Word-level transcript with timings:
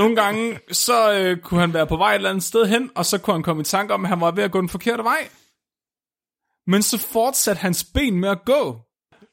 nogle 0.00 0.16
gange, 0.16 0.58
så 0.72 1.12
øh, 1.12 1.36
kunne 1.38 1.60
han 1.60 1.74
være 1.74 1.86
på 1.86 1.96
vej 1.96 2.10
et 2.10 2.14
eller 2.14 2.30
andet 2.30 2.44
sted 2.44 2.66
hen, 2.66 2.90
og 2.94 3.06
så 3.06 3.18
kunne 3.18 3.34
han 3.34 3.42
komme 3.42 3.60
i 3.60 3.64
tanke 3.64 3.94
om, 3.94 4.04
at 4.04 4.08
han 4.08 4.20
var 4.20 4.30
ved 4.30 4.42
at 4.42 4.50
gå 4.50 4.60
den 4.60 4.68
forkerte 4.68 5.04
vej. 5.04 5.28
Men 6.66 6.82
så 6.82 6.98
fortsatte 6.98 7.60
hans 7.60 7.84
ben 7.94 8.20
med 8.20 8.28
at 8.28 8.44
gå. 8.46 8.80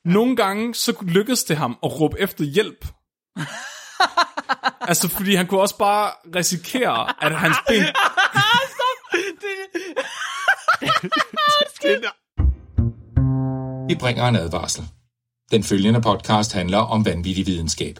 Nogle 0.06 0.36
gange, 0.36 0.76
så 0.76 0.94
lykkedes 1.02 1.44
det 1.44 1.58
ham 1.58 1.78
at 1.84 2.00
råbe 2.00 2.20
efter 2.20 2.44
hjælp. 2.46 2.86
altså, 4.90 5.10
fordi 5.10 5.36
han 5.36 5.48
kunne 5.48 5.62
også 5.62 5.78
bare 5.78 6.12
risikere, 6.36 7.24
at 7.26 7.40
hans 7.40 7.58
ben... 7.68 7.84
Vi 13.90 13.96
bringer 13.96 14.28
en 14.28 14.36
advarsel. 14.36 14.84
Den 15.52 15.64
følgende 15.64 16.02
podcast 16.02 16.54
handler 16.54 16.78
om 16.78 17.06
vanvittig 17.06 17.46
videnskab. 17.46 18.00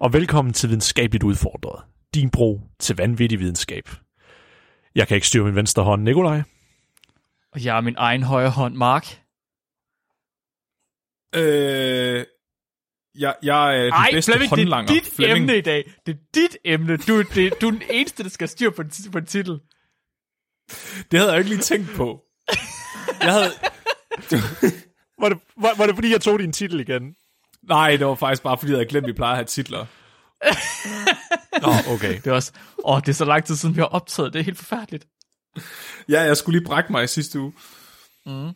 Og 0.00 0.12
velkommen 0.12 0.54
til 0.54 0.68
Videnskabeligt 0.68 1.24
Udfordret. 1.24 1.84
Din 2.14 2.30
bro 2.30 2.60
til 2.78 2.96
vanvittig 2.96 3.38
videnskab. 3.38 3.88
Jeg 4.94 5.08
kan 5.08 5.14
ikke 5.14 5.26
styre 5.26 5.44
min 5.44 5.54
venstre 5.56 5.82
hånd, 5.82 6.02
Nikolaj. 6.02 6.42
Og 7.52 7.64
jeg 7.64 7.76
er 7.76 7.80
min 7.80 7.94
egen 7.98 8.22
højre 8.22 8.50
hånd, 8.50 8.74
Mark. 8.74 9.06
Øh, 11.34 12.24
jeg, 13.18 13.34
jeg 13.42 13.76
er 13.78 13.82
den 13.84 13.92
Ej, 13.92 14.08
bedste 14.12 14.32
Flemming, 14.32 14.50
det 14.50 14.56
er 14.56 14.60
håndlanger. 14.62 14.94
dit 14.94 15.06
Flemming. 15.16 15.38
emne 15.42 15.58
i 15.58 15.60
dag. 15.60 15.92
Det 16.06 16.14
er 16.14 16.18
dit 16.34 16.56
emne. 16.64 16.96
Du, 16.96 17.22
det, 17.22 17.60
du 17.60 17.66
er 17.66 17.70
den 17.70 17.82
eneste, 17.90 18.22
der 18.22 18.28
skal 18.28 18.48
styre 18.48 18.72
på, 18.72 18.82
en- 18.82 19.10
på 19.12 19.18
en 19.18 19.26
titel. 19.26 19.60
Det 21.10 21.18
havde 21.18 21.30
jeg 21.30 21.38
ikke 21.38 21.50
lige 21.50 21.60
tænkt 21.62 21.90
på. 21.96 22.22
Jeg 23.20 23.32
havde... 23.32 23.50
Var 25.20 25.28
det, 25.28 25.38
var, 25.56 25.70
var 25.78 25.86
det 25.86 25.94
fordi, 25.94 26.10
jeg 26.12 26.20
tog 26.20 26.38
din 26.38 26.52
titel 26.52 26.80
igen? 26.80 27.14
Nej, 27.62 27.96
det 27.96 28.06
var 28.06 28.14
faktisk 28.14 28.42
bare, 28.42 28.58
fordi 28.58 28.72
jeg 28.72 28.78
havde 28.78 28.88
glemt, 28.88 29.04
at 29.04 29.08
vi 29.08 29.12
plejer 29.12 29.32
at 29.32 29.36
have 29.36 29.44
titler. 29.44 29.86
Nå, 31.62 31.94
okay. 31.94 32.14
Det 32.16 32.26
er 32.26 32.32
også... 32.32 32.52
Åh, 32.84 33.00
det 33.00 33.08
er 33.08 33.12
så 33.12 33.24
lang 33.24 33.44
tid 33.44 33.56
siden, 33.56 33.76
vi 33.76 33.80
har 33.80 33.86
optaget. 33.86 34.32
Det 34.32 34.38
er 34.38 34.44
helt 34.44 34.58
forfærdeligt. 34.58 35.06
Ja, 36.08 36.22
jeg 36.22 36.36
skulle 36.36 36.58
lige 36.58 36.66
brække 36.66 36.92
mig 36.92 37.04
i 37.04 37.06
sidste 37.06 37.40
uge. 37.40 37.52
Mm. 38.26 38.32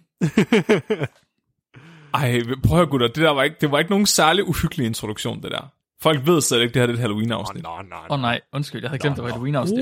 Ej, 2.14 2.40
prøv 2.66 2.82
at 2.82 2.90
gutter. 2.90 3.06
Det, 3.06 3.16
der 3.16 3.30
var 3.30 3.42
ikke, 3.42 3.56
det 3.60 3.70
var 3.70 3.78
ikke 3.78 3.90
nogen 3.90 4.06
særlig 4.06 4.48
uhyggelig 4.48 4.86
introduktion, 4.86 5.42
det 5.42 5.50
der. 5.50 5.72
Folk 6.02 6.26
ved 6.26 6.40
slet 6.40 6.60
ikke, 6.60 6.74
det 6.74 6.82
her 6.82 6.88
er 6.88 6.92
et 6.92 6.98
Halloween-afsnit. 6.98 7.62
Nå, 7.62 7.82
nå, 7.82 7.96
Åh 7.96 8.14
oh, 8.14 8.20
nej, 8.20 8.40
undskyld. 8.52 8.80
Jeg 8.80 8.90
havde 8.90 8.98
glemt, 8.98 9.16
det 9.16 9.24
var 9.24 9.30
Halloween-afsnit. 9.30 9.78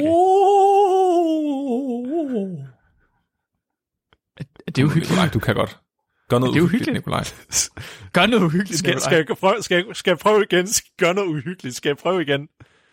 Det 4.67 4.79
er 4.79 4.84
uhyggeligt. 4.84 5.11
Nikolaj, 5.11 5.29
du 5.29 5.39
kan 5.39 5.55
godt. 5.55 5.81
Gør 6.28 6.39
noget 6.39 6.55
Det 6.55 6.61
er 6.61 6.65
uhyggeligt, 6.65 6.89
uhyggeligt. 6.89 7.06
Nikolaj. 7.06 7.25
Gør 8.15 8.27
noget 8.27 8.42
uhyggeligt, 8.45 8.78
Skal, 8.78 8.89
Nikolaj. 8.95 9.09
skal, 9.09 9.27
jeg 9.28 9.37
prøve, 9.37 9.62
skal, 9.62 9.75
jeg, 9.87 9.97
skal 9.97 10.11
jeg 10.11 10.19
prøve 10.19 10.42
igen? 10.51 10.67
Gøre 10.98 11.14
noget 11.14 11.29
uhyggeligt? 11.29 11.77
Skal 11.77 11.89
jeg 11.89 11.97
prøve 11.97 12.23
igen? 12.23 12.48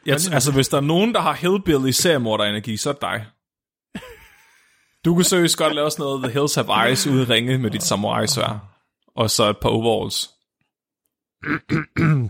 Jeg, 0.05 0.13
altså, 0.13 0.51
hvis 0.51 0.67
der 0.67 0.77
er 0.77 0.81
nogen, 0.81 1.13
der 1.13 1.21
har 1.21 1.33
hillbilly 1.33 1.91
seriemorder-energi, 1.91 2.77
så 2.77 2.89
er 2.89 2.93
det 2.93 3.01
dig. 3.01 3.25
Du 5.05 5.15
kan 5.15 5.23
seriøst 5.23 5.57
godt 5.57 5.75
lave 5.75 5.91
sådan 5.91 6.03
noget 6.03 6.23
The 6.23 6.31
Hills 6.39 6.55
Have 6.55 6.87
Eyes 6.87 7.07
ude 7.07 7.23
ringe 7.33 7.57
med 7.57 7.71
dit 7.71 7.83
samurai 7.83 8.27
svær. 8.27 8.75
Og 9.15 9.29
så 9.29 9.49
et 9.49 9.57
par 9.61 9.69
overalls. 9.69 10.29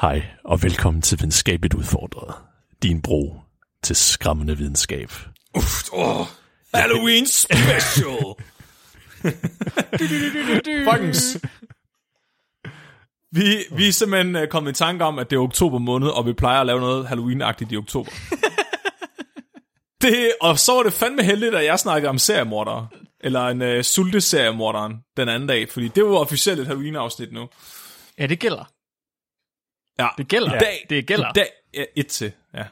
Hej, 0.00 0.22
og 0.44 0.62
velkommen 0.62 1.02
til 1.02 1.18
Videnskabeligt 1.20 1.74
Udfordret. 1.74 2.34
Din 2.82 3.02
bro 3.02 3.40
til 3.82 3.96
skræmmende 3.96 4.56
videnskab. 4.56 5.10
Uff, 5.54 5.82
åh, 5.92 6.26
Halloween 6.74 7.26
special! 7.26 8.34
Folkens. 10.84 11.38
Vi, 13.32 13.64
vi 13.76 13.88
er 13.88 13.92
simpelthen 13.92 14.36
uh, 14.36 14.42
kommet 14.48 14.70
i 14.70 14.74
tanke 14.74 15.04
om, 15.04 15.18
at 15.18 15.30
det 15.30 15.36
er 15.36 15.40
oktober 15.40 15.78
måned, 15.78 16.08
og 16.08 16.26
vi 16.26 16.32
plejer 16.32 16.60
at 16.60 16.66
lave 16.66 16.80
noget 16.80 17.06
Halloween-agtigt 17.06 17.72
i 17.72 17.76
oktober. 17.76 18.10
det, 20.02 20.32
og 20.40 20.58
så 20.58 20.72
var 20.72 20.82
det 20.82 20.92
fandme 20.92 21.22
heldigt, 21.22 21.54
at 21.54 21.64
jeg 21.64 21.78
snakkede 21.78 22.08
om 22.10 22.18
seriemordere. 22.18 22.88
Eller 23.20 23.46
en 23.48 23.62
uh, 23.62 23.80
sulte-seriemorderen 23.82 24.96
den 25.16 25.28
anden 25.28 25.48
dag, 25.48 25.68
fordi 25.70 25.88
det 25.88 26.04
var 26.04 26.18
officielt 26.18 26.60
et 26.60 26.66
Halloween-afsnit 26.66 27.32
nu. 27.32 27.48
Ja, 28.18 28.26
det 28.26 28.38
gælder. 28.38 28.64
Ja, 29.98 30.08
Det 30.18 30.28
gælder. 30.28 30.54
I 30.54 30.58
dag, 30.58 30.86
Det 30.90 31.06
gælder. 31.06 31.28
I 31.28 31.32
dag, 31.34 31.50
ja, 31.74 31.84
et 31.96 32.06
til, 32.06 32.32
ja. 32.54 32.64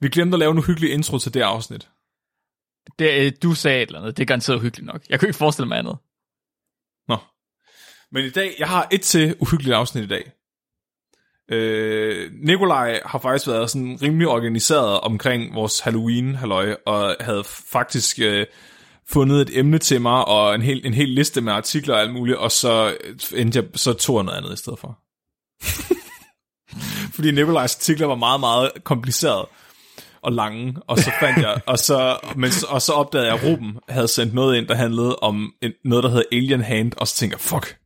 Vi 0.00 0.08
glemte 0.08 0.34
at 0.34 0.38
lave 0.38 0.52
en 0.52 0.58
uhyggelig 0.58 0.92
intro 0.92 1.18
til 1.18 1.34
det 1.34 1.40
afsnit. 1.40 1.88
Det, 2.98 3.26
øh, 3.26 3.32
du 3.42 3.54
sagde 3.54 3.82
et 3.82 3.86
eller 3.86 4.00
andet. 4.00 4.16
Det 4.16 4.22
er 4.22 4.26
garanteret 4.26 4.56
uhyggeligt 4.56 4.86
nok. 4.86 5.02
Jeg 5.08 5.20
kunne 5.20 5.28
ikke 5.28 5.38
forestille 5.38 5.68
mig 5.68 5.78
andet. 5.78 5.96
Nå. 7.08 7.16
Men 8.12 8.24
i 8.24 8.30
dag, 8.30 8.54
jeg 8.58 8.68
har 8.68 8.88
et 8.92 9.02
til 9.02 9.36
uhyggeligt 9.40 9.76
afsnit 9.76 10.04
i 10.04 10.08
dag. 10.08 10.32
Øh, 11.50 12.30
Nikolaj 12.32 13.00
har 13.04 13.18
faktisk 13.18 13.48
været 13.48 13.70
sådan 13.70 13.98
rimelig 14.02 14.28
organiseret 14.28 15.00
omkring 15.00 15.54
vores 15.54 15.80
halloween 15.80 16.34
halløj 16.34 16.76
og 16.86 17.16
havde 17.20 17.44
faktisk 17.44 18.18
øh, 18.20 18.46
fundet 19.08 19.40
et 19.40 19.58
emne 19.58 19.78
til 19.78 20.00
mig, 20.00 20.24
og 20.24 20.54
en 20.54 20.62
hel, 20.62 20.86
en 20.86 20.94
hel 20.94 21.08
liste 21.08 21.40
med 21.40 21.52
artikler 21.52 21.94
og 21.94 22.00
alt 22.00 22.12
muligt, 22.12 22.38
og 22.38 22.52
så, 22.52 22.96
øh, 23.04 23.40
endte 23.40 23.58
jeg, 23.58 23.68
så 23.74 23.92
tog 23.92 24.16
jeg 24.16 24.24
noget 24.24 24.38
andet 24.38 24.52
i 24.52 24.56
stedet 24.56 24.78
for. 24.78 24.98
Fordi 27.14 27.30
Nikolajs 27.30 27.76
artikler 27.76 28.06
var 28.06 28.14
meget, 28.14 28.40
meget 28.40 28.70
kompliceret 28.84 29.46
og 30.22 30.32
lange, 30.32 30.76
og 30.86 30.98
så 30.98 31.12
fandt 31.20 31.38
jeg, 31.38 31.60
og 31.66 31.78
så, 31.78 32.18
men, 32.36 32.50
og 32.68 32.82
så 32.82 32.92
opdagede 32.92 33.26
jeg, 33.28 33.36
at 33.38 33.44
Ruben 33.44 33.78
havde 33.88 34.08
sendt 34.08 34.34
noget 34.34 34.56
ind, 34.56 34.66
der 34.66 34.74
handlede 34.74 35.16
om 35.16 35.54
en, 35.62 35.72
noget, 35.84 36.04
der 36.04 36.10
hedder 36.10 36.24
Alien 36.32 36.60
Hand, 36.60 36.92
og 36.96 37.08
så 37.08 37.16
tænkte 37.16 37.34
jeg, 37.34 37.40
fuck. 37.40 37.78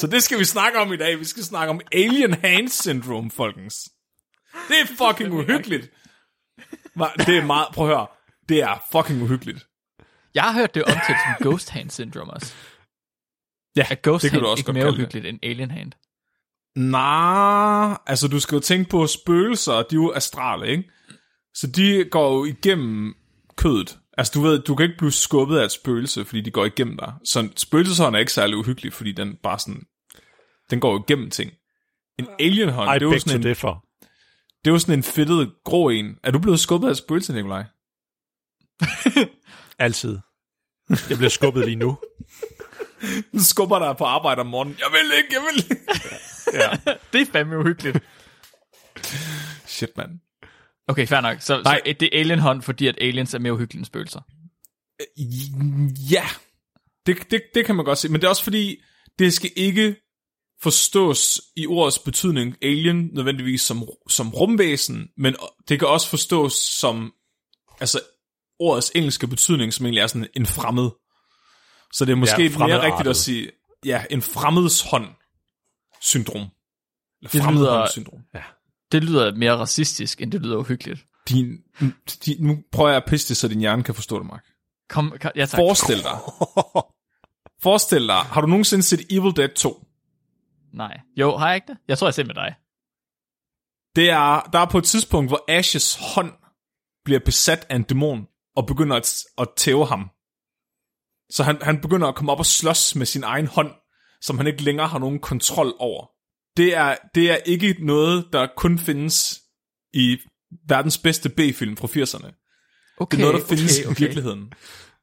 så 0.00 0.06
det 0.06 0.22
skal 0.22 0.38
vi 0.38 0.44
snakke 0.44 0.78
om 0.78 0.92
i 0.92 0.96
dag. 0.96 1.18
Vi 1.18 1.24
skal 1.24 1.42
snakke 1.42 1.70
om 1.70 1.80
Alien 1.92 2.34
Hand 2.34 2.68
Syndrome, 2.68 3.30
folkens. 3.30 3.88
Det 4.68 4.76
er 4.82 4.86
fucking 4.86 5.32
uhyggeligt. 5.32 5.90
Det 7.26 7.36
er 7.38 7.44
meget, 7.44 7.68
prøv 7.74 7.90
at 7.90 7.96
høre, 7.96 8.06
det 8.48 8.62
er 8.62 8.84
fucking 8.92 9.22
uhyggeligt. 9.22 9.66
Jeg 10.34 10.42
har 10.42 10.52
hørt 10.52 10.74
det 10.74 10.84
omtalt 10.84 11.18
som 11.26 11.46
ghost 11.48 11.70
hand 11.70 11.90
syndrome 11.90 12.32
også. 12.32 12.54
Ja, 13.76 13.86
Er 13.90 13.94
ghost 13.94 14.22
det 14.22 14.30
kan 14.30 14.36
hand 14.36 14.44
du 14.44 14.50
også 14.50 14.60
ikke 14.60 14.72
mere 14.72 14.88
uhyggeligt 14.88 15.26
end 15.26 15.38
alien 15.42 15.70
hand? 15.70 15.92
Nej, 16.76 17.98
altså 18.06 18.28
du 18.28 18.40
skal 18.40 18.56
jo 18.56 18.60
tænke 18.60 18.90
på 18.90 19.06
spøgelser, 19.06 19.72
de 19.72 19.78
er 19.80 19.94
jo 19.94 20.12
astrale, 20.12 20.68
ikke? 20.68 20.90
Så 21.54 21.66
de 21.66 22.04
går 22.10 22.34
jo 22.34 22.44
igennem 22.44 23.14
kødet. 23.56 23.98
Altså 24.18 24.32
du 24.34 24.40
ved, 24.40 24.62
du 24.62 24.74
kan 24.74 24.84
ikke 24.84 24.98
blive 24.98 25.12
skubbet 25.12 25.58
af 25.58 25.64
et 25.64 25.72
spøgelse, 25.72 26.24
fordi 26.24 26.40
de 26.40 26.50
går 26.50 26.64
igennem 26.64 26.96
dig. 26.98 27.12
Så 27.24 27.40
en 27.40 27.56
spøgelseshånd 27.56 28.14
er 28.14 28.20
ikke 28.20 28.32
særlig 28.32 28.56
uhyggelig, 28.56 28.92
fordi 28.92 29.12
den 29.12 29.36
bare 29.42 29.58
sådan, 29.58 29.82
den 30.70 30.80
går 30.80 30.92
jo 30.92 31.04
igennem 31.08 31.30
ting. 31.30 31.52
En 32.18 32.26
alienhånd, 32.38 32.90
I 32.90 32.94
det 32.94 33.02
er, 33.02 33.12
jo 33.12 33.18
sådan 33.18 33.36
en, 33.36 33.42
differ. 33.42 33.84
det 34.64 34.70
er 34.70 34.74
jo 34.74 34.78
sådan 34.78 34.98
en 34.98 35.02
fedtet 35.02 35.52
grå 35.64 35.88
en. 35.88 36.16
Er 36.24 36.30
du 36.30 36.38
blevet 36.38 36.60
skubbet 36.60 36.88
af 36.88 36.90
et 36.90 36.96
spøgelse, 36.96 37.32
Nikolaj? 37.32 37.64
Altid. 39.78 40.18
Jeg 40.88 41.16
bliver 41.16 41.28
skubbet 41.28 41.64
lige 41.64 41.76
nu. 41.76 41.98
Den 43.32 43.40
skubber 43.40 43.78
dig 43.78 43.96
på 43.96 44.04
arbejde 44.04 44.40
om 44.40 44.46
morgenen. 44.46 44.76
Jeg 44.78 44.88
vil 44.92 45.18
ikke, 45.18 45.34
jeg 45.34 45.42
vil 45.42 45.64
ikke. 45.70 45.84
Ja. 46.52 46.92
Det 47.12 47.20
er 47.20 47.32
fandme 47.32 47.58
uhyggeligt. 47.58 47.98
Shit, 49.66 49.90
mand. 49.96 50.10
Okay, 50.88 51.06
fair 51.06 51.20
nok. 51.20 51.40
Så, 51.40 51.62
Nej. 51.64 51.80
så 51.86 51.94
det 52.00 52.16
er 52.16 52.20
alien 52.20 52.38
hånd, 52.38 52.62
fordi 52.62 52.86
at 52.86 52.94
aliens 53.00 53.34
er 53.34 53.38
mere 53.38 53.52
uhyggelige 53.52 53.78
end 53.78 53.86
spøgelser. 53.86 54.20
Ja, 56.10 56.24
det, 57.06 57.30
det, 57.30 57.42
det 57.54 57.66
kan 57.66 57.76
man 57.76 57.84
godt 57.84 57.98
se. 57.98 58.08
Men 58.08 58.20
det 58.20 58.24
er 58.24 58.28
også 58.28 58.44
fordi, 58.44 58.82
det 59.18 59.32
skal 59.32 59.50
ikke 59.56 59.96
forstås 60.62 61.40
i 61.56 61.66
ordets 61.66 61.98
betydning 61.98 62.56
alien 62.62 63.10
nødvendigvis 63.12 63.62
som, 63.62 63.82
som 64.08 64.30
rumvæsen, 64.34 65.08
men 65.16 65.36
det 65.68 65.78
kan 65.78 65.88
også 65.88 66.08
forstås 66.08 66.52
som 66.52 67.12
altså 67.80 68.00
ordets 68.58 68.92
engelske 68.94 69.26
betydning, 69.26 69.72
som 69.72 69.86
egentlig 69.86 70.00
er 70.00 70.06
sådan 70.06 70.28
en 70.36 70.46
fremmed. 70.46 70.90
Så 71.92 72.04
det 72.04 72.12
er 72.12 72.16
måske 72.16 72.42
Ja, 72.42 72.50
ja, 72.50 72.66
mere 72.66 72.82
rigtigt 72.82 73.08
at 73.08 73.16
sige, 73.16 73.50
ja, 73.84 74.04
en 74.10 74.22
fremmeds 74.22 74.82
hånd 74.90 75.06
syndrom. 76.00 76.36
Eller 76.40 77.30
Det 77.32 77.42
fremmed 77.42 77.60
lyder- 77.62 77.78
hånd 77.78 77.88
syndrom. 77.90 78.20
Det 78.92 79.04
lyder 79.04 79.34
mere 79.34 79.56
racistisk, 79.56 80.20
end 80.20 80.32
det 80.32 80.42
lyder 80.42 80.56
uhyggeligt. 80.56 81.04
Din, 81.28 81.58
din, 82.26 82.46
nu 82.46 82.58
prøver 82.72 82.88
jeg 82.88 82.96
at 82.96 83.04
pisse 83.08 83.28
det, 83.28 83.36
så 83.36 83.48
din 83.48 83.58
hjerne 83.60 83.82
kan 83.82 83.94
forstå 83.94 84.18
det, 84.18 84.26
Mark. 84.26 84.44
Kom, 84.88 85.14
kom 85.20 85.30
ja 85.36 85.46
tak. 85.46 85.58
Forestil 85.58 85.96
dig. 86.02 86.18
Forestil 87.62 88.06
dig, 88.06 88.16
har 88.16 88.40
du 88.40 88.46
nogensinde 88.46 88.82
set 88.82 89.00
Evil 89.10 89.36
Dead 89.36 89.48
2? 89.48 89.86
Nej. 90.72 91.00
Jo, 91.16 91.36
har 91.36 91.46
jeg 91.46 91.54
ikke 91.56 91.66
det? 91.66 91.76
Jeg 91.88 91.98
tror, 91.98 92.06
jeg 92.06 92.14
ser 92.14 92.24
med 92.24 92.34
dig. 92.34 92.54
Det 93.96 94.10
er, 94.10 94.40
der 94.52 94.58
er 94.58 94.66
på 94.70 94.78
et 94.78 94.84
tidspunkt, 94.84 95.30
hvor 95.30 95.44
Ashes 95.48 95.98
hånd 96.14 96.32
bliver 97.04 97.20
besat 97.24 97.66
af 97.68 97.76
en 97.76 97.82
dæmon, 97.82 98.26
og 98.56 98.66
begynder 98.66 98.96
at, 98.96 99.14
at 99.38 99.48
tæve 99.56 99.86
ham. 99.86 100.10
Så 101.30 101.42
han, 101.42 101.58
han 101.62 101.80
begynder 101.80 102.08
at 102.08 102.14
komme 102.14 102.32
op 102.32 102.38
og 102.38 102.46
slås 102.46 102.94
med 102.94 103.06
sin 103.06 103.22
egen 103.24 103.46
hånd, 103.46 103.70
som 104.20 104.38
han 104.38 104.46
ikke 104.46 104.62
længere 104.62 104.88
har 104.88 104.98
nogen 104.98 105.18
kontrol 105.18 105.74
over. 105.78 106.06
Det 106.56 106.76
er, 106.76 106.96
det 107.14 107.30
er 107.30 107.36
ikke 107.36 107.76
noget, 107.80 108.26
der 108.32 108.46
kun 108.56 108.78
findes 108.78 109.40
i 109.92 110.18
verdens 110.68 110.98
bedste 110.98 111.28
B-film 111.28 111.76
fra 111.76 111.88
80'erne. 111.88 112.36
Okay, 112.96 113.16
Det 113.16 113.24
er 113.24 113.26
noget, 113.28 113.42
der 113.42 113.48
findes 113.48 113.78
okay, 113.78 113.90
okay. 113.90 114.00
i 114.00 114.04
virkeligheden. 114.04 114.52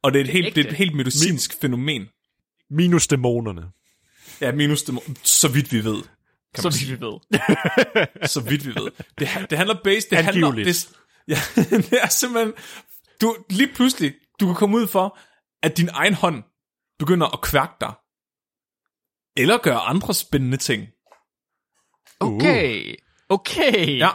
Og 0.02 0.12
det 0.12 0.20
er 0.20 0.24
et 0.24 0.30
helt, 0.30 0.56
det 0.56 0.64
er 0.66 0.70
et 0.70 0.76
helt 0.76 0.94
medicinsk 0.94 1.60
fænomen. 1.60 2.02
Minus 2.70 3.06
dæmonerne. 3.06 3.62
Ja, 4.40 4.52
minus 4.52 4.82
det, 4.82 4.98
så 5.22 5.48
vidt 5.48 5.72
vi 5.72 5.84
ved. 5.84 6.02
Kan 6.54 6.62
Som 6.62 6.72
sige. 6.72 6.92
vi 6.94 7.00
ved. 7.00 7.18
så 8.34 8.40
vidt 8.40 8.66
vi 8.66 8.70
ved. 8.70 8.90
Det, 9.18 9.28
det 9.50 9.58
handler 9.58 9.76
base, 9.84 10.06
det 10.10 10.18
handler, 10.18 10.48
Angiveligt. 10.48 10.88
det, 11.28 11.34
ja, 11.34 11.38
det 11.76 11.98
er 12.02 12.08
simpelthen, 12.08 12.52
du, 13.20 13.36
lige 13.50 13.68
pludselig, 13.74 14.14
du 14.40 14.46
kan 14.46 14.54
komme 14.54 14.76
ud 14.76 14.86
for, 14.86 15.18
at 15.62 15.76
din 15.76 15.88
egen 15.92 16.14
hånd 16.14 16.42
begynder 16.98 17.26
at 17.26 17.40
kværke 17.40 17.72
dig. 17.80 17.92
Eller 19.36 19.58
gøre 19.58 19.78
andre 19.80 20.14
spændende 20.14 20.56
ting. 20.56 20.86
Okay. 22.20 22.94
Okay. 23.28 23.98
Ja. 23.98 24.08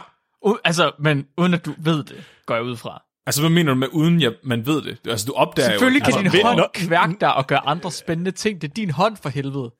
U- 0.46 0.60
altså, 0.64 0.92
men 0.98 1.26
uden 1.38 1.54
at 1.54 1.64
du 1.64 1.74
ved 1.78 2.04
det, 2.04 2.24
går 2.46 2.54
jeg 2.54 2.64
ud 2.64 2.76
fra. 2.76 3.02
Altså, 3.26 3.42
hvad 3.42 3.50
mener 3.50 3.72
du 3.72 3.78
med, 3.78 3.88
uden 3.92 4.20
jeg, 4.22 4.34
man 4.42 4.66
ved 4.66 4.82
det? 4.82 5.00
Altså, 5.08 5.26
du 5.26 5.32
opdager 5.32 5.68
Selvfølgelig 5.68 6.00
jo... 6.00 6.04
kan 6.04 6.24
altså, 6.24 6.36
din 6.36 6.46
hånd 6.46 6.58
Nå- 6.58 6.68
kværke 6.74 7.16
dig 7.20 7.34
og 7.34 7.46
gøre 7.46 7.66
andre 7.66 7.92
spændende 7.92 8.30
ting. 8.30 8.60
Det 8.60 8.70
er 8.70 8.74
din 8.74 8.90
hånd 8.90 9.16
for 9.16 9.28
helvede. 9.28 9.74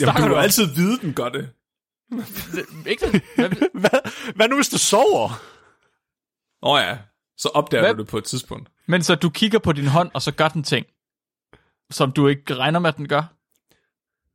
Jamen, 0.00 0.14
du 0.14 0.20
kan 0.22 0.30
jo 0.30 0.36
altid 0.38 0.74
vide, 0.74 0.98
den 1.00 1.14
gør 1.14 1.28
det. 1.28 1.50
Ikke 2.86 3.06
det? 3.12 3.22
Hvad, 3.36 3.70
Hvad, 3.80 4.32
hvad 4.34 4.48
nu, 4.48 4.54
hvis 4.56 4.68
du 4.68 4.78
sover? 4.78 5.28
Åh 6.62 6.72
oh, 6.72 6.80
ja, 6.80 6.98
så 7.36 7.48
opdager 7.48 7.82
Hvad? 7.84 7.94
du 7.94 8.00
det 8.02 8.08
på 8.08 8.18
et 8.18 8.24
tidspunkt. 8.24 8.68
Men 8.90 9.02
så 9.02 9.14
du 9.14 9.30
kigger 9.30 9.58
på 9.58 9.72
din 9.72 9.86
hånd, 9.86 10.10
og 10.14 10.22
så 10.22 10.32
gør 10.32 10.48
den 10.48 10.62
ting, 10.62 10.86
som 11.90 12.12
du 12.12 12.28
ikke 12.28 12.54
regner 12.54 12.78
med, 12.78 12.88
at 12.88 12.96
den 12.96 13.08
gør? 13.08 13.22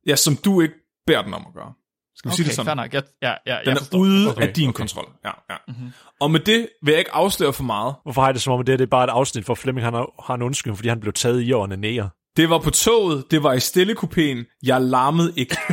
Ja, 0.07 0.15
som 0.15 0.35
du 0.35 0.61
ikke 0.61 0.75
beder 1.07 1.21
den 1.21 1.33
om 1.33 1.45
at 1.47 1.53
gøre. 1.53 1.73
Skal 2.15 2.31
vi 2.31 2.35
sige 2.35 2.43
Okay, 2.43 2.49
det 2.49 2.55
fair 2.55 2.63
sådan? 2.63 2.77
nok. 2.77 2.93
Jeg, 2.93 3.03
ja, 3.21 3.33
ja, 3.45 3.59
Den 3.65 3.67
jeg 3.67 3.75
er 3.91 3.97
ude 3.97 4.29
Okay, 4.29 4.47
af 4.47 4.53
din 4.53 4.69
okay. 4.69 4.77
kontrol. 4.77 5.11
Ja, 5.25 5.31
ja. 5.49 5.55
Mm-hmm. 5.67 5.91
Og 6.19 6.31
med 6.31 6.39
det 6.39 6.67
vil 6.83 6.91
jeg 6.91 6.99
ikke 6.99 7.11
afsløre 7.13 7.53
for 7.53 7.63
meget. 7.63 7.95
Hvorfor 8.03 8.21
har 8.21 8.27
jeg 8.27 8.33
det 8.33 8.41
som 8.41 8.53
om, 8.53 8.59
at 8.59 8.67
det, 8.67 8.73
her, 8.73 8.77
det 8.77 8.85
er 8.85 8.89
bare 8.89 9.03
et 9.03 9.09
afsnit, 9.09 9.45
hvor 9.45 9.55
Flemming 9.55 9.85
han 9.85 9.93
har, 9.93 10.23
har 10.25 10.33
en 10.33 10.41
undskyldning, 10.41 10.77
fordi 10.77 10.89
han 10.89 10.99
blev 10.99 11.13
taget 11.13 11.41
i 11.41 11.51
årene 11.51 11.77
nære? 11.77 12.09
Det 12.37 12.49
var 12.49 12.59
på 12.59 12.69
toget, 12.69 13.31
det 13.31 13.43
var 13.43 13.53
i 13.53 13.57
stillekupéen, 13.57 14.59
jeg 14.63 14.81
larmede 14.81 15.33
ikke. 15.35 15.57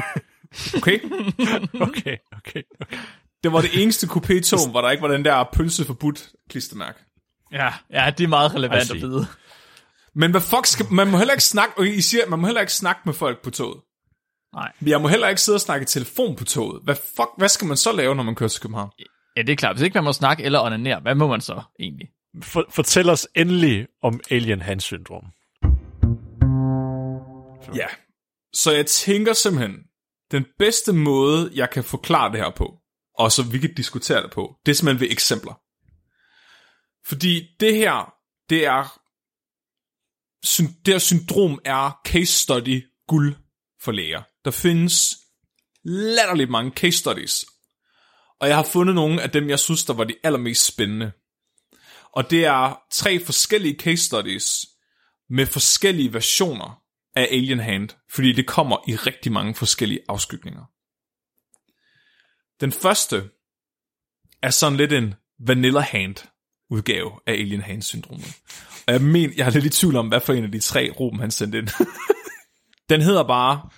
Okay? 0.76 0.99
Okay, 1.81 2.17
okay. 2.37 2.62
okay. 2.81 2.96
Det 3.43 3.52
var 3.52 3.61
det 3.61 3.82
eneste 3.82 4.06
kupé-tog, 4.06 4.70
hvor 4.70 4.81
der 4.81 4.90
ikke 4.90 5.02
var 5.02 5.08
den 5.08 5.25
der 5.25 5.44
pølse 5.52 5.84
forbudt 5.84 6.29
klistermærke. 6.50 6.99
Ja, 7.52 7.75
ja, 7.90 8.10
det 8.19 8.25
er 8.25 8.28
meget 8.28 8.54
relevant 8.54 8.90
at 8.90 8.96
vide. 8.96 9.26
Men 10.14 10.31
hvad 10.31 10.40
fuck 10.40 10.66
skal, 10.66 10.87
man 10.90 11.10
må 11.10 11.19
heller 11.19 11.34
ikke 11.34 11.44
snakke, 11.44 11.78
og 11.78 11.87
I 11.87 12.00
siger, 12.00 12.26
man 12.28 12.38
må 12.38 12.46
heller 12.46 12.60
ikke 12.60 12.72
snakke 12.72 13.00
med 13.04 13.14
folk 13.14 13.43
på 13.43 13.50
toget. 13.50 13.81
Nej. 14.54 14.72
Jeg 14.87 15.00
må 15.00 15.08
heller 15.08 15.28
ikke 15.28 15.40
sidde 15.40 15.56
og 15.56 15.60
snakke 15.60 15.82
i 15.82 15.87
telefon 15.87 16.37
på 16.37 16.44
toget. 16.44 16.82
Hvad 16.84 16.94
fuck, 16.94 17.28
hvad 17.38 17.49
skal 17.49 17.66
man 17.66 17.76
så 17.76 17.93
lave, 17.93 18.14
når 18.14 18.22
man 18.22 18.34
kører 18.34 18.49
til 18.49 18.62
København? 18.62 18.90
Ja, 19.37 19.43
det 19.43 19.52
er 19.52 19.56
klart. 19.56 19.76
Hvis 19.76 19.82
ikke 19.82 19.94
man 19.94 20.04
må 20.04 20.12
snakke 20.12 20.44
eller 20.44 20.60
onanere, 20.60 21.00
hvad 21.00 21.14
må 21.14 21.26
man 21.26 21.40
så 21.40 21.62
egentlig? 21.81 22.08
For, 22.43 22.64
fortæl 22.70 23.10
os 23.10 23.28
endelig 23.37 23.87
om 24.02 24.20
Alien 24.31 24.62
Hans 24.62 24.84
syndrom. 24.84 25.25
Ja. 27.75 27.87
Så 28.55 28.72
jeg 28.72 28.87
tænker 28.87 29.32
simpelthen, 29.32 29.76
den 30.31 30.46
bedste 30.58 30.93
måde, 30.93 31.50
jeg 31.55 31.70
kan 31.70 31.84
forklare 31.84 32.32
det 32.32 32.40
her 32.40 32.50
på, 32.50 32.75
og 33.19 33.32
så 33.32 33.43
vi 33.43 33.58
kan 33.58 33.75
diskutere 33.75 34.22
det 34.22 34.31
på, 34.31 34.55
det 34.66 34.72
er 34.72 34.76
simpelthen 34.76 35.00
ved 35.00 35.12
eksempler. 35.12 35.60
Fordi 37.06 37.56
det 37.60 37.76
her, 37.76 38.14
det 38.49 38.64
er, 38.64 39.00
det 40.58 40.94
her 40.94 40.99
syndrom 40.99 41.60
er 41.64 42.00
case 42.04 42.32
study 42.32 42.88
guld 43.08 43.37
for 43.82 43.93
læger. 43.93 44.22
Der 44.44 44.50
findes 44.50 45.14
latterligt 45.84 46.50
mange 46.50 46.70
case 46.70 46.99
studies, 46.99 47.46
og 48.40 48.49
jeg 48.49 48.56
har 48.56 48.64
fundet 48.64 48.94
nogle 48.94 49.22
af 49.22 49.31
dem, 49.31 49.49
jeg 49.49 49.58
synes, 49.58 49.84
der 49.84 49.94
var 49.94 50.04
de 50.04 50.14
allermest 50.22 50.66
spændende. 50.66 51.12
Og 52.12 52.31
det 52.31 52.44
er 52.44 52.82
tre 52.93 53.20
forskellige 53.25 53.78
case 53.78 54.05
studies 54.05 54.66
med 55.31 55.46
forskellige 55.46 56.12
versioner 56.12 56.82
af 57.16 57.28
Alien 57.31 57.58
Hand, 57.58 57.88
fordi 58.10 58.32
det 58.32 58.46
kommer 58.46 58.88
i 58.88 58.96
rigtig 58.96 59.32
mange 59.32 59.55
forskellige 59.55 60.00
afskygninger. 60.08 60.64
Den 62.60 62.72
første 62.72 63.31
er 64.43 64.50
sådan 64.50 64.76
lidt 64.76 64.93
en 64.93 65.14
Vanilla 65.46 65.81
Hand 65.81 66.16
udgave 66.72 67.10
af 67.26 67.32
Alien 67.32 67.60
Hand 67.60 67.82
syndromet. 67.82 68.36
Og 68.86 68.92
jeg 68.92 69.02
mener, 69.02 69.34
jeg 69.36 69.46
er 69.46 69.50
lidt 69.50 69.64
i 69.64 69.69
tvivl 69.69 69.96
om, 69.96 70.08
hvad 70.08 70.20
for 70.20 70.32
en 70.32 70.44
af 70.44 70.52
de 70.52 70.60
tre 70.60 70.90
Ruben 71.00 71.20
han 71.20 71.30
sendte 71.30 71.58
ind. 71.58 71.69
Den 72.90 73.00
hedder 73.00 73.22
bare 73.22 73.69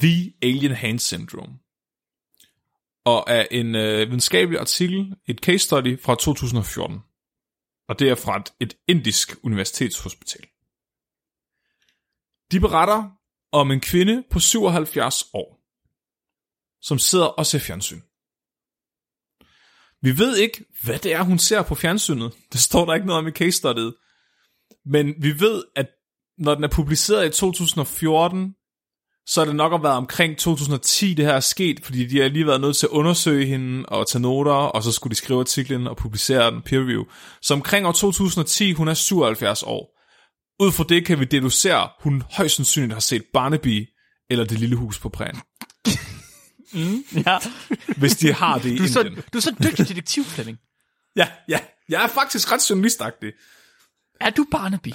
The 0.00 0.32
Alien 0.42 0.72
Hand 0.72 0.98
Syndrome. 0.98 1.58
Og 3.04 3.24
er 3.26 3.46
en 3.50 3.74
øh, 3.74 4.08
videnskabelig 4.08 4.60
artikel, 4.60 5.14
et 5.26 5.38
case 5.38 5.58
study 5.58 6.00
fra 6.02 6.14
2014. 6.14 6.98
Og 7.88 7.98
det 7.98 8.08
er 8.08 8.14
fra 8.14 8.36
et, 8.36 8.52
et 8.60 8.76
indisk 8.88 9.36
universitetshospital. 9.42 10.46
De 12.52 12.60
beretter 12.60 13.10
om 13.52 13.70
en 13.70 13.80
kvinde 13.80 14.24
på 14.30 14.40
77 14.40 15.24
år, 15.34 15.62
som 16.80 16.98
sidder 16.98 17.26
og 17.26 17.46
ser 17.46 17.58
fjernsyn. 17.58 18.00
Vi 20.02 20.18
ved 20.18 20.36
ikke, 20.36 20.64
hvad 20.84 20.98
det 20.98 21.12
er, 21.12 21.22
hun 21.22 21.38
ser 21.38 21.62
på 21.62 21.74
fjernsynet. 21.74 22.32
Det 22.52 22.60
står 22.60 22.84
der 22.84 22.94
ikke 22.94 23.06
noget 23.06 23.18
om 23.18 23.28
i 23.28 23.30
case 23.30 23.52
studiet. 23.52 23.94
Men 24.86 25.14
vi 25.18 25.40
ved, 25.40 25.64
at 25.76 25.86
når 26.38 26.54
den 26.54 26.64
er 26.64 26.68
publiceret 26.68 27.26
i 27.26 27.40
2014, 27.40 28.54
så 29.26 29.40
er 29.40 29.44
det 29.44 29.56
nok 29.56 29.72
at 29.72 29.82
være 29.82 29.92
omkring 29.92 30.38
2010, 30.38 31.14
det 31.14 31.24
her 31.24 31.32
er 31.32 31.40
sket, 31.40 31.80
fordi 31.84 32.06
de 32.06 32.20
har 32.20 32.28
lige 32.28 32.46
været 32.46 32.60
nødt 32.60 32.76
til 32.76 32.86
at 32.86 32.90
undersøge 32.90 33.46
hende 33.46 33.86
og 33.88 34.06
tage 34.08 34.22
noter, 34.22 34.52
og 34.52 34.82
så 34.82 34.92
skulle 34.92 35.10
de 35.10 35.16
skrive 35.16 35.40
artiklen 35.40 35.86
og 35.86 35.96
publicere 35.96 36.50
den 36.50 36.62
peer 36.62 36.80
review. 36.80 37.04
Så 37.42 37.54
omkring 37.54 37.86
år 37.86 37.92
2010, 37.92 38.72
hun 38.72 38.88
er 38.88 38.94
77 38.94 39.62
år. 39.62 39.98
Ud 40.60 40.72
fra 40.72 40.84
det 40.88 41.06
kan 41.06 41.20
vi 41.20 41.24
deducere, 41.24 41.88
hun 42.00 42.22
højst 42.30 42.56
sandsynligt 42.56 42.92
har 42.92 43.00
set 43.00 43.22
Barnaby 43.32 43.88
eller 44.30 44.44
Det 44.44 44.58
Lille 44.58 44.76
Hus 44.76 44.98
på 44.98 45.08
Prærien. 45.08 45.40
Ja. 47.26 47.38
Hvis 47.96 48.16
de 48.16 48.32
har 48.32 48.58
det 48.58 48.70
i 48.70 48.76
Du 48.78 48.82
er, 48.82 48.88
så, 48.88 49.00
Indien. 49.00 49.24
du 49.32 49.38
er 49.38 49.42
så 49.42 49.54
dygtig 49.62 49.88
detektiv, 49.88 50.24
Flemming. 50.24 50.58
Ja, 51.16 51.28
ja. 51.48 51.58
Jeg 51.88 52.02
er 52.02 52.06
faktisk 52.08 52.52
ret 52.52 52.70
journalistagtig. 52.70 53.32
Er 54.20 54.30
du 54.30 54.46
Barnaby? 54.50 54.88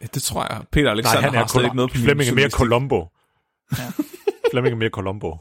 Ja, 0.00 0.06
det 0.14 0.22
tror 0.22 0.52
jeg. 0.52 0.64
Peter 0.72 0.90
Alexander 0.90 1.20
Nej, 1.20 1.28
han 1.30 1.34
er 1.34 1.38
har 1.38 1.46
slet 1.46 1.64
ikke 1.64 1.76
noget 1.76 1.90
på 1.90 1.98
min 1.98 2.04
Flemming 2.04 2.30
er 2.30 2.34
mere. 2.34 2.50
Columbo. 2.50 3.08
Ja. 3.78 3.92
Flemming 4.50 4.72
er 4.72 4.76
mere 4.78 4.90
Columbo. 4.90 5.38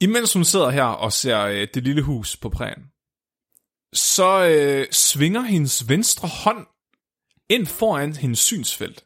Imens 0.00 0.32
hun 0.32 0.44
sidder 0.44 0.70
her 0.70 0.84
og 0.84 1.12
ser 1.12 1.40
øh, 1.40 1.68
det 1.74 1.82
lille 1.84 2.02
hus 2.02 2.36
på 2.36 2.48
prægen, 2.48 2.82
så 3.92 4.44
øh, 4.46 4.86
svinger 4.92 5.40
hendes 5.40 5.88
venstre 5.88 6.28
hånd 6.28 6.66
ind 7.48 7.66
foran 7.66 8.16
hendes 8.16 8.38
synsfelt. 8.38 9.04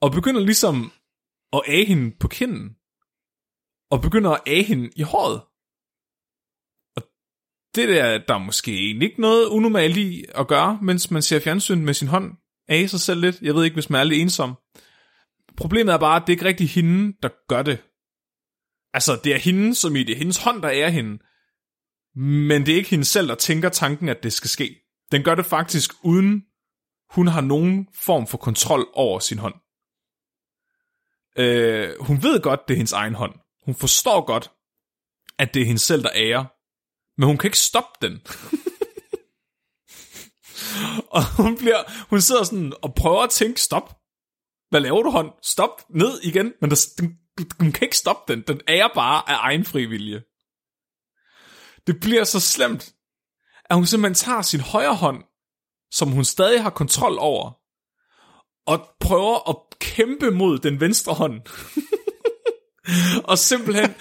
Og 0.00 0.12
begynder 0.12 0.40
ligesom 0.40 0.92
og 1.52 1.68
af 1.68 1.84
hende 1.84 2.16
på 2.20 2.28
kinden. 2.28 2.76
Og 3.90 4.02
begynder 4.02 4.30
at 4.30 4.42
af 4.46 4.64
hende 4.64 4.90
i 4.96 5.02
håret. 5.02 5.40
Og 6.96 7.02
det 7.74 7.88
der, 7.88 8.18
der 8.28 8.34
er 8.34 8.44
måske 8.44 8.86
egentlig 8.86 9.08
ikke 9.08 9.20
noget 9.20 9.46
unormalt 9.46 9.96
i 9.96 10.24
at 10.34 10.48
gøre, 10.48 10.78
mens 10.82 11.10
man 11.10 11.22
ser 11.22 11.40
fjernsyn 11.40 11.84
med 11.84 11.94
sin 11.94 12.08
hånd. 12.08 12.36
af 12.68 12.90
sig 12.90 13.00
selv 13.00 13.20
lidt. 13.20 13.40
Jeg 13.42 13.54
ved 13.54 13.64
ikke, 13.64 13.74
hvis 13.74 13.90
man 13.90 14.00
er 14.00 14.04
lidt 14.04 14.20
ensom. 14.20 14.54
Problemet 15.56 15.94
er 15.94 15.98
bare, 15.98 16.16
at 16.16 16.22
det 16.26 16.32
er 16.32 16.34
ikke 16.34 16.44
rigtig 16.44 16.68
hende, 16.68 17.16
der 17.22 17.28
gør 17.48 17.62
det. 17.62 17.78
Altså, 18.94 19.20
det 19.24 19.34
er 19.34 19.38
hende, 19.38 19.74
som 19.74 19.96
i 19.96 20.02
det 20.02 20.12
er 20.12 20.18
hendes 20.18 20.42
hånd, 20.42 20.62
der 20.62 20.68
er 20.68 20.88
hende. 20.88 21.18
Men 22.20 22.66
det 22.66 22.72
er 22.72 22.76
ikke 22.76 22.90
hende 22.90 23.04
selv, 23.04 23.28
der 23.28 23.34
tænker 23.34 23.68
tanken, 23.68 24.08
at 24.08 24.22
det 24.22 24.32
skal 24.32 24.50
ske. 24.50 24.76
Den 25.12 25.22
gør 25.22 25.34
det 25.34 25.46
faktisk 25.46 25.90
uden 26.04 26.42
hun 27.10 27.26
har 27.26 27.40
nogen 27.40 27.88
form 27.94 28.26
for 28.26 28.38
kontrol 28.38 28.88
over 28.92 29.18
sin 29.18 29.38
hånd. 29.38 29.54
Øh, 31.36 32.00
hun 32.00 32.22
ved 32.22 32.42
godt, 32.42 32.68
det 32.68 32.74
er 32.74 32.76
hendes 32.76 32.92
egen 32.92 33.14
hånd. 33.14 33.34
Hun 33.64 33.74
forstår 33.74 34.26
godt, 34.26 34.50
at 35.38 35.54
det 35.54 35.62
er 35.62 35.66
hende 35.66 35.80
selv, 35.80 36.02
der 36.02 36.10
ærer. 36.14 36.44
Men 37.20 37.26
hun 37.26 37.38
kan 37.38 37.48
ikke 37.48 37.58
stoppe 37.58 38.06
den. 38.06 38.12
og 41.16 41.36
hun, 41.36 41.58
bliver, 41.58 42.08
hun 42.10 42.20
sidder 42.20 42.44
sådan 42.44 42.72
og 42.82 42.94
prøver 42.94 43.22
at 43.22 43.30
tænke, 43.30 43.60
stop. 43.60 43.98
Hvad 44.70 44.80
laver 44.80 45.02
du, 45.02 45.10
hånd? 45.10 45.32
Stop, 45.42 45.84
ned 45.90 46.20
igen. 46.20 46.52
Men 46.60 46.70
der, 46.70 46.76
den, 46.98 47.18
hun 47.60 47.72
kan 47.72 47.84
ikke 47.84 47.96
stoppe 47.96 48.32
den. 48.32 48.44
Den 48.48 48.60
ærer 48.68 48.88
bare 48.94 49.30
af 49.30 49.36
egen 49.40 49.64
fri 49.64 49.84
vilje. 49.84 50.22
Det 51.86 52.00
bliver 52.00 52.24
så 52.24 52.40
slemt, 52.40 52.94
at 53.64 53.76
hun 53.76 53.86
simpelthen 53.86 54.14
tager 54.14 54.42
sin 54.42 54.60
højre 54.60 54.94
hånd, 54.94 55.24
som 55.90 56.10
hun 56.10 56.24
stadig 56.24 56.62
har 56.62 56.70
kontrol 56.70 57.18
over, 57.18 57.57
og 58.68 58.90
prøver 59.00 59.50
at 59.50 59.78
kæmpe 59.78 60.30
mod 60.30 60.58
den 60.58 60.80
venstre 60.80 61.14
hånd. 61.14 61.40
og 63.30 63.38
simpelthen 63.38 63.94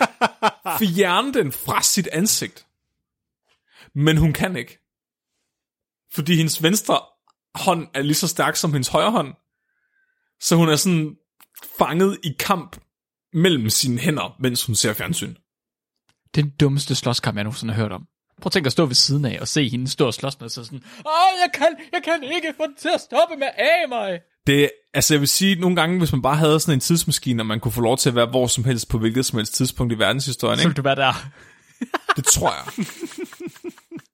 fjerne 0.80 1.34
den 1.34 1.52
fra 1.52 1.82
sit 1.82 2.08
ansigt. 2.08 2.68
Men 3.96 4.18
hun 4.18 4.34
kan 4.34 4.56
ikke. 4.56 4.80
Fordi 6.14 6.36
hendes 6.36 6.64
venstre 6.64 7.00
hånd 7.56 7.88
er 7.94 8.02
lige 8.02 8.16
så 8.16 8.28
stærk 8.28 8.56
som 8.56 8.74
hendes 8.74 8.88
højre 8.88 9.12
hånd. 9.12 9.34
Så 10.40 10.56
hun 10.56 10.70
er 10.70 10.76
sådan 10.76 11.16
fanget 11.78 12.20
i 12.24 12.36
kamp 12.40 12.78
mellem 13.34 13.70
sine 13.70 14.00
hænder, 14.00 14.36
mens 14.40 14.66
hun 14.66 14.76
ser 14.76 14.94
fjernsyn. 14.94 15.36
Den 16.36 16.50
dummeste 16.50 16.96
slåskamp, 16.96 17.36
jeg 17.36 17.44
nogensinde 17.44 17.74
har 17.74 17.82
hørt 17.82 17.92
om. 17.92 18.08
Prøv 18.42 18.48
at 18.48 18.52
tænke 18.52 18.68
at 18.68 18.72
stå 18.72 18.86
ved 18.86 18.96
siden 18.96 19.26
af 19.26 19.38
og 19.42 19.48
se 19.48 19.70
hende 19.70 19.88
stå 19.88 20.06
og 20.06 20.14
slås 20.14 20.40
med 20.40 20.50
sig 20.50 20.66
sådan, 20.66 20.84
Åh, 21.00 21.34
jeg 21.44 21.50
kan, 21.54 21.76
jeg 21.92 22.04
kan 22.04 22.24
ikke 22.24 22.54
få 22.58 22.66
den 22.68 22.76
til 22.76 22.90
at 22.94 23.02
stoppe 23.02 23.36
med 23.36 23.50
af 23.58 23.90
mig. 23.90 24.20
Det, 24.48 24.70
altså 24.94 25.14
jeg 25.14 25.20
vil 25.22 25.28
sige, 25.28 25.56
nogle 25.56 25.76
gange, 25.76 25.98
hvis 26.00 26.12
man 26.12 26.22
bare 26.22 26.36
havde 26.36 26.60
sådan 26.60 26.74
en 26.74 26.80
tidsmaskine, 26.80 27.42
og 27.42 27.46
man 27.46 27.60
kunne 27.60 27.72
få 27.72 27.82
lov 27.82 27.98
til 27.98 28.10
at 28.10 28.16
være 28.16 28.26
hvor 28.26 28.48
som 28.48 28.64
helst 28.64 28.90
på 28.90 28.98
hvilket 28.98 29.26
som 29.26 29.38
helst 29.38 29.54
tidspunkt 29.54 29.94
i 29.94 30.00
verdenshistorien, 30.00 30.58
Så 30.58 30.62
ikke? 30.62 30.70
vil 30.70 30.78
du 30.78 30.82
være 30.82 30.96
der. 30.96 31.30
det 32.16 32.26
tror 32.26 32.54
jeg. 32.54 32.86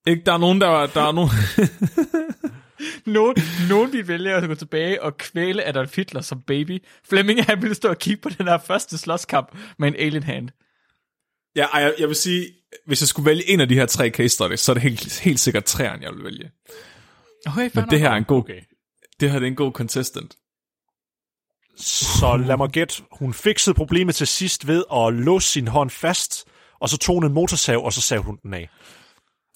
ikke, 0.07 0.23
der 0.25 0.33
er 0.33 0.37
nogen, 0.37 0.61
der, 0.61 0.85
der 0.85 1.01
er 1.01 1.11
nogen, 1.11 1.29
Nogen, 3.05 3.35
nogen 3.69 3.93
vil 3.93 4.07
vælge 4.07 4.33
at 4.33 4.47
gå 4.47 4.55
tilbage 4.55 5.03
og 5.03 5.17
kvæle 5.17 5.67
Adolf 5.67 5.95
Hitler 5.95 6.21
som 6.21 6.41
baby. 6.47 6.83
Flemming, 7.09 7.43
han 7.45 7.61
ville 7.61 7.75
stå 7.75 7.89
og 7.89 7.97
kigge 7.97 8.21
på 8.21 8.29
den 8.29 8.47
her 8.47 8.57
første 8.57 8.97
slåskamp 8.97 9.47
med 9.79 9.87
en 9.87 9.95
alien 9.99 10.23
hand. 10.23 10.49
Ja, 11.55 11.67
jeg, 11.77 11.93
jeg 11.99 12.07
vil 12.07 12.15
sige, 12.15 12.45
hvis 12.87 13.01
jeg 13.01 13.07
skulle 13.07 13.25
vælge 13.25 13.49
en 13.49 13.61
af 13.61 13.69
de 13.69 13.75
her 13.75 13.85
tre 13.85 14.09
case 14.09 14.29
studies, 14.29 14.59
så 14.59 14.71
er 14.71 14.73
det 14.73 14.83
helt, 14.83 15.19
helt 15.19 15.39
sikkert 15.39 15.63
træerne, 15.65 16.03
jeg 16.03 16.11
vil 16.15 16.23
vælge. 16.23 16.51
Okay, 17.45 17.69
Men 17.75 17.89
det 17.89 17.99
her 17.99 18.09
er 18.09 18.15
en 18.15 18.23
god, 18.23 18.39
Okay. 18.39 18.61
Det 19.23 19.31
her 19.31 19.39
er 19.39 19.45
en 19.45 19.55
god 19.55 19.71
contestant. 19.71 20.35
Så 21.77 22.37
lad 22.37 22.57
mig 22.57 22.69
gætte. 22.69 23.03
Hun 23.11 23.33
fikset 23.33 23.75
problemet 23.75 24.15
til 24.15 24.27
sidst 24.27 24.67
ved 24.67 24.83
at 24.93 25.13
låse 25.13 25.47
sin 25.47 25.67
hånd 25.67 25.89
fast, 25.89 26.45
og 26.79 26.89
så 26.89 26.97
tog 26.97 27.15
hun 27.15 27.25
en 27.25 27.33
motorsav, 27.33 27.85
og 27.85 27.93
så 27.93 28.01
sav 28.01 28.21
hun 28.21 28.37
den 28.43 28.53
af. 28.53 28.69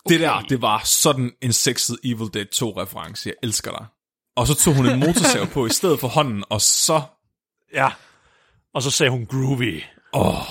Det 0.10 0.20
der, 0.20 0.42
det 0.42 0.62
var 0.62 0.82
sådan 0.84 1.32
en 1.42 1.54
sexet 1.54 1.98
Evil 2.04 2.34
Dead 2.34 2.46
2-reference. 2.56 3.30
Jeg 3.30 3.36
elsker 3.44 3.72
dig. 3.72 3.86
Og 4.36 4.48
så 4.48 4.56
tog 4.56 4.76
hun 4.76 4.90
en 4.90 5.00
motorsav 5.00 5.48
på 5.48 5.66
i 5.66 5.70
stedet 5.70 6.00
for 6.00 6.08
hånden, 6.08 6.44
og 6.50 6.62
så... 6.62 7.02
Ja. 7.74 7.92
Og 8.74 8.84
så 8.84 8.92
sagde 8.92 9.10
hun 9.10 9.26
groovy. 9.26 9.84
Åh, 10.14 10.28
oh, 10.28 10.46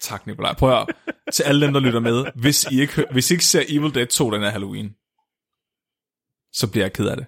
tak 0.00 0.26
Nikolaj. 0.26 0.54
Prøv 0.54 0.70
at 0.70 0.76
høre. 0.76 0.86
Til 1.32 1.42
alle 1.42 1.66
dem, 1.66 1.72
der 1.72 1.80
lytter 1.80 2.00
med. 2.00 2.24
Hvis 2.34 2.64
I 2.64 2.80
ikke, 2.80 3.06
hvis 3.12 3.30
I 3.30 3.34
ikke 3.34 3.44
ser 3.44 3.64
Evil 3.68 3.94
Dead 3.94 4.06
2 4.06 4.30
den 4.30 4.42
her 4.42 4.50
Halloween, 4.50 4.90
så 6.52 6.66
bliver 6.70 6.84
jeg 6.84 6.92
ked 6.92 7.06
af 7.06 7.16
det. 7.16 7.26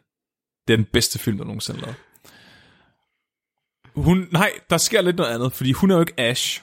Det 0.69 0.73
er 0.73 0.77
den 0.77 0.87
bedste 0.93 1.19
film, 1.19 1.39
der 1.39 1.45
nogensinde 1.45 1.81
er 1.81 1.83
lavet. 1.83 1.97
Hun, 3.95 4.29
nej, 4.33 4.53
der 4.71 4.79
sker 4.79 5.01
lidt 5.01 5.17
noget 5.17 5.35
andet, 5.35 5.53
fordi 5.53 5.73
hun 5.73 5.91
er 5.91 5.95
jo 5.95 6.01
ikke 6.01 6.21
Ash. 6.21 6.63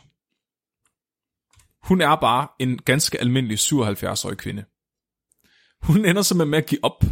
Hun 1.83 2.01
er 2.01 2.15
bare 2.15 2.47
en 2.59 2.77
ganske 2.77 3.19
almindelig 3.21 3.57
77-årig 3.59 4.37
kvinde. 4.37 4.65
Hun 5.81 6.05
ender 6.05 6.21
simpelthen 6.21 6.49
med 6.51 6.57
at 6.57 6.65
give 6.65 6.83
op. 6.83 7.03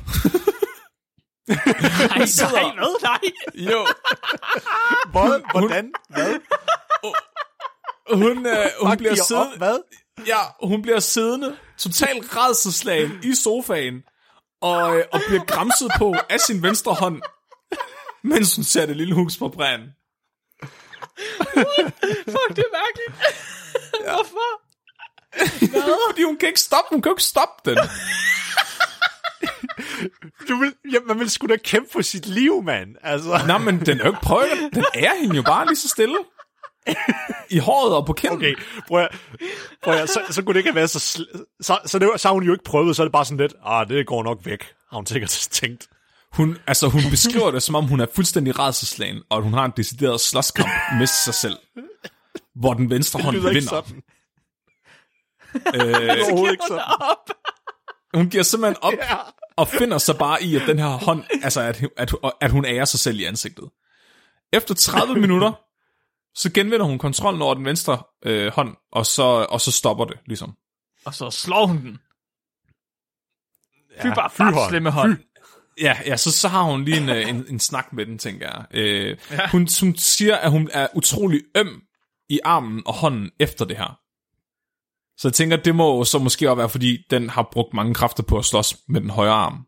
Nej, 1.48 2.26
sidder- 2.26 2.52
nej, 2.52 2.74
hvad? 2.76 3.02
Nej. 3.04 3.20
Jo? 3.72 3.86
Hvordan? 5.12 5.94
Hvad? 6.10 6.40
hun, 8.14 8.46
øh, 8.46 8.66
hun 8.82 8.98
bliver 8.98 9.16
siddende... 9.16 9.52
op, 9.52 9.58
Hvad? 9.58 9.80
Ja, 10.28 10.68
hun 10.68 10.82
bliver 10.82 11.00
siddende, 11.00 11.58
totalt 11.78 12.38
redselslagen 12.38 13.12
i 13.24 13.36
sofaen, 13.36 14.04
og, 14.64 14.98
øh, 14.98 15.06
og 15.12 15.22
bliver 15.28 15.46
græmset 15.46 15.92
på 15.98 16.16
af 16.30 16.40
sin 16.40 16.64
venstre 16.64 16.94
hånd, 16.94 17.22
mens 18.24 18.56
hun 18.56 18.64
ser 18.64 18.86
det 18.86 18.98
lille 18.98 19.16
hus 19.16 19.38
på 19.38 19.50
branden. 19.50 19.90
Fuck, 22.34 22.50
det 22.56 22.64
er 22.68 22.74
mærkeligt. 22.82 23.14
Hvorfor? 24.04 24.50
Fordi 26.10 26.24
hun 26.24 26.38
kan 26.38 26.48
ikke 26.48 26.60
stoppe, 26.60 26.90
hun 26.96 27.02
kan 27.02 27.12
ikke 27.12 27.24
stoppe 27.24 27.72
den. 27.72 27.78
Du 30.50 30.56
vil, 30.56 30.74
ja, 30.94 31.00
man 31.08 31.20
vil 31.20 31.30
sgu 31.30 31.48
da 31.48 31.58
kæmpe 31.58 31.92
for 31.92 32.02
sit 32.02 32.26
liv, 32.26 32.64
mand. 32.64 32.96
Altså. 33.02 33.44
Nå, 33.48 33.58
men 33.58 33.86
den 33.86 34.00
er 34.00 34.04
jo 34.04 34.10
ikke 34.10 34.22
prøvet, 34.22 34.70
den 34.74 34.86
er 34.94 35.16
hende 35.22 35.36
jo 35.36 35.42
bare 35.42 35.66
lige 35.66 35.76
så 35.76 35.88
stille. 35.88 36.18
I 37.50 37.58
håret 37.58 37.96
og 37.96 38.06
på 38.06 38.14
kinden. 38.14 38.38
Okay, 38.38 38.56
prøv 38.88 39.00
at, 39.04 39.16
prøv 39.84 39.94
at, 39.94 40.10
så, 40.10 40.22
så 40.30 40.42
kunne 40.42 40.54
det 40.54 40.60
ikke 40.60 40.70
have 40.70 40.76
været 40.76 40.90
så... 40.90 41.00
Sl- 41.00 41.56
så, 41.62 41.80
så, 41.86 42.00
det, 42.00 42.10
så 42.18 42.28
har 42.28 42.34
hun 42.34 42.44
jo 42.44 42.52
ikke 42.52 42.64
prøvet, 42.64 42.96
så 42.96 43.02
er 43.02 43.06
det 43.06 43.12
bare 43.12 43.26
sådan 43.26 43.38
lidt, 43.38 43.54
ah, 43.66 43.88
det 43.90 44.08
går 44.08 44.24
nok 44.24 44.40
væk, 44.46 44.64
har 44.90 44.98
hun 44.98 45.06
sikkert 45.06 45.30
tænkt. 45.52 45.88
Hun, 46.34 46.58
altså, 46.68 46.88
hun 46.88 47.02
beskriver 47.10 47.52
det, 47.52 47.64
som 47.64 47.76
om 47.76 47.86
hun 47.86 48.00
er 48.00 48.06
fuldstændig 48.16 48.60
redselslagen, 48.60 49.22
og 49.30 49.38
at 49.38 49.44
hun 49.44 49.54
har 49.54 49.66
en 49.66 49.72
decideret 49.78 50.22
slåskamp 50.22 50.70
med 51.00 51.08
sig 51.08 51.34
selv, 51.34 51.58
hvor 52.56 52.74
den 52.74 52.90
venstre 52.90 53.20
hånd 53.24 53.36
lyder 53.36 53.50
ikke 53.50 53.60
vinder. 53.62 53.70
sådan. 53.70 54.04
Øh, 55.56 56.16
Overhovedet 56.28 56.52
ikke 56.52 56.64
sådan. 56.68 56.84
hun 58.14 58.30
giver 58.30 58.44
simpelthen 58.44 58.84
op, 58.84 58.94
Ja. 58.94 59.16
og 59.56 59.68
finder 59.68 59.98
sig 59.98 60.18
bare 60.18 60.44
i, 60.44 60.56
at 60.56 60.62
den 60.68 60.80
her 60.80 60.88
hånd, 60.88 61.24
altså 61.44 61.62
at, 61.62 61.82
at, 61.98 62.14
at 62.42 62.52
hun 62.52 62.66
ærer 62.66 62.86
sig 62.86 63.00
selv 63.00 63.20
i 63.20 63.24
ansigtet. 63.24 63.70
Efter 64.54 64.74
30 64.76 65.16
minutter, 65.22 65.52
så 66.36 66.52
genvinder 66.54 66.86
hun 66.86 66.98
kontrollen 66.98 67.42
over 67.42 67.54
den 67.54 67.66
venstre 67.66 68.04
øh, 68.26 68.52
hånd, 68.52 68.76
og 68.92 69.06
så, 69.06 69.24
og 69.24 69.62
så 69.62 69.72
stopper 69.72 70.06
det, 70.06 70.18
ligesom. 70.26 70.54
Og 71.06 71.14
så 71.14 71.30
slår 71.30 71.66
hun 71.66 71.78
den. 71.78 72.00
Fy 74.02 74.08
bare 74.16 74.30
fyhånd. 74.30 74.56
bare 74.56 74.70
slemme 74.70 74.92
hånd. 74.92 75.18
Ja, 75.82 75.98
ja 76.06 76.18
så, 76.18 76.32
så 76.32 76.48
har 76.48 76.64
hun 76.64 76.86
lige 76.86 76.98
en, 76.98 77.10
øh, 77.10 77.30
en, 77.30 77.46
en 77.50 77.60
snak 77.60 77.94
med 77.94 78.06
den, 78.06 78.18
tænker 78.18 78.48
jeg. 78.48 78.66
Øh, 78.72 79.18
ja. 79.32 79.50
hun, 79.50 79.68
hun 79.82 79.96
siger, 79.96 80.36
at 80.36 80.52
hun 80.52 80.70
er 80.74 80.88
utrolig 80.94 81.42
øm 81.58 81.82
i 82.30 82.40
armen 82.44 82.84
og 82.86 82.94
hånden 82.94 83.32
efter 83.40 83.66
det 83.66 83.78
her. 83.78 84.00
Så 85.18 85.28
jeg 85.28 85.34
tænker, 85.34 85.58
det 85.58 85.76
må 85.76 86.06
så 86.06 86.20
måske 86.20 86.50
også 86.50 86.56
være, 86.56 86.70
fordi 86.70 86.98
den 87.10 87.30
har 87.30 87.50
brugt 87.52 87.74
mange 87.74 87.94
kræfter 87.94 88.24
på 88.24 88.38
at 88.38 88.46
slås 88.46 88.78
med 88.88 89.02
den 89.02 89.10
højre 89.10 89.34
arm. 89.34 89.68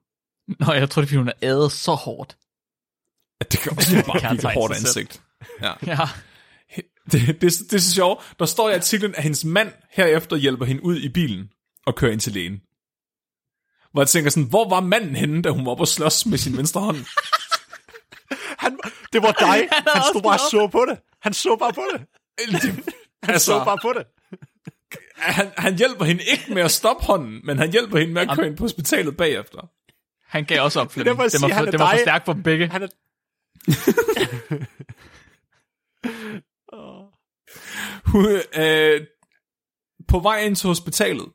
Nå, 0.59 0.73
jeg 0.73 0.89
tror 0.89 1.01
det 1.01 1.07
er, 1.07 1.09
fordi 1.09 1.17
hun 1.17 1.27
er 1.27 1.33
ædet 1.41 1.71
så 1.71 1.93
hårdt. 1.93 2.37
At 3.41 3.51
det 3.51 3.59
kan 3.59 3.71
også 3.77 3.93
være 3.93 4.03
bare 4.13 4.21
virkelig 4.21 4.41
tegne 4.41 4.59
hårdt 4.59 4.73
ansigt. 4.73 5.21
Ja. 5.61 5.73
Ja. 5.85 5.97
Det, 7.11 7.27
det, 7.27 7.41
det 7.41 7.73
er 7.73 7.79
så 7.79 7.93
sjovt. 7.93 8.33
Der 8.39 8.45
står 8.45 8.69
i 8.69 8.73
artiklen, 8.73 9.15
at 9.15 9.23
hendes 9.23 9.45
mand 9.45 9.71
herefter 9.89 10.35
hjælper 10.35 10.65
hende 10.65 10.83
ud 10.83 10.97
i 10.97 11.09
bilen 11.09 11.49
og 11.85 11.95
kører 11.95 12.11
ind 12.11 12.19
til 12.19 12.33
lægen. 12.33 12.61
Hvor 13.91 14.01
jeg 14.01 14.07
tænker 14.07 14.29
sådan, 14.29 14.49
hvor 14.49 14.69
var 14.69 14.79
manden 14.79 15.15
henne, 15.15 15.41
da 15.41 15.49
hun 15.49 15.65
var 15.65 15.71
oppe 15.71 15.83
og 15.83 15.87
slås 15.87 16.25
med 16.25 16.37
sin 16.37 16.57
venstre 16.57 16.81
hånd? 16.81 16.97
Han, 18.63 18.79
det 19.13 19.21
var 19.21 19.31
dig. 19.31 19.67
Han, 19.71 19.83
også 19.95 20.09
stod 20.09 20.21
bare 20.21 20.33
og 20.33 20.39
så 20.51 20.67
på 20.71 20.85
det. 20.89 20.99
Han 21.21 21.33
så 21.33 21.55
bare 21.59 21.73
på 21.73 21.83
det. 21.93 22.01
Han 23.23 23.33
altså, 23.33 23.45
så 23.45 23.63
bare 23.65 23.77
på 23.81 23.93
det. 23.97 24.05
han, 25.15 25.51
han 25.57 25.77
hjælper 25.77 26.05
hende 26.05 26.23
ikke 26.23 26.53
med 26.53 26.61
at 26.61 26.71
stoppe 26.71 27.05
hånden, 27.05 27.41
men 27.43 27.57
han 27.57 27.71
hjælper 27.71 27.97
hende 27.97 28.13
med 28.13 28.21
at 28.21 28.37
køre 28.37 28.47
ind 28.47 28.57
på 28.57 28.63
hospitalet 28.63 29.17
bagefter. 29.17 29.69
Han 30.27 30.45
gav 30.45 30.61
også 30.61 30.79
op, 30.81 30.91
Flemming. 30.93 31.19
jeg 31.19 31.31
Det 31.31 31.41
var, 31.41 31.47
for, 31.49 31.53
han 31.55 31.65
det 31.65 31.79
var 31.79 31.91
for 31.91 31.97
stærkt 31.97 32.25
for 32.25 32.33
dem 32.33 32.43
begge. 32.43 32.67
Han 32.67 32.83
er... 32.83 32.87
Hun, 38.05 38.25
øh, 38.57 39.01
på 40.07 40.19
vej 40.19 40.43
ind 40.43 40.55
til 40.55 40.67
hospitalet, 40.67 41.25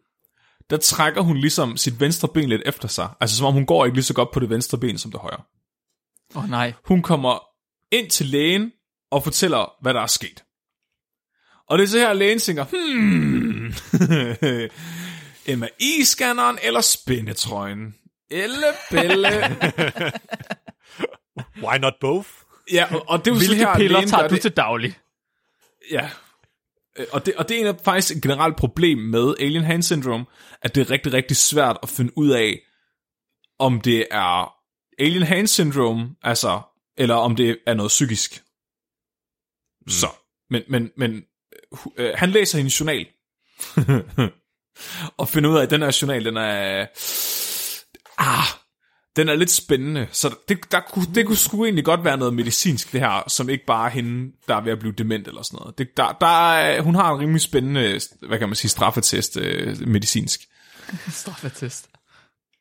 der 0.70 0.76
trækker 0.76 1.20
hun 1.20 1.36
ligesom 1.36 1.76
sit 1.76 2.00
venstre 2.00 2.28
ben 2.28 2.48
lidt 2.48 2.62
efter 2.66 2.88
sig. 2.88 3.08
Altså 3.20 3.36
som 3.36 3.46
om 3.46 3.54
hun 3.54 3.66
går 3.66 3.84
ikke 3.84 3.96
lige 3.96 4.04
så 4.04 4.14
godt 4.14 4.30
på 4.30 4.40
det 4.40 4.50
venstre 4.50 4.78
ben 4.78 4.98
som 4.98 5.10
det 5.10 5.20
højre. 5.20 5.42
Åh 6.34 6.44
oh, 6.44 6.50
nej. 6.50 6.72
Hun 6.84 7.02
kommer 7.02 7.38
ind 7.92 8.10
til 8.10 8.26
lægen 8.26 8.72
og 9.10 9.24
fortæller, 9.24 9.72
hvad 9.82 9.94
der 9.94 10.00
er 10.00 10.06
sket. 10.06 10.44
Og 11.68 11.78
det 11.78 11.84
er 11.84 11.88
så 11.88 11.98
her, 11.98 12.08
at 12.08 12.16
lægen 12.16 12.38
tænker, 12.38 12.64
hmm, 12.64 13.74
MRI-scanneren 15.58 16.58
eller 16.62 16.80
spændetrøjen? 16.80 17.94
Elle 18.30 18.66
belle. 18.90 19.28
Why 21.64 21.78
not 21.78 21.92
both? 22.00 22.28
ja, 22.72 22.86
og, 23.08 23.18
det 23.18 23.30
er 23.30 23.34
jo 23.34 23.40
så 23.40 23.46
Hvilke 23.46 23.64
her, 23.64 23.76
piller 23.76 23.92
lægen 23.92 24.08
tager 24.08 24.28
du 24.28 24.34
det. 24.34 24.42
til 24.42 24.50
daglig? 24.50 24.98
Ja. 25.90 26.11
Øh, 26.99 27.06
Og 27.12 27.26
det, 27.26 27.35
og 27.35 27.49
det 27.49 27.56
er 27.56 27.61
en 27.61 27.66
af, 27.66 27.80
faktisk 27.85 28.16
et 28.16 28.23
generelt 28.23 28.56
problem 28.56 28.99
med 28.99 29.35
Alien 29.40 29.64
Hand 29.64 29.82
Syndrome, 29.82 30.26
at 30.62 30.75
det 30.75 30.80
er 30.80 30.90
rigtig, 30.90 31.12
rigtig 31.12 31.37
svært 31.37 31.78
at 31.82 31.88
finde 31.88 32.18
ud 32.18 32.30
af, 32.30 32.59
om 33.59 33.80
det 33.80 34.06
er 34.11 34.54
Alien 34.99 35.23
Hand 35.23 35.47
Syndrome, 35.47 36.16
altså, 36.23 36.61
eller 36.97 37.14
om 37.14 37.37
det 37.37 37.59
er 37.66 37.75
noget 37.75 37.88
psykisk. 37.88 38.42
Mm. 39.87 39.90
Så, 39.90 40.06
men, 40.50 40.62
men, 40.68 40.90
men 40.97 41.25
øh, 41.97 42.12
han 42.16 42.30
læser 42.30 42.59
hendes 42.59 42.80
journal, 42.80 43.06
og 45.18 45.28
finder 45.28 45.50
ud 45.50 45.56
af, 45.59 45.62
at 45.62 45.70
den 45.70 45.82
her 45.82 45.99
journal, 46.02 46.25
den 46.25 46.37
er, 46.37 46.87
ah, 48.18 48.60
den 49.20 49.28
er 49.28 49.34
lidt 49.36 49.50
spændende, 49.50 50.08
så 50.12 50.34
det, 50.48 50.72
der, 50.72 50.80
kunne- 50.80 51.14
det 51.14 51.26
kunne 51.26 51.36
sgu 51.36 51.64
egentlig 51.64 51.84
godt 51.84 52.04
være 52.04 52.16
noget 52.16 52.34
medicinsk, 52.34 52.92
det 52.92 53.00
her, 53.00 53.22
som 53.28 53.48
ikke 53.48 53.64
bare 53.66 53.86
er 53.86 53.90
hende, 53.90 54.32
der 54.48 54.56
er 54.56 54.60
ved 54.60 54.72
at 54.72 54.78
blive 54.78 54.92
dement 54.92 55.28
eller 55.28 55.42
sådan 55.42 55.56
noget. 55.60 55.78
Det, 55.78 55.88
der, 55.96 56.12
der 56.12 56.52
er, 56.52 56.80
hun 56.82 56.94
har 56.94 57.12
en 57.14 57.20
rimelig 57.20 57.40
spændende, 57.40 58.00
hvad 58.28 58.38
kan 58.38 58.48
man 58.48 58.56
sige, 58.56 58.70
straffetest 58.70 59.36
øh, 59.36 59.88
medicinsk. 59.88 60.40
Straffetest. 61.22 61.88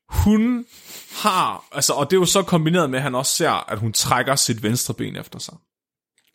Hun 0.10 0.66
har, 1.12 1.68
altså, 1.72 1.94
og 1.94 2.10
det 2.10 2.16
er 2.16 2.20
jo 2.20 2.26
så 2.26 2.42
kombineret 2.44 2.90
med, 2.90 3.00
at 3.00 3.04
han 3.04 3.16
også 3.16 3.34
ser, 3.36 3.72
at 3.72 3.80
hun 3.80 3.94
trækker 3.94 4.36
sit 4.36 4.64
venstre 4.64 4.94
ben 4.94 5.16
efter 5.16 5.40
sig. 5.40 5.54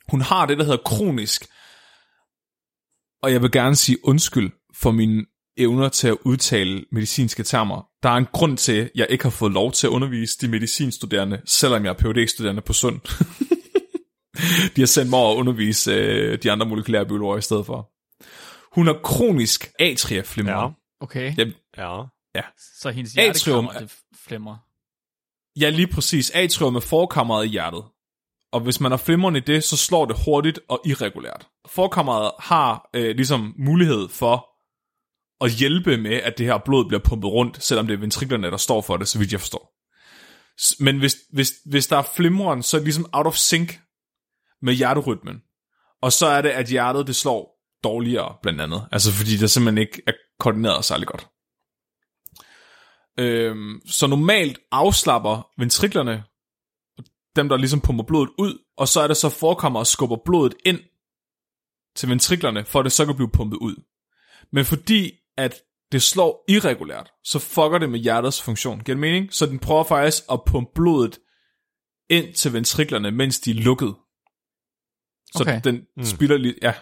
Hun 0.09 0.21
har 0.21 0.47
det, 0.47 0.59
der 0.59 0.65
hedder 0.65 0.83
kronisk, 0.85 1.47
og 3.23 3.33
jeg 3.33 3.43
vil 3.43 3.51
gerne 3.51 3.77
sige 3.77 3.99
undskyld 4.05 4.51
for 4.75 4.91
mine 4.91 5.25
evner 5.57 5.89
til 5.89 6.09
at 6.09 6.17
udtale 6.25 6.85
medicinske 6.93 7.43
termer. 7.43 7.87
Der 8.03 8.09
er 8.09 8.17
en 8.17 8.27
grund 8.33 8.57
til, 8.57 8.73
at 8.73 8.91
jeg 8.95 9.07
ikke 9.11 9.25
har 9.25 9.31
fået 9.31 9.53
lov 9.53 9.73
til 9.73 9.87
at 9.87 9.91
undervise 9.91 10.39
de 10.41 10.49
medicinstuderende, 10.49 11.41
selvom 11.45 11.85
jeg 11.85 11.91
er 11.91 11.95
phd 11.95 12.29
studerende 12.29 12.63
på 12.63 12.73
Sund. 12.73 13.01
de 14.77 14.81
har 14.81 14.87
sendt 14.87 15.11
mig 15.11 15.19
over 15.19 15.33
at 15.33 15.37
undervise 15.37 15.93
øh, 15.93 16.39
de 16.43 16.53
andre 16.53 16.67
molekylære 16.67 17.07
biologer 17.07 17.37
i 17.39 17.43
stedet 17.43 17.67
for. 17.67 17.91
Hun 18.75 18.87
har 18.87 19.01
kronisk 19.05 19.71
atriaflimmer. 19.79 20.53
Ja. 20.53 20.69
Okay. 21.01 21.37
Jeg, 21.37 21.53
Ja. 22.35 22.43
Så 22.81 22.91
hendes 22.91 23.17
Atrium 23.19 23.65
hjertekammer, 23.65 23.81
det 23.81 23.99
flimrer. 24.27 24.57
Ja, 25.61 25.71
lige 25.71 25.87
præcis. 25.87 26.31
Atrium 26.31 26.77
er 26.77 26.81
forkammeret 26.81 27.47
i 27.47 27.49
hjertet. 27.49 27.85
Og 28.53 28.61
hvis 28.61 28.81
man 28.81 28.93
har 28.93 28.97
flimmeren 28.97 29.37
i 29.37 29.41
det, 29.41 29.65
så 29.65 29.77
slår 29.77 30.05
det 30.05 30.17
hurtigt 30.25 30.61
og 30.69 30.81
irregulært. 30.87 31.49
Forkammeret 31.67 32.31
har 32.39 32.91
øh, 32.95 33.17
ligesom 33.17 33.55
mulighed 33.59 34.09
for 34.09 34.54
at 35.45 35.51
hjælpe 35.51 35.97
med, 35.97 36.13
at 36.13 36.39
det 36.39 36.47
her 36.47 36.59
blod 36.59 36.85
bliver 36.89 37.01
pumpet 37.05 37.31
rundt, 37.31 37.63
selvom 37.63 37.87
det 37.87 37.95
er 37.95 38.01
ventriklerne, 38.01 38.51
der 38.51 38.57
står 38.57 38.81
for 38.81 38.97
det, 38.97 39.09
så 39.09 39.19
vidt 39.19 39.33
jeg 39.33 39.41
forstår. 39.41 39.75
Men 40.85 40.99
hvis, 40.99 41.17
hvis, 41.33 41.53
hvis 41.65 41.87
der 41.87 41.97
er 41.97 42.03
flimren, 42.17 42.63
så 42.63 42.77
er 42.77 42.79
det 42.79 42.87
ligesom 42.87 43.07
out 43.13 43.27
of 43.27 43.37
sync 43.37 43.79
med 44.63 44.75
hjerterytmen. 44.75 45.43
Og 46.03 46.13
så 46.13 46.27
er 46.27 46.43
det, 46.43 46.49
at 46.49 46.67
hjertet 46.67 47.07
det 47.07 47.17
slår 47.17 47.55
dårligere, 47.85 48.37
blandt 48.43 48.61
andet. 48.61 48.89
Altså 48.93 49.13
fordi 49.13 49.37
der 49.37 49.47
simpelthen 49.47 49.79
ikke 49.79 50.03
er 50.07 50.13
koordineret 50.39 50.85
særlig 50.85 51.07
godt. 51.07 51.27
Øhm, 53.19 53.81
så 53.87 54.07
normalt 54.07 54.59
afslapper 54.71 55.49
ventriklerne, 55.59 56.25
dem 57.37 57.49
der 57.49 57.57
ligesom 57.57 57.81
pumper 57.81 58.05
blodet 58.05 58.31
ud, 58.39 58.59
og 58.77 58.89
så 58.89 59.01
er 59.01 59.07
det 59.07 59.17
så 59.17 59.29
forekommer 59.29 59.81
og 59.81 59.87
skubber 59.87 60.17
blodet 60.25 60.55
ind 60.67 60.81
til 61.97 62.09
ventriklerne, 62.09 62.65
for 62.65 62.79
at 62.79 62.85
det 62.85 62.93
så 62.93 63.07
kan 63.07 63.15
blive 63.17 63.31
pumpet 63.31 63.57
ud. 63.57 63.83
Men 64.53 64.65
fordi 64.65 65.13
at 65.37 65.63
det 65.93 66.03
slår 66.03 66.45
irregulært, 66.49 67.13
så 67.25 67.39
fucker 67.39 67.79
det 67.79 67.91
med 67.91 68.01
hjertets 68.01 68.43
funktion. 68.43 68.81
Giver 68.81 68.95
det 68.95 69.01
mening? 69.01 69.33
Så 69.33 69.47
den 69.47 69.59
prøver 69.59 69.85
faktisk 69.85 70.23
at 70.33 70.41
pumpe 70.47 70.71
blodet 70.75 71.19
ind 72.11 72.35
til 72.35 72.53
ventriklerne, 72.53 73.11
mens 73.11 73.41
de 73.41 73.51
er 73.51 73.55
lukket. 73.55 73.95
Så 75.35 75.43
Okay. 75.43 75.61
den 75.65 75.87
mm. 75.97 76.05
spiller 76.05 76.37
lidt, 76.37 76.57
ja. 76.63 76.75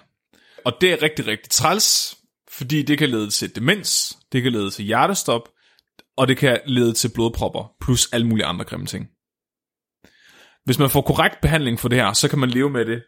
Og 0.65 0.73
det 0.81 0.93
er 0.93 1.03
rigtig, 1.03 1.27
rigtig 1.27 1.51
træls, 1.51 2.19
fordi 2.49 2.83
det 2.83 2.99
kan 2.99 3.09
lede 3.09 3.31
til 3.31 3.57
demens, 3.57 4.19
det 4.33 4.43
kan 4.43 4.53
lede 4.53 4.71
til 4.71 4.85
hjertestop, 4.85 5.49
og 6.17 6.29
det 6.29 6.37
kan 6.37 6.61
lede 6.67 6.93
til 6.93 7.11
blodpropper, 7.15 7.73
plus 7.81 8.13
alle 8.13 8.27
mulige 8.27 8.47
andre 8.47 8.65
grimme 8.65 8.87
ting. 8.87 9.07
Hvis 10.65 10.79
man 10.79 10.91
får 10.91 11.01
korrekt 11.01 11.41
behandling 11.43 11.81
for 11.81 11.89
det 11.89 11.99
her, 11.99 12.13
så 12.13 12.29
kan 12.29 12.39
man 12.39 12.51
leve 12.51 12.71
med 12.71 12.85
det 12.85 13.03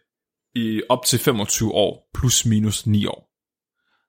i 0.55 0.81
op 0.89 1.05
til 1.05 1.19
25 1.19 1.71
år, 1.71 2.09
plus 2.13 2.45
minus 2.45 2.87
9 2.87 3.05
år. 3.05 3.34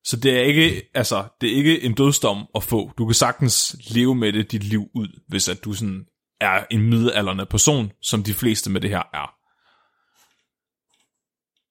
Så 0.07 0.17
det 0.17 0.39
er 0.39 0.43
ikke, 0.43 0.91
altså, 0.95 1.29
det 1.41 1.53
er 1.53 1.57
ikke 1.57 1.83
en 1.83 1.95
dødsdom 1.95 2.47
at 2.55 2.63
få. 2.63 2.93
Du 2.99 3.07
kan 3.07 3.15
sagtens 3.15 3.77
leve 3.91 4.15
med 4.15 4.33
det 4.33 4.53
dit 4.53 4.65
liv 4.65 4.91
ud, 4.95 5.21
hvis 5.29 5.49
at 5.49 5.65
du 5.65 5.73
sådan 5.73 6.07
er 6.41 6.67
en 6.71 6.83
middelalderne 6.91 7.47
person, 7.47 7.93
som 8.03 8.23
de 8.23 8.35
fleste 8.35 8.71
med 8.71 8.81
det 8.81 8.91
her 8.91 9.03
er. 9.15 9.37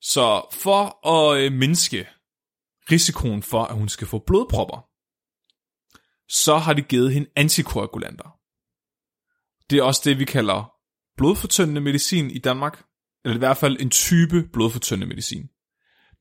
Så 0.01 0.55
for 0.61 1.07
at 1.07 1.41
øh, 1.41 1.51
mindske 1.51 2.07
risikoen 2.91 3.43
for, 3.43 3.63
at 3.63 3.75
hun 3.75 3.89
skal 3.89 4.07
få 4.07 4.23
blodpropper, 4.27 4.87
så 6.29 6.57
har 6.57 6.73
de 6.73 6.81
givet 6.81 7.13
hende 7.13 7.29
antikoagulanter. 7.35 8.37
Det 9.69 9.79
er 9.79 9.83
også 9.83 10.01
det, 10.05 10.19
vi 10.19 10.25
kalder 10.25 10.71
blodfortyndende 11.17 11.81
medicin 11.81 12.31
i 12.31 12.39
Danmark, 12.39 12.83
eller 13.25 13.35
i 13.35 13.39
hvert 13.39 13.57
fald 13.57 13.77
en 13.79 13.89
type 13.89 14.49
blodfortyndende 14.53 15.07
medicin. 15.07 15.49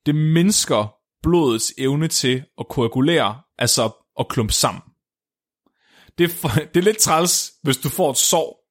Det 0.07 0.15
mindsker 0.15 1.04
blodets 1.25 1.75
evne 1.79 2.09
til 2.09 2.45
at 2.59 2.69
koagulere, 2.69 3.41
altså 3.59 3.91
at 4.21 4.29
klumpe 4.29 4.53
sammen. 4.53 4.83
Det 6.19 6.25
er, 6.25 6.29
for, 6.29 6.49
det 6.75 6.77
er 6.77 6.85
lidt 6.85 6.99
træls, 6.99 7.53
hvis 7.63 7.77
du 7.77 7.89
får 7.89 8.11
et 8.11 8.17
sår, 8.17 8.65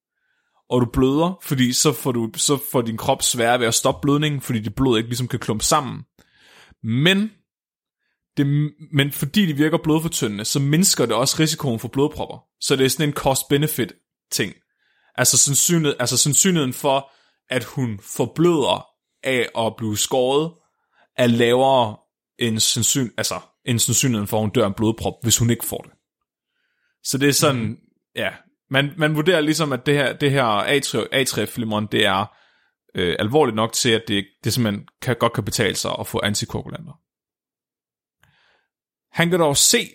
og 0.69 0.81
du 0.81 0.85
bløder, 0.93 1.39
fordi 1.41 1.73
så 1.73 1.93
får, 1.93 2.11
du, 2.11 2.29
så 2.35 2.59
får 2.71 2.81
din 2.81 2.97
krop 2.97 3.21
svær 3.21 3.57
ved 3.57 3.67
at 3.67 3.73
stoppe 3.73 4.01
blødningen, 4.01 4.41
fordi 4.41 4.59
dit 4.59 4.75
blod 4.75 4.97
ikke 4.97 5.09
ligesom 5.09 5.27
kan 5.27 5.39
klumpe 5.39 5.63
sammen. 5.63 6.03
Men, 6.83 7.31
det, 8.37 8.71
men 8.93 9.11
fordi 9.11 9.45
de 9.45 9.53
virker 9.53 9.77
blodfortyndende, 9.83 10.45
så 10.45 10.59
mindsker 10.59 11.05
det 11.05 11.15
også 11.15 11.35
risikoen 11.39 11.79
for 11.79 11.87
blodpropper. 11.87 12.43
Så 12.59 12.75
det 12.75 12.85
er 12.85 12.89
sådan 12.89 13.09
en 13.09 13.15
cost-benefit 13.15 13.93
ting. 14.31 14.53
Altså, 15.15 15.37
sandsynlighed, 15.37 15.95
altså 15.99 16.17
sandsynligheden 16.17 16.73
for, 16.73 17.11
at 17.49 17.63
hun 17.63 17.99
forbløder 17.99 18.87
af 19.23 19.49
at 19.57 19.75
blive 19.77 19.97
skåret, 19.97 20.51
er 21.17 21.27
lavere 21.27 21.97
end, 22.47 22.59
sandsyn, 22.59 23.09
altså, 23.17 23.39
end 23.65 23.79
sandsynligheden 23.79 24.27
for, 24.27 24.37
at 24.37 24.43
hun 24.43 24.49
dør 24.49 24.63
af 24.63 24.67
en 24.67 24.73
blodprop, 24.73 25.13
hvis 25.23 25.37
hun 25.37 25.49
ikke 25.49 25.65
får 25.65 25.81
det. 25.81 25.91
Så 27.03 27.17
det 27.17 27.29
er 27.29 27.33
sådan, 27.33 27.61
mm. 27.61 27.77
ja, 28.15 28.33
man, 28.69 28.93
man 28.97 29.15
vurderer 29.15 29.41
ligesom, 29.41 29.73
at 29.73 29.85
det 29.85 29.93
her, 29.93 30.13
det 30.13 30.31
her 30.31 30.43
atrieflimon, 31.11 31.87
det 31.91 32.05
er 32.05 32.25
øh, 32.95 33.15
alvorligt 33.19 33.55
nok 33.55 33.73
til, 33.73 33.89
at 33.89 34.03
det, 34.07 34.25
det 34.43 34.53
simpelthen 34.53 34.87
kan, 35.01 35.15
godt 35.19 35.33
kan 35.33 35.45
betale 35.45 35.75
sig 35.75 35.91
at 35.99 36.07
få 36.07 36.21
antikoagulanter. 36.23 36.99
Han 39.11 39.29
kan 39.29 39.39
dog 39.39 39.57
se, 39.57 39.89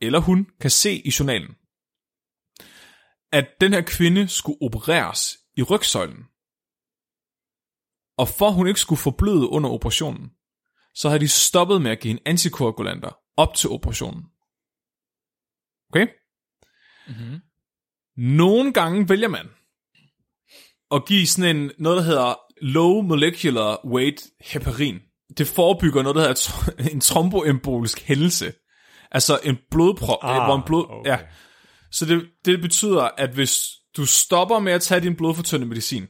eller 0.00 0.18
hun 0.18 0.46
kan 0.60 0.70
se 0.70 1.02
i 1.04 1.12
journalen, 1.18 1.54
at 3.32 3.48
den 3.60 3.72
her 3.72 3.82
kvinde 3.86 4.28
skulle 4.28 4.58
opereres 4.62 5.38
i 5.56 5.62
rygsøjlen. 5.62 6.24
Og 8.18 8.28
for 8.28 8.50
hun 8.50 8.68
ikke 8.68 8.80
skulle 8.80 8.98
forbløde 8.98 9.48
under 9.48 9.70
operationen, 9.70 10.30
så 10.96 11.08
har 11.08 11.18
de 11.18 11.28
stoppet 11.28 11.82
med 11.82 11.90
at 11.90 12.00
give 12.00 12.10
en 12.10 12.18
antikoagulanter 12.26 13.18
op 13.36 13.54
til 13.54 13.70
operationen. 13.70 14.22
Okay? 15.90 16.06
Mm-hmm. 17.08 17.40
Nogle 18.16 18.72
gange 18.72 19.08
vælger 19.08 19.28
man 19.28 19.48
at 20.90 21.06
give 21.06 21.26
sådan 21.26 21.56
en, 21.56 21.70
noget, 21.78 21.96
der 21.96 22.02
hedder 22.02 22.34
low 22.62 23.02
molecular 23.02 23.86
weight 23.86 24.30
heparin. 24.40 24.98
Det 25.38 25.46
forebygger 25.46 26.02
noget, 26.02 26.16
der 26.16 26.22
hedder 26.22 26.90
en 26.92 27.00
tromboembolisk 27.00 28.02
hændelse. 28.02 28.52
Altså 29.10 29.40
en 29.44 29.58
blodprop, 29.70 30.18
ah, 30.22 30.44
hvor 30.44 30.56
en 30.56 30.62
blod... 30.66 30.86
okay. 30.88 31.10
Ja. 31.10 31.18
Så 31.90 32.06
det, 32.06 32.28
det 32.44 32.60
betyder, 32.60 33.02
at 33.02 33.30
hvis 33.30 33.66
du 33.96 34.06
stopper 34.06 34.58
med 34.58 34.72
at 34.72 34.82
tage 34.82 35.00
din 35.00 35.16
blodfortyndende 35.16 35.68
medicin, 35.68 36.06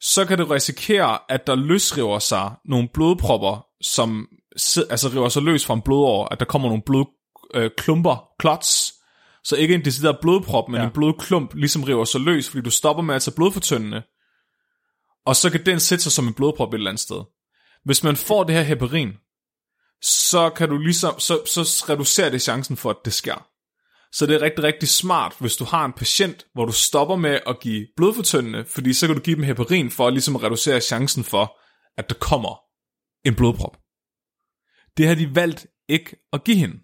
så 0.00 0.24
kan 0.26 0.38
du 0.38 0.44
risikere, 0.44 1.18
at 1.28 1.46
der 1.46 1.54
løsriver 1.54 2.18
sig 2.18 2.50
nogle 2.64 2.88
blodpropper, 2.94 3.66
som 3.82 4.28
altså 4.90 5.08
river 5.08 5.28
sig 5.28 5.42
løs 5.42 5.66
fra 5.66 5.74
en 5.74 5.82
blodår, 5.82 6.28
at 6.32 6.40
der 6.40 6.46
kommer 6.46 6.68
nogle 6.68 6.82
blodklumper, 6.86 8.12
øh, 8.12 8.18
klots, 8.38 8.94
så 9.44 9.56
ikke 9.56 9.74
en 9.74 9.84
decideret 9.84 10.18
blodprop, 10.22 10.68
men 10.68 10.80
Ja. 10.80 10.86
en 10.86 10.92
blodklump 10.92 11.54
ligesom 11.54 11.82
river 11.84 12.04
sig 12.04 12.20
løs, 12.20 12.48
fordi 12.48 12.62
du 12.62 12.70
stopper 12.70 13.02
med 13.02 13.14
at 13.14 13.22
tage 13.22 13.34
blodfortyndende, 13.34 14.02
og 15.26 15.36
så 15.36 15.50
kan 15.50 15.66
den 15.66 15.80
sætte 15.80 16.02
sig 16.02 16.12
som 16.12 16.26
en 16.28 16.34
blodprop 16.34 16.74
et 16.74 16.78
eller 16.78 16.90
andet 16.90 17.00
sted. 17.00 17.22
Hvis 17.84 18.04
man 18.04 18.16
får 18.16 18.44
det 18.44 18.54
her 18.54 18.62
heparin, 18.62 19.12
så 20.02 20.50
kan 20.50 20.68
du 20.68 20.78
ligesom, 20.78 21.20
så, 21.20 21.40
så 21.46 21.84
reducerer 21.88 22.30
det 22.30 22.42
chancen 22.42 22.76
for, 22.76 22.90
at 22.90 22.96
det 23.04 23.12
sker. 23.12 23.46
Så 24.12 24.26
det 24.26 24.36
er 24.36 24.42
rigtig, 24.42 24.64
rigtig 24.64 24.88
smart, 24.88 25.34
hvis 25.38 25.56
du 25.56 25.64
har 25.64 25.84
en 25.84 25.92
patient, 25.92 26.46
hvor 26.54 26.64
du 26.64 26.72
stopper 26.72 27.16
med 27.16 27.40
at 27.46 27.60
give 27.60 27.86
blodfortyndende, 27.96 28.64
fordi 28.64 28.92
så 28.92 29.06
kan 29.06 29.16
du 29.16 29.22
give 29.22 29.36
dem 29.36 29.44
heparin 29.44 29.90
for 29.90 30.10
ligesom 30.10 30.36
at 30.36 30.42
reducere 30.42 30.80
chancen 30.80 31.24
for, 31.24 31.58
at 31.98 32.08
der 32.08 32.14
kommer 32.14 32.60
en 33.24 33.34
blodprop. 33.36 33.76
Det 34.96 35.06
har 35.08 35.14
de 35.14 35.34
valgt 35.34 35.66
ikke 35.88 36.16
at 36.32 36.44
give 36.44 36.56
hende. 36.56 36.78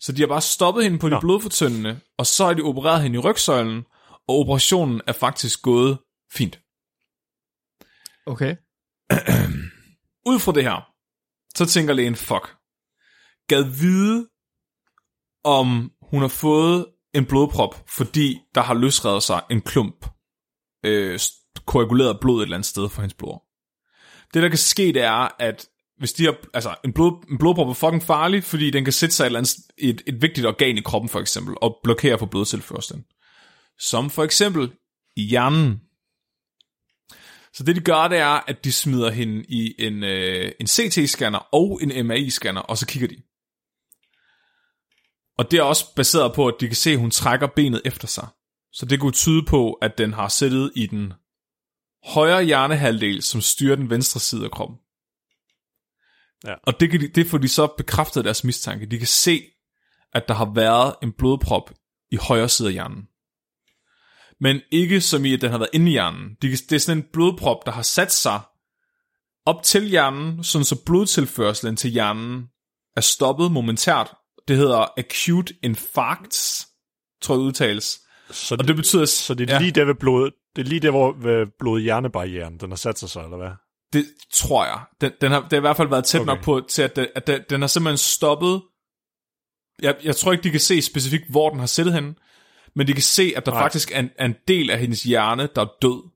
Så 0.00 0.12
de 0.12 0.20
har 0.20 0.26
bare 0.26 0.40
stoppet 0.40 0.84
hende 0.84 0.98
på 0.98 1.08
de 1.08 1.14
Nå. 1.14 1.20
blodfortyndende, 1.20 2.00
og 2.18 2.26
så 2.26 2.44
har 2.44 2.54
de 2.54 2.62
opereret 2.62 3.02
hende 3.02 3.16
i 3.16 3.18
rygsøjlen, 3.18 3.84
og 4.28 4.38
operationen 4.38 5.00
er 5.06 5.12
faktisk 5.12 5.62
gået 5.62 5.98
fint. 6.32 6.60
Okay. 8.26 8.56
Ud 10.30 10.38
fra 10.38 10.52
det 10.52 10.62
her, 10.62 10.92
så 11.56 11.66
tænker 11.66 11.94
lægen, 11.94 12.16
fuck, 12.16 12.56
gad 13.48 13.64
vide, 13.80 14.28
om 15.44 15.92
hun 16.02 16.20
har 16.20 16.28
fået 16.28 16.86
en 17.14 17.26
blodprop, 17.26 17.88
fordi 17.88 18.40
der 18.54 18.60
har 18.60 18.74
løsredet 18.74 19.22
sig 19.22 19.42
en 19.50 19.60
klump 19.60 20.06
øh, 20.84 21.20
koaguleret 21.66 22.20
blod 22.20 22.38
et 22.38 22.42
eller 22.42 22.56
andet 22.56 22.66
sted 22.66 22.88
for 22.88 23.02
hendes 23.02 23.14
blod. 23.14 23.51
Det, 24.34 24.42
der 24.42 24.48
kan 24.48 24.58
ske, 24.58 24.86
det 24.86 25.02
er, 25.02 25.42
at 25.42 25.66
hvis 25.98 26.12
de 26.12 26.24
har, 26.24 26.36
altså, 26.54 26.74
en, 26.84 26.92
blod, 26.92 27.24
en 27.30 27.38
blodprop 27.38 27.68
er 27.68 27.72
fucking 27.72 28.02
farlig, 28.02 28.44
fordi 28.44 28.70
den 28.70 28.84
kan 28.84 28.92
sætte 28.92 29.14
sig 29.14 29.24
et, 29.24 29.26
eller 29.26 29.38
andet, 29.38 29.56
et, 29.78 30.02
et 30.06 30.22
vigtigt 30.22 30.46
organ 30.46 30.78
i 30.78 30.80
kroppen, 30.80 31.08
for 31.08 31.20
eksempel, 31.20 31.54
og 31.62 31.78
blokere 31.82 32.18
for 32.18 32.26
blodtilførslen. 32.26 33.04
Som 33.78 34.10
for 34.10 34.24
eksempel 34.24 34.72
i 35.16 35.22
hjernen. 35.22 35.80
Så 37.54 37.64
det, 37.64 37.76
de 37.76 37.80
gør, 37.80 38.08
det 38.08 38.18
er, 38.18 38.40
at 38.48 38.64
de 38.64 38.72
smider 38.72 39.10
hende 39.10 39.44
i 39.48 39.74
en, 39.78 40.04
øh, 40.04 40.52
en 40.60 40.66
CT-scanner 40.66 41.48
og 41.52 41.80
en 41.82 42.06
MRI-scanner, 42.06 42.60
og 42.60 42.78
så 42.78 42.86
kigger 42.86 43.08
de. 43.08 43.16
Og 45.38 45.50
det 45.50 45.58
er 45.58 45.62
også 45.62 45.94
baseret 45.94 46.34
på, 46.34 46.48
at 46.48 46.54
de 46.60 46.66
kan 46.66 46.76
se, 46.76 46.90
at 46.90 46.98
hun 46.98 47.10
trækker 47.10 47.46
benet 47.46 47.82
efter 47.84 48.08
sig. 48.08 48.28
Så 48.72 48.86
det 48.86 49.00
kunne 49.00 49.12
tyde 49.12 49.44
på, 49.48 49.72
at 49.72 49.98
den 49.98 50.12
har 50.12 50.28
siddet 50.28 50.72
i 50.76 50.86
den 50.86 51.12
højre 52.04 52.44
hjernehalvdel, 52.44 53.22
som 53.22 53.40
styrer 53.40 53.76
den 53.76 53.90
venstre 53.90 54.20
side 54.20 54.44
af 54.44 54.50
kroppen. 54.50 54.78
Ja. 56.46 56.54
Og 56.62 56.80
det, 56.80 56.90
kan 56.90 57.00
de, 57.00 57.08
det 57.08 57.26
får 57.26 57.38
de 57.38 57.48
så 57.48 57.66
bekræftet 57.66 58.24
deres 58.24 58.44
mistanke. 58.44 58.86
De 58.86 58.98
kan 58.98 59.06
se, 59.06 59.42
at 60.12 60.28
der 60.28 60.34
har 60.34 60.52
været 60.54 60.94
en 61.02 61.12
blodprop 61.12 61.70
i 62.10 62.16
højre 62.16 62.48
side 62.48 62.68
af 62.68 62.72
hjernen. 62.72 63.08
Men 64.40 64.60
ikke 64.72 65.00
som 65.00 65.24
i, 65.24 65.34
at 65.34 65.40
den 65.40 65.50
har 65.50 65.58
været 65.58 65.70
inde 65.72 65.88
i 65.88 65.90
hjernen. 65.90 66.36
De 66.42 66.48
kan, 66.48 66.58
det 66.70 66.72
er 66.72 66.78
sådan 66.78 66.98
en 66.98 67.08
blodprop, 67.12 67.66
der 67.66 67.72
har 67.72 67.82
sat 67.82 68.12
sig 68.12 68.40
op 69.46 69.62
til 69.62 69.88
hjernen, 69.88 70.44
sådan 70.44 70.64
så 70.64 70.84
blodtilførselen 70.84 71.76
til 71.76 71.90
hjernen 71.90 72.46
er 72.96 73.00
stoppet 73.00 73.52
momentært. 73.52 74.14
Det 74.48 74.56
hedder 74.56 74.86
acute 74.98 75.54
infarcts, 75.62 76.68
tror 77.22 77.34
jeg 77.34 77.40
udtales. 77.40 78.00
Så 78.30 78.56
Og 78.58 78.68
det 78.68 78.76
betyder... 78.76 79.04
Så 79.04 79.34
det 79.34 79.50
er 79.50 79.54
ja. 79.54 79.60
lige 79.60 79.72
der 79.72 79.84
ved 79.84 79.94
blodet, 79.94 80.32
det 80.56 80.64
er 80.64 80.68
lige 80.68 80.80
der, 80.80 80.90
hvor 80.90 81.16
blod-hjernebarrieren, 81.58 82.58
den 82.58 82.70
har 82.70 82.76
sat 82.76 82.98
sig 82.98 83.22
eller 83.22 83.36
hvad? 83.36 83.50
Det 83.92 84.06
tror 84.32 84.64
jeg. 84.64 84.80
Den, 85.00 85.12
den 85.20 85.32
har, 85.32 85.40
det 85.40 85.52
har 85.52 85.56
i 85.56 85.60
hvert 85.60 85.76
fald 85.76 85.88
været 85.88 86.04
tæt 86.04 86.20
okay. 86.20 86.26
Nok 86.26 86.42
på, 86.42 86.60
til 86.68 86.82
at, 86.82 86.96
den, 86.96 87.06
at 87.14 87.26
den, 87.26 87.40
den 87.50 87.60
har 87.60 87.68
simpelthen 87.68 87.98
stoppet. 87.98 88.62
Jeg, 89.82 89.96
jeg 90.04 90.16
tror 90.16 90.32
ikke, 90.32 90.44
de 90.44 90.50
kan 90.50 90.60
se 90.60 90.82
specifikt, 90.82 91.30
hvor 91.30 91.50
den 91.50 91.58
har 91.58 91.66
siddet 91.66 91.94
henne, 91.94 92.14
men 92.76 92.86
de 92.86 92.92
kan 92.92 93.02
se, 93.02 93.32
at 93.36 93.46
der 93.46 93.52
Nej. 93.52 93.62
faktisk 93.62 93.92
er 93.94 94.00
en, 94.00 94.10
er 94.18 94.24
en 94.26 94.34
del 94.48 94.70
af 94.70 94.78
hendes 94.78 95.02
hjerne, 95.02 95.48
der 95.54 95.62
er 95.62 95.68
død. 95.82 96.10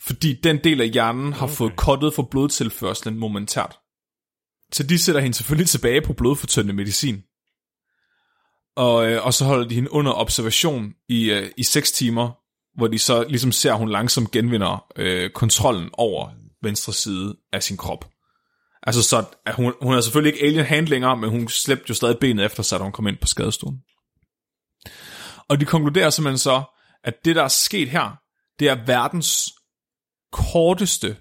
Fordi 0.00 0.40
den 0.44 0.64
del 0.64 0.80
af 0.80 0.88
hjernen 0.88 1.32
har 1.32 1.46
okay. 1.46 1.54
Fået 1.54 1.76
kottet 1.76 2.14
for 2.14 2.22
blodtilførselen 2.22 3.18
momentært. 3.18 3.78
Så 4.72 4.82
de 4.82 4.98
sætter 4.98 5.20
hende 5.20 5.36
selvfølgelig 5.36 5.68
tilbage 5.68 6.02
på 6.02 6.12
blodfortyndende 6.12 6.74
medicin. 6.74 7.22
Og, 8.76 9.10
øh, 9.10 9.26
og 9.26 9.34
så 9.34 9.44
holder 9.44 9.68
de 9.68 9.74
hende 9.74 9.92
under 9.92 10.12
observation 10.12 10.94
i, 11.08 11.30
øh, 11.30 11.50
i 11.56 11.64
6 11.64 11.92
timer, 11.92 12.32
hvor 12.76 12.86
de 12.86 12.98
så 12.98 13.24
ligesom 13.28 13.52
ser, 13.52 13.72
at 13.72 13.78
hun 13.78 13.88
langsomt 13.88 14.30
genvinder 14.30 14.86
øh, 14.96 15.30
kontrollen 15.30 15.90
over 15.92 16.30
venstre 16.62 16.92
side 16.92 17.36
af 17.52 17.62
sin 17.62 17.76
krop. 17.76 18.10
Altså 18.82 19.02
så, 19.02 19.24
at 19.46 19.54
hun, 19.54 19.74
hun 19.82 19.94
er 19.94 20.00
selvfølgelig 20.00 20.34
ikke 20.34 20.46
alien 20.46 20.64
hand 20.64 20.86
længere, 20.86 21.16
men 21.16 21.30
hun 21.30 21.48
slæbte 21.48 21.84
jo 21.88 21.94
stadig 21.94 22.18
benet 22.18 22.44
efter 22.44 22.62
sig, 22.62 22.78
da 22.78 22.82
hun 22.82 22.92
kom 22.92 23.06
ind 23.06 23.16
på 23.16 23.26
skadestuen. 23.26 23.82
Og 25.48 25.60
de 25.60 25.64
konkluderer 25.64 26.10
simpelthen 26.10 26.38
så, 26.38 26.62
at 27.04 27.24
det, 27.24 27.36
der 27.36 27.42
er 27.42 27.48
sket 27.48 27.88
her, 27.88 28.16
det 28.58 28.68
er 28.68 28.84
verdens 28.86 29.54
korteste 30.32 31.16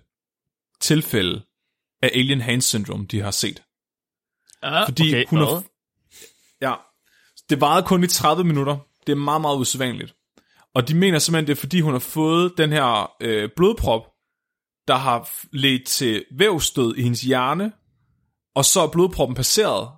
tilfælde 0.81 1.45
af 2.01 2.11
alien 2.13 2.41
hand 2.41 2.61
syndrome, 2.61 3.05
de 3.05 3.21
har 3.21 3.31
set. 3.31 3.63
Ah, 4.61 4.87
Fordi 4.87 5.09
okay, 5.09 5.25
hun 5.27 5.39
er? 5.39 5.63
Ja, 6.61 6.75
det 7.49 7.61
varede 7.61 7.85
kun 7.85 8.03
i 8.03 8.07
30 8.07 8.43
minutter. 8.43 8.77
Det 9.07 9.11
er 9.11 9.17
meget, 9.17 9.41
meget 9.41 9.57
usædvanligt. 9.57 10.14
Og 10.75 10.87
de 10.87 10.95
mener 10.95 11.19
simpelthen, 11.19 11.47
det 11.47 11.53
er 11.57 11.59
fordi, 11.59 11.81
hun 11.81 11.91
har 11.91 11.99
fået 11.99 12.53
den 12.57 12.71
her 12.71 13.11
øh, 13.21 13.49
blodprop, 13.55 14.01
der 14.87 14.95
har 14.95 15.29
ledt 15.53 15.87
til 15.87 16.25
vævstød 16.37 16.95
i 16.95 17.01
hendes 17.01 17.21
hjerne, 17.21 17.71
og 18.55 18.65
så 18.65 18.79
er 18.81 18.91
blodproppen 18.91 19.35
passeret, 19.35 19.89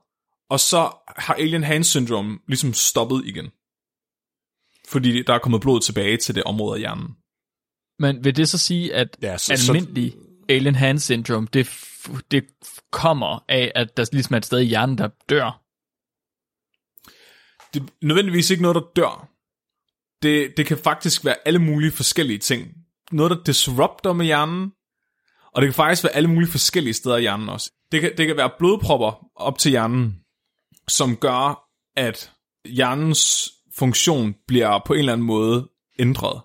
og 0.49 0.59
så 0.59 0.91
har 1.17 1.33
alien 1.33 1.63
hand 1.63 1.83
syndrome 1.83 2.39
ligesom 2.47 2.73
stoppet 2.73 3.21
igen. 3.25 3.51
Fordi 4.87 5.23
der 5.23 5.33
er 5.33 5.39
kommet 5.39 5.61
blod 5.61 5.79
tilbage 5.81 6.17
til 6.17 6.35
det 6.35 6.43
område 6.43 6.73
af 6.75 6.79
hjernen. 6.79 7.07
Men 7.99 8.23
vil 8.23 8.35
det 8.35 8.49
så 8.49 8.57
sige, 8.57 8.93
at 8.95 9.17
Ja, 9.21 9.37
så- 9.37 9.53
almindelig 9.69 10.13
alien 10.49 10.75
hand 10.75 10.99
syndrome, 10.99 11.47
det, 11.53 11.69
det 12.31 12.45
kommer 12.91 13.45
af, 13.49 13.71
at 13.75 13.97
der 13.97 14.05
ligesom 14.11 14.33
er 14.33 14.37
et 14.37 14.45
sted 14.45 14.59
i 14.59 14.65
hjernen, 14.65 14.97
der 14.97 15.09
dør? 15.29 15.63
det 17.73 17.81
er 17.81 17.87
nødvendigvis 18.01 18.49
ikke 18.49 18.61
noget, 18.61 18.75
der 18.75 18.81
dør. 18.95 19.29
Det, 20.21 20.53
det 20.57 20.65
kan 20.65 20.77
faktisk 20.77 21.25
være 21.25 21.35
alle 21.45 21.59
mulige 21.59 21.91
forskellige 21.91 22.39
ting. 22.39 22.67
Noget, 23.11 23.31
der 23.31 23.43
disrupter 23.43 24.13
med 24.13 24.25
hjernen, 24.25 24.71
og 25.53 25.61
det 25.61 25.67
kan 25.67 25.73
faktisk 25.73 26.03
være 26.03 26.15
alle 26.15 26.29
mulige 26.29 26.51
forskellige 26.51 26.93
steder 26.93 27.17
i 27.17 27.21
hjernen 27.21 27.49
også. 27.49 27.71
Det 27.91 28.01
kan, 28.01 28.11
det 28.17 28.27
kan 28.27 28.37
være 28.37 28.51
blodpropper 28.59 29.25
op 29.35 29.57
til 29.57 29.71
hjernen, 29.71 30.15
som 30.87 31.15
gør, 31.15 31.69
at 31.95 32.31
hjernens 32.65 33.51
funktion 33.75 34.35
bliver 34.47 34.81
på 34.85 34.93
en 34.93 34.99
eller 34.99 35.13
anden 35.13 35.27
måde 35.27 35.69
ændret, 35.99 36.41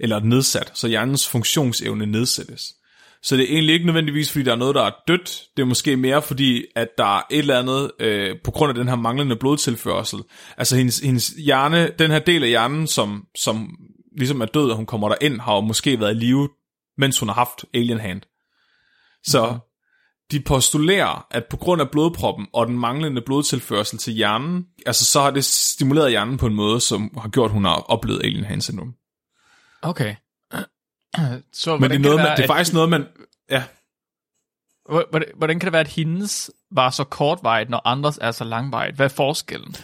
eller 0.00 0.20
nedsat, 0.20 0.70
så 0.74 0.88
hjernens 0.88 1.28
funktionsevne 1.28 2.06
nedsættes. 2.06 2.74
Så 3.22 3.36
det 3.36 3.44
er 3.44 3.54
egentlig 3.54 3.72
ikke 3.72 3.86
nødvendigvis, 3.86 4.32
fordi 4.32 4.44
der 4.44 4.52
er 4.52 4.56
noget, 4.56 4.74
der 4.74 4.82
er 4.82 4.90
dødt. 5.08 5.42
Det 5.56 5.62
er 5.62 5.66
måske 5.66 5.96
mere 5.96 6.22
fordi, 6.22 6.64
at 6.76 6.88
der 6.98 7.16
er 7.18 7.22
et 7.30 7.38
eller 7.38 7.58
andet, 7.58 7.90
øh, 8.00 8.36
på 8.44 8.50
grund 8.50 8.70
af 8.70 8.74
den 8.74 8.88
her 8.88 8.96
manglende 8.96 9.36
blodtilførsel. 9.36 10.18
Altså 10.56 10.76
hendes, 10.76 10.98
hendes 10.98 11.28
hjerne, 11.28 11.90
den 11.98 12.10
her 12.10 12.18
del 12.18 12.42
af 12.42 12.48
hjernen, 12.48 12.86
som, 12.86 13.24
som 13.36 13.76
ligesom 14.18 14.40
er 14.40 14.46
død, 14.46 14.70
og 14.70 14.76
hun 14.76 14.86
kommer 14.86 15.08
der 15.08 15.16
ind, 15.20 15.40
har 15.40 15.54
jo 15.54 15.60
måske 15.60 16.00
været 16.00 16.14
i 16.14 16.18
live, 16.18 16.48
mens 16.98 17.18
hun 17.18 17.28
har 17.28 17.34
haft 17.34 17.64
alien 17.74 18.00
hand. 18.00 18.22
Så 19.24 19.46
mm-hmm. 19.46 19.60
de 20.32 20.40
postulerer, 20.40 21.26
at 21.30 21.44
på 21.50 21.56
grund 21.56 21.80
af 21.80 21.90
blodproppen 21.90 22.46
og 22.52 22.66
den 22.66 22.78
manglende 22.78 23.22
blodtilførsel 23.22 23.98
til 23.98 24.12
hjernen, 24.12 24.64
altså 24.86 25.04
så 25.04 25.20
har 25.20 25.30
det 25.30 25.44
stimuleret 25.44 26.10
hjernen 26.10 26.36
på 26.36 26.46
en 26.46 26.54
måde, 26.54 26.80
som 26.80 27.18
har 27.18 27.28
gjort, 27.28 27.50
at 27.50 27.54
hun 27.54 27.64
har 27.64 27.74
oplevet 27.74 28.20
alien 28.24 28.44
hand 28.44 28.62
syndrome. 28.62 28.92
Okay. 29.82 30.14
Så 31.52 31.76
Men 31.76 31.90
det 31.90 31.96
er, 31.96 32.00
noget, 32.00 32.16
man, 32.16 32.24
være, 32.24 32.36
det 32.36 32.40
er 32.40 32.44
at- 32.44 32.48
faktisk 32.48 32.74
noget, 32.74 32.88
man... 32.88 33.06
Ja, 33.50 33.64
Hvordan, 35.10 35.24
hvordan 35.36 35.58
kan 35.60 35.66
det 35.66 35.72
være, 35.72 35.80
at 35.80 35.88
hendes 35.88 36.50
var 36.70 36.90
så 36.90 37.04
kortvarigt, 37.04 37.70
når 37.70 37.82
andres 37.84 38.18
er 38.22 38.30
så 38.30 38.44
langvarigt? 38.44 38.96
Hvad 38.96 39.06
er 39.06 39.10
forskellen? 39.14 39.74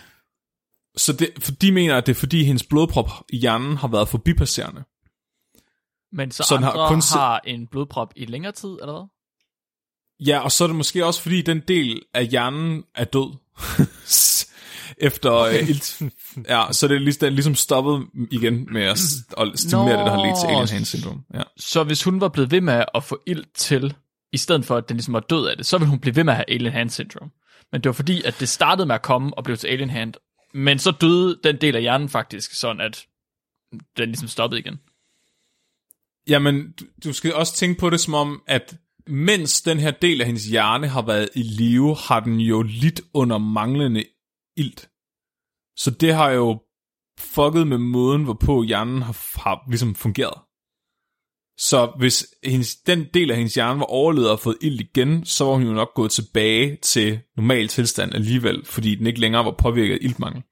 Så 0.97 1.13
det, 1.13 1.31
for 1.41 1.53
de 1.53 1.73
mener, 1.73 1.97
at 1.97 2.07
det 2.07 2.13
er 2.15 2.19
fordi, 2.21 2.45
hendes 2.45 2.63
blodprop 2.63 3.11
i 3.29 3.37
hjernen 3.37 3.77
har 3.77 3.89
været 3.89 4.09
forbipasserende. 4.09 4.85
Men 6.13 6.31
så, 6.31 6.43
Så 6.49 6.55
andre 6.57 6.71
har, 6.71 6.89
kun 6.89 7.03
har 7.13 7.41
en 7.45 7.67
blodprop 7.67 8.13
i 8.17 8.25
længere 8.27 8.53
tid, 8.53 8.69
eller 8.69 8.93
hvad? 8.93 9.09
Ja, 10.27 10.39
og 10.41 10.53
så 10.53 10.65
er 10.65 10.69
det 10.69 10.77
måske 10.77 11.07
også 11.07 11.23
fordi, 11.23 11.43
den 11.43 11.61
del 11.69 12.03
af 12.15 12.27
hjernen 12.27 12.85
er 12.95 13.05
død. 13.05 13.37
Efter 14.99 15.31
okay. 15.31 15.63
øh, 15.63 15.71
ilt. 15.71 16.03
Ja, 16.49 16.65
så 16.73 16.89
det 16.89 16.95
er 16.95 16.99
ligesom, 16.99 17.29
ligesom 17.35 17.55
stoppet 17.55 18.07
igen 18.31 18.69
med 18.73 18.83
at, 18.83 18.99
s- 18.99 19.15
at 19.39 19.49
stimulere 19.55 19.93
Nå. 19.95 19.99
det, 19.99 20.07
der 20.07 20.17
har 20.17 20.27
ledt 20.27 20.41
til 20.41 20.47
alien 20.47 20.69
hand 20.69 20.85
syndrome. 20.85 21.23
Ja. 21.35 21.43
Så 21.57 21.85
hvis 21.85 22.03
hun 22.05 22.21
var 22.21 22.29
blevet 22.29 22.51
ved 22.51 22.61
med 22.61 22.85
at 22.95 23.05
få 23.05 23.21
ild 23.27 23.45
til, 23.55 23.95
i 24.33 24.39
stedet 24.39 24.65
for 24.65 24.77
at 24.77 24.89
den 24.89 24.97
ligesom 24.97 25.15
var 25.15 25.21
død 25.21 25.47
af 25.47 25.57
det, 25.57 25.67
så 25.67 25.79
ville 25.79 25.91
hun 25.91 25.99
blive 25.99 26.17
ved 26.17 26.25
med 26.25 26.33
at 26.33 26.37
have 26.37 26.51
alien 26.51 26.73
hand 26.73 26.91
syndrome. 26.91 27.31
Men 27.73 27.81
det 27.81 27.89
var 27.89 27.93
fordi, 27.93 28.23
at 28.23 28.37
det 28.41 28.49
startede 28.49 28.87
med 28.87 28.95
at 28.95 29.03
komme 29.03 29.39
og 29.39 29.45
blev 29.45 29.57
til 29.57 29.67
alien 29.69 29.91
hand, 29.91 30.15
men 30.55 30.79
så 30.79 30.91
døde 30.91 31.39
den 31.45 31.57
del 31.61 31.77
af 31.77 31.83
hjernen 31.83 32.09
faktisk, 32.09 32.55
sådan 32.55 32.81
at 32.81 33.05
den 33.97 34.09
ligesom 34.09 34.29
stoppede 34.29 34.61
igen. 34.61 34.81
Jamen, 36.29 36.73
du, 36.81 36.85
du 37.05 37.13
skal 37.13 37.35
også 37.35 37.55
tænke 37.57 37.81
på 37.81 37.91
det 37.91 38.01
som 38.01 38.15
om, 38.15 38.43
at 38.47 38.75
mens 39.07 39.63
den 39.63 39.79
her 39.79 39.91
del 39.91 40.21
af 40.21 40.27
hendes 40.27 40.45
hjerne 40.45 40.89
har 40.89 41.03
været 41.03 41.29
i 41.35 41.43
live, 41.43 41.97
har 41.97 42.21
den 42.21 42.41
jo 42.41 42.63
lidt 42.63 43.01
under 43.15 43.39
manglende 43.39 44.05
ilt. 44.57 44.89
Så 45.77 45.91
det 45.91 46.15
har 46.15 46.31
jo 46.31 46.63
fucket 47.19 47.67
med 47.67 47.79
måden, 47.79 48.25
hvorpå 48.25 48.63
hjernen 48.63 49.03
har, 49.03 49.41
har 49.41 49.65
ligesom 49.69 49.95
fungeret. 49.95 50.39
Så 51.59 51.93
hvis 51.99 52.27
hendes, 52.45 52.77
den 52.77 53.07
del 53.15 53.31
af 53.31 53.37
hendes 53.37 53.55
hjerne 53.55 53.81
var 53.81 53.87
overlevet 53.87 54.31
og 54.31 54.41
fået 54.41 54.59
ild 54.61 54.81
igen, 54.81 55.25
så 55.25 55.45
var 55.45 55.53
hun 55.53 55.63
jo 55.63 55.73
nok 55.73 55.95
gået 55.95 56.11
tilbage 56.11 56.79
til 56.83 57.21
normal 57.37 57.69
tilstand 57.69 58.15
alligevel, 58.15 58.65
fordi 58.65 58.95
den 58.95 59.07
ikke 59.07 59.21
længere 59.21 59.45
var 59.45 59.55
påvirket 59.59 59.95
af 59.95 59.99
iltmangel. 60.01 60.43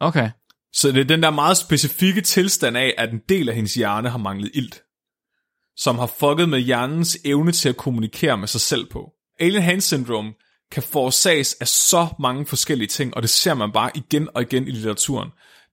Okay. 0.00 0.30
Så 0.72 0.92
det 0.92 1.00
er 1.00 1.04
den 1.04 1.22
der 1.22 1.30
meget 1.30 1.56
specifikke 1.56 2.20
tilstand 2.20 2.76
af, 2.76 2.94
at 2.98 3.12
en 3.12 3.20
del 3.28 3.48
af 3.48 3.54
hendes 3.54 3.74
hjerne 3.74 4.10
har 4.10 4.18
manglet 4.18 4.50
ilt, 4.54 4.82
som 5.76 5.98
har 5.98 6.06
fucket 6.06 6.48
med 6.48 6.60
hjernens 6.60 7.18
evne 7.24 7.52
til 7.52 7.68
at 7.68 7.76
kommunikere 7.76 8.38
med 8.38 8.48
sig 8.48 8.60
selv 8.60 8.90
på. 8.90 9.12
Alien 9.40 9.62
hand 9.62 9.80
syndrome 9.80 10.32
kan 10.72 10.82
forårsages 10.82 11.54
af 11.54 11.68
så 11.68 12.06
mange 12.20 12.46
forskellige 12.46 12.88
ting, 12.88 13.16
og 13.16 13.22
det 13.22 13.30
ser 13.30 13.54
man 13.54 13.72
bare 13.72 13.90
igen 13.94 14.28
og 14.34 14.42
igen 14.42 14.68
i 14.68 14.70
litteraturen. 14.70 15.30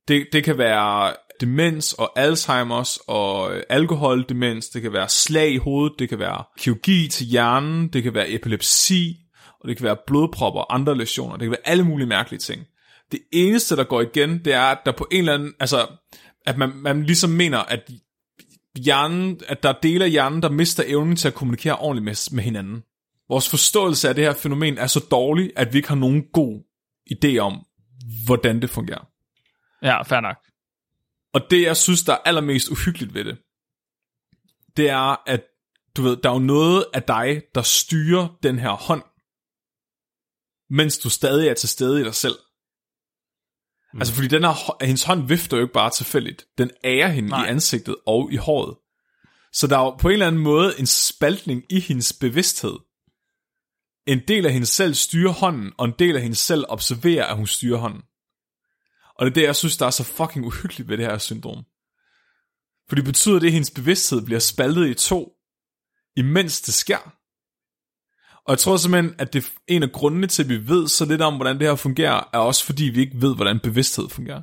Det, 0.07 0.27
det 0.33 0.43
kan 0.43 0.57
være 0.57 1.13
demens 1.41 1.93
og 1.93 2.19
Alzheimer's 2.19 3.03
og 3.07 3.55
øh, 3.55 3.63
alkoholdemens, 3.69 4.69
det 4.69 4.81
kan 4.81 4.93
være 4.93 5.09
slag 5.09 5.51
i 5.51 5.57
hovedet, 5.57 5.99
det 5.99 6.09
kan 6.09 6.19
være 6.19 6.43
kirurgi 6.57 7.07
til 7.07 7.25
hjernen, 7.25 7.87
det 7.87 8.03
kan 8.03 8.13
være 8.13 8.31
epilepsi, 8.31 9.17
og 9.61 9.69
det 9.69 9.77
kan 9.77 9.83
være 9.83 9.97
blodpropper 10.07 10.61
og 10.61 10.75
andre 10.75 10.97
lesioner, 10.97 11.37
det 11.37 11.45
kan 11.45 11.51
være 11.51 11.67
alle 11.67 11.83
mulige 11.83 12.07
mærkelige 12.07 12.39
ting. 12.39 12.63
Det 13.11 13.19
eneste, 13.33 13.75
der 13.75 13.83
går 13.83 14.01
igen, 14.01 14.45
det 14.45 14.53
er, 14.53 14.61
at 14.61 14.77
der 14.85 14.91
på 14.91 15.07
en 15.11 15.19
eller 15.19 15.33
anden, 15.33 15.53
altså, 15.59 15.87
at 16.45 16.57
man, 16.57 16.71
man 16.75 17.03
ligesom 17.03 17.29
mener, 17.29 17.57
at 17.57 17.89
hjernen, 18.77 19.39
at 19.47 19.63
der 19.63 19.69
er 19.69 19.79
dele 19.83 20.05
af 20.05 20.11
hjernen, 20.11 20.41
der 20.41 20.49
mister 20.49 20.83
evnen 20.87 21.15
til 21.15 21.27
at 21.27 21.33
kommunikere 21.33 21.75
ordentligt 21.75 22.03
med, 22.03 22.35
med 22.35 22.43
hinanden. 22.43 22.83
Vores 23.29 23.49
forståelse 23.49 24.09
af 24.09 24.15
det 24.15 24.23
her 24.23 24.33
fænomen 24.33 24.77
er 24.77 24.87
så 24.87 25.05
dårlig, 25.11 25.51
at 25.55 25.73
vi 25.73 25.77
ikke 25.77 25.89
har 25.89 25.95
nogen 25.95 26.23
god 26.33 26.63
idé 27.11 27.37
om, 27.37 27.65
hvordan 28.25 28.61
det 28.61 28.69
fungerer. 28.69 29.09
Ja, 29.81 30.01
fair 30.01 30.19
nok. 30.19 30.37
Og 31.33 31.41
det, 31.49 31.61
jeg 31.61 31.77
synes, 31.77 32.03
der 32.03 32.13
er 32.13 32.17
allermest 32.25 32.69
uhyggeligt 32.69 33.13
ved 33.13 33.25
det, 33.25 33.37
det 34.77 34.89
er, 34.89 35.29
at 35.29 35.43
du 35.97 36.01
ved, 36.01 36.17
der 36.17 36.29
er 36.29 36.33
jo 36.33 36.39
noget 36.39 36.85
af 36.93 37.03
dig, 37.03 37.41
der 37.55 37.61
styrer 37.61 38.27
den 38.43 38.59
her 38.59 38.69
hånd, 38.69 39.03
mens 40.69 40.97
du 40.97 41.09
stadig 41.09 41.47
er 41.47 41.53
til 41.53 41.69
stede 41.69 42.01
i 42.01 42.03
dig 42.03 42.15
selv. 42.15 42.35
Mm. 43.93 43.99
Altså, 43.99 44.13
fordi 44.13 44.27
den 44.27 44.43
her, 44.43 44.83
hendes 44.85 45.03
hånd 45.03 45.27
vifter 45.27 45.57
jo 45.57 45.63
ikke 45.63 45.73
bare 45.73 45.89
tilfældigt. 45.89 46.45
Den 46.57 46.71
ærer 46.83 47.07
hende 47.07 47.29
Nej. 47.29 47.45
i 47.45 47.49
ansigtet 47.49 47.95
og 48.05 48.31
i 48.31 48.35
håret. 48.35 48.77
Så 49.53 49.67
der 49.67 49.77
er 49.77 49.81
jo 49.81 49.95
på 49.95 50.07
en 50.07 50.13
eller 50.13 50.27
anden 50.27 50.41
måde 50.41 50.79
en 50.79 50.87
spaltning 50.87 51.63
i 51.69 51.79
hendes 51.79 52.13
bevidsthed. 52.13 52.79
En 54.07 54.21
del 54.27 54.45
af 54.45 54.53
hende 54.53 54.67
selv 54.67 54.93
styrer 54.93 55.31
hånden, 55.31 55.73
og 55.77 55.85
en 55.85 55.93
del 55.99 56.15
af 56.15 56.21
hende 56.21 56.35
selv 56.35 56.65
observerer, 56.69 57.25
at 57.25 57.35
hun 57.35 57.47
styrer 57.47 57.77
hånden. 57.77 58.01
Og 59.15 59.25
det 59.25 59.31
er 59.31 59.33
det, 59.33 59.43
jeg 59.43 59.55
synes, 59.55 59.77
der 59.77 59.85
er 59.85 59.91
så 59.91 60.03
fucking 60.03 60.45
uhyggeligt 60.45 60.89
ved 60.89 60.97
det 60.97 61.05
her 61.05 61.17
syndrom. 61.17 61.63
For 62.87 62.95
det 62.95 63.05
betyder, 63.05 63.39
det, 63.39 63.47
at 63.47 63.53
hendes 63.53 63.71
bevidsthed 63.71 64.21
bliver 64.25 64.39
spaltet 64.39 64.89
i 64.89 64.93
to, 64.93 65.33
imens 66.15 66.61
det 66.61 66.73
sker. 66.73 67.15
Og 68.45 68.51
jeg 68.51 68.59
tror 68.59 68.77
simpelthen, 68.77 69.15
at 69.19 69.33
det 69.33 69.53
en 69.67 69.83
af 69.83 69.91
grundene 69.91 70.27
til, 70.27 70.43
at 70.43 70.49
vi 70.49 70.67
ved 70.67 70.87
så 70.87 71.05
lidt 71.05 71.21
om, 71.21 71.35
hvordan 71.35 71.59
det 71.59 71.67
her 71.67 71.75
fungerer, 71.75 72.29
er 72.33 72.37
også 72.37 72.65
fordi, 72.65 72.83
vi 72.83 72.99
ikke 73.01 73.21
ved, 73.21 73.35
hvordan 73.35 73.59
bevidsthed 73.59 74.09
fungerer. 74.09 74.41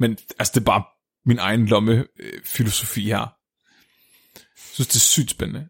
Men 0.00 0.18
altså, 0.38 0.52
det 0.54 0.60
er 0.60 0.64
bare 0.64 0.84
min 1.26 1.38
egen 1.38 1.66
lomme 1.66 2.06
øh, 2.16 2.44
filosofi 2.44 3.02
her. 3.02 3.18
Jeg 4.36 4.74
synes, 4.74 4.88
det 4.88 4.96
er 4.96 5.00
sygt 5.14 5.30
spændende. 5.30 5.68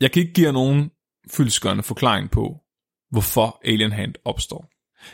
Jeg 0.00 0.12
kan 0.12 0.22
ikke 0.22 0.32
give 0.32 0.46
jer 0.46 0.52
nogen 0.52 0.90
fyldskørende 1.30 1.82
forklaring 1.82 2.30
på, 2.30 2.60
hvorfor 3.10 3.60
Alien 3.64 3.92
Hand 3.92 4.14
opstår. 4.24 4.70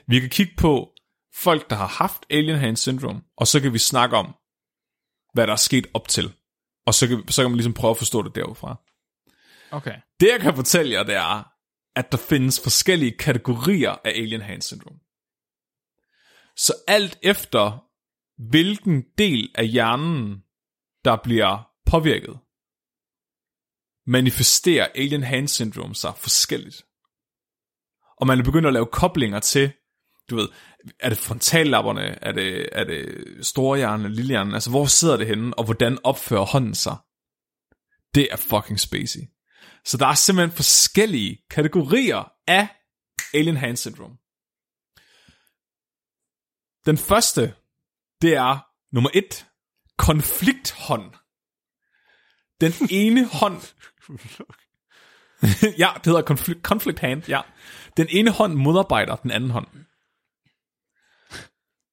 Vi 0.07 0.21
kan 0.21 0.31
kigge 0.31 0.53
på 0.57 0.93
folk, 1.35 1.71
der 1.71 1.77
har 1.77 1.87
haft 1.87 2.27
Alien 2.31 2.59
Hand 2.59 2.77
Syndrome, 2.77 3.23
og 3.37 3.47
så 3.47 3.61
kan 3.61 3.73
vi 3.73 3.79
snakke 3.79 4.17
om, 4.17 4.35
hvad 5.35 5.47
der 5.47 5.53
er 5.53 5.57
sket 5.57 5.87
op 5.95 6.09
til. 6.09 6.33
Og 6.87 6.95
så 6.95 7.09
kan, 7.09 7.29
så 7.29 7.43
kan 7.43 7.51
man 7.51 7.57
ligesom 7.57 7.75
prøve 7.75 7.91
at 7.91 7.99
forstå 7.99 8.23
det 8.23 8.35
derfra. 8.35 8.81
Okay. 9.71 9.97
Det 10.21 10.29
jeg 10.33 10.41
kan 10.41 10.57
fortælle 10.57 10.93
jer, 10.93 11.03
det 11.03 11.15
er, 11.15 11.53
at 11.97 12.13
der 12.13 12.19
findes 12.19 12.61
forskellige 12.61 13.19
kategorier 13.19 13.91
af 13.91 14.11
Alien 14.11 14.41
Hand 14.41 14.63
Syndrome. 14.63 14.99
Så 16.57 16.75
alt 16.89 17.19
efter, 17.23 17.85
hvilken 18.51 19.05
del 19.19 19.51
af 19.55 19.69
hjernen, 19.69 20.43
der 21.05 21.17
bliver 21.25 21.69
påvirket, 21.87 22.39
manifesterer 24.07 24.89
Alien 24.95 25.23
Hand 25.23 25.49
Syndrome 25.49 25.95
sig 25.95 26.13
forskelligt. 26.17 26.83
Og 28.21 28.27
man 28.27 28.39
er 28.39 28.45
begyndt 28.45 28.67
at 28.67 28.73
lave 28.73 28.87
koblinger 28.87 29.41
til, 29.41 29.73
du 30.31 30.37
ved, 30.37 30.49
er 31.01 31.09
det 31.09 31.19
frontallapperne, 31.19 32.03
er 32.03 32.33
det, 32.33 32.69
er 32.73 32.85
det 32.85 33.25
storhjernen, 33.47 34.13
lillehjernen, 34.13 34.55
altså 34.55 34.71
hvor 34.71 34.87
sidder 34.87 35.17
det 35.17 35.27
henne, 35.27 35.59
og 35.59 35.65
hvordan 35.65 35.99
opfører 36.05 36.45
hånden 36.45 36.75
sig? 36.75 36.97
Det 38.15 38.29
er 38.31 38.37
fucking 38.37 38.81
spacey. 38.81 39.21
Så 39.85 39.97
der 39.97 40.07
er 40.07 40.15
simpelthen 40.15 40.57
forskellige 40.57 41.39
kategorier 41.51 42.33
af 42.47 42.69
Alien 43.35 43.57
Hand 43.57 43.77
Syndrome. 43.77 44.17
Den 46.87 46.99
første, 46.99 47.55
det 48.23 48.35
er 48.35 48.59
nummer 48.95 49.11
et, 49.15 49.47
konflikthånd. 49.99 51.15
Den 52.63 52.73
ene 52.91 53.27
hånd... 53.27 53.55
ja, 55.83 55.91
det 55.95 56.07
hedder 56.07 56.23
conflict, 56.23 56.63
conflict 56.63 56.99
hand, 56.99 57.23
ja. 57.29 57.41
Den 57.97 58.07
ene 58.11 58.31
hånd 58.31 58.55
modarbejder 58.55 59.17
den 59.17 59.31
anden 59.31 59.51
hånd. 59.51 59.67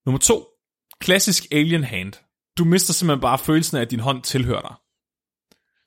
Nummer 0.06 0.18
to, 0.18 0.46
klassisk 1.00 1.46
alien 1.52 1.84
hand. 1.84 2.12
Du 2.58 2.64
mister 2.64 2.92
simpelthen 2.92 3.20
bare 3.20 3.38
følelsen 3.38 3.76
af, 3.76 3.80
at 3.80 3.90
din 3.90 4.00
hånd 4.00 4.22
tilhører 4.22 4.60
dig. 4.60 4.74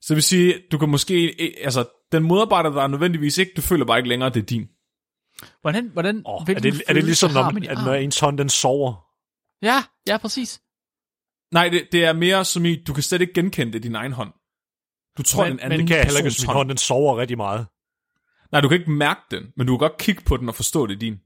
Så 0.01 0.07
det 0.09 0.15
vil 0.15 0.23
sige, 0.23 0.63
du 0.71 0.77
kan 0.77 0.89
måske, 0.89 1.35
altså, 1.63 1.85
den 2.11 2.23
modarbejder 2.23 2.73
dig 2.73 2.89
nødvendigvis 2.89 3.37
ikke, 3.37 3.51
du 3.55 3.61
føler 3.61 3.85
bare 3.85 3.97
ikke 3.97 4.09
længere, 4.09 4.27
at 4.27 4.33
det 4.33 4.41
er 4.41 4.45
din. 4.45 4.67
Hvordan, 5.61 5.89
hvordan, 5.93 6.21
oh, 6.25 6.49
er, 6.49 6.59
det, 6.59 6.83
er 6.87 6.93
det 6.93 7.03
ligesom, 7.03 7.31
når, 7.31 7.51
man, 7.51 7.63
at 7.63 7.77
når 7.85 7.93
ens 7.93 8.19
hånd 8.19 8.37
den 8.37 8.49
sover? 8.49 8.93
Ja, 9.61 9.83
ja, 10.07 10.17
præcis. 10.17 10.61
Nej, 11.51 11.69
det, 11.69 11.87
det 11.91 12.05
er 12.05 12.13
mere 12.13 12.45
som 12.45 12.65
i, 12.65 12.83
du 12.83 12.93
kan 12.93 13.03
slet 13.03 13.21
ikke 13.21 13.33
genkende 13.33 13.73
det 13.73 13.83
din 13.83 13.95
egen 13.95 14.11
hånd. 14.11 14.33
Du 15.17 15.23
tror, 15.23 15.43
men, 15.43 15.51
den 15.51 15.59
anden 15.59 15.79
men 15.79 15.87
kan 15.87 16.03
heller 16.03 16.19
ikke, 16.25 16.35
min 16.47 16.55
hånd 16.55 16.69
den 16.69 16.77
sover 16.77 17.17
rigtig 17.17 17.37
meget. 17.37 17.67
Nej, 18.51 18.61
du 18.61 18.67
kan 18.67 18.79
ikke 18.79 18.91
mærke 18.91 19.21
den, 19.31 19.43
men 19.57 19.67
du 19.67 19.73
kan 19.73 19.89
godt 19.89 19.97
kigge 19.97 20.21
på 20.21 20.37
den 20.37 20.49
og 20.49 20.55
forstå 20.55 20.87
det 20.87 20.95
er 20.95 20.99
din. 20.99 21.19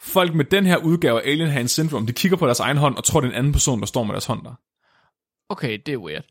Folk 0.00 0.34
med 0.34 0.44
den 0.44 0.66
her 0.66 0.76
udgave 0.76 1.22
af 1.22 1.30
Alien 1.30 1.48
Hand 1.48 1.68
Syndrome, 1.68 2.06
de 2.06 2.12
kigger 2.12 2.36
på 2.36 2.46
deres 2.46 2.60
egen 2.60 2.76
hånd 2.76 2.96
og 2.96 3.04
tror, 3.04 3.20
det 3.20 3.28
er 3.28 3.32
en 3.32 3.38
anden 3.38 3.52
person, 3.52 3.80
der 3.80 3.86
står 3.86 4.04
med 4.04 4.12
deres 4.12 4.26
hånd 4.26 4.44
der. 4.44 4.54
Okay, 5.48 5.78
det 5.86 5.94
er 5.94 5.98
weird. 5.98 6.24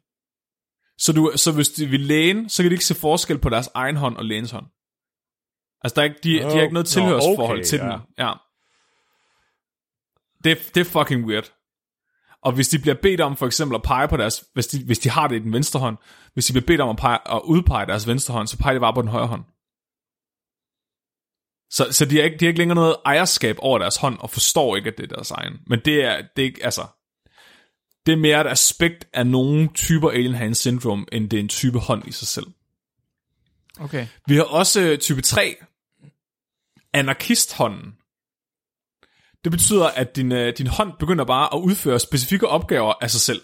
Så, 0.97 1.13
du, 1.13 1.32
så 1.36 1.51
hvis 1.51 1.69
de 1.69 1.86
vil 1.86 1.99
læne, 1.99 2.49
så 2.49 2.63
kan 2.63 2.69
de 2.69 2.73
ikke 2.73 2.86
se 2.86 2.95
forskel 2.95 3.38
på 3.38 3.49
deres 3.49 3.69
egen 3.73 3.95
hånd 3.95 4.17
og 4.17 4.25
lægens 4.25 4.51
hånd. 4.51 4.65
Altså, 5.82 5.95
der 5.95 6.01
er 6.01 6.06
ikke, 6.06 6.19
de, 6.23 6.34
de 6.38 6.56
har 6.56 6.62
ikke 6.62 6.73
noget 6.73 6.88
tilhørsforhold 6.88 7.60
okay, 7.60 7.65
til 7.65 7.79
ja. 7.79 7.86
den. 7.86 8.01
Ja. 8.17 8.34
Det, 10.43 10.71
det 10.75 10.82
er 10.82 10.86
fucking 10.86 11.25
weird. 11.25 11.53
Og 12.43 12.51
hvis 12.51 12.67
de 12.67 12.79
bliver 12.79 12.95
bedt 13.01 13.21
om 13.21 13.38
for 13.38 13.45
eksempel 13.45 13.75
at 13.75 13.84
pege 13.84 14.08
på 14.08 14.17
deres, 14.17 14.43
hvis 14.53 14.67
de, 14.67 14.86
hvis 14.86 14.99
de 14.99 15.10
har 15.10 15.27
det 15.27 15.36
i 15.36 15.39
den 15.39 15.53
venstre 15.53 15.79
hånd, 15.79 15.97
hvis 16.34 16.45
de 16.45 16.53
bliver 16.53 16.65
bedt 16.65 16.82
om 16.82 16.89
at, 16.89 16.97
pege, 16.97 17.19
at 17.36 17.41
udpege 17.43 17.86
deres 17.86 18.08
venstre 18.08 18.34
hånd, 18.34 18.47
så 18.47 18.58
peger 18.58 18.73
de 18.73 18.79
bare 18.79 18.93
på 18.93 19.01
den 19.01 19.10
højre 19.10 19.27
hånd. 19.27 19.43
Så, 21.69 21.88
så 21.91 22.06
de, 22.06 22.15
har 22.15 22.23
ikke, 22.23 22.38
de 22.38 22.45
har 22.45 22.47
ikke 22.47 22.60
længere 22.60 22.75
noget 22.75 22.95
ejerskab 23.06 23.56
over 23.60 23.79
deres 23.79 23.97
hånd, 23.97 24.17
og 24.19 24.29
forstår 24.29 24.75
ikke, 24.75 24.89
at 24.89 24.97
det 24.97 25.03
er 25.03 25.15
deres 25.15 25.32
egen. 25.32 25.53
Men 25.67 25.79
det 25.86 26.03
er, 26.03 26.21
det 26.36 26.41
er 26.41 26.45
ikke, 26.45 26.65
altså, 26.65 26.86
det 28.06 28.12
er 28.12 28.17
mere 28.17 28.41
et 28.41 28.47
aspekt 28.47 29.08
af 29.13 29.27
nogle 29.27 29.69
typer 29.73 30.10
alien 30.10 30.34
hand 30.34 30.56
syndrome, 30.56 31.06
end 31.12 31.29
det 31.29 31.38
er 31.38 31.41
en 31.41 31.49
type 31.49 31.79
hånd 31.79 32.08
i 32.08 32.12
sig 32.12 32.27
selv. 32.27 32.47
Okay. 33.79 34.08
Vi 34.27 34.36
har 34.36 34.43
også 34.43 34.97
type 35.01 35.21
3, 35.21 35.56
anarkisthånden. 36.93 37.97
Det 39.43 39.51
betyder, 39.51 39.88
at 39.88 40.15
din, 40.15 40.32
øh, 40.32 40.53
din 40.58 40.67
hånd 40.67 40.93
begynder 40.99 41.25
bare 41.25 41.53
at 41.53 41.60
udføre 41.60 41.99
specifikke 41.99 42.47
opgaver 42.47 42.93
af 43.01 43.12
sig 43.12 43.21
selv. 43.21 43.41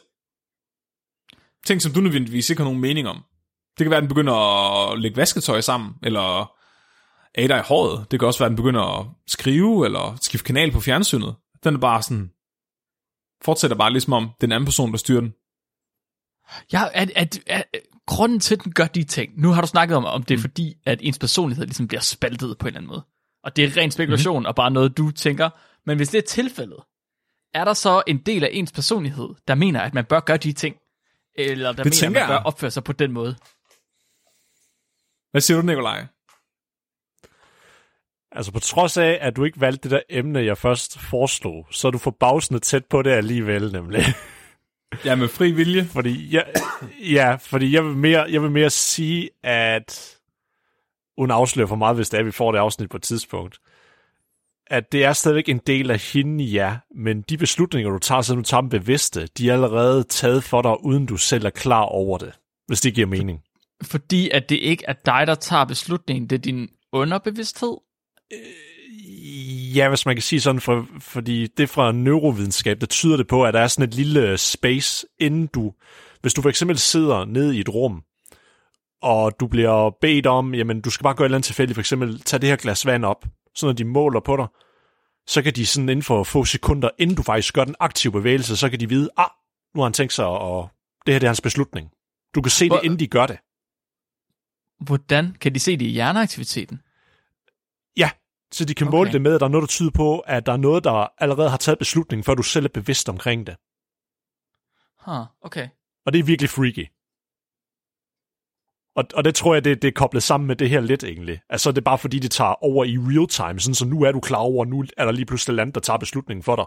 Ting, 1.66 1.82
som 1.82 1.92
du 1.92 2.00
nødvendigvis 2.00 2.50
ikke 2.50 2.60
har 2.60 2.66
nogen 2.66 2.82
mening 2.82 3.08
om. 3.08 3.24
Det 3.78 3.86
kan 3.86 3.90
være, 3.90 3.98
at 3.98 4.02
den 4.02 4.10
begynder 4.10 4.34
at 4.34 5.00
lægge 5.00 5.18
vasketøj 5.18 5.62
sammen, 5.62 5.94
eller 6.04 6.56
dig 7.36 7.60
i 7.60 7.68
håret. 7.68 8.12
Det 8.12 8.20
kan 8.20 8.28
også 8.28 8.40
være, 8.40 8.46
at 8.46 8.50
den 8.50 8.56
begynder 8.56 9.00
at 9.00 9.06
skrive, 9.28 9.86
eller 9.86 10.18
skifte 10.22 10.46
kanal 10.46 10.72
på 10.72 10.80
fjernsynet. 10.80 11.36
Den 11.64 11.76
er 11.76 11.80
bare 11.80 12.02
sådan, 12.02 12.32
fortsætter 13.44 13.78
bare 13.78 13.92
ligesom 13.92 14.14
om 14.14 14.30
den 14.42 14.52
anden 14.52 14.66
person, 14.66 14.92
der 14.92 14.98
styrer 14.98 15.22
den. 15.22 15.34
Ja, 16.74 16.84
at, 16.94 17.12
at, 17.16 17.40
at, 17.48 17.66
grunden 18.08 18.40
til, 18.40 18.56
at 18.56 18.64
den 18.64 18.72
gør 18.72 18.88
de 18.88 19.04
ting, 19.04 19.42
nu 19.42 19.52
har 19.52 19.62
du 19.62 19.68
snakket 19.68 19.98
om, 19.98 20.06
om 20.06 20.24
det 20.24 20.34
er 20.34 20.38
mm. 20.38 20.42
fordi, 20.42 20.74
at 20.86 21.00
ens 21.02 21.20
personlighed 21.20 21.66
ligesom 21.66 21.88
bliver 21.88 22.02
spaltet 22.02 22.58
på 22.58 22.68
en 22.68 22.68
eller 22.68 22.78
anden 22.80 22.90
måde. 22.90 23.06
Og 23.44 23.56
det 23.56 23.64
er 23.64 23.82
ren 23.82 23.92
spekulation, 23.92 24.40
mm. 24.40 24.46
og 24.46 24.56
bare 24.56 24.72
noget, 24.72 24.98
du 24.98 25.12
tænker. 25.12 25.50
Men 25.86 25.98
hvis 25.98 26.10
det 26.10 26.18
er 26.18 26.28
tilfældet, 26.28 26.80
er 27.54 27.66
der 27.66 27.74
så 27.74 28.04
en 28.08 28.18
del 28.18 28.44
af 28.44 28.50
ens 28.52 28.72
personlighed, 28.72 29.30
der 29.48 29.56
mener, 29.56 29.82
at 29.82 29.94
man 29.94 30.06
bør 30.06 30.20
gøre 30.20 30.38
de 30.38 30.54
ting? 30.54 30.76
Eller 31.36 31.72
der 31.72 31.84
det 31.84 32.04
mener, 32.04 32.22
at 32.22 32.30
man 32.30 32.38
bør 32.38 32.44
opføre 32.44 32.72
sig 32.72 32.84
på 32.84 32.94
den 32.94 33.12
måde? 33.12 33.36
Hvad 35.32 35.42
siger 35.42 35.62
du, 35.62 35.66
Nikolaj? 35.66 36.06
Altså 38.32 38.52
på 38.52 38.60
trods 38.60 38.98
af, 38.98 39.18
at 39.22 39.36
du 39.36 39.44
ikke 39.44 39.62
valgte 39.62 39.90
det 39.90 39.92
der 39.92 40.02
emne, 40.10 40.46
jeg 40.46 40.58
først 40.58 41.00
foreslog, 41.00 41.68
så 41.72 41.88
er 41.88 41.92
du 41.92 41.98
forbavsende 41.98 42.60
tæt 42.60 42.86
på 42.86 43.02
det 43.02 43.12
alligevel, 43.12 43.72
nemlig. 43.72 44.04
Ja, 45.06 45.16
med 45.16 45.28
fri 45.28 45.52
vilje. 45.52 45.86
Fordi 45.86 46.36
jeg, 46.36 46.54
ja, 47.00 47.36
fordi 47.36 47.74
jeg 47.74 47.86
vil, 47.86 47.96
mere, 47.96 48.22
jeg 48.22 48.42
vil 48.42 48.52
mere 48.52 48.70
sige, 48.70 49.30
at 49.44 50.18
uden 51.18 51.32
afsløre 51.32 51.68
for 51.68 51.76
meget, 51.76 51.96
hvis 51.96 52.10
det 52.10 52.18
er, 52.18 52.20
at 52.20 52.26
vi 52.26 52.32
får 52.32 52.52
det 52.52 52.60
afsnit 52.60 52.90
på 52.90 52.98
et 52.98 53.04
tidspunkt, 53.04 53.60
at 54.70 54.92
det 54.92 55.06
er 55.06 55.14
stadigvæk 55.14 55.50
en 55.50 55.62
del 55.68 55.92
af 55.92 56.00
hende, 56.14 56.44
ja, 56.44 56.78
men 56.96 57.22
de 57.22 57.38
beslutninger, 57.38 57.92
du 57.92 58.00
tager, 58.00 58.22
så 58.22 58.36
du 58.36 58.42
tager 58.42 58.62
dem 58.62 58.70
bevidste, 58.70 59.28
de 59.38 59.50
er 59.50 59.54
allerede 59.54 60.04
taget 60.04 60.44
for 60.44 60.62
dig, 60.62 60.86
uden 60.86 61.06
du 61.06 61.18
selv 61.18 61.46
er 61.46 61.50
klar 61.50 61.82
over 61.82 62.18
det, 62.18 62.34
hvis 62.68 62.82
det 62.82 62.94
giver 62.94 63.08
mening. 63.08 63.40
Fordi 63.84 64.30
at 64.30 64.50
det 64.50 64.56
ikke 64.56 64.84
er 64.88 64.94
dig, 65.06 65.28
der 65.28 65.36
tager 65.36 65.66
beslutningen, 65.66 66.30
det 66.30 66.36
er 66.36 66.42
din 66.42 66.70
underbevidsthed? 66.92 67.78
Øh, 68.34 69.78
ja, 69.78 69.90
hvis 69.90 70.06
man 70.06 70.16
kan 70.16 70.22
sige 70.22 70.42
sådan, 70.42 70.62
for, 70.62 70.88
fordi 71.00 71.48
det 71.48 71.70
fra 71.70 71.92
neurovidenskab, 71.92 72.82
der 72.82 72.88
tyder 72.88 73.18
det 73.18 73.28
på, 73.28 73.46
at 73.46 73.54
der 73.54 73.60
er 73.60 73.68
sådan 73.68 73.90
et 73.90 73.96
lille 73.96 74.38
space, 74.38 75.08
inden 75.20 75.48
du, 75.48 75.74
hvis 76.22 76.34
du 76.34 76.42
for 76.42 76.50
eksempel 76.50 76.78
sidder 76.78 77.26
nede 77.26 77.58
i 77.58 77.60
et 77.60 77.70
rum, 77.70 78.04
og 79.02 79.40
du 79.40 79.48
bliver 79.48 79.90
bedt 80.02 80.28
om, 80.28 80.54
jamen 80.54 80.82
du 80.82 80.90
skal 80.90 81.04
bare 81.04 81.14
gøre 81.14 81.26
et 81.26 81.28
eller 81.28 81.38
andet 81.38 81.46
tilfældigt, 81.46 81.76
for 81.76 81.82
eksempel 81.82 82.20
tage 82.20 82.40
det 82.42 82.50
her 82.50 82.56
glas 82.56 82.86
vand 82.86 83.06
op, 83.06 83.26
så 83.56 83.66
når 83.66 83.74
de 83.74 83.84
måler 83.84 84.20
på 84.20 84.38
dig, 84.38 84.48
så 85.28 85.42
kan 85.42 85.54
de 85.54 85.66
sådan 85.66 85.90
inden 85.90 86.04
for 86.04 86.24
få 86.24 86.46
sekunder, 86.46 86.90
inden 86.98 87.16
du 87.16 87.24
faktisk 87.24 87.54
gør 87.54 87.64
den 87.64 87.76
aktive 87.80 88.14
bevægelse, 88.14 88.58
så 88.58 88.70
kan 88.70 88.80
de 88.80 88.90
vide, 88.90 89.10
ah, 89.18 89.30
nu 89.76 89.82
har 89.82 89.86
han 89.86 89.94
tænkt 89.94 90.14
sig, 90.14 90.26
og 90.26 90.70
det 91.06 91.14
her 91.14 91.20
det 91.20 91.26
er 91.26 91.30
hans 91.30 91.42
beslutning. 91.42 91.92
Du 92.36 92.42
kan 92.42 92.52
se 92.52 92.70
det, 92.70 92.80
inden 92.84 93.00
de 93.00 93.08
gør 93.08 93.26
det. 93.26 93.40
Hvordan 94.80 95.36
kan 95.42 95.54
de 95.56 95.60
se 95.60 95.78
det 95.78 95.86
i 95.86 95.90
hjerneaktiviteten? 95.90 96.82
Ja, 97.98 98.12
så 98.52 98.66
de 98.66 98.76
kan 98.76 98.88
okay. 98.88 98.98
måle 98.98 99.12
det 99.12 99.22
med, 99.22 99.34
at 99.34 99.40
der 99.40 99.46
er 99.46 99.52
noget, 99.52 99.62
der 99.62 99.68
tyder 99.68 99.92
på, 99.92 100.20
at 100.20 100.46
der 100.46 100.54
er 100.54 100.58
noget, 100.58 100.84
der 100.84 101.22
allerede 101.24 101.50
har 101.50 101.58
taget 101.58 101.80
beslutningen, 101.80 102.24
før 102.24 102.34
du 102.36 102.44
selv 102.44 102.66
er 102.66 102.70
bevidst 102.70 103.10
omkring 103.10 103.48
det. 103.48 103.56
Huh, 105.06 105.26
okay. 105.42 105.70
Og 106.06 106.14
det 106.14 106.20
er 106.20 106.24
virkelig 106.24 106.50
freaky. 106.50 106.88
Og, 109.00 109.06
og 109.14 109.24
det 109.26 109.36
tror 109.36 109.54
jeg, 109.54 109.66
det, 109.66 109.82
det 109.82 109.88
er 109.88 109.92
koblet 109.92 110.24
sammen 110.24 110.48
med 110.48 110.56
det 110.56 110.70
her 110.70 110.82
lidt 110.82 111.04
egentlig. 111.04 111.40
Altså 111.50 111.72
det 111.72 111.78
er 111.78 111.82
bare 111.82 111.98
fordi, 111.98 112.20
det 112.20 112.32
tager 112.32 112.64
over 112.64 112.86
i 112.86 112.98
real 112.98 113.28
time, 113.28 113.60
sådan 113.60 113.76
så 113.76 113.86
nu 113.86 114.04
er 114.04 114.12
du 114.12 114.20
klar 114.20 114.40
over, 114.40 114.66
nu 114.66 114.84
er 114.98 115.06
der 115.06 115.12
lige 115.12 115.26
pludselig 115.26 115.56
land, 115.56 115.74
der 115.74 115.80
tager 115.80 115.98
beslutningen 115.98 116.44
for 116.44 116.56
dig. 116.56 116.66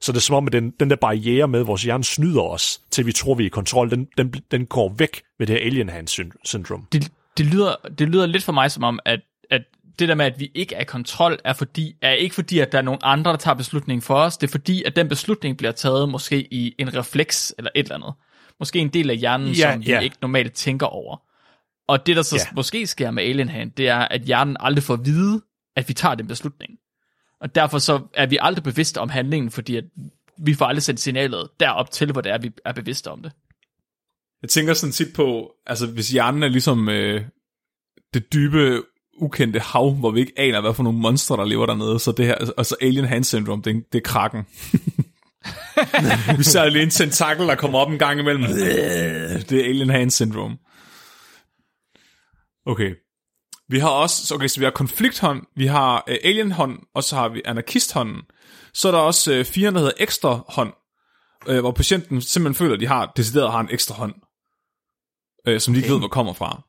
Så 0.00 0.12
det 0.12 0.16
er 0.16 0.22
som 0.22 0.36
om, 0.36 0.46
at 0.46 0.52
den, 0.52 0.70
den 0.80 0.90
der 0.90 0.96
barriere 0.96 1.48
med, 1.48 1.60
at 1.60 1.66
vores 1.66 1.82
hjerne 1.82 2.04
snyder 2.04 2.42
os, 2.42 2.80
til 2.90 3.06
vi 3.06 3.12
tror, 3.12 3.34
vi 3.34 3.42
er 3.42 3.46
i 3.46 3.48
kontrol, 3.48 3.90
den, 3.90 4.08
den, 4.18 4.34
den 4.50 4.66
går 4.66 4.94
væk 4.98 5.22
med 5.38 5.46
det 5.46 5.58
her 5.58 5.66
alien 5.66 5.88
hand 5.88 6.08
syn- 6.08 6.40
syndrom. 6.44 6.86
Det, 6.92 7.12
det, 7.38 7.46
lyder, 7.46 7.74
det 7.98 8.08
lyder 8.08 8.26
lidt 8.26 8.44
for 8.44 8.52
mig 8.52 8.70
som 8.70 8.84
om, 8.84 8.98
at, 9.04 9.20
at 9.50 9.62
det 9.98 10.08
der 10.08 10.14
med, 10.14 10.26
at 10.26 10.40
vi 10.40 10.50
ikke 10.54 10.74
er 10.74 10.80
i 10.80 10.84
kontrol, 10.84 11.38
er, 11.44 11.52
fordi, 11.52 11.94
er 12.02 12.12
ikke 12.12 12.34
fordi, 12.34 12.58
at 12.58 12.72
der 12.72 12.78
er 12.78 12.82
nogen 12.82 13.00
andre, 13.02 13.30
der 13.30 13.36
tager 13.38 13.54
beslutningen 13.54 14.02
for 14.02 14.14
os. 14.14 14.36
Det 14.36 14.46
er 14.46 14.50
fordi, 14.50 14.82
at 14.84 14.96
den 14.96 15.08
beslutning 15.08 15.56
bliver 15.56 15.72
taget 15.72 16.08
måske 16.08 16.54
i 16.54 16.74
en 16.78 16.96
refleks 16.96 17.54
eller 17.58 17.70
et 17.74 17.82
eller 17.84 17.94
andet. 17.94 18.12
Måske 18.58 18.78
en 18.78 18.88
del 18.88 19.10
af 19.10 19.16
hjernen, 19.16 19.48
Ja, 19.48 19.72
som 19.72 19.80
vi 19.80 19.90
ja. 19.90 20.00
ikke 20.00 20.16
normalt 20.22 20.52
tænker 20.52 20.86
over. 20.86 21.25
Og 21.88 22.06
det, 22.06 22.16
der 22.16 22.22
så 22.22 22.36
Ja. 22.36 22.54
måske 22.54 22.86
sker 22.86 23.10
med 23.10 23.22
Alien 23.24 23.48
Hand, 23.48 23.70
det 23.70 23.88
er, 23.88 23.96
at 23.98 24.20
hjernen 24.22 24.56
aldrig 24.60 24.82
får 24.84 24.94
at 24.94 25.04
vide, 25.04 25.40
at 25.76 25.88
vi 25.88 25.94
tager 25.94 26.14
den 26.14 26.26
beslutning. 26.26 26.72
Og 27.40 27.54
derfor 27.54 27.78
så 27.78 28.00
er 28.14 28.26
vi 28.26 28.38
aldrig 28.40 28.64
bevidste 28.64 28.98
om 29.00 29.08
handlingen, 29.08 29.50
fordi 29.50 29.76
at 29.76 29.84
vi 30.38 30.54
får 30.54 30.66
aldrig 30.66 30.82
sendt 30.82 31.00
signalet 31.00 31.48
derop 31.60 31.90
til, 31.90 32.12
hvor 32.12 32.20
det 32.20 32.32
er, 32.32 32.38
vi 32.38 32.50
er 32.64 32.72
bevidste 32.72 33.10
om 33.10 33.22
det. 33.22 33.32
Jeg 34.42 34.50
tænker 34.50 34.74
sådan 34.74 34.92
tit 34.92 35.08
på, 35.14 35.52
altså 35.66 35.86
hvis 35.86 36.10
hjernen 36.10 36.42
er 36.42 36.48
ligesom 36.48 36.88
øh, 36.88 37.22
det 38.14 38.32
dybe, 38.32 38.82
ukendte 39.18 39.60
hav, 39.60 39.90
hvor 39.94 40.10
vi 40.10 40.20
ikke 40.20 40.32
aner, 40.36 40.60
hvad 40.60 40.74
for 40.74 40.82
nogle 40.82 40.98
monstre, 40.98 41.36
der 41.36 41.44
lever 41.44 41.66
dernede, 41.66 41.98
så 41.98 42.12
det 42.12 42.26
her, 42.26 42.34
og 42.56 42.66
så 42.66 42.76
Alien 42.82 43.04
Hand 43.04 43.24
Syndrome, 43.24 43.62
det, 43.62 43.76
er- 43.76 43.80
det 43.92 43.98
er 43.98 44.02
krakken. 44.02 44.46
vi 46.38 46.44
ser 46.44 46.68
lige 46.68 46.82
en 46.82 46.90
tentakel, 46.90 47.46
der 47.46 47.54
kommer 47.54 47.78
op 47.78 47.90
en 47.92 47.98
gang 47.98 48.20
imellem. 48.20 48.42
Det 48.42 49.52
er 49.52 49.64
Alien 49.64 49.90
Hand 49.90 50.10
Syndrome. 50.10 50.56
Okay. 52.66 52.94
Vi 53.68 53.78
har 53.78 53.88
også, 53.88 54.26
så 54.26 54.34
okay, 54.34 54.46
så 54.46 54.60
vi 54.60 54.64
har 54.64 54.70
konflikthånd, 54.70 55.42
vi 55.56 55.66
har 55.66 56.04
øh, 56.08 56.16
alienhånd, 56.24 56.78
og 56.94 57.04
så 57.04 57.16
har 57.16 57.28
vi 57.28 57.42
anarkisthånden. 57.44 58.22
Så 58.74 58.88
er 58.88 58.92
der 58.92 58.98
også 58.98 59.32
øh, 59.32 59.44
fire, 59.44 59.70
der 59.70 59.78
hedder 59.78 59.92
ekstra 59.98 60.44
hånd, 60.48 60.72
øh, 61.46 61.60
hvor 61.60 61.70
patienten 61.70 62.20
simpelthen 62.22 62.54
føler, 62.54 62.74
at 62.74 62.80
de 62.80 62.86
har, 62.86 63.12
decideret 63.16 63.52
har 63.52 63.60
en 63.60 63.68
ekstra 63.70 63.94
hånd, 63.94 64.14
øh, 65.46 65.60
som 65.60 65.74
de 65.74 65.80
ikke 65.80 65.92
ved, 65.92 65.98
hvor 65.98 66.08
kommer 66.08 66.32
fra. 66.32 66.62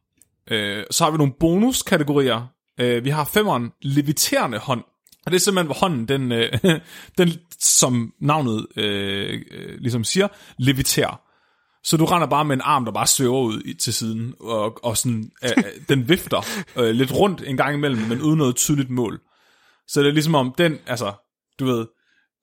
Øh, 0.51 0.83
så 0.91 1.03
har 1.03 1.11
vi 1.11 1.17
nogle 1.17 1.33
bonuskategorier. 1.39 2.47
Øh, 2.79 3.05
vi 3.05 3.09
har 3.09 3.25
femeren, 3.25 3.71
leviterende 3.81 4.57
hånd. 4.57 4.83
Og 5.25 5.31
det 5.31 5.35
er 5.35 5.39
simpelthen, 5.39 5.65
hvor 5.65 5.75
hånden, 5.75 6.07
den, 6.07 6.31
øh, 6.31 6.59
den 7.17 7.29
som 7.59 8.13
navnet 8.21 8.67
øh, 8.75 9.41
øh, 9.51 9.77
ligesom 9.79 10.03
siger, 10.03 10.27
leviterer. 10.57 11.26
Så 11.87 11.97
du 11.97 12.05
render 12.05 12.27
bare 12.27 12.45
med 12.45 12.55
en 12.55 12.61
arm, 12.61 12.85
der 12.85 12.91
bare 12.91 13.07
svæver 13.07 13.39
ud 13.39 13.73
til 13.73 13.93
siden, 13.93 14.33
og, 14.39 14.85
og 14.85 14.97
sådan, 14.97 15.31
øh, 15.43 15.51
øh, 15.57 15.63
den 15.89 16.09
vifter 16.09 16.45
øh, 16.79 16.89
lidt 16.89 17.11
rundt 17.13 17.43
en 17.45 17.57
gang 17.57 17.75
imellem, 17.75 18.01
men 18.01 18.21
uden 18.21 18.37
noget 18.37 18.55
tydeligt 18.55 18.89
mål. 18.89 19.21
Så 19.87 20.01
det 20.01 20.07
er 20.07 20.13
ligesom 20.13 20.35
om, 20.35 20.53
den, 20.57 20.79
altså, 20.87 21.13
du 21.59 21.65
ved, 21.65 21.87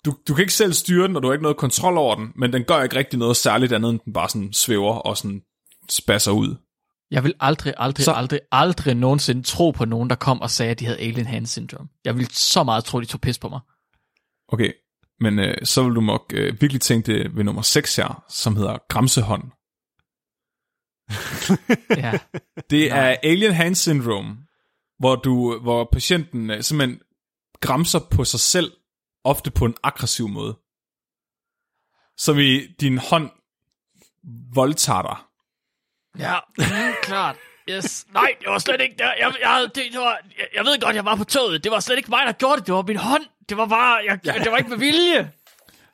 du, 0.05 0.17
du 0.29 0.35
kan 0.35 0.43
ikke 0.43 0.53
selv 0.53 0.73
styre 0.73 1.09
den, 1.09 1.17
og 1.17 1.23
du 1.23 1.29
har 1.29 1.33
ikke 1.33 1.43
noget 1.43 1.57
kontrol 1.57 1.99
over 1.99 2.15
den, 2.15 2.33
men 2.37 2.53
den 2.53 2.65
gør 2.65 2.83
ikke 2.83 2.97
rigtig 2.97 3.19
noget 3.19 3.37
særligt 3.37 3.73
andet, 3.73 3.91
end 3.91 4.01
den 4.05 4.13
bare 4.13 4.29
sådan 4.29 4.53
svæver 4.53 4.95
og 4.95 5.17
sådan 5.17 5.43
spasser 5.89 6.33
ud. 6.33 6.55
Jeg 7.11 7.25
vil 7.25 7.35
aldrig, 7.41 7.75
aldrig, 7.77 8.05
så... 8.05 8.13
aldrig, 8.13 8.41
aldrig 8.53 8.95
nogensinde 8.95 9.43
tro 9.43 9.71
på 9.71 9.85
nogen, 9.85 10.11
der 10.11 10.17
kom 10.17 10.41
og 10.41 10.51
sagde, 10.51 10.71
at 10.71 10.81
de 10.81 10.85
havde 10.85 10.99
alien 10.99 11.27
hand 11.27 11.47
syndrome. 11.47 11.89
Jeg 12.05 12.19
vil 12.19 12.29
så 12.33 12.65
meget 12.65 12.85
tro, 12.85 13.01
de 13.01 13.07
tog 13.07 13.21
pis 13.21 13.39
på 13.39 13.49
mig. 13.49 13.61
Okay, 14.49 14.73
men 15.21 15.39
øh, 15.39 15.57
så 15.65 15.85
vil 15.85 15.95
du 15.95 16.01
nok 16.01 16.33
øh, 16.35 16.61
virkelig 16.61 16.81
tænke 16.81 17.13
det 17.13 17.37
ved 17.37 17.45
nummer 17.45 17.63
6 17.63 17.97
her, 17.97 18.25
som 18.29 18.57
hedder 18.57 18.79
Gramsehånd. 18.89 19.43
Ja. 21.97 22.13
Det 22.71 22.89
Nej. 22.89 23.13
er 23.13 23.17
Alien 23.23 23.53
Hand 23.53 23.75
Syndrome, 23.75 24.37
hvor, 24.99 25.17
du, 25.17 25.59
hvor 25.59 25.89
patienten 25.93 26.51
øh, 26.51 26.63
simpelthen 26.63 27.01
gramser 27.61 28.01
på 28.11 28.25
sig 28.25 28.41
selv, 28.41 28.73
ofte 29.25 29.51
på 29.51 29.65
en 29.65 29.75
aggressiv 29.83 30.29
måde. 30.29 30.59
Som 32.17 32.39
i 32.39 32.67
din 32.81 32.99
hånd 32.99 33.31
voldtager 34.55 35.03
dig. 35.03 35.17
ja, 36.19 36.39
klart. 37.03 37.37
Yes. 37.71 38.07
Nej, 38.13 38.35
det 38.41 38.49
var 38.49 38.59
slet 38.59 38.81
ikke 38.81 38.95
der. 38.99 39.13
Jeg, 39.19 39.35
jeg, 39.43 39.69
det, 39.75 39.85
det 39.93 40.01
var, 40.01 40.19
jeg, 40.39 40.47
jeg 40.55 40.65
ved 40.65 40.81
godt, 40.81 40.97
jeg 40.97 41.05
var 41.05 41.17
på 41.17 41.25
toget. 41.25 41.65
Det 41.65 41.73
var 41.73 41.81
slet 41.81 41.97
ikke 41.97 42.11
mig, 42.11 42.27
der 42.27 42.33
gjorde 42.33 42.57
det. 42.57 42.67
Det 42.67 42.75
var 42.75 42.83
min 42.83 42.97
hånd. 42.97 43.25
Det 43.49 43.57
var 43.57 43.67
bare, 43.67 44.01
jeg, 44.05 44.19
ja. 44.25 44.33
det 44.45 44.51
var 44.53 44.57
ikke 44.59 44.71
med 44.71 44.79
vilje. 44.79 45.33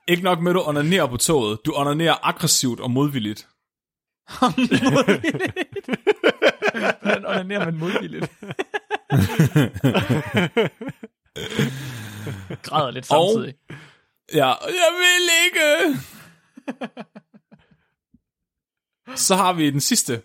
Ikke 0.08 0.22
nok 0.22 0.40
med, 0.40 0.50
at 0.50 0.54
du 0.54 0.62
onanerer 0.62 1.06
på 1.06 1.16
toget. 1.16 1.58
Du 1.66 1.72
onanerer 1.74 2.14
aggressivt 2.22 2.80
og 2.80 2.90
modvilligt. 2.90 3.48
Hvordan 7.02 7.26
onanerer 7.26 7.64
man 7.64 7.76
modvilligt? 7.78 8.26
Græder 12.62 12.90
lidt 12.90 13.10
Og- 13.10 13.30
samtidig. 13.32 13.54
Ja, 14.34 14.46
jeg 14.66 14.90
vil 15.00 15.28
ikke. 15.44 15.98
Så 19.26 19.36
har 19.36 19.52
vi 19.52 19.70
den 19.70 19.80
sidste. 19.80 20.22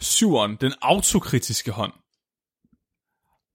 Syveren, 0.00 0.56
den 0.56 0.72
autokritiske 0.82 1.70
hånd. 1.70 1.92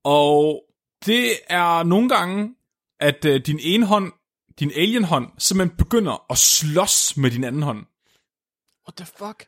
Og 0.03 0.63
det 1.05 1.31
er 1.47 1.83
nogle 1.83 2.09
gange, 2.09 2.55
at 2.99 3.25
øh, 3.25 3.45
din 3.45 3.59
ene 3.61 3.85
hånd, 3.85 4.13
din 4.59 4.71
alienhånd, 4.71 5.31
simpelthen 5.37 5.77
begynder 5.77 6.25
at 6.31 6.37
slås 6.37 7.17
med 7.17 7.31
din 7.31 7.43
anden 7.43 7.63
hånd. 7.63 7.85
What 8.87 8.95
the 8.95 9.05
fuck? 9.05 9.47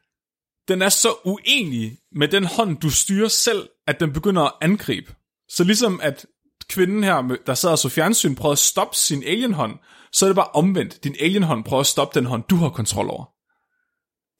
Den 0.68 0.82
er 0.82 0.90
så 0.90 1.16
uenig 1.26 1.98
med 2.12 2.28
den 2.28 2.46
hånd, 2.46 2.78
du 2.78 2.90
styrer 2.90 3.28
selv, 3.28 3.70
at 3.88 4.00
den 4.00 4.14
begynder 4.14 4.42
at 4.42 4.54
angribe. 4.62 5.16
Så 5.50 5.64
ligesom 5.64 6.00
at 6.02 6.26
kvinden 6.70 7.04
her, 7.04 7.38
der 7.46 7.54
sad 7.54 7.72
og 7.72 7.80
så 7.80 7.90
fjernsyn, 7.90 8.36
prøvede 8.36 8.52
at 8.52 8.60
stoppe 8.60 8.96
sin 8.96 9.24
alienhånd, 9.24 9.80
så 10.12 10.26
er 10.26 10.30
det 10.30 10.36
bare 10.36 10.52
omvendt. 10.54 11.04
Din 11.04 11.16
alienhånd 11.20 11.64
prøver 11.64 11.82
at 11.82 11.88
stoppe 11.88 12.20
den 12.20 12.26
hånd, 12.26 12.44
du 12.50 12.56
har 12.56 12.70
kontrol 12.70 13.10
over. 13.10 13.26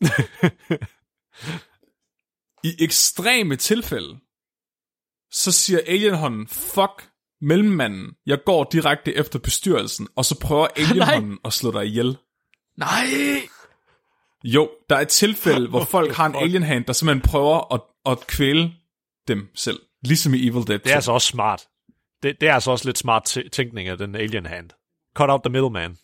I 2.68 2.84
ekstreme 2.84 3.56
tilfælde, 3.56 4.20
så 5.32 5.52
siger 5.52 5.80
alienhånden, 5.88 6.48
fuck 6.48 7.10
mellemmanden, 7.42 8.16
jeg 8.26 8.40
går 8.46 8.64
direkte 8.72 9.16
efter 9.16 9.40
bestyrelsen, 9.40 10.08
og 10.16 10.26
så 10.26 10.40
prøver 10.40 10.68
alienhånden 10.76 11.40
at 11.46 11.54
slå 11.54 11.72
dig 11.72 11.86
ihjel. 11.86 12.18
Nej! 12.78 13.08
Jo, 14.44 14.70
der 14.90 14.96
er 14.96 15.02
et 15.02 15.08
tilfælde, 15.08 15.70
hvor 15.70 15.86
folk 15.86 16.12
har 16.12 16.26
en 16.26 16.36
alienhand, 16.36 16.86
der 16.86 16.94
simpelthen 16.94 17.30
prøver 17.30 17.74
at, 17.74 17.82
at 18.06 18.28
kvæle 18.28 18.74
dem 19.28 19.48
selv. 19.56 19.80
Ligesom 20.04 20.34
i 20.34 20.48
Evil 20.48 20.68
Dead 20.68 20.80
2. 20.80 20.84
Det 20.84 20.92
er 20.92 20.96
altså 20.96 21.12
også 21.12 21.28
smart. 21.28 21.68
Det, 22.24 22.42
det 22.42 22.50
er 22.50 22.54
altså 22.54 22.72
også 22.72 22.86
lidt 22.86 22.98
smart 22.98 23.38
tæ- 23.38 23.50
tænkning 23.50 23.88
af 23.90 23.98
den 23.98 24.16
alien 24.16 24.46
hand. 24.46 24.70
Cut 25.16 25.30
out 25.30 25.42
the 25.44 25.52
middleman. 25.52 25.98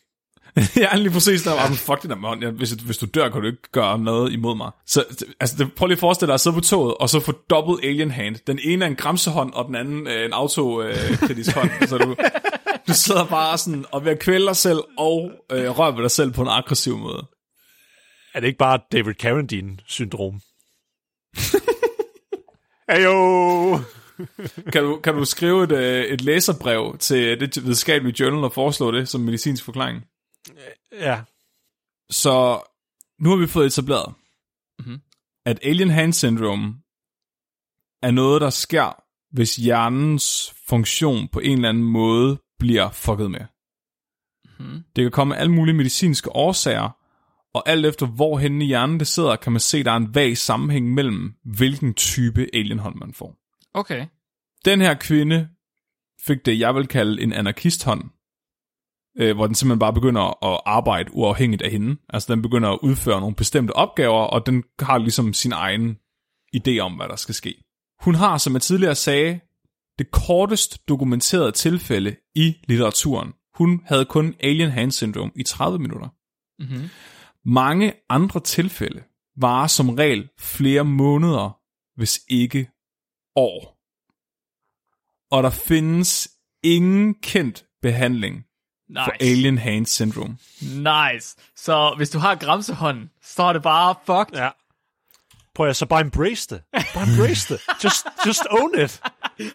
ja, 0.84 0.96
lige 0.96 1.12
præcis. 1.12 1.44
Der 1.44 1.52
var, 1.52 1.68
fuck 1.68 2.02
det 2.02 2.10
der. 2.10 2.38
Ja, 2.42 2.50
hvis, 2.50 2.72
hvis 2.72 2.98
du 2.98 3.06
dør, 3.06 3.30
kan 3.30 3.42
du 3.42 3.48
ikke 3.48 3.72
gøre 3.72 4.00
noget 4.00 4.34
imod 4.34 4.58
mig. 4.58 4.72
Så 4.86 5.06
altså, 5.40 5.56
det, 5.58 5.74
prøv 5.74 5.88
lige 5.88 5.96
at 5.96 6.00
forestille 6.00 6.28
dig 6.28 6.34
at 6.34 6.40
sidde 6.40 6.56
på 6.56 6.62
toget, 6.62 6.96
og 7.00 7.10
så 7.10 7.20
få 7.20 7.32
dobbelt 7.50 7.86
alien 7.86 8.12
hand. 8.12 8.36
Den 8.48 8.60
ene 8.64 8.86
er 8.86 8.90
en 8.90 8.96
gramsehånd, 8.96 9.54
og 9.54 9.66
den 9.66 9.76
anden 9.76 10.08
øh, 10.08 10.26
en 10.26 10.34
autokritisk 10.34 11.56
hånd. 11.56 11.70
Så 11.88 11.98
du, 11.98 12.16
du 12.88 12.94
sidder 12.94 13.26
bare 13.26 13.58
sådan 13.58 13.86
og 13.92 14.06
ved 14.06 14.12
at 14.12 14.20
kvæle 14.20 14.46
dig 14.46 14.56
selv, 14.56 14.80
og 14.98 15.32
øh, 15.52 15.80
røre 15.80 15.96
ved 15.96 16.02
dig 16.02 16.12
selv 16.12 16.32
på 16.32 16.42
en 16.42 16.48
aggressiv 16.48 16.98
måde. 16.98 17.28
Er 18.34 18.40
det 18.40 18.48
ikke 18.48 18.58
bare 18.58 18.80
David 18.92 19.14
Carradine-syndrom? 19.14 20.42
Ayo! 22.88 23.80
Kan 24.74 24.84
du, 24.84 25.00
kan 25.04 25.14
du 25.14 25.26
skrive 25.26 25.64
et, 25.64 25.72
øh, 25.72 26.04
et 26.04 26.22
læserbrev 26.22 26.98
til 27.00 27.40
det 27.40 27.64
videnskabelige 27.64 28.16
journal 28.20 28.44
og 28.44 28.54
foreslå 28.54 28.92
det 28.92 29.10
som 29.10 29.22
medicinsk 29.22 29.64
forklaring? 29.64 30.04
Ja. 30.92 31.24
Så 32.10 32.62
nu 33.20 33.30
har 33.30 33.38
vi 33.38 33.48
fået 33.48 33.66
etableret, 33.66 34.14
Mhm. 34.80 35.02
at 35.46 35.60
alien 35.64 35.90
hand 35.90 36.14
syndrome 36.14 36.76
er 38.02 38.12
noget, 38.12 38.42
der 38.42 38.50
sker, 38.50 39.04
hvis 39.32 39.56
hjernens 39.56 40.54
funktion 40.68 41.28
på 41.28 41.40
en 41.40 41.58
eller 41.58 41.70
anden 41.70 41.84
måde 41.84 42.38
bliver 42.60 42.92
fucket 42.92 43.32
med. 43.32 43.46
Mhm. 44.60 44.84
Det 44.96 45.04
kan 45.04 45.12
komme 45.12 45.36
af 45.36 45.40
alle 45.40 45.52
mulige 45.54 45.76
medicinske 45.76 46.30
årsager, 46.36 46.90
og 47.54 47.70
alt 47.70 47.86
efter 47.86 48.06
hvor 48.06 48.38
henne 48.38 48.64
i 48.66 48.68
hjernen 48.68 49.00
det 49.00 49.08
sidder, 49.08 49.36
kan 49.36 49.52
man 49.52 49.60
se, 49.60 49.78
at 49.78 49.86
der 49.86 49.92
er 49.92 49.96
en 49.98 50.16
vag 50.16 50.38
sammenhæng 50.38 50.94
mellem, 50.94 51.34
hvilken 51.44 51.94
type 51.94 52.48
alienhånd 52.54 52.96
man 52.96 53.14
får. 53.14 53.36
Okay. 53.74 54.08
Den 54.66 54.82
her 54.82 54.94
kvinde 54.94 55.50
fik 56.22 56.46
det, 56.46 56.60
jeg 56.60 56.76
vil 56.76 56.88
kalde 56.88 57.22
en 57.22 57.34
anarkisthånd, 57.34 58.04
øh, 59.18 59.36
hvor 59.36 59.46
den 59.46 59.56
simpelthen 59.56 59.80
bare 59.80 59.94
begynder 59.94 60.46
at 60.46 60.62
arbejde 60.66 61.10
uafhængigt 61.14 61.62
af 61.62 61.72
hende. 61.72 61.96
Altså 62.10 62.34
den 62.34 62.42
begynder 62.42 62.70
at 62.70 62.80
udføre 62.82 63.20
nogle 63.20 63.36
bestemte 63.36 63.72
opgaver, 63.72 64.22
og 64.22 64.46
den 64.46 64.64
har 64.80 64.98
ligesom 64.98 65.34
sin 65.34 65.52
egen 65.52 65.98
idé 66.56 66.80
om, 66.80 66.94
hvad 66.94 67.08
der 67.08 67.16
skal 67.16 67.36
ske. 67.36 67.64
Hun 68.02 68.16
har, 68.16 68.38
som 68.38 68.54
jeg 68.54 68.62
tidligere 68.62 68.96
sagde, 68.96 69.40
det 70.00 70.12
kortest 70.12 70.88
dokumenterede 70.88 71.52
tilfælde 71.52 72.16
i 72.36 72.56
litteraturen. 72.68 73.34
Hun 73.56 73.82
havde 73.86 74.06
kun 74.06 74.36
alien 74.40 74.70
hand 74.70 74.92
syndrome 74.92 75.32
i 75.36 75.44
30 75.44 75.80
minutter. 75.80 76.08
Mm-hmm. 76.60 76.90
Mange 77.46 77.94
andre 78.10 78.40
tilfælde 78.40 79.04
varer 79.38 79.68
som 79.68 79.90
regel 79.90 80.30
flere 80.40 80.86
måneder 80.86 81.60
hvis 81.96 82.20
ikke 82.30 82.70
år. 83.36 83.80
Og 85.32 85.44
der 85.44 85.50
findes 85.50 86.30
ingen 86.64 87.14
kendt 87.14 87.66
behandling 87.82 88.46
Nice. 88.90 89.04
for 89.06 89.12
Alien 89.22 89.58
Hand 89.58 89.86
Syndrome. 89.86 90.38
Nice. 90.62 91.36
Så 91.58 91.94
hvis 91.98 92.10
du 92.10 92.20
har 92.20 92.36
græmsehånden, 92.36 93.10
så 93.26 93.44
er 93.44 93.54
det 93.54 93.62
bare 93.64 93.96
fucked. 94.06 94.40
Ja. 94.44 94.50
Prøv 95.56 95.68
at 95.70 95.76
så 95.76 95.86
bare 95.86 96.02
embrace 96.02 96.48
det. 96.50 96.62
Bare 96.94 97.04
embrace 97.10 97.54
det. 97.54 97.62
Just, 97.84 98.06
just 98.28 98.42
own 98.50 98.80
it. 98.80 99.02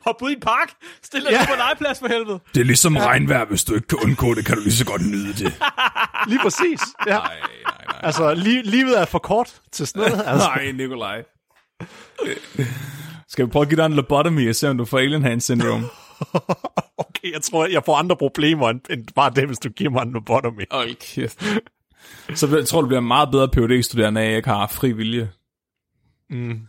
Hop 0.05 0.23
ud 0.23 0.31
i 0.31 0.33
en 0.33 0.41
park. 0.41 0.69
Stil 1.03 1.21
dig 1.23 1.31
Ja. 1.31 1.41
ja. 1.41 1.47
på 1.47 1.53
en 1.53 1.59
legeplads 1.59 1.99
for 1.99 2.09
helvede. 2.09 2.41
Det 2.55 2.61
er 2.61 2.65
ligesom 2.65 2.97
regnvejr, 2.97 3.45
hvis 3.45 3.65
du 3.65 3.75
ikke 3.75 3.87
kan 3.89 3.99
undgå 4.03 4.35
det, 4.35 4.47
kan 4.47 4.57
du 4.57 4.63
lige 4.63 4.73
så 4.73 4.85
godt 4.85 5.07
nyde 5.07 5.29
det. 5.33 5.53
Lige 6.29 6.41
præcis. 6.43 6.81
Ja. 7.07 7.13
Nej, 7.19 7.37
nej, 7.41 7.51
nej. 7.89 8.01
Altså, 8.03 8.35
li- 8.35 8.71
livet 8.71 9.01
er 9.01 9.05
for 9.05 9.19
kort 9.19 9.61
til 9.73 9.87
sådan 9.87 10.03
noget. 10.03 10.25
Altså. 10.27 10.47
Nej, 10.49 10.73
Nikolaj. 10.73 11.23
Skal 13.29 13.47
vi 13.47 13.51
prøve 13.51 13.63
at 13.63 13.69
give 13.69 13.77
dig 13.81 13.87
en 13.87 13.93
lobotomy 13.95 14.49
og 14.49 14.57
se, 14.57 14.69
om 14.71 14.79
du 14.79 14.85
får 14.85 14.99
Alien 14.99 15.23
Hand 15.23 15.41
Syndrome? 15.41 15.85
Okay, 17.19 17.33
jeg 17.33 17.43
tror, 17.43 17.67
jeg 17.67 17.83
får 17.85 17.97
andre 17.97 18.17
problemer 18.17 18.69
end, 18.69 19.15
bare 19.15 19.31
det, 19.31 19.47
hvis 19.47 19.59
du 19.59 19.69
giver 19.69 19.91
mig 19.91 20.03
en 20.03 20.13
lobotomy. 20.13 20.63
Hold 20.71 21.15
kæft. 21.15 21.45
Så 22.35 22.57
jeg 22.57 22.67
tror, 22.67 22.81
du 22.81 22.87
bliver 22.87 23.01
en 23.01 23.07
meget 23.07 23.31
bedre 23.31 23.49
phd 23.49 23.83
studerende 23.83 24.21
af, 24.21 24.25
at 24.25 24.31
jeg 24.31 24.37
ikke 24.37 24.49
har 24.49 24.67
fri 24.67 24.93
vilje. 24.93 25.31
Mm. 26.31 26.61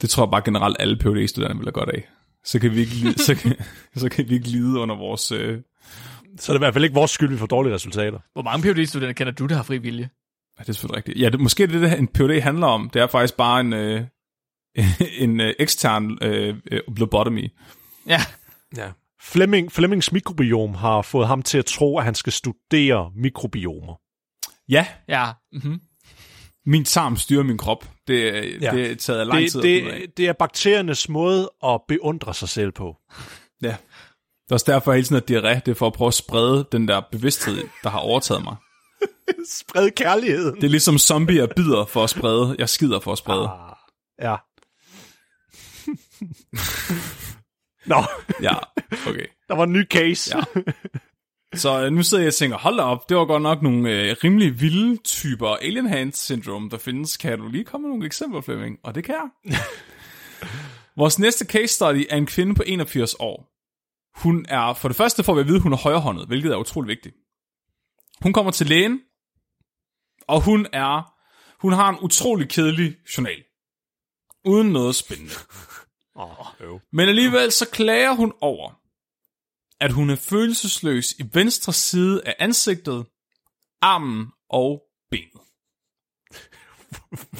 Det 0.00 0.10
tror 0.10 0.24
jeg 0.24 0.30
bare 0.30 0.42
generelt 0.44 0.76
alle 0.80 0.98
phd 0.98 1.28
studerende 1.28 1.56
vil 1.56 1.66
have 1.66 1.72
godt 1.72 1.90
af. 1.90 2.08
Så 2.44 2.58
kan 2.58 2.72
vi 2.72 2.80
ikke 2.80 2.94
lide, 2.94 3.22
så 3.22 3.34
kan, 3.34 3.56
så 4.02 4.08
kan 4.08 4.28
vi 4.28 4.34
ikke 4.34 4.48
lide 4.48 4.78
under 4.78 4.96
vores... 4.96 5.32
Øh... 5.32 5.60
Så 6.38 6.52
er 6.52 6.54
det 6.54 6.58
i 6.58 6.64
hvert 6.64 6.74
fald 6.74 6.84
ikke 6.84 6.94
vores 6.94 7.10
skyld, 7.10 7.30
vi 7.30 7.36
får 7.36 7.46
dårlige 7.46 7.74
resultater. 7.74 8.18
Hvor 8.32 8.42
mange 8.42 8.62
PhD-studerende 8.62 9.14
kender 9.14 9.32
du, 9.32 9.46
der 9.46 9.54
har 9.54 9.62
fri 9.62 9.78
vilje? 9.78 10.10
Ja, 10.58 10.62
det 10.62 10.68
er 10.68 10.72
selvfølgelig 10.72 10.96
rigtigt. 10.96 11.20
Ja, 11.20 11.28
det, 11.28 11.40
måske 11.40 11.66
det, 11.66 11.82
det 11.82 11.98
en 11.98 12.08
PhD 12.08 12.40
handler 12.40 12.66
om. 12.66 12.90
Det 12.90 13.02
er 13.02 13.06
faktisk 13.06 13.36
bare 13.36 13.60
en, 13.60 13.72
øh, 13.72 14.04
en 15.24 15.40
øh, 15.40 15.54
ekstern 15.58 16.18
øh, 16.22 16.56
øh, 16.72 16.80
lobotomy. 16.96 17.48
Ja. 18.06 18.20
Ja. 18.76 18.90
Fleming, 19.26 19.72
Flemings 19.72 20.12
mikrobiom 20.12 20.74
har 20.74 21.02
fået 21.02 21.26
ham 21.26 21.42
til 21.42 21.58
at 21.58 21.66
tro, 21.66 21.98
at 21.98 22.04
han 22.04 22.14
skal 22.14 22.32
studere 22.32 23.10
mikrobiomer. 23.16 23.94
Ja, 24.68 24.86
Ja. 25.08 25.30
Mm-hmm. 25.52 25.80
min 26.66 26.84
tarm 26.84 27.16
styrer 27.16 27.42
min 27.42 27.58
krop. 27.58 27.90
Det, 28.06 28.22
Ja. 28.62 28.70
det 28.70 28.90
er 28.90 28.94
taget 28.94 29.26
lang 29.26 29.40
Det, 29.42 29.52
tid. 29.52 29.60
at 29.60 29.64
det, 29.64 30.16
det 30.16 30.26
er 30.28 30.32
bakteriernes 30.32 31.08
måde 31.08 31.50
at 31.64 31.80
beundre 31.88 32.34
sig 32.34 32.48
selv 32.48 32.72
på. 32.72 32.96
Ja. 33.62 33.68
Det 33.68 34.50
er 34.50 34.54
også 34.54 34.72
derfor, 34.72 34.92
jeg 34.92 34.96
hele 34.96 35.06
tiden 35.06 35.42
har 35.42 35.50
diarré. 35.54 35.60
Det 35.60 35.68
er 35.68 35.74
for 35.74 35.86
at 35.86 35.92
prøve 35.92 36.08
at 36.08 36.14
sprede 36.14 36.68
den 36.72 36.88
der 36.88 37.02
bevidsthed, 37.12 37.64
der 37.82 37.90
har 37.90 37.98
overtaget 37.98 38.44
mig. 38.44 38.56
Spred 39.60 39.90
kærligheden. 39.90 40.54
Det 40.56 40.64
er 40.64 40.68
ligesom 40.68 40.98
zombier 40.98 41.46
bider 41.56 41.84
for 41.84 42.04
at 42.04 42.10
sprede. 42.10 42.56
Jeg 42.58 42.68
skider 42.68 43.00
for 43.00 43.12
at 43.12 43.18
sprede. 43.18 43.48
Ah, 43.48 43.76
ja. 44.22 44.36
Nå, 47.86 48.04
Ja, 48.42 48.54
okay. 49.08 49.26
der 49.48 49.54
var 49.54 49.64
en 49.64 49.72
ny 49.72 49.84
case. 49.88 50.38
Ja. 50.38 50.42
Så 51.54 51.84
øh, 51.84 51.92
nu 51.92 52.02
sidder 52.02 52.22
jeg 52.22 52.28
og 52.28 52.34
tænker, 52.34 52.56
hold 52.56 52.76
da 52.76 52.82
op, 52.82 53.08
det 53.08 53.16
var 53.16 53.24
godt 53.24 53.42
nok 53.42 53.62
nogle 53.62 53.90
øh, 53.90 54.16
rimelig 54.24 54.60
vilde 54.60 54.96
typer 54.96 55.48
alien 55.48 55.86
hand 55.86 56.12
syndrome, 56.12 56.70
der 56.70 56.78
findes. 56.78 57.16
Kan 57.16 57.38
du 57.38 57.48
lige 57.48 57.64
komme 57.64 57.84
med 57.84 57.90
nogle 57.90 58.06
eksempler, 58.06 58.40
Flemming? 58.40 58.78
Og 58.82 58.94
det 58.94 59.04
kan 59.04 59.14
jeg. 59.14 59.58
Vores 60.96 61.18
næste 61.18 61.44
case 61.44 61.74
study 61.74 62.04
er 62.10 62.16
en 62.16 62.26
kvinde 62.26 62.54
på 62.54 62.62
81 62.66 63.14
år. 63.18 63.52
Hun 64.22 64.46
er, 64.48 64.74
for 64.74 64.88
det 64.88 64.96
første 64.96 65.22
får 65.24 65.34
vi 65.34 65.40
at 65.40 65.46
vide, 65.46 65.56
at 65.56 65.62
hun 65.62 65.72
er 65.72 65.76
højrehåndet, 65.76 66.26
hvilket 66.26 66.52
er 66.52 66.56
utrolig 66.56 66.88
vigtigt. 66.88 67.14
Hun 68.22 68.32
kommer 68.32 68.52
til 68.52 68.66
lægen, 68.66 69.00
og 70.28 70.40
hun 70.40 70.66
er, 70.72 71.12
hun 71.60 71.72
har 71.72 71.88
en 71.88 71.98
utrolig 72.02 72.48
kedelig 72.48 72.96
journal. 73.16 73.42
Uden 74.44 74.72
noget 74.72 74.94
spændende. 74.94 75.32
Oh, 76.16 76.46
øv. 76.60 76.80
Men 76.92 77.08
alligevel 77.08 77.52
så 77.52 77.68
klager 77.72 78.12
hun 78.14 78.32
over, 78.40 78.80
at 79.80 79.92
hun 79.92 80.10
er 80.10 80.16
følelsesløs 80.16 81.12
i 81.12 81.22
venstre 81.32 81.72
side 81.72 82.22
af 82.26 82.34
ansigtet, 82.38 83.06
armen 83.82 84.26
og 84.50 84.82
benet. 85.10 85.42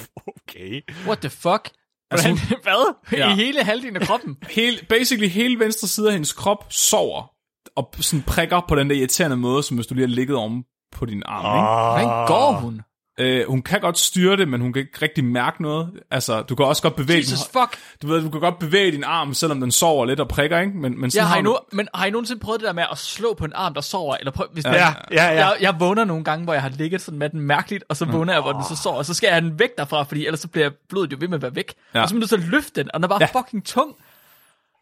Okay. 0.49 0.81
What 1.05 1.19
the 1.19 1.29
fuck? 1.29 1.69
Altså, 2.11 2.27
Altså, 2.29 2.55
Hvad? 2.63 2.95
Ja. 3.11 3.33
I 3.33 3.35
hele 3.35 3.63
halvdelen 3.63 3.95
af 3.95 4.01
kroppen? 4.01 4.37
Hele, 4.57 4.85
basically 4.89 5.27
hele 5.27 5.59
venstre 5.59 5.87
side 5.87 6.07
af 6.07 6.13
hendes 6.13 6.33
krop 6.33 6.65
sover 6.73 7.31
og 7.75 7.93
sådan 7.99 8.23
prikker 8.23 8.61
på 8.67 8.75
den 8.75 8.89
der 8.89 8.95
irriterende 8.95 9.37
måde, 9.37 9.63
som 9.63 9.77
hvis 9.77 9.87
du 9.87 9.93
lige 9.93 10.07
har 10.07 10.15
ligget 10.15 10.37
om 10.37 10.65
på 10.91 11.05
din 11.05 11.23
arm. 11.25 11.45
Ikke? 11.45 12.07
Hvordan 12.07 12.27
går 12.27 12.51
hun? 12.51 12.81
Øh, 13.19 13.47
hun 13.47 13.61
kan 13.61 13.81
godt 13.81 13.99
styre 13.99 14.37
det, 14.37 14.47
men 14.47 14.61
hun 14.61 14.73
kan 14.73 14.79
ikke 14.79 14.97
rigtig 15.01 15.23
mærke 15.25 15.61
noget. 15.61 15.91
Altså, 16.11 16.41
du 16.41 16.55
kan 16.55 16.65
også 16.65 16.81
godt 16.81 16.95
bevæge 16.95 17.19
Jesus 17.19 17.39
din, 17.39 17.61
fuck. 17.61 17.77
du 18.01 18.07
ved, 18.07 18.21
du 18.21 18.29
kan 18.29 18.39
godt 18.39 18.59
bevæge 18.59 18.91
din 18.91 19.03
arm, 19.03 19.33
selvom 19.33 19.59
den 19.61 19.71
sover 19.71 20.05
lidt 20.05 20.19
og 20.19 20.27
prikker, 20.27 20.59
ikke? 20.59 20.77
Men, 20.77 21.01
men 21.01 21.11
sådan 21.11 21.19
Jeg 21.21 21.27
har, 21.27 21.35
I 21.35 21.37
har 21.37 21.43
nu, 21.43 21.49
du, 21.49 21.57
men 21.75 21.87
har 21.93 22.05
I 22.05 22.09
nogensinde 22.09 22.39
prøvet 22.39 22.59
det 22.61 22.67
der 22.67 22.73
med 22.73 22.83
at 22.91 22.97
slå 22.97 23.33
på 23.33 23.45
en 23.45 23.51
arm, 23.55 23.73
der 23.73 23.81
sover? 23.81 24.15
Eller 24.15 24.31
prøv, 24.31 24.47
hvis 24.53 24.65
Ja, 24.65 24.73
ja, 24.75 24.93
ja. 25.11 25.23
Jeg, 25.31 25.57
jeg 25.61 25.75
vågner 25.79 26.03
nogle 26.05 26.23
gange, 26.23 26.43
hvor 26.43 26.53
jeg 26.53 26.61
har 26.61 26.69
ligget 26.69 27.01
sådan 27.01 27.19
med 27.19 27.29
den 27.29 27.41
mærkeligt, 27.41 27.83
og 27.89 27.97
så 27.97 28.05
vågner 28.05 28.33
jeg, 28.33 28.41
hvor 28.41 28.51
den 28.53 28.63
så 28.69 28.75
sover, 28.83 28.97
og 28.97 29.05
så 29.05 29.13
skal 29.13 29.27
jeg 29.27 29.33
have 29.35 29.49
den 29.49 29.59
væk 29.59 29.69
derfra, 29.77 30.03
fordi 30.03 30.25
ellers 30.25 30.39
så 30.39 30.47
bliver 30.47 30.69
blodet 30.89 31.11
jo 31.11 31.17
ved 31.19 31.27
med 31.27 31.35
at 31.37 31.41
være 31.41 31.55
væk. 31.55 31.73
Ja. 31.93 31.99
Ja. 31.99 32.03
Og 32.03 32.09
så 32.09 32.15
må 32.15 32.21
du 32.21 32.27
så 32.27 32.37
løfte 32.37 32.81
den, 32.81 32.89
og 32.93 32.99
den 32.99 33.03
er 33.03 33.07
bare 33.07 33.19
Ja. 33.21 33.27
ja. 33.33 33.39
fucking 33.39 33.65
tung. 33.65 33.95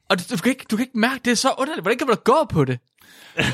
Og 0.09 0.19
du, 0.19 0.23
du, 0.31 0.37
kan 0.41 0.49
ikke, 0.49 0.65
du 0.71 0.75
kan 0.75 0.83
ikke 0.85 0.99
mærke, 0.99 1.19
det 1.25 1.31
er 1.31 1.35
så 1.35 1.49
underligt. 1.57 1.83
Hvordan 1.83 1.97
kan 1.97 2.07
man 2.07 2.15
da 2.15 2.21
gå 2.31 2.45
på 2.49 2.65
det? 2.65 2.79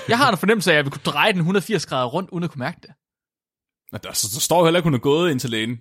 Jeg 0.07 0.17
har 0.17 0.31
en 0.31 0.37
fornemmelse 0.37 0.71
af, 0.71 0.73
at 0.73 0.77
jeg 0.77 0.85
vil 0.85 0.91
kunne 0.91 1.01
dreje 1.13 1.31
den 1.31 1.39
180 1.39 1.85
grader 1.85 2.05
rundt, 2.07 2.29
uden 2.29 2.43
at 2.43 2.49
kunne 2.51 2.59
mærke 2.59 2.77
det. 2.81 2.89
Nå, 3.91 3.97
der, 3.97 4.09
der, 4.09 4.29
der 4.33 4.39
står 4.39 4.59
jo 4.59 4.65
heller 4.65 4.79
ikke, 4.79 4.85
hun 4.85 4.93
er 4.93 4.99
gået 4.99 5.31
ind 5.31 5.39
til 5.39 5.49
lægen. 5.49 5.77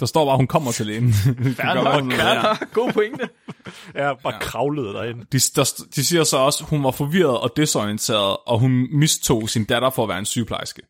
Der 0.00 0.06
står 0.06 0.24
bare, 0.24 0.36
hun 0.36 0.46
kommer 0.46 0.72
til 0.72 0.86
lægen. 0.86 1.14
Ja. 1.58 2.54
God 2.72 2.92
pointe. 2.92 3.28
Jeg 3.94 4.16
bare 4.22 4.34
ja. 4.34 4.38
kravlede 4.38 4.92
derinde. 4.92 5.24
De, 5.32 5.38
der, 5.38 5.84
de 5.94 6.04
siger 6.04 6.24
så 6.24 6.36
også, 6.36 6.64
at 6.64 6.70
hun 6.70 6.84
var 6.84 6.90
forvirret 6.90 7.38
og 7.38 7.52
desorienteret, 7.56 8.36
og 8.46 8.58
hun 8.58 8.88
mistog 8.92 9.48
sin 9.48 9.64
datter 9.64 9.90
for 9.90 10.02
at 10.02 10.08
være 10.08 10.18
en 10.18 10.26
sygeplejerske. 10.26 10.82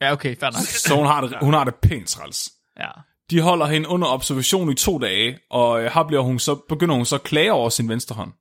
Ja, 0.00 0.12
okay, 0.12 0.36
fair 0.36 0.50
nok. 0.50 0.66
Så 0.66 0.94
hun 0.94 1.06
har 1.06 1.20
det, 1.20 1.36
hun 1.40 1.54
har 1.54 1.64
det 1.64 1.74
pænt 1.74 2.08
træls. 2.08 2.52
Ja. 2.78 2.88
De 3.30 3.40
holder 3.40 3.66
hende 3.66 3.88
under 3.88 4.08
observation 4.08 4.72
i 4.72 4.74
to 4.74 4.98
dage, 4.98 5.38
og 5.50 5.82
øh, 5.82 5.90
her 5.94 6.02
bliver 6.02 6.22
hun 6.22 6.38
så, 6.38 6.54
begynder 6.68 6.94
hun 6.94 7.06
så 7.06 7.14
at 7.14 7.22
klage 7.22 7.52
over 7.52 7.68
sin 7.68 7.88
venstre 7.88 8.14
hånd. 8.14 8.32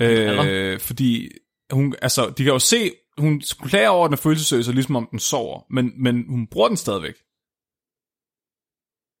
Øh, 0.00 0.80
fordi 0.80 1.28
hun, 1.70 1.94
altså, 2.02 2.26
de 2.38 2.44
kan 2.44 2.52
jo 2.52 2.58
se, 2.58 2.92
hun 3.18 3.40
klager 3.40 3.88
over, 3.88 4.04
at 4.04 4.08
den 4.08 4.12
er 4.12 4.22
følelsesløs, 4.22 4.68
og 4.68 4.74
ligesom 4.74 4.96
om 4.96 5.08
den 5.10 5.18
sover, 5.18 5.60
men, 5.70 6.02
men 6.02 6.28
hun 6.28 6.46
bruger 6.46 6.68
den 6.68 6.76
stadigvæk. 6.76 7.14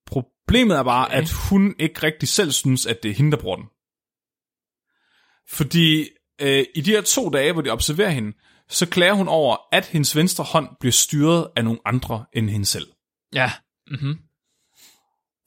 Problemet 0.06 0.76
er 0.76 0.82
bare, 0.82 1.06
okay. 1.06 1.16
at 1.16 1.30
hun 1.50 1.74
ikke 1.78 2.02
rigtig 2.02 2.28
selv 2.28 2.52
synes, 2.52 2.86
at 2.86 3.02
det 3.02 3.10
er 3.10 3.14
hende, 3.14 3.30
der 3.30 3.42
bruger 3.42 3.56
den. 3.56 3.66
Fordi 5.48 6.08
øh, 6.40 6.64
i 6.74 6.80
de 6.80 6.90
her 6.90 7.00
to 7.00 7.28
dage, 7.28 7.52
hvor 7.52 7.62
de 7.62 7.70
observerer 7.70 8.10
hende, 8.10 8.32
så 8.68 8.88
klager 8.88 9.12
hun 9.12 9.28
over, 9.28 9.56
at 9.72 9.86
hendes 9.86 10.16
venstre 10.16 10.44
hånd 10.44 10.68
bliver 10.80 10.92
styret 10.92 11.50
af 11.56 11.64
nogle 11.64 11.80
andre 11.84 12.24
end 12.32 12.50
hende 12.50 12.66
selv. 12.66 12.86
Ja. 13.34 13.52
Mm-hmm. 13.90 14.18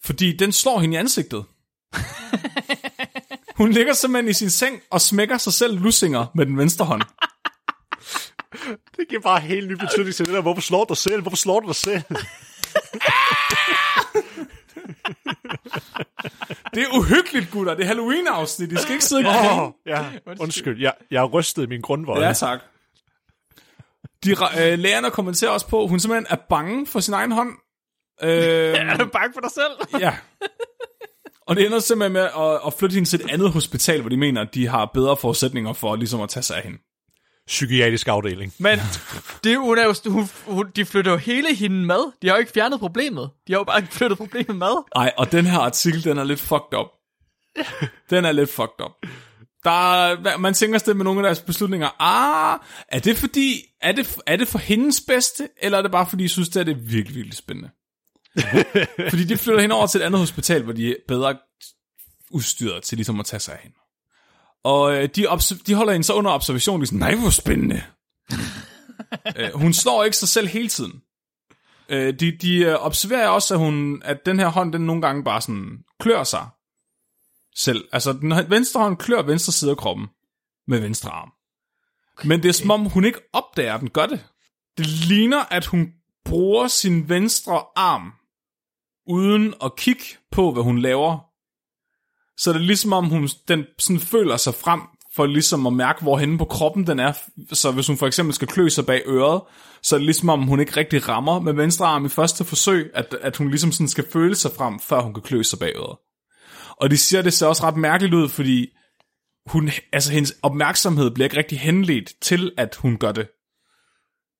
Fordi 0.03 0.37
den 0.37 0.51
slår 0.51 0.79
hende 0.79 0.95
i 0.95 0.97
ansigtet. 0.97 1.45
Hun 3.57 3.71
ligger 3.71 3.93
simpelthen 3.93 4.29
i 4.29 4.33
sin 4.33 4.49
seng 4.49 4.81
og 4.91 5.01
smækker 5.01 5.37
sig 5.37 5.53
selv 5.53 5.79
lussinger 5.79 6.25
med 6.35 6.45
den 6.45 6.57
venstre 6.57 6.85
hånd. 6.85 7.01
Det 8.97 9.07
giver 9.09 9.21
bare 9.21 9.39
helt 9.39 9.67
ny 9.69 9.73
betydning 9.73 10.15
til 10.15 10.25
det 10.25 10.33
der. 10.33 10.41
Hvorfor 10.41 10.61
slår 10.61 10.83
du 10.83 10.89
dig 10.89 10.97
selv? 10.97 11.21
Hvorfor 11.21 11.37
slår 11.37 11.59
du 11.59 11.67
dig 11.67 11.75
selv? 11.75 12.01
Det 16.73 16.83
er 16.83 16.97
uhyggeligt, 16.97 17.51
gutter. 17.51 17.73
Det 17.73 17.83
er 17.83 17.87
Halloween-afsnit. 17.87 18.71
I 18.71 18.75
skal 18.75 18.91
ikke 18.91 19.05
sidde 19.05 19.29
og. 19.29 19.65
Oh, 19.65 19.71
ja, 19.85 20.05
undskyld. 20.39 20.81
Jeg, 20.81 20.93
jeg 21.11 21.21
er 21.21 21.27
rystet 21.27 21.69
min 21.69 21.81
grundvold. 21.81 22.23
Ja, 22.23 22.33
tak. 22.33 22.59
De, 24.23 24.31
øh, 24.31 24.79
lærerne 24.79 25.11
kommenterer 25.11 25.51
også 25.51 25.67
på, 25.67 25.83
at 25.83 25.89
hun 25.89 25.99
simpelthen 25.99 26.27
er 26.29 26.41
bange 26.49 26.87
for 26.87 26.99
sin 26.99 27.13
egen 27.13 27.31
hånd. 27.31 27.49
Øh, 28.23 28.29
Er 28.29 28.97
du 28.97 29.05
bange 29.05 29.33
for 29.33 29.41
dig 29.41 29.51
selv? 29.51 29.71
ja. 30.05 30.15
Og 31.47 31.55
det 31.55 31.65
ender 31.65 31.79
simpelthen 31.79 32.13
med 32.13 32.21
at, 32.21 32.59
at 32.67 32.73
flytte 32.73 32.93
hende 32.93 33.09
til 33.09 33.21
et 33.21 33.29
andet 33.31 33.51
hospital, 33.51 34.01
hvor 34.01 34.09
de 34.09 34.17
mener, 34.17 34.41
at 34.41 34.53
de 34.53 34.67
har 34.67 34.91
bedre 34.93 35.17
forudsætninger 35.17 35.73
for 35.73 35.95
ligesom 35.95 36.21
at 36.21 36.29
tage 36.29 36.43
sig 36.43 36.57
af 36.57 36.63
hende. 36.63 36.77
Psykiatrisk 37.47 38.07
afdeling. 38.07 38.53
Men 38.57 38.79
det, 39.43 39.57
hun 39.57 39.77
er 39.77 39.83
jo, 39.83 40.11
hun, 40.11 40.29
hun, 40.45 40.71
de 40.75 40.85
flytter 40.85 41.11
jo 41.11 41.17
hele 41.17 41.55
hende 41.55 41.85
med. 41.85 42.11
De 42.21 42.27
har 42.27 42.35
jo 42.35 42.39
ikke 42.39 42.51
fjernet 42.51 42.79
problemet. 42.79 43.29
De 43.47 43.53
har 43.53 43.59
jo 43.59 43.63
bare 43.63 43.85
flyttet 43.91 44.17
problemet 44.17 44.55
med. 44.55 44.83
Ej, 44.95 45.13
og 45.17 45.31
den 45.31 45.45
her 45.45 45.59
artikel, 45.59 46.03
den 46.03 46.17
er 46.17 46.23
lidt 46.23 46.39
fucked 46.39 46.79
up. 46.79 46.87
Den 48.09 48.25
er 48.25 48.31
lidt 48.31 48.49
fucked 48.49 48.85
up. 48.85 48.91
Der 49.63 49.93
er, 49.93 50.37
man 50.37 50.53
tænker 50.53 50.79
stadig 50.79 50.97
med 50.97 51.03
nogle 51.03 51.19
af 51.19 51.23
deres 51.23 51.39
beslutninger, 51.39 51.89
ah, 51.99 52.59
er 52.87 52.99
det 52.99 53.17
fordi, 53.17 53.61
er 53.81 53.91
det, 53.91 54.17
er 54.25 54.35
det 54.35 54.47
for 54.47 54.59
hendes 54.59 55.01
bedste, 55.07 55.49
eller 55.61 55.77
er 55.77 55.81
det 55.81 55.91
bare 55.91 56.07
fordi, 56.09 56.23
I 56.23 56.27
synes, 56.27 56.49
det 56.49 56.59
er 56.59 56.63
det 56.63 56.91
virkelig, 56.91 57.15
virkelig 57.15 57.37
spændende? 57.37 57.69
fordi 59.11 59.23
de 59.23 59.37
flytter 59.37 59.61
hende 59.61 59.75
over 59.75 59.87
til 59.87 60.01
et 60.01 60.05
andet 60.05 60.19
hospital, 60.19 60.63
hvor 60.63 60.73
de 60.73 60.89
er 60.89 60.95
bedre 61.07 61.37
udstyret 62.31 62.83
til 62.83 62.97
ligesom 62.97 63.19
at 63.19 63.25
tage 63.25 63.39
sig 63.39 63.53
af 63.53 63.59
hende. 63.63 63.77
Og 64.65 64.93
øh, 64.93 65.09
de, 65.15 65.27
de 65.67 65.75
holder 65.75 65.93
hende 65.93 66.03
så 66.03 66.13
under 66.13 66.31
observation, 66.31 66.81
er 66.81 66.85
sådan, 66.85 66.99
nej, 66.99 67.15
hvor 67.15 67.29
spændende. 67.29 67.83
øh, 69.37 69.53
hun 69.53 69.73
slår 69.73 70.03
ikke 70.03 70.17
sig 70.17 70.27
selv 70.27 70.47
hele 70.47 70.67
tiden. 70.67 71.01
Øh, 71.89 72.19
de, 72.19 72.37
de 72.37 72.57
øh, 72.57 72.75
observerer 72.75 73.27
også, 73.27 73.53
at, 73.53 73.59
hun, 73.59 74.01
at 74.05 74.25
den 74.25 74.39
her 74.39 74.47
hånd, 74.47 74.73
den 74.73 74.81
nogle 74.81 75.01
gange 75.01 75.23
bare 75.23 75.41
sådan 75.41 75.83
klør 75.99 76.23
sig 76.23 76.47
selv. 77.55 77.87
Altså, 77.91 78.13
den 78.13 78.33
venstre 78.49 78.81
hånd 78.81 78.97
klør 78.97 79.21
venstre 79.21 79.53
side 79.53 79.71
af 79.71 79.77
kroppen 79.77 80.07
med 80.67 80.79
venstre 80.79 81.11
arm. 81.11 81.31
Men 82.23 82.43
det 82.43 82.49
er 82.49 82.53
som 82.53 82.71
om, 82.71 82.85
hun 82.85 83.05
ikke 83.05 83.19
opdager, 83.33 83.73
at 83.73 83.81
den 83.81 83.89
gør 83.89 84.05
det. 84.05 84.25
Det 84.77 84.87
ligner, 84.87 85.43
at 85.51 85.65
hun 85.65 85.93
bruger 86.25 86.67
sin 86.67 87.09
venstre 87.09 87.63
arm, 87.75 88.13
uden 89.07 89.53
at 89.63 89.75
kigge 89.75 90.03
på, 90.31 90.51
hvad 90.51 90.63
hun 90.63 90.79
laver. 90.79 91.34
Så 92.37 92.53
det 92.53 92.59
er 92.59 92.63
ligesom 92.63 92.93
om, 92.93 93.05
hun 93.05 93.29
den 93.47 93.65
sådan 93.79 93.99
føler 93.99 94.37
sig 94.37 94.53
frem, 94.53 94.81
for 95.15 95.25
ligesom 95.25 95.67
at 95.67 95.73
mærke, 95.73 96.01
hvor 96.01 96.17
henne 96.17 96.37
på 96.37 96.45
kroppen 96.45 96.87
den 96.87 96.99
er. 96.99 97.13
Så 97.53 97.71
hvis 97.71 97.87
hun 97.87 97.97
for 97.97 98.07
eksempel 98.07 98.35
skal 98.35 98.47
klø 98.47 98.69
sig 98.69 98.85
bag 98.85 99.01
øret, 99.05 99.41
så 99.83 99.95
er 99.95 99.97
det 99.97 100.05
ligesom 100.05 100.29
om, 100.29 100.41
hun 100.41 100.59
ikke 100.59 100.77
rigtig 100.77 101.09
rammer 101.09 101.39
med 101.39 101.53
venstre 101.53 101.85
arm 101.85 102.05
i 102.05 102.09
første 102.09 102.45
forsøg, 102.45 102.91
at, 102.93 103.15
at 103.21 103.37
hun 103.37 103.49
ligesom 103.49 103.71
sådan 103.71 103.87
skal 103.87 104.05
føle 104.13 104.35
sig 104.35 104.51
frem, 104.51 104.79
før 104.79 105.01
hun 105.01 105.13
kan 105.13 105.23
klø 105.23 105.43
sig 105.43 105.59
bag 105.59 105.73
øret. 105.75 105.97
Og 106.77 106.91
de 106.91 106.97
siger, 106.97 107.21
det 107.21 107.33
ser 107.33 107.47
også 107.47 107.63
ret 107.63 107.77
mærkeligt 107.77 108.13
ud, 108.13 108.29
fordi 108.29 108.67
hun, 109.45 109.69
altså 109.93 110.11
hendes 110.11 110.33
opmærksomhed 110.41 111.11
bliver 111.11 111.25
ikke 111.25 111.37
rigtig 111.37 111.59
henledt 111.59 112.11
til, 112.21 112.51
at 112.57 112.75
hun 112.75 112.97
gør 112.97 113.11
det. 113.11 113.27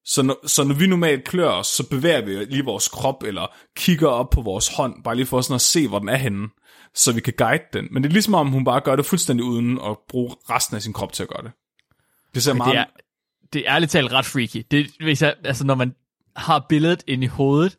Så 0.06 0.22
når, 0.22 0.48
så 0.48 0.64
når 0.64 0.76
vi 0.76 0.88
normalt 0.88 1.24
klør 1.24 1.50
os, 1.50 1.68
så 1.68 1.90
bevæger 1.90 2.26
vi 2.26 2.46
lige 2.46 2.66
vores 2.66 2.88
krop, 2.88 3.24
eller 3.24 3.56
kigger 3.76 4.08
op 4.08 4.30
på 4.30 4.42
vores 4.42 4.68
hånd, 4.68 5.04
bare 5.04 5.16
lige 5.16 5.26
for 5.26 5.42
sådan 5.42 5.56
at 5.56 5.62
se, 5.62 5.88
hvor 5.88 6.00
den 6.00 6.10
er 6.10 6.16
henne, 6.16 6.48
så 6.96 7.12
vi 7.12 7.22
kan 7.22 7.34
guide 7.38 7.64
den. 7.74 7.88
Men 7.92 8.04
det 8.04 8.10
er 8.10 8.14
ligesom 8.14 8.34
om, 8.34 8.52
hun 8.52 8.64
bare 8.64 8.82
gør 8.82 8.96
det 8.96 9.06
fuldstændig 9.06 9.46
uden 9.46 9.80
at 9.86 9.98
bruge 10.10 10.36
resten 10.50 10.76
af 10.76 10.82
sin 10.82 10.94
krop 10.94 11.14
til 11.14 11.24
at 11.24 11.30
gøre 11.30 11.44
det. 11.44 11.52
Det 12.36 12.44
ser 12.44 12.54
meget... 12.54 12.72
Det 12.72 12.80
er, 12.80 12.86
det 13.54 13.68
er 13.68 13.76
ærligt 13.76 13.92
talt 13.92 14.12
ret 14.12 14.26
freaky. 14.26 14.66
Det, 14.72 14.92
hvis 15.00 15.22
jeg, 15.22 15.36
altså, 15.44 15.66
når 15.66 15.76
man 15.76 15.96
har 16.36 16.66
billedet 16.70 17.04
ind 17.08 17.24
i 17.24 17.28
hovedet 17.28 17.78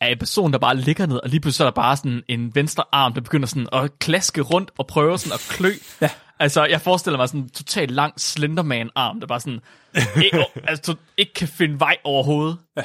af 0.00 0.10
en 0.10 0.18
person, 0.18 0.52
der 0.52 0.58
bare 0.58 0.76
ligger 0.76 1.06
ned, 1.06 1.16
og 1.16 1.28
lige 1.28 1.40
pludselig 1.40 1.64
er 1.64 1.70
der 1.70 1.74
bare 1.74 1.96
sådan 1.96 2.22
en 2.28 2.54
venstre 2.54 2.84
arm, 2.92 3.12
der 3.12 3.20
begynder 3.20 3.46
sådan 3.46 3.68
at 3.72 3.98
klaske 3.98 4.40
rundt 4.40 4.70
og 4.78 4.86
prøve 4.86 5.18
sådan 5.18 5.34
at 5.34 5.46
klø. 5.50 5.70
Ja. 6.00 6.10
Altså, 6.38 6.64
jeg 6.64 6.80
forestiller 6.80 7.18
mig 7.18 7.28
sådan 7.28 7.40
en 7.40 7.48
totalt 7.48 7.90
lang 7.90 8.20
Slenderman-arm, 8.20 9.20
der 9.20 9.26
bare 9.26 9.40
sådan 9.40 9.60
ikke, 10.24 10.46
altså, 10.68 10.94
ikke 11.16 11.32
kan 11.34 11.48
finde 11.48 11.80
vej 11.80 11.96
overhovedet. 12.04 12.58
Ja. 12.76 12.82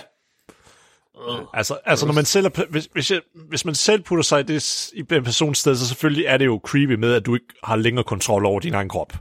Altså, 1.53 1.79
altså 1.85 2.05
når 2.05 2.13
man 2.13 2.25
selv 2.25 2.45
er, 2.45 2.69
hvis, 2.69 2.89
hvis, 2.93 3.11
jeg, 3.11 3.21
hvis 3.49 3.65
man 3.65 3.75
selv 3.75 4.01
putter 4.01 4.23
sig 4.23 4.39
i, 4.39 4.43
det, 4.43 4.89
i 4.93 4.99
en 4.99 5.23
persons 5.23 5.57
sted, 5.57 5.75
så 5.75 5.87
selvfølgelig 5.87 6.25
er 6.25 6.37
det 6.37 6.45
jo 6.45 6.61
creepy 6.65 6.93
med, 6.93 7.13
at 7.13 7.25
du 7.25 7.33
ikke 7.33 7.53
har 7.63 7.75
længere 7.75 8.03
kontrol 8.03 8.45
over 8.45 8.59
din 8.59 8.73
egen 8.73 8.89
krop. 8.89 9.13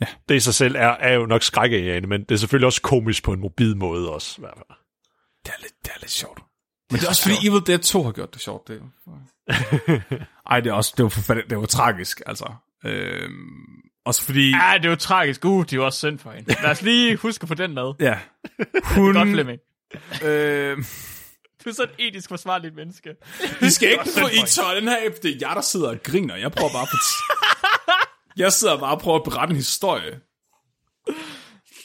Ja. 0.00 0.06
Det 0.28 0.34
i 0.34 0.40
sig 0.40 0.54
selv 0.54 0.76
er, 0.76 0.88
er 0.88 1.12
jo 1.12 1.26
nok 1.26 1.42
skrækkeagende, 1.42 2.08
men 2.08 2.20
det 2.20 2.30
er 2.30 2.36
selvfølgelig 2.36 2.66
også 2.66 2.82
komisk 2.82 3.24
på 3.24 3.32
en 3.32 3.40
mobil 3.40 3.76
måde 3.76 4.12
også. 4.12 4.34
I 4.38 4.40
hvert 4.40 4.54
fald. 4.56 4.78
Det 5.44 5.52
er 5.52 5.60
lidt, 5.62 5.72
det 5.84 5.90
er 5.94 5.98
lidt 6.00 6.10
sjovt. 6.10 6.38
Men 6.90 6.98
det 7.00 7.04
er 7.04 7.08
også 7.08 7.22
fordi 7.22 7.48
Evil 7.48 7.62
Dead 7.66 7.78
2 7.78 8.02
har 8.02 8.12
gjort 8.12 8.34
det 8.34 8.42
sjovt. 8.42 8.68
Det. 8.68 8.82
Ej, 10.50 10.60
det 10.60 10.70
er 10.70 10.74
også, 10.74 10.94
det 10.96 11.02
var, 11.02 11.08
forfærdeligt, 11.08 11.50
det 11.50 11.58
var 11.58 11.66
tragisk, 11.66 12.20
altså. 12.26 12.52
Øhm, 12.84 13.32
også 14.04 14.22
fordi... 14.24 14.50
Ja, 14.50 14.72
det 14.76 14.84
er 14.84 14.90
jo 14.90 14.96
tragisk. 14.96 15.44
Uh, 15.44 15.64
det 15.64 15.72
er 15.72 15.76
jo 15.76 15.84
også 15.84 15.98
synd 15.98 16.18
for 16.18 16.30
hende. 16.30 16.54
Lad 16.62 16.70
os 16.70 16.82
lige 16.82 17.16
huske 17.16 17.46
på 17.46 17.54
den 17.54 17.74
med. 17.74 17.92
Ja. 18.00 18.18
Hun... 18.84 19.14
Godt, 19.14 19.28
Flemming. 19.28 19.60
Øh, 20.24 20.76
Du 21.64 21.68
er 21.70 21.74
sådan 21.74 21.94
et 21.98 22.06
etisk 22.08 22.28
forsvarligt 22.28 22.74
menneske. 22.74 23.14
vi 23.60 23.70
skal 23.70 23.90
ikke 23.90 24.04
få 24.18 24.26
i 24.26 24.46
tør 24.46 24.74
den 24.74 24.88
her 24.88 25.06
app. 25.06 25.14
Det 25.22 25.30
er 25.30 25.36
jeg, 25.40 25.52
der 25.54 25.60
sidder 25.60 25.88
og 25.88 26.02
griner. 26.02 26.36
Jeg 26.36 26.52
prøver 26.52 26.72
bare 26.72 26.86
på... 26.86 26.96
jeg 28.36 28.52
sidder 28.52 28.78
bare 28.78 28.94
og 28.94 29.00
prøver 29.00 29.18
at 29.18 29.24
berette 29.24 29.52
en 29.52 29.56
historie. 29.56 30.20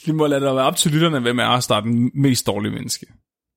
Vi 0.05 0.12
må 0.12 0.28
lade 0.28 0.45
det 0.45 0.55
være 0.55 0.66
op 0.66 0.76
til 0.76 0.91
lytterne, 0.91 1.20
hvem 1.20 1.39
er 1.39 1.47
os, 1.47 1.68
der 1.68 1.76
er 1.76 1.82
den 1.82 2.12
mest 2.14 2.47
dårlige 2.47 2.72
menneske. 2.72 3.05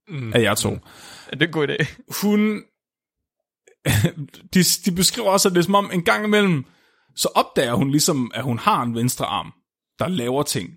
Mm. 0.08 0.32
Af 0.32 0.42
jer 0.42 0.54
to. 0.54 0.70
Mm. 0.70 0.80
Ja, 1.26 1.36
det 1.36 1.42
er 1.42 1.46
en 1.46 1.52
god 1.52 1.68
idé. 1.68 1.94
Hun... 2.22 2.62
de, 4.54 4.62
de 4.84 4.92
beskriver 4.96 5.30
også, 5.30 5.48
at 5.48 5.54
det 5.54 5.60
er 5.60 5.64
som 5.64 5.74
om 5.74 5.90
en 5.92 6.04
gang 6.04 6.24
imellem, 6.24 6.64
så 7.16 7.28
opdager 7.34 7.74
hun 7.74 7.90
ligesom, 7.90 8.30
at 8.34 8.42
hun 8.42 8.58
har 8.58 8.82
en 8.82 8.94
venstre 8.94 9.26
arm, 9.26 9.52
der 9.98 10.08
laver 10.08 10.42
ting. 10.42 10.70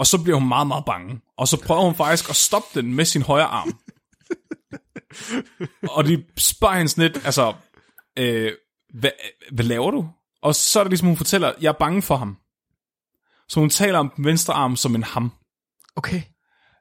Og 0.00 0.06
så 0.06 0.22
bliver 0.22 0.38
hun 0.38 0.48
meget, 0.48 0.66
meget 0.66 0.84
bange. 0.84 1.20
Og 1.36 1.48
så 1.48 1.60
prøver 1.66 1.82
hun 1.82 1.94
faktisk 1.94 2.30
at 2.30 2.36
stoppe 2.36 2.80
den 2.80 2.94
med 2.94 3.04
sin 3.04 3.22
højre 3.22 3.46
arm. 3.46 3.78
og 5.96 6.04
de 6.04 6.24
spørger 6.38 6.74
hende 6.74 6.88
sådan 6.88 7.12
lidt, 7.12 7.24
altså, 7.24 7.54
øh, 8.18 8.52
hvad, 8.94 9.10
hvad 9.52 9.64
laver 9.64 9.90
du? 9.90 10.08
Og 10.42 10.54
så 10.54 10.80
er 10.80 10.84
det 10.84 10.90
ligesom, 10.90 11.08
hun 11.08 11.16
fortæller, 11.16 11.52
jeg 11.60 11.68
er 11.68 11.78
bange 11.78 12.02
for 12.02 12.16
ham. 12.16 12.36
Så 13.48 13.60
hun 13.60 13.70
taler 13.70 13.98
om 13.98 14.12
den 14.16 14.24
venstre 14.24 14.54
arm 14.54 14.76
som 14.76 14.94
en 14.94 15.02
ham. 15.02 15.32
Okay. 15.96 16.22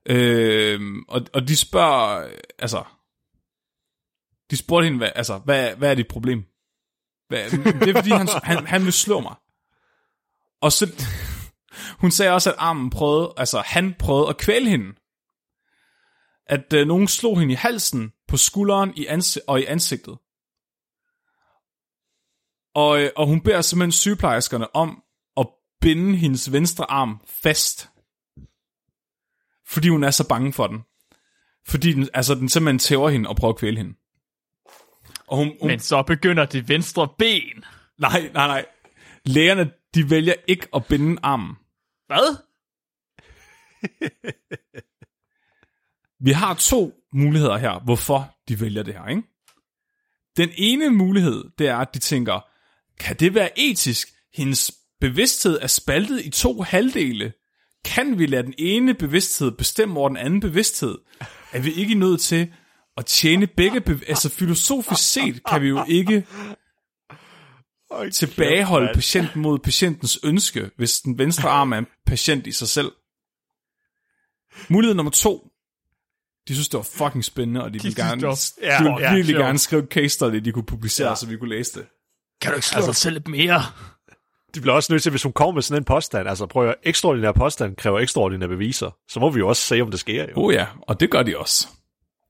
Øh, 0.06 0.82
og, 1.08 1.22
og 1.34 1.48
de 1.48 1.58
spørger, 1.58 2.30
altså, 2.60 2.84
de 4.52 4.58
spurgte 4.58 4.86
hende, 4.86 4.98
hvad, 4.98 5.12
altså, 5.16 5.38
hvad, 5.38 5.76
hvad 5.76 5.92
er 5.92 5.96
dit 5.96 6.08
problem? 6.08 6.44
Hvad, 7.28 7.50
det 7.86 7.90
er 7.90 7.94
fordi, 7.94 8.10
han, 8.10 8.28
han, 8.44 8.68
han 8.68 8.86
vil 8.86 8.94
slå 8.94 9.20
mig. 9.20 9.36
Og 10.62 10.72
så, 10.72 11.06
hun 12.00 12.12
sagde 12.12 12.32
også, 12.32 12.50
at 12.50 12.56
armen 12.60 12.90
prøvede, 12.90 13.34
altså 13.38 13.64
han 13.66 13.96
prøvede 14.00 14.30
at 14.30 14.38
kvæle 14.38 14.70
hende. 14.70 14.94
At 16.46 16.74
øh, 16.74 16.88
nogen 16.88 17.08
slog 17.08 17.40
hende 17.40 17.54
i 17.54 17.56
halsen, 17.56 18.12
på 18.28 18.38
skulderen 18.38 18.94
i 18.96 19.06
ansigt, 19.06 19.46
og 19.48 19.62
i 19.62 19.66
ansigtet. 19.66 20.18
Og, 22.76 23.02
øh, 23.02 23.10
og 23.16 23.28
hun 23.28 23.42
beder 23.42 23.62
simpelthen 23.62 23.92
sygeplejerskerne 23.92 24.76
om 24.76 25.04
at 25.38 25.48
binde 25.82 26.18
hendes 26.18 26.52
venstre 26.52 26.92
arm 26.92 27.22
fast. 27.26 27.90
Fordi 29.68 29.90
hun 29.90 30.04
er 30.04 30.12
så 30.12 30.28
bange 30.28 30.54
for 30.54 30.68
den. 30.68 30.84
Fordi 31.68 31.94
den, 31.94 32.10
altså, 32.14 32.36
den 32.36 32.50
simpelthen 32.50 32.80
tæver 32.80 33.10
hende 33.10 33.30
og 33.30 33.36
prøver 33.36 33.54
at 33.54 33.60
kvæle 33.60 33.78
hende. 33.78 33.94
Og 35.28 35.38
hun, 35.38 35.48
hun, 35.62 35.68
Men 35.68 35.80
så 35.80 36.04
begynder 36.04 36.46
det 36.46 36.70
venstre 36.70 37.08
ben. 37.18 37.64
Nej, 37.98 38.30
nej, 38.34 38.48
nej. 38.48 38.66
Lægerne, 39.26 39.72
de 39.94 40.10
vælger 40.10 40.34
ikke 40.48 40.68
at 40.76 40.86
binde 40.86 41.20
armen. 41.24 41.56
Hvad? 42.10 42.36
Vi 46.26 46.32
har 46.32 46.54
to 46.54 46.94
muligheder 47.14 47.58
her, 47.58 47.80
hvorfor 47.80 48.36
de 48.48 48.62
vælger 48.62 48.84
det 48.84 48.94
her, 48.94 49.08
ikke? 49.08 49.24
Den 50.38 50.50
ene 50.58 50.90
mulighed, 50.90 51.44
det 51.60 51.68
er, 51.68 51.78
at 51.78 51.94
de 51.94 52.00
tænker, 52.00 52.40
kan 53.00 53.16
det 53.16 53.34
være 53.36 53.60
etisk? 53.60 54.08
Hendes 54.34 54.72
bevidsthed 55.02 55.60
er 55.62 55.68
spaltet 55.68 56.26
i 56.26 56.30
to 56.30 56.62
halvdele. 56.62 57.34
Kan 57.86 58.20
vi 58.20 58.26
lade 58.26 58.44
den 58.44 58.54
ene 58.58 58.94
bevidsthed 58.94 59.52
bestemme 59.52 60.00
over 60.00 60.08
den 60.10 60.18
anden 60.18 60.40
bevidsthed? 60.40 60.98
Er 61.54 61.60
vi 61.60 61.72
ikke 61.72 61.96
nødt 61.96 62.22
til 62.22 62.54
at 62.98 63.06
tjene 63.06 63.48
begge 63.48 63.82
bev- 63.82 64.04
Altså 64.08 64.30
filosofisk 64.30 65.12
set 65.12 65.44
kan 65.44 65.62
vi 65.62 65.68
jo 65.68 65.86
ikke 65.88 66.28
Okay, 67.92 68.10
tilbageholde 68.12 68.92
patienten 68.94 69.42
mod 69.42 69.60
patientens 69.60 70.20
ønske, 70.24 70.72
hvis 70.78 71.00
den 71.00 71.18
venstre 71.18 71.50
arm 71.60 71.72
er 71.74 71.78
en 71.78 71.88
patient 72.06 72.48
i 72.48 72.52
sig 72.52 72.68
selv. 72.68 72.92
Mulighed 74.70 74.96
nummer 74.96 75.12
to. 75.12 75.48
De 76.48 76.54
synes, 76.54 76.70
det 76.70 76.78
var 76.78 76.84
fucking 77.06 77.26
spændende, 77.26 77.64
og 77.64 77.68
de, 77.70 77.72
ville 77.74 77.82
synes, 77.82 77.96
gerne, 77.96 78.22
var- 78.22 78.78
de 78.80 78.84
ville 78.84 79.00
ja, 79.08 79.14
virkelig 79.14 79.34
sjovt. 79.36 79.46
gerne 79.46 79.58
skrive 79.60 79.88
case 79.92 80.10
study, 80.10 80.36
de 80.36 80.52
kunne 80.52 80.66
publicere, 80.66 81.06
Ja. 81.08 81.12
ja. 81.12 81.16
så 81.16 81.28
vi 81.28 81.38
kunne 81.38 81.50
læse 81.50 81.80
det. 81.80 81.88
Kan 82.42 82.52
du 82.52 82.56
ikke 82.56 82.68
slå 82.68 82.86
dig 82.86 82.96
selv 82.96 83.14
lidt 83.14 83.28
mere? 83.28 83.62
De 84.56 84.62
bliver 84.62 84.74
også 84.74 84.94
nødt 84.94 85.04
til, 85.04 85.10
hvis 85.10 85.24
hun 85.24 85.34
kommer 85.34 85.54
med 85.54 85.62
sådan 85.62 85.82
en 85.82 85.86
påstand, 85.86 86.30
altså 86.30 86.46
prøv 86.46 86.70
at 86.70 86.76
ekstraordinær 86.84 87.32
påstand 87.32 87.76
kræver 87.76 88.00
ekstraordinære 88.00 88.50
beviser, 88.50 88.92
så 89.10 89.20
må 89.20 89.30
vi 89.30 89.40
jo 89.40 89.48
også 89.48 89.62
se, 89.62 89.82
om 89.82 89.92
det 89.92 90.00
sker 90.00 90.24
jo. 90.24 90.34
Oh 90.36 90.54
ja, 90.54 90.66
og 90.82 91.00
det 91.00 91.12
gør 91.12 91.24
de 91.24 91.38
også. 91.38 91.68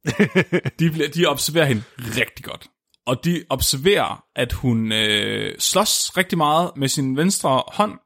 de, 0.80 0.91
bliver, 0.91 1.10
de 1.16 1.26
observerer 1.26 1.66
hende 1.66 1.84
rigtig 1.97 2.45
godt. 2.45 2.68
Og 3.10 3.26
de 3.26 3.43
observerer, 3.49 4.24
at 4.36 4.53
hun 4.53 4.91
øh, 4.91 5.60
slås 5.60 6.18
rigtig 6.18 6.38
meget 6.38 6.72
med 6.76 6.88
sin 6.88 7.18
venstre 7.18 7.64
hånd, 7.68 7.99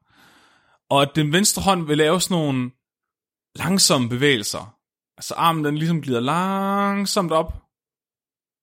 og 0.89 1.01
at 1.01 1.09
den 1.15 1.33
venstre 1.33 1.61
hånd 1.61 1.87
vil 1.87 1.97
lave 1.97 2.21
sådan 2.21 2.37
nogle 2.37 2.71
langsomme 3.55 4.09
bevægelser. 4.09 4.75
Altså 5.17 5.33
armen 5.33 5.65
den 5.65 5.77
ligesom 5.77 6.01
glider 6.01 6.19
langsomt 6.19 7.31
op, 7.31 7.53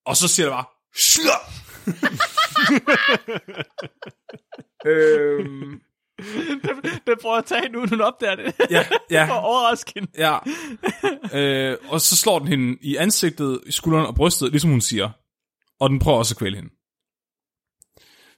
og 0.07 0.17
så 0.17 0.29
siger 0.29 0.47
det 0.47 0.53
bare, 0.53 0.65
slå! 0.97 1.37
øhm, 4.91 5.81
Den 7.07 7.17
prøver 7.23 7.37
at 7.37 7.45
tage 7.45 7.69
nu, 7.69 7.87
hun 7.87 8.01
opdager 8.01 8.35
det. 8.35 8.55
ja, 8.71 8.87
ja. 9.11 9.27
For 9.29 9.35
at 9.35 9.45
overraske 9.45 9.93
hende. 9.95 10.11
Ja. 10.19 10.39
øh, 11.39 11.77
og 11.89 12.01
så 12.01 12.17
slår 12.17 12.39
den 12.39 12.49
hende 12.49 12.79
i 12.83 12.97
ansigtet, 12.97 13.61
i 13.67 13.73
skulderen 13.73 14.07
og 14.07 14.15
brystet, 14.15 14.51
ligesom 14.51 14.71
hun 14.71 14.81
siger. 14.81 15.11
Og 15.81 15.91
den 15.91 15.99
prøver 15.99 16.19
også 16.19 16.35
at 16.35 16.39
kvæle 16.39 16.57
hende. 16.57 16.71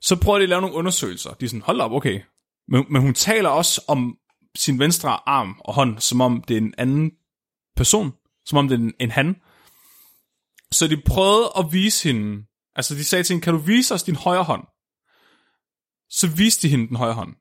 Så 0.01 0.21
prøver 0.23 0.39
de 0.39 0.43
at 0.43 0.49
lave 0.49 0.61
nogle 0.61 0.77
undersøgelser. 0.77 1.35
De 1.35 1.45
er 1.45 1.49
sådan, 1.49 1.63
hold 1.63 1.81
op, 1.81 1.93
okay. 1.93 2.21
Men, 2.69 2.85
men 2.91 3.03
hun 3.03 3.15
taler 3.15 3.49
også 3.49 3.85
om 3.89 4.19
sin 4.57 4.79
venstre 4.79 5.29
arm 5.29 5.61
og 5.61 5.75
hånd, 5.75 5.99
som 5.99 6.21
om 6.21 6.45
det 6.49 6.55
er 6.55 6.61
en 6.61 6.75
anden 6.79 7.11
person. 7.77 8.13
Som 8.47 8.59
om 8.59 8.69
det 8.69 8.75
er 8.75 8.79
en, 8.79 8.95
en 9.01 9.11
han. 9.11 9.37
Så 10.73 10.89
de 10.89 11.03
prøvede 11.07 11.53
at 11.59 11.73
vise 11.73 12.09
hende, 12.09 12.47
altså 12.75 12.95
de 12.95 13.05
sagde 13.05 13.25
til 13.25 13.35
hende, 13.35 13.45
kan 13.45 13.53
du 13.53 13.59
vise 13.59 13.95
os 13.95 14.03
din 14.03 14.17
højre 14.17 14.45
hånd? 14.45 14.65
Så 16.11 16.29
viste 16.37 16.63
de 16.63 16.71
hende 16.71 16.89
den 16.89 16.97
højre 16.97 17.15
hånd. 17.15 17.35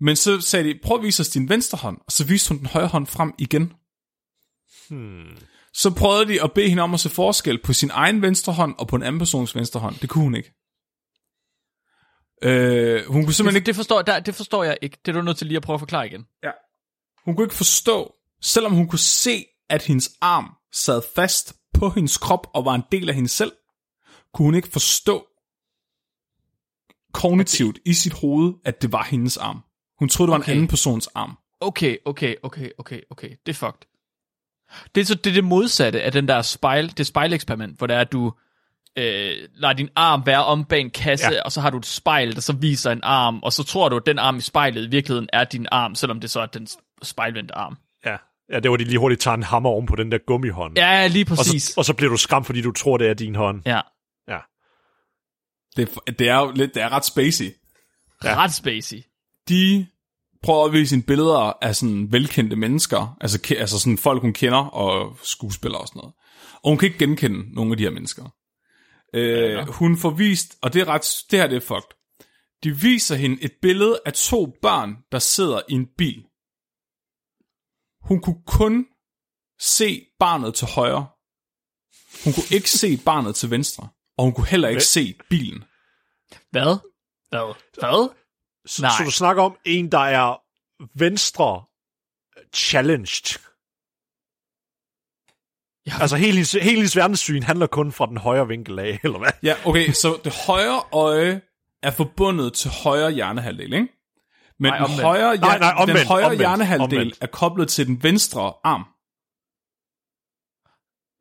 Men 0.00 0.16
så 0.16 0.40
sagde 0.40 0.68
de, 0.68 0.78
prøv 0.82 0.96
at 0.96 1.02
vise 1.02 1.20
os 1.20 1.28
din 1.28 1.48
venstre 1.48 1.78
hånd, 1.78 1.98
og 2.06 2.12
så 2.12 2.26
viste 2.26 2.48
hun 2.48 2.58
den 2.58 2.66
højre 2.66 2.88
hånd 2.88 3.06
frem 3.06 3.34
igen. 3.38 3.72
Hmm. 4.88 5.36
Så 5.74 5.94
prøvede 5.94 6.28
de 6.28 6.42
at 6.42 6.52
bede 6.52 6.68
hende 6.68 6.82
om 6.82 6.94
at 6.94 7.00
se 7.00 7.10
forskel 7.10 7.62
på 7.62 7.72
sin 7.72 7.90
egen 7.92 8.22
venstre 8.22 8.52
hånd 8.52 8.74
og 8.78 8.88
på 8.88 8.96
en 8.96 9.02
anden 9.02 9.18
persons 9.18 9.54
venstre 9.56 9.80
hånd. 9.80 9.96
Det 9.96 10.08
kunne 10.10 10.24
hun 10.24 10.34
ikke. 10.34 10.52
Øh, 12.42 13.06
hun 13.06 13.24
kunne 13.24 13.32
simpelthen 13.34 13.54
Det, 13.54 13.60
ikke, 13.60 13.66
det, 13.66 13.76
forstår, 13.76 14.02
der, 14.02 14.20
det 14.20 14.34
forstår 14.34 14.64
jeg 14.64 14.78
ikke. 14.82 14.98
Det 15.04 15.12
er 15.12 15.20
du 15.20 15.22
nødt 15.24 15.36
til 15.36 15.46
lige 15.46 15.56
at 15.56 15.62
prøve 15.62 15.74
at 15.74 15.80
forklare 15.80 16.06
igen. 16.06 16.26
hun 17.24 17.36
kunne 17.36 17.44
ikke 17.44 17.54
forstå, 17.54 18.14
selvom 18.42 18.72
hun 18.72 18.88
kunne 18.88 18.98
se, 18.98 19.44
at 19.70 19.82
hendes 19.82 20.10
arm 20.20 20.50
sad 20.72 21.02
fast 21.14 21.54
på 21.74 21.90
hendes 21.90 22.18
krop 22.18 22.46
og 22.54 22.64
var 22.64 22.74
en 22.74 22.82
del 22.92 23.08
af 23.08 23.14
hende 23.14 23.28
selv, 23.28 23.52
kunne 24.34 24.44
hun 24.46 24.54
ikke 24.54 24.68
forstå 24.68 25.26
kognitivt 27.12 27.78
i 27.86 27.92
sit 27.94 28.12
hoved, 28.12 28.54
at 28.64 28.82
det 28.82 28.92
var 28.92 29.02
hendes 29.04 29.36
arm. 29.36 29.60
Hun 29.98 30.08
troede, 30.08 30.28
det 30.28 30.32
var 30.32 30.38
Okay. 30.38 30.52
en 30.52 30.56
anden 30.56 30.68
persons 30.68 31.06
arm. 31.06 31.38
Okay, 31.60 31.96
okay, 32.04 32.34
okay, 32.42 32.70
okay, 32.78 33.00
okay. 33.10 33.30
Det 33.46 33.52
er 33.52 33.54
fucked. 33.54 33.91
Det 34.94 35.00
er 35.00 35.04
så 35.04 35.14
det, 35.14 35.30
er 35.30 35.34
det 35.34 35.44
modsatte 35.44 36.02
af 36.02 36.12
den 36.12 36.28
der 36.28 36.42
spejl, 36.42 36.92
det 36.96 37.06
spejleksperiment, 37.06 37.78
hvor 37.78 37.86
det 37.86 37.96
er, 37.96 38.00
at 38.00 38.12
du 38.12 38.32
øh, 38.98 39.32
lader 39.54 39.72
din 39.74 39.88
arm 39.96 40.22
være 40.26 40.44
om 40.44 40.64
bag 40.64 40.80
en 40.80 40.90
kasse, 40.90 41.30
Ja. 41.32 41.42
og 41.42 41.52
så 41.52 41.60
har 41.60 41.70
du 41.70 41.78
et 41.78 41.86
spejl, 41.86 42.34
der 42.34 42.40
så 42.40 42.52
viser 42.52 42.90
en 42.90 43.00
arm, 43.02 43.40
og 43.42 43.52
så 43.52 43.62
tror 43.64 43.88
du, 43.88 43.96
at 43.96 44.06
den 44.06 44.18
arm 44.18 44.36
i 44.36 44.40
spejlet 44.40 44.84
i 44.84 44.88
virkeligheden 44.90 45.28
er 45.32 45.44
din 45.44 45.66
arm, 45.72 45.94
selvom 45.94 46.20
det 46.20 46.30
så 46.30 46.40
er 46.40 46.46
den 46.46 46.68
spejlvendte 47.02 47.54
arm. 47.54 47.76
Ja. 48.06 48.16
ja, 48.52 48.60
det 48.60 48.70
var 48.70 48.76
de 48.76 48.84
lige 48.84 48.98
hurtigt 48.98 49.20
tager 49.20 49.34
en 49.34 49.42
hammer 49.42 49.70
oven 49.70 49.86
på 49.86 49.96
den 49.96 50.12
der 50.12 50.18
gummihånd. 50.26 50.76
Ja, 50.78 51.06
lige 51.06 51.24
og, 51.30 51.36
præcis. 51.36 51.62
så, 51.62 51.74
og 51.76 51.84
så 51.84 51.94
bliver 51.94 52.10
du 52.10 52.16
skræmt, 52.16 52.46
fordi 52.46 52.62
du 52.62 52.72
tror, 52.72 52.96
det 52.96 53.08
er 53.08 53.14
din 53.14 53.34
hånd. 53.34 53.62
Ja, 53.66 53.80
Ja. 54.28 54.38
Det, 55.76 55.88
er- 56.06 56.12
det 56.12 56.28
er 56.28 56.36
jo 56.38 56.50
lidt, 56.54 56.74
det 56.74 56.82
er 56.82 56.88
ret 56.92 57.04
spacey. 57.04 57.50
Ja. 58.24 58.36
ret 58.36 58.52
spacey. 58.54 58.96
De 59.48 59.86
prøver 60.42 60.64
at 60.64 60.72
vise 60.72 60.88
sine 60.88 61.02
billeder 61.02 61.52
af 61.64 61.76
sådan 61.76 62.12
velkendte 62.12 62.56
mennesker, 62.56 63.16
altså, 63.20 63.54
altså 63.58 63.78
sådan 63.78 63.98
folk, 63.98 64.22
hun 64.22 64.32
kender, 64.32 64.58
og 64.58 65.16
skuespillere 65.22 65.80
og 65.80 65.88
sådan 65.88 65.98
noget. 65.98 66.14
Og 66.62 66.70
hun 66.70 66.78
kan 66.78 66.86
ikke 66.86 66.98
genkende 66.98 67.54
nogle 67.54 67.70
af 67.72 67.76
de 67.76 67.82
her 67.82 67.90
mennesker. 67.90 68.24
Øh, 69.14 69.68
hun 69.68 69.98
får 69.98 70.10
vist, 70.10 70.56
og 70.62 70.72
det 70.72 70.82
er 70.82 70.88
ret, 70.88 71.24
det 71.30 71.38
her 71.38 71.46
det 71.46 71.56
er 71.56 71.60
fucked. 71.60 71.96
De 72.64 72.76
viser 72.80 73.16
hende 73.16 73.42
et 73.42 73.52
billede 73.62 74.00
af 74.06 74.12
to 74.12 74.56
børn, 74.62 74.96
der 75.12 75.18
sidder 75.18 75.60
i 75.68 75.72
en 75.72 75.86
bil. 75.98 76.24
Hun 78.08 78.20
kunne 78.20 78.42
kun 78.46 78.86
se 79.60 80.06
barnet 80.18 80.54
til 80.54 80.66
højre. 80.66 81.06
Hun 82.24 82.32
kunne 82.32 82.56
ikke 82.56 82.70
se 82.70 82.96
barnet 83.04 83.34
til 83.34 83.50
venstre. 83.50 83.88
Og 84.18 84.24
hun 84.24 84.34
kunne 84.34 84.46
heller 84.46 84.68
ikke 84.68 84.84
se 84.84 85.14
bilen. 85.30 85.64
Hvad? 86.50 86.76
Hvad? 87.30 87.54
Hvad? 87.78 88.21
Så, 88.66 88.82
Nej. 88.82 88.90
så 88.98 89.04
du 89.04 89.10
snakker 89.10 89.42
om 89.42 89.56
en, 89.64 89.92
der 89.92 89.98
er 89.98 90.42
venstre 90.98 91.62
challenged. 92.54 93.38
Ja. 95.86 95.92
Altså 96.00 96.16
hele 96.16 96.32
hendes, 96.32 96.52
hele 96.52 96.64
hendes 96.76 96.96
verdenssyn 96.96 97.42
handler 97.42 97.66
kun 97.66 97.92
fra 97.92 98.06
den 98.06 98.16
højre 98.16 98.48
vinkel 98.48 98.78
af, 98.78 99.00
eller 99.04 99.18
hvad? 99.18 99.30
Ja, 99.42 99.54
okay, 99.64 99.92
så 99.92 100.20
det 100.24 100.34
højre 100.46 100.82
øje 100.92 101.40
er 101.82 101.90
forbundet 101.90 102.52
til 102.52 102.70
højre 102.70 103.10
hjernehalvdel, 103.10 103.72
ikke? 103.72 103.88
Men 104.58 104.72
Nej, 104.72 104.86
den 104.86 105.00
højre, 105.00 105.36
Nej, 105.36 105.58
nej, 105.58 105.70
den 105.70 105.78
omvendt, 105.78 106.06
højre 106.08 106.24
omvendt, 106.24 106.40
hjernehalvdel 106.42 106.98
omvendt. 106.98 107.18
er 107.20 107.26
koblet 107.26 107.68
til 107.68 107.86
den 107.86 108.02
venstre 108.02 108.52
arm. 108.64 108.84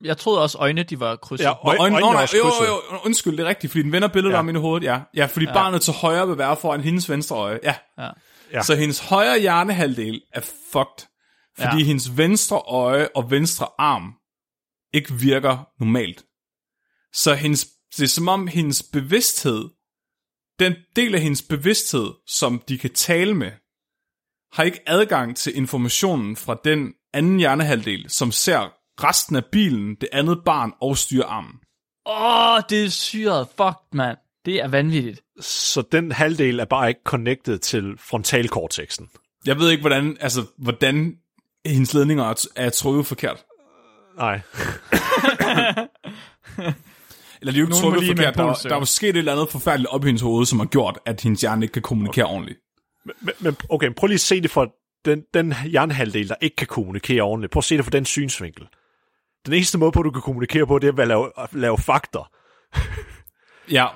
Jeg 0.04 0.18
troede 0.18 0.42
også 0.42 0.58
øjne, 0.58 0.84
de 0.84 1.00
var 1.00 1.16
krydset. 1.16 1.46
Ja, 1.46 1.68
øj- 1.68 1.76
er 1.76 1.90
nej, 1.90 2.22
også 2.24 2.38
jo, 2.38 2.46
jo, 2.46 2.82
jo, 2.92 2.98
undskyld, 3.06 3.38
det 3.38 3.44
er 3.44 3.50
rigtigt, 3.50 3.72
fordi 3.72 3.84
den 3.84 3.92
vender 3.92 4.08
billedet 4.08 4.34
ja. 4.34 4.40
om 4.40 4.50
i 4.50 4.54
hovedet, 4.54 4.86
ja. 4.86 5.00
Ja, 5.16 5.26
fordi 5.26 5.46
ja. 5.46 5.54
barnet 5.54 5.82
til 5.82 5.94
højre 5.94 6.28
vil 6.28 6.38
være 6.38 6.58
foran 6.58 6.82
hendes 6.82 7.10
venstre 7.10 7.36
øje, 7.36 7.60
ja. 7.64 7.76
Ja. 7.98 8.10
Ja. 8.54 8.62
Så 8.64 8.76
hendes 8.76 9.00
højre 9.00 9.40
hjernehalvdel 9.40 10.22
er 10.34 10.42
fucked, 10.72 11.08
fordi 11.58 11.78
Ja. 11.78 11.84
hendes 11.86 12.18
venstre 12.18 12.58
øje 12.58 13.10
og 13.16 13.32
venstre 13.32 13.68
arm 13.80 14.14
ikke 14.94 15.14
virker 15.14 15.68
normalt. 15.80 16.24
Så 17.14 17.34
hendes, 17.34 17.68
det 17.98 18.04
er 18.04 18.08
som 18.08 18.28
om 18.28 18.48
hendes 18.48 18.84
bevidsthed, 18.94 19.70
den 20.60 20.76
del 20.96 21.16
af 21.16 21.22
hendes 21.22 21.42
bevidsthed, 21.42 22.12
som 22.28 22.62
de 22.68 22.78
kan 22.78 22.94
tale 22.94 23.34
med, 23.34 23.52
har 24.54 24.64
ikke 24.64 24.80
adgang 24.88 25.38
til 25.38 25.58
informationen 25.58 26.36
fra 26.36 26.58
den 26.64 26.94
anden 27.14 27.38
hjernehalvdel, 27.40 28.10
som 28.10 28.32
ser 28.32 28.74
resten 29.04 29.36
af 29.36 29.46
bilen, 29.46 29.96
det 30.02 30.10
andet 30.12 30.40
barn 30.46 30.72
og 30.82 30.98
styrearmen. 30.98 31.54
Åh, 32.06 32.54
oh, 32.54 32.62
det 32.70 32.86
er 32.86 32.90
syret. 32.90 33.48
Fuck, 33.58 33.78
mand. 33.94 34.18
Det 34.46 34.56
er 34.56 34.68
vanvittigt. 34.68 35.22
Så 35.40 35.82
den 35.92 36.12
halvdel 36.12 36.60
er 36.60 36.66
bare 36.66 36.90
ikke 36.90 37.02
connected 37.04 37.58
til 37.58 37.94
frontalkortexen. 37.98 39.10
Jeg 39.46 39.60
ved 39.60 39.70
ikke, 39.70 39.82
hvordan, 39.82 40.18
altså, 40.20 40.46
hvordan 40.58 41.16
hendes 41.66 41.94
ledninger 41.94 42.48
er, 42.56 42.70
trukket 42.70 43.06
forkert. 43.06 43.44
Nej. 44.18 44.34
Eller 47.42 47.52
de 47.52 47.58
er 47.58 47.62
jo 47.62 47.66
ikke 47.66 47.74
trukket 47.76 48.08
forkert. 48.08 48.36
Der, 48.36 48.54
der 48.54 48.76
er 48.76 48.80
jo 48.80 48.86
sket 48.86 49.10
et 49.10 49.18
eller 49.18 49.32
andet 49.32 49.50
forfærdeligt 49.50 49.90
op 49.90 50.04
i 50.04 50.06
hendes 50.06 50.22
hoved, 50.22 50.46
som 50.46 50.60
har 50.60 50.66
gjort, 50.66 51.00
at 51.06 51.22
hendes 51.22 51.42
hjerne 51.42 51.66
ikke 51.66 51.74
kan 51.74 51.82
kommunikere 51.82 52.26
ordentligt. 52.26 52.60
Men, 53.06 53.34
men 53.40 53.58
okay, 53.70 53.90
prøv 53.98 54.08
lige 54.08 54.16
at 54.16 54.20
se 54.20 54.42
det 54.42 54.52
for 54.52 54.74
den, 55.06 55.24
den 55.34 55.54
hjernehalvdel, 55.66 56.30
der 56.30 56.36
ikke 56.42 56.56
kan 56.56 56.68
kommunikere 56.68 57.22
ordentligt. 57.22 57.52
Prøv 57.52 57.60
at 57.60 57.64
se 57.64 57.78
det 57.78 57.86
fra 57.86 57.92
den 57.92 58.06
synsvinkel. 58.06 58.68
Den 59.46 59.54
eneste 59.54 59.78
måde 59.78 59.92
på, 59.92 60.04
du 60.04 60.12
kan 60.12 60.22
kommunikere 60.22 60.68
på, 60.68 60.80
det 60.80 60.88
er 60.88 60.92
ved 60.92 61.02
at 61.02 61.08
lave, 61.08 61.32
at 61.38 61.54
lave 61.54 61.78
fakter. 61.78 62.32
Ja, 63.72 63.88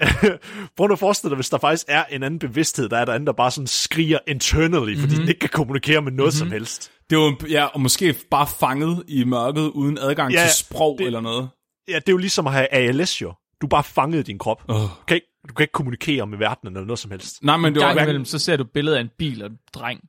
Prøv 0.76 0.86
nu 0.86 0.92
at 0.92 0.98
forestille 0.98 1.30
dig, 1.30 1.36
hvis 1.36 1.50
der 1.50 1.58
faktisk 1.58 1.84
er 1.88 2.04
en 2.04 2.22
anden 2.22 2.38
bevidsthed, 2.38 2.88
der 2.88 2.96
er 2.98 3.04
der 3.04 3.12
anden, 3.12 3.26
der 3.26 3.32
bare 3.32 3.50
sådan 3.50 3.66
skriger 3.66 4.18
internally, 4.28 4.98
fordi 4.98 5.14
den 5.14 5.28
ikke 5.28 5.40
kan 5.40 5.48
kommunikere 5.48 6.02
med 6.02 6.12
noget 6.12 6.34
mm-hmm. 6.34 6.48
som 6.48 6.50
helst. 6.50 6.92
det 7.10 7.16
er 7.16 7.20
jo, 7.20 7.36
ja, 7.48 7.64
og 7.64 7.80
måske 7.80 8.14
bare 8.30 8.46
fanget 8.60 9.04
i 9.08 9.24
mørket, 9.24 9.62
uden 9.68 9.98
adgang 9.98 10.32
Ja, 10.32 10.42
til 10.42 10.50
sprog 10.56 10.98
det- 10.98 11.06
eller 11.06 11.20
noget. 11.20 11.48
Ja, 11.88 11.94
det 11.94 12.08
er 12.08 12.12
jo 12.12 12.16
ligesom 12.16 12.46
at 12.46 12.52
have 12.52 12.72
ALS 12.74 13.22
jo. 13.22 13.34
Du 13.60 13.66
er 13.66 13.68
bare 13.68 13.84
fanget 13.84 14.18
i 14.18 14.22
din 14.22 14.38
krop. 14.38 14.62
Uh. 14.68 14.74
Du, 14.74 14.88
kan 15.08 15.14
ikke, 15.14 15.26
du 15.48 15.54
kan 15.54 15.64
ikke 15.64 15.72
kommunikere 15.72 16.26
med 16.26 16.38
verdenen 16.38 16.76
eller 16.76 16.86
noget 16.86 16.98
som 16.98 17.10
helst. 17.10 17.42
Nej, 17.42 17.56
men 17.56 17.74
det 17.74 17.82
var 17.82 17.92
imellem, 18.02 18.24
så 18.24 18.38
ser 18.38 18.56
du 18.56 18.64
billedet 18.64 18.96
af 18.96 19.00
en 19.00 19.10
bil 19.18 19.42
og 19.42 19.50
en 19.50 19.58
dreng. 19.74 20.00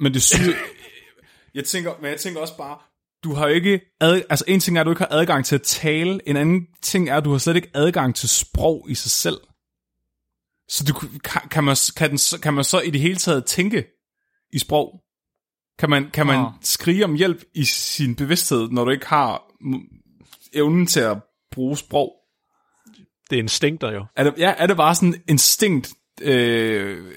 Men 0.00 0.14
det 0.14 0.22
syge... 0.22 0.54
jeg 1.54 1.64
tænker, 1.64 1.92
men 2.00 2.10
jeg 2.10 2.20
tænker 2.20 2.40
også 2.40 2.56
bare, 2.56 2.78
du 3.24 3.34
har 3.34 3.46
ikke... 3.46 3.80
Ad, 4.00 4.22
altså 4.30 4.44
en 4.48 4.60
ting 4.60 4.76
er, 4.76 4.80
at 4.80 4.84
du 4.84 4.90
ikke 4.90 5.02
har 5.02 5.08
adgang 5.10 5.44
til 5.44 5.54
at 5.54 5.62
tale, 5.62 6.28
en 6.28 6.36
anden 6.36 6.66
ting 6.82 7.08
er, 7.08 7.16
at 7.16 7.24
du 7.24 7.30
har 7.30 7.38
slet 7.38 7.56
ikke 7.56 7.70
adgang 7.74 8.14
til 8.14 8.28
sprog 8.28 8.86
i 8.90 8.94
sig 8.94 9.10
selv. 9.10 9.36
Så 10.68 10.84
du, 10.84 10.92
kan, 11.18 11.40
kan, 11.50 11.64
man, 11.64 11.76
kan, 11.96 12.10
den, 12.10 12.18
så- 12.18 12.40
kan 12.40 12.54
man 12.54 12.64
så 12.64 12.80
i 12.80 12.90
det 12.90 13.00
hele 13.00 13.16
taget 13.16 13.44
tænke 13.44 13.84
i 14.52 14.58
sprog? 14.58 15.00
Kan 15.78 15.90
man, 15.90 16.10
kan 16.10 16.26
man 16.26 16.36
Ah. 16.38 16.52
skrige 16.62 17.04
om 17.04 17.14
hjælp 17.14 17.44
i 17.54 17.64
sin 17.64 18.14
bevidsthed, 18.16 18.68
når 18.68 18.84
du 18.84 18.90
ikke 18.90 19.06
har 19.06 19.42
evnen 20.52 20.86
til 20.86 21.00
at 21.00 21.18
bruge 21.52 21.76
sprog? 21.76 22.12
Det 23.30 23.36
er 23.38 23.42
instinkter 23.42 23.92
jo. 23.92 24.04
Er 24.16 24.24
det, 24.24 24.34
ja, 24.38 24.54
er 24.58 24.66
det 24.66 24.76
bare 24.76 24.94
sådan 24.94 25.22
instinkt, 25.28 25.92
øh, 26.22 27.12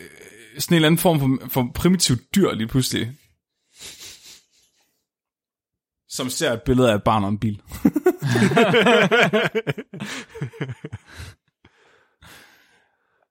sådan 0.58 0.74
en 0.74 0.76
eller 0.76 0.86
anden 0.88 0.98
form 0.98 1.20
for, 1.20 1.48
for 1.50 1.72
primitivt 1.76 2.36
dyr 2.36 2.52
lige 2.52 2.68
pludselig? 2.68 3.12
Som 6.10 6.30
ser 6.30 6.54
et 6.54 6.62
billede 6.62 6.92
af 6.92 6.96
et 6.96 7.04
barn 7.04 7.24
og 7.24 7.30
en 7.30 7.40
bil. 7.40 7.62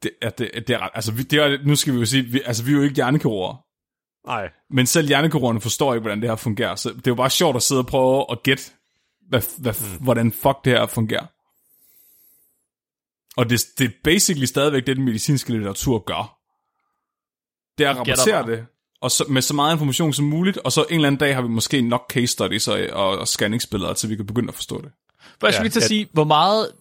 det, 0.03 0.11
er, 0.23 0.31
det, 0.31 0.51
det 0.69 0.71
er, 0.71 0.79
ret- 0.79 0.91
altså, 0.95 1.13
vi, 1.13 1.23
det 1.23 1.39
er, 1.39 1.59
nu 1.65 1.77
skal 1.77 1.95
vi 1.95 1.99
jo 1.99 2.05
sige, 2.05 2.23
vi, 2.23 2.43
altså, 2.47 2.65
vi 2.65 2.71
er 2.71 2.77
jo 2.77 2.83
ikke 2.83 2.95
hjernekirurger, 2.95 3.65
Nej. 4.27 4.51
men 4.71 4.87
selv 4.87 5.09
hjernekirurgerne 5.09 5.61
forstår 5.61 5.95
ikke, 5.95 6.03
hvordan 6.03 6.21
det 6.21 6.29
her 6.31 6.37
fungerer, 6.37 6.75
så 6.75 6.89
det 6.89 7.07
er 7.07 7.11
jo 7.11 7.15
bare 7.15 7.31
sjovt 7.31 7.57
at 7.57 7.63
sidde 7.63 7.81
og 7.81 7.87
prøve 7.87 8.27
at 8.31 8.43
gætte, 8.43 8.63
hvad, 9.29 9.61
hvad, 9.61 9.75
mm. 9.99 10.05
hvordan 10.05 10.33
fuck 10.33 10.65
det 10.65 10.73
her 10.73 10.87
fungerer. 10.87 11.27
Og 13.37 13.51
det, 13.51 13.61
det 13.79 13.85
er 13.85 13.91
basically 14.05 14.45
stadigvæk 14.45 14.87
det, 14.87 14.97
den 14.97 15.05
medicinske 15.05 15.53
litteratur 15.53 15.99
gør. 15.99 16.39
Det 17.79 17.87
er 17.87 17.91
at 17.91 17.97
rapportere 17.97 18.45
bare. 18.45 18.57
det, 18.57 18.67
og 19.03 19.11
så, 19.11 19.25
med 19.29 19.43
så 19.43 19.55
meget 19.55 19.75
information 19.75 20.13
som 20.13 20.25
muligt, 20.25 20.59
og 20.59 20.73
så 20.73 20.85
en 20.91 20.95
eller 20.95 21.07
anden 21.07 21.19
dag 21.19 21.35
har 21.35 21.43
vi 21.43 21.49
måske 21.49 21.83
nok 21.83 22.13
case 22.13 22.27
studies 22.27 22.69
og, 22.69 22.81
og, 22.93 23.19
og 23.19 23.29
scanningsbilleder, 23.29 23.93
til 23.93 24.11
vi 24.11 24.17
kan 24.17 24.27
begynde 24.27 24.49
at 24.49 24.55
forstå 24.55 24.81
det. 24.83 24.93
For 25.41 25.47
jeg 25.47 25.55
skulle 25.55 25.57
Ja, 25.57 25.63
lige 25.63 25.71
til 25.71 25.81
at 25.81 25.89
sige, 25.89 26.09
hvor 26.13 26.25
meget 26.25 26.73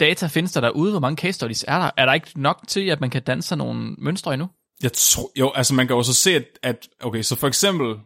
data 0.00 0.26
findes 0.26 0.52
der 0.52 0.60
derude? 0.60 0.90
Hvor 0.90 1.00
mange 1.00 1.16
case 1.16 1.32
studies 1.32 1.64
er 1.68 1.78
der? 1.78 1.90
Er 1.96 2.06
der 2.06 2.12
ikke 2.12 2.40
nok 2.40 2.64
til, 2.68 2.80
at 2.80 3.00
man 3.00 3.10
kan 3.10 3.22
danse 3.22 3.48
sig 3.48 3.58
nogle 3.58 3.94
mønstre 3.98 4.34
endnu? 4.34 4.48
Jeg 4.82 4.92
tror, 4.92 5.30
jo, 5.36 5.52
altså 5.54 5.74
man 5.74 5.86
kan 5.86 5.96
jo 5.96 6.02
så 6.02 6.14
se, 6.14 6.30
at, 6.30 6.44
at, 6.62 6.88
okay, 7.00 7.22
så 7.22 7.36
for 7.36 7.48
eksempel 7.48 8.00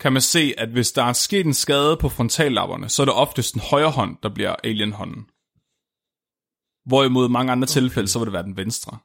kan 0.00 0.12
man 0.12 0.22
se, 0.22 0.54
at 0.58 0.68
hvis 0.68 0.92
der 0.92 1.02
er 1.02 1.12
sket 1.12 1.46
en 1.46 1.54
skade 1.54 1.96
på 1.96 2.08
frontallapperne, 2.08 2.88
så 2.88 3.02
er 3.02 3.04
det 3.04 3.14
oftest 3.14 3.54
den 3.54 3.62
højre 3.70 3.90
hånd, 3.90 4.16
der 4.22 4.28
bliver 4.28 4.54
alienhånden. 4.64 5.26
Hvorimod 6.88 7.28
i 7.28 7.32
mange 7.32 7.52
andre 7.52 7.64
okay. 7.64 7.72
tilfælde, 7.72 8.08
så 8.08 8.18
vil 8.18 8.26
det 8.26 8.32
være 8.32 8.42
den 8.42 8.56
venstre. 8.56 8.98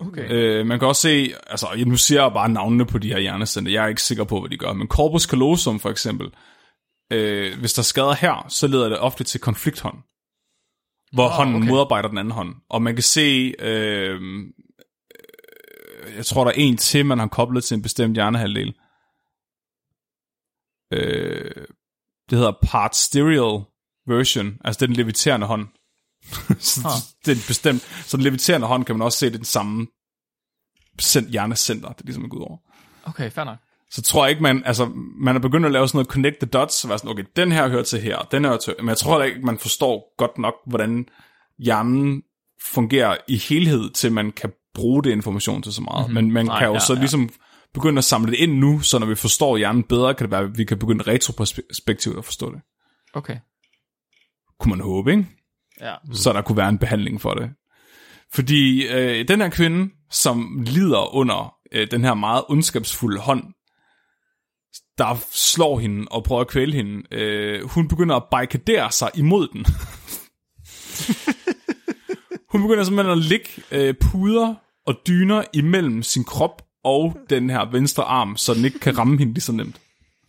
Okay. 0.00 0.30
Øh, 0.30 0.66
man 0.66 0.78
kan 0.78 0.88
også 0.88 1.02
se, 1.02 1.34
altså 1.46 1.68
jeg- 1.76 1.84
nu 1.86 1.96
siger 1.96 2.22
jeg 2.22 2.32
bare 2.32 2.48
navnene 2.48 2.86
på 2.86 2.98
de 2.98 3.08
her 3.08 3.18
hjernecenter, 3.18 3.72
jeg 3.72 3.84
er 3.84 3.88
ikke 3.88 4.02
sikker 4.02 4.24
på, 4.24 4.40
hvad 4.40 4.50
de 4.50 4.56
gør, 4.58 4.72
men 4.72 4.88
corpus 4.88 5.22
callosum 5.22 5.80
for 5.80 5.90
eksempel, 5.90 6.30
øh, 7.12 7.58
hvis 7.58 7.72
der 7.72 7.80
er 7.80 7.84
skader 7.84 8.14
her, 8.14 8.46
så 8.48 8.66
leder 8.66 8.88
det 8.88 8.98
ofte 8.98 9.24
til 9.24 9.40
konflikthånd, 9.40 9.96
hvor 11.12 11.24
Ah, 11.28 11.30
hånden 11.30 11.56
okay. 11.56 11.68
modarbejder 11.68 12.08
den 12.08 12.18
anden 12.18 12.32
hånd. 12.32 12.54
Og 12.70 12.82
man 12.82 12.94
kan 12.94 13.02
se, 13.02 13.54
øh, 13.58 14.20
jeg 16.16 16.26
tror 16.26 16.44
der 16.44 16.50
er 16.50 16.54
en 16.56 16.76
til, 16.76 17.06
man 17.06 17.18
har 17.18 17.26
koblet 17.26 17.64
til 17.64 17.74
en 17.74 17.82
bestemt 17.82 18.14
hjernehalvdel. 18.14 18.74
øh, 20.92 21.66
det 22.30 22.38
hedder 22.38 22.52
partsterial 22.62 23.64
version, 24.06 24.58
altså 24.64 24.86
den 24.86 24.94
leviterende 24.94 25.46
hånd. 25.46 25.68
så, 26.58 26.80
Ah. 26.84 26.92
det 27.26 27.32
er 27.32 27.44
bestemt, 27.48 27.82
så 28.06 28.16
den 28.16 28.24
leviterende 28.24 28.66
hånd 28.66 28.84
kan 28.84 28.94
man 28.98 29.04
også 29.04 29.18
se, 29.18 29.26
det 29.26 29.32
er 29.34 29.38
den 29.38 29.44
samme 29.44 29.86
cent- 31.02 31.30
hjernecenter, 31.30 31.88
det 31.88 32.00
er 32.00 32.04
ligesom 32.04 32.24
er 32.24 32.28
gået 32.28 32.44
over. 32.44 32.58
Okay, 33.04 33.30
fair 33.30 33.44
nok. 33.44 33.58
Så 33.90 34.02
tror 34.02 34.24
jeg 34.24 34.30
ikke, 34.30 34.42
man, 34.42 34.62
altså, 34.66 34.90
man 35.20 35.36
er 35.36 35.40
begyndt 35.40 35.66
at 35.66 35.72
lave 35.72 35.88
sådan 35.88 35.96
noget 35.98 36.08
connect 36.08 36.36
the 36.40 36.46
dots, 36.48 36.84
og 36.84 36.88
være 36.88 36.98
sådan, 36.98 37.10
okay, 37.10 37.24
den 37.36 37.52
her 37.52 37.68
hører 37.68 37.82
til 37.82 38.00
her, 38.00 38.16
og 38.16 38.32
den 38.32 38.44
her 38.44 38.50
hører 38.50 38.58
til, 38.58 38.74
men 38.78 38.88
jeg 38.88 38.96
tror 38.98 39.22
ikke, 39.22 39.40
man 39.40 39.58
forstår 39.58 40.14
godt 40.18 40.38
nok, 40.38 40.54
hvordan 40.66 41.06
hjernen 41.58 42.22
fungerer 42.62 43.16
i 43.28 43.36
helhed, 43.36 43.90
til 43.90 44.12
man 44.12 44.32
kan 44.32 44.52
bruge 44.74 45.02
det 45.02 45.10
information 45.10 45.62
til 45.62 45.72
så 45.72 45.82
meget. 45.82 46.10
Mm-hmm. 46.10 46.14
Men 46.24 46.32
man 46.32 46.46
Nej, 46.46 46.58
kan 46.58 46.68
jo 46.68 46.74
ja, 46.74 46.78
så 46.80 46.92
ja. 46.94 46.98
ligesom 46.98 47.28
begynde 47.74 47.98
at 47.98 48.04
samle 48.04 48.30
det 48.30 48.38
ind 48.38 48.52
nu, 48.58 48.80
så 48.80 48.98
når 48.98 49.06
vi 49.06 49.14
forstår 49.14 49.56
hjernen 49.56 49.82
bedre, 49.82 50.14
kan 50.14 50.24
det 50.24 50.30
være, 50.30 50.42
at 50.42 50.58
vi 50.58 50.64
kan 50.64 50.78
begynde 50.78 51.04
retroperspektivt 51.06 52.18
at 52.18 52.24
forstå 52.24 52.52
det. 52.52 52.60
Okay. 53.14 53.36
Kunne 54.60 54.70
man 54.70 54.80
håbe, 54.80 55.10
ikke? 55.10 55.26
Ja. 55.80 55.94
Mm. 56.04 56.14
Så 56.14 56.32
der 56.32 56.42
kunne 56.42 56.56
være 56.56 56.68
en 56.68 56.78
behandling 56.78 57.20
for 57.20 57.34
det. 57.34 57.50
Fordi 58.32 58.86
øh, 58.86 59.28
den 59.28 59.40
her 59.40 59.48
kvinde, 59.48 59.90
som 60.10 60.62
lider 60.66 61.14
under 61.14 61.54
øh, 61.72 61.90
den 61.90 62.04
her 62.04 62.14
meget 62.14 62.44
ondskabsfulde 62.48 63.20
hånd, 63.20 63.44
der 64.98 65.24
slår 65.30 65.78
hende 65.78 66.06
og 66.10 66.24
prøver 66.24 66.40
at 66.40 66.48
kvæle 66.48 66.72
hende, 66.72 67.14
øh, 67.14 67.68
hun 67.68 67.88
begynder 67.88 68.16
at 68.16 68.24
barrikadere 68.30 68.92
sig 68.92 69.10
imod 69.14 69.48
den. 69.48 69.60
hun 72.52 72.62
begynder 72.62 72.84
simpelthen 72.84 73.18
at 73.18 73.24
ligge 73.24 73.48
øh, 73.70 73.94
puder 74.00 74.54
og 74.86 74.94
dyner 75.06 75.42
imellem 75.52 76.02
sin 76.02 76.24
krop 76.24 76.62
og 76.84 77.16
den 77.30 77.50
her 77.50 77.70
venstre 77.70 78.04
arm, 78.04 78.36
så 78.36 78.54
den 78.54 78.64
ikke 78.64 78.78
kan 78.78 78.98
ramme 78.98 79.18
hende 79.18 79.32
lige 79.32 79.42
så 79.42 79.52
nemt. 79.52 79.80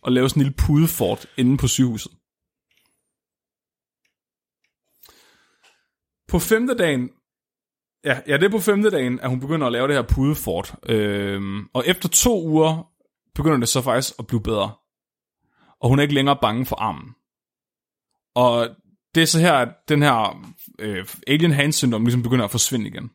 Og 0.02 0.12
lave 0.12 0.28
sådan 0.28 0.40
en 0.40 0.44
lille 0.44 0.56
pudefort 0.56 1.26
inde 1.36 1.56
på 1.56 1.66
sygehuset. 1.66 2.12
På 6.32 6.38
femte 6.38 6.74
dagen, 6.74 7.10
ja, 8.04 8.20
ja, 8.26 8.36
det 8.36 8.44
er 8.44 8.50
på 8.50 8.58
femte 8.58 8.90
dagen, 8.90 9.20
at 9.20 9.28
hun 9.28 9.40
begynder 9.40 9.66
at 9.66 9.72
lave 9.72 9.88
det 9.88 9.96
her 9.96 10.02
pudefort. 10.02 10.74
Øhm, 10.88 11.68
og 11.74 11.84
efter 11.86 12.08
to 12.08 12.46
uger 12.46 12.92
begynder 13.34 13.58
det 13.58 13.68
så 13.68 13.82
faktisk 13.82 14.14
at 14.18 14.26
blive 14.26 14.42
bedre. 14.42 14.72
Og 15.80 15.88
hun 15.88 15.98
er 15.98 16.02
ikke 16.02 16.14
længere 16.14 16.38
bange 16.42 16.66
for 16.66 16.76
armen. 16.76 17.14
Og 18.34 18.68
det 19.14 19.22
er 19.22 19.26
så 19.26 19.38
her, 19.38 19.52
at 19.52 19.68
den 19.88 20.02
her 20.02 20.46
øh, 20.78 21.06
alien 21.26 21.52
hand 21.52 21.72
syndrom 21.72 22.04
ligesom 22.04 22.22
begynder 22.22 22.44
at 22.44 22.50
forsvinde 22.50 22.86
igen. 22.86 23.10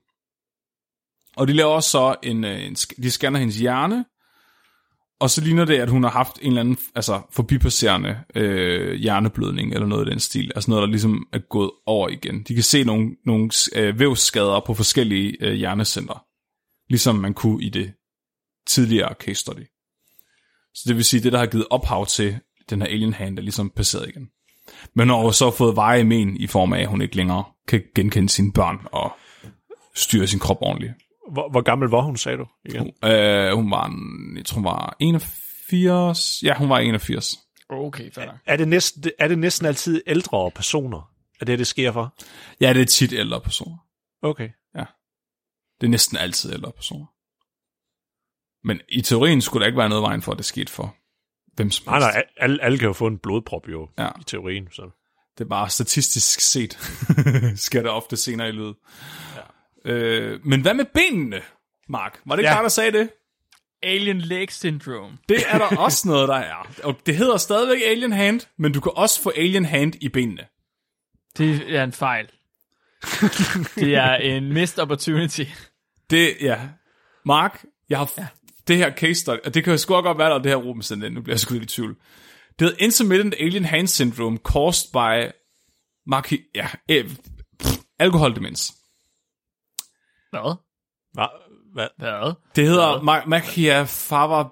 Og 1.37 1.47
de 1.47 1.53
laver 1.53 1.71
også 1.71 1.89
så 1.89 2.15
en, 2.23 2.43
øh, 2.43 2.63
en 2.63 2.73
de 2.73 3.11
scanner 3.11 3.39
hendes 3.39 3.57
hjerne, 3.57 4.05
og 5.19 5.29
så 5.29 5.41
ligner 5.41 5.65
det, 5.65 5.77
at 5.79 5.89
hun 5.89 6.03
har 6.03 6.09
haft 6.09 6.39
en 6.41 6.47
eller 6.47 6.61
anden 6.61 6.77
altså, 6.95 7.21
forbipasserende 7.31 8.17
øh, 8.35 8.93
hjerneblødning, 8.93 9.73
eller 9.73 9.87
noget 9.87 10.07
i 10.07 10.09
den 10.09 10.19
stil. 10.19 10.51
Altså 10.55 10.71
noget, 10.71 10.81
der 10.81 10.87
ligesom 10.87 11.27
er 11.33 11.39
gået 11.39 11.71
over 11.85 12.09
igen. 12.09 12.43
De 12.43 12.53
kan 12.53 12.63
se 12.63 12.83
nogle, 12.83 13.15
nogle 13.25 13.49
øh, 13.75 13.99
vævsskader 13.99 14.59
på 14.59 14.73
forskellige 14.73 15.37
øh, 15.39 15.53
hjernecenter. 15.53 16.25
Ligesom 16.89 17.15
man 17.15 17.33
kunne 17.33 17.63
i 17.63 17.69
det 17.69 17.93
tidligere 18.67 19.13
case 19.19 19.35
study. 19.35 19.65
Så 20.73 20.83
det 20.87 20.95
vil 20.95 21.05
sige, 21.05 21.23
det 21.23 21.31
der 21.31 21.39
har 21.39 21.45
givet 21.45 21.67
ophav 21.69 22.05
til 22.05 22.39
den 22.69 22.81
her 22.81 22.87
alien 22.87 23.13
hand, 23.13 23.37
er 23.37 23.43
ligesom 23.43 23.69
passeret 23.69 24.09
igen. 24.09 24.29
Men 24.95 25.07
når 25.07 25.21
hun 25.21 25.33
så 25.33 25.51
fået 25.51 25.75
veje 25.75 26.03
men 26.03 26.37
i 26.37 26.47
form 26.47 26.73
af, 26.73 26.81
at 26.81 26.87
hun 26.87 27.01
ikke 27.01 27.15
længere 27.15 27.43
kan 27.67 27.83
genkende 27.95 28.29
sine 28.29 28.53
børn 28.53 28.87
og 28.91 29.11
styre 29.95 30.27
sin 30.27 30.39
krop 30.39 30.57
ordentligt. 30.61 30.93
Hvor, 31.31 31.49
hvor 31.51 31.61
gammel 31.61 31.89
var 31.89 32.01
hun, 32.01 32.17
sagde 32.17 32.37
du? 32.37 32.47
Igen? 32.65 32.93
Øh, 33.03 33.51
hun 33.55 33.71
var, 33.71 33.91
jeg 34.35 34.45
tror 34.45 34.55
hun 34.55 34.63
var 34.63 34.95
81. 34.99 36.43
Ja, 36.43 36.55
hun 36.57 36.69
var 36.69 36.77
81. 36.79 37.39
Okay, 37.69 38.11
fair. 38.11 38.29
Er 38.45 38.55
det, 38.57 38.67
næsten, 38.67 39.03
er 39.19 39.27
det 39.27 39.39
næsten 39.39 39.65
altid 39.67 40.01
ældre 40.07 40.51
personer, 40.51 41.11
at 41.41 41.47
det, 41.47 41.59
det 41.59 41.67
sker 41.67 41.91
for? 41.91 42.15
Ja, 42.61 42.73
det 42.73 42.81
er 42.81 42.85
tit 42.85 43.13
ældre 43.13 43.41
personer. 43.41 43.77
Okay. 44.21 44.49
Det 45.81 45.87
er 45.87 45.91
næsten 45.91 46.17
altid 46.17 46.53
ældre 46.53 46.71
personer. 46.71 47.05
Men 48.67 48.81
i 48.89 49.01
teorien 49.01 49.41
skulle 49.41 49.61
der 49.61 49.67
ikke 49.67 49.77
være 49.77 49.89
noget 49.89 50.01
vejen 50.03 50.21
for, 50.21 50.31
at 50.31 50.37
det 50.37 50.45
skete 50.45 50.71
for 50.71 50.95
hvem 51.55 51.71
som 51.71 51.85
Nej, 51.85 51.99
helst. 51.99 52.13
nej, 52.15 52.23
alle, 52.37 52.63
alle 52.63 52.77
kan 52.77 52.87
jo 52.87 52.93
få 52.93 53.07
en 53.07 53.17
blodprop 53.17 53.67
jo, 53.69 53.89
Ja. 53.97 54.07
i 54.19 54.23
teorien. 54.27 54.67
Så. 54.71 54.81
Det 55.37 55.43
er 55.43 55.49
bare 55.49 55.69
statistisk 55.69 56.39
set, 56.39 56.73
skal 57.65 57.83
det 57.83 57.91
ofte 57.91 58.17
senere 58.17 58.49
i 58.49 58.51
livet. 58.51 58.75
Ja. 59.35 59.41
Øh, 59.87 60.39
men 60.45 60.61
hvad 60.61 60.73
med 60.73 60.85
benene, 60.93 61.41
Mark? 61.89 62.19
Var 62.25 62.35
det 62.35 62.41
ikke 62.43 62.49
Ja. 62.49 62.55
dig, 62.55 62.63
der 62.63 62.69
sagde 62.69 62.91
det? 62.91 63.09
Alien 63.83 64.21
leg 64.21 64.51
syndrome. 64.51 65.17
Det 65.29 65.43
er 65.47 65.57
der 65.57 65.77
også 65.77 66.07
noget, 66.07 66.27
der 66.27 66.35
er. 66.35 66.67
Og 66.83 66.95
det 67.05 67.15
hedder 67.15 67.37
stadigvæk 67.37 67.81
Alien 67.85 68.11
Hand, 68.11 68.41
men 68.57 68.73
du 68.73 68.79
kan 68.79 68.91
også 68.95 69.21
få 69.21 69.29
Alien 69.35 69.65
Hand 69.65 69.93
i 70.01 70.09
benene. 70.09 70.45
Det 71.37 71.75
er 71.75 71.83
en 71.83 71.91
fejl. 71.93 72.27
det 73.75 73.95
er 73.95 74.15
en 74.15 74.53
missed 74.53 74.79
opportunity. 74.79 75.43
Det, 76.09 76.37
ja. 76.41 76.59
Mark, 77.25 77.65
jeg 77.89 77.97
har 77.97 78.11
ja. 78.17 78.27
det 78.67 78.77
her 78.77 78.91
case 78.95 79.15
study, 79.21 79.37
og 79.45 79.53
det 79.53 79.63
kan 79.63 79.73
jo 79.73 79.77
sgu 79.77 79.93
godt 80.01 80.17
være, 80.17 80.29
der 80.29 80.35
er 80.35 80.39
det 80.41 80.51
her 80.51 80.55
Ruben 80.55 80.81
sendt 80.83 81.03
ind, 81.03 81.13
nu 81.13 81.21
bliver 81.21 81.33
jeg 81.33 81.39
sgu 81.39 81.53
lidt 81.53 81.63
i 81.63 81.75
tvivl. 81.75 81.95
Det 82.59 82.67
hedder 82.67 82.83
Intermittent 82.83 83.35
Alien 83.39 83.65
Hand 83.65 83.87
Syndrome 83.87 84.37
caused 84.37 84.91
by 84.93 85.31
Marki, 86.07 86.39
ja, 86.55 86.67
eh, 86.89 87.05
pff, 87.59 87.77
alkoholdemens. 87.99 88.73
Hvad? 90.31 90.55
Hvad? 91.13 91.27
Hvad? 91.73 91.87
Hvad? 91.97 92.33
Det 92.55 92.67
hedder 92.67 92.99
Ma- 92.99 93.25
Makia 93.27 93.83
Fava 93.83 94.43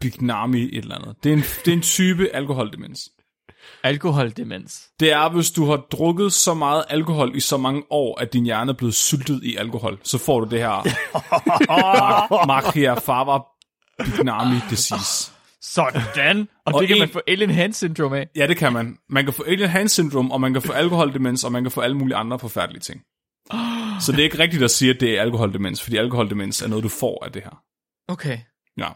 Bignami 0.00 0.62
et 0.62 0.74
eller 0.76 0.94
andet. 0.94 1.16
Det 1.24 1.32
er 1.32 1.36
en, 1.36 1.42
det 1.64 1.68
er 1.68 1.72
en 1.76 1.82
type 1.82 2.28
alkoholdemens. 2.34 3.00
Alkoholdemens. 3.84 4.82
Det 5.00 5.12
er, 5.12 5.28
hvis 5.28 5.50
du 5.50 5.64
har 5.64 5.76
drukket 5.76 6.32
så 6.32 6.54
meget 6.54 6.84
alkohol 6.88 7.36
i 7.36 7.40
så 7.40 7.56
mange 7.56 7.82
år, 7.90 8.20
at 8.20 8.32
din 8.32 8.44
hjerne 8.44 8.70
er 8.70 8.74
blevet 8.76 8.94
syltet 8.94 9.44
i 9.44 9.56
alkohol, 9.56 9.98
så 10.02 10.18
får 10.18 10.40
du 10.40 10.50
det 10.50 10.58
her 10.58 10.78
Ma- 11.72 12.46
Makia 12.46 12.94
Fava 12.94 13.38
Bignami 14.04 14.56
disease. 14.70 15.32
Sådan. 15.62 16.48
Og, 16.66 16.74
Og 16.74 16.80
det 16.80 16.88
kan 16.88 16.96
en- 16.96 17.00
man 17.00 17.08
få 17.08 17.20
alien 17.26 17.50
hand 17.50 17.72
syndrome 17.72 18.18
af. 18.18 18.28
Ja, 18.36 18.46
det 18.46 18.56
kan 18.56 18.72
man. 18.72 18.96
Man 19.08 19.24
kan 19.24 19.34
få 19.34 19.42
alien 19.42 19.68
hand 19.68 19.88
syndrome, 19.88 20.32
og 20.32 20.40
man 20.40 20.52
kan 20.52 20.62
få 20.62 20.72
alkoholdemens, 20.72 21.44
og 21.44 21.52
man 21.52 21.64
kan 21.64 21.70
få 21.70 21.80
alle 21.80 21.96
mulige 21.96 22.16
andre 22.16 22.38
forfærdelige 22.38 22.80
ting. 22.80 23.00
Så 24.04 24.12
det 24.12 24.20
er 24.20 24.24
ikke 24.24 24.38
rigtigt 24.38 24.62
at 24.62 24.70
sige, 24.70 24.94
at 24.94 25.00
det 25.00 25.18
er 25.18 25.22
alkoholdemens, 25.22 25.82
fordi 25.82 25.96
alkoholdemens 25.96 26.62
er 26.62 26.68
noget, 26.68 26.84
du 26.84 26.88
får 26.88 27.24
af 27.24 27.32
det 27.32 27.42
her. 27.42 27.62
Okay. 28.08 28.38
Ja. 28.76 28.88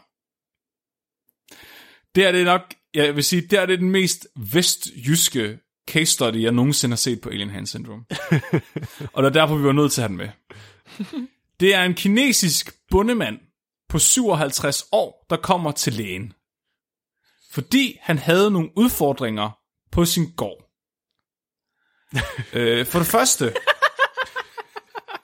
Det 2.15 2.25
er 2.25 2.31
det 2.31 2.45
nok, 2.45 2.73
jeg 2.93 3.15
vil 3.15 3.23
sige, 3.23 3.41
det 3.41 3.59
er 3.59 3.65
det 3.65 3.79
den 3.79 3.89
mest 3.89 4.27
vestjyske 4.35 5.59
case 5.89 6.05
study, 6.05 6.43
jeg 6.43 6.51
nogensinde 6.51 6.91
har 6.91 6.97
set 6.97 7.21
på 7.21 7.29
alien 7.29 7.49
hand 7.49 7.67
syndrome. 7.67 8.05
og 9.13 9.23
det 9.23 9.29
er 9.29 9.33
derfor, 9.33 9.55
vi 9.55 9.63
var 9.63 9.71
nødt 9.71 9.91
til 9.91 10.01
at 10.01 10.09
have 10.09 10.17
den 10.17 10.17
med. 10.17 10.29
Det 11.59 11.75
er 11.75 11.83
en 11.83 11.93
kinesisk 11.93 12.73
bundemand 12.91 13.39
på 13.89 13.99
57 13.99 14.83
år, 14.91 15.25
der 15.29 15.37
kommer 15.37 15.71
til 15.71 15.93
lægen. 15.93 16.33
Fordi 17.51 17.97
han 18.01 18.17
havde 18.17 18.51
nogle 18.51 18.69
udfordringer 18.77 19.49
på 19.91 20.05
sin 20.05 20.31
gård. 20.35 20.69
øh, 22.59 22.85
for 22.85 22.99
det 22.99 23.07
første, 23.07 23.53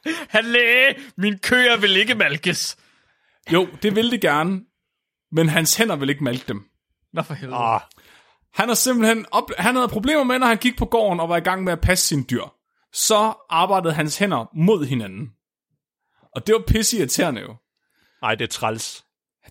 Han 0.35 0.45
læge, 0.45 0.95
min 1.17 1.39
køer 1.39 1.77
vil 1.77 1.97
ikke 1.97 2.15
malkes. 2.15 2.77
jo, 3.51 3.67
det 3.81 3.95
ville 3.95 4.11
det 4.11 4.21
gerne, 4.21 4.61
men 5.31 5.49
hans 5.49 5.75
hænder 5.75 5.95
vil 5.95 6.09
ikke 6.09 6.23
malke 6.23 6.43
dem. 6.47 6.65
Nå 7.13 7.21
for 7.21 7.33
helvede. 7.33 7.57
Ah, 7.57 7.81
Han 8.53 8.67
har 8.67 8.75
simpelthen 8.75 9.25
op, 9.31 9.51
han 9.57 9.75
havde 9.75 9.87
problemer 9.87 10.23
med, 10.23 10.39
når 10.39 10.47
han 10.47 10.57
gik 10.57 10.77
på 10.77 10.85
gården 10.85 11.19
og 11.19 11.29
var 11.29 11.37
i 11.37 11.39
gang 11.39 11.63
med 11.63 11.73
at 11.73 11.81
passe 11.81 12.07
sine 12.07 12.23
dyr. 12.23 12.43
Så 12.93 13.33
arbejdede 13.49 13.93
hans 13.93 14.17
hænder 14.17 14.49
mod 14.55 14.85
hinanden. 14.85 15.29
Og 16.35 16.47
det 16.47 16.53
var 16.55 16.63
pisse 16.67 16.97
irriterende 16.97 17.41
jo. 17.41 17.55
nej, 18.21 18.35
det 18.35 18.43
er 18.43 18.47
træls. 18.49 19.03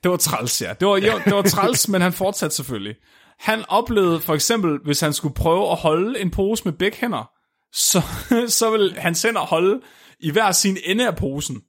Det 0.02 0.10
var 0.10 0.16
træls, 0.16 0.62
ja. 0.62 0.74
Det 0.80 0.88
var, 0.88 0.96
jo, 0.96 1.20
det 1.24 1.34
var 1.34 1.42
træls, 1.42 1.88
men 1.88 2.00
han 2.00 2.12
fortsatte 2.12 2.56
selvfølgelig. 2.56 2.96
Han 3.38 3.64
oplevede 3.68 4.20
for 4.20 4.34
eksempel, 4.34 4.78
hvis 4.84 5.00
han 5.00 5.12
skulle 5.12 5.34
prøve 5.34 5.70
at 5.70 5.76
holde 5.76 6.20
en 6.20 6.30
pose 6.30 6.64
med 6.64 6.72
begge 6.72 6.96
hænder, 7.00 7.30
så, 7.72 8.02
så 8.58 8.70
ville 8.70 8.98
hans 9.00 9.22
hænder 9.22 9.40
holde 9.40 9.80
i 10.20 10.30
hver 10.30 10.52
sin 10.52 10.78
ende 10.84 11.06
af 11.06 11.16
posen. 11.16 11.62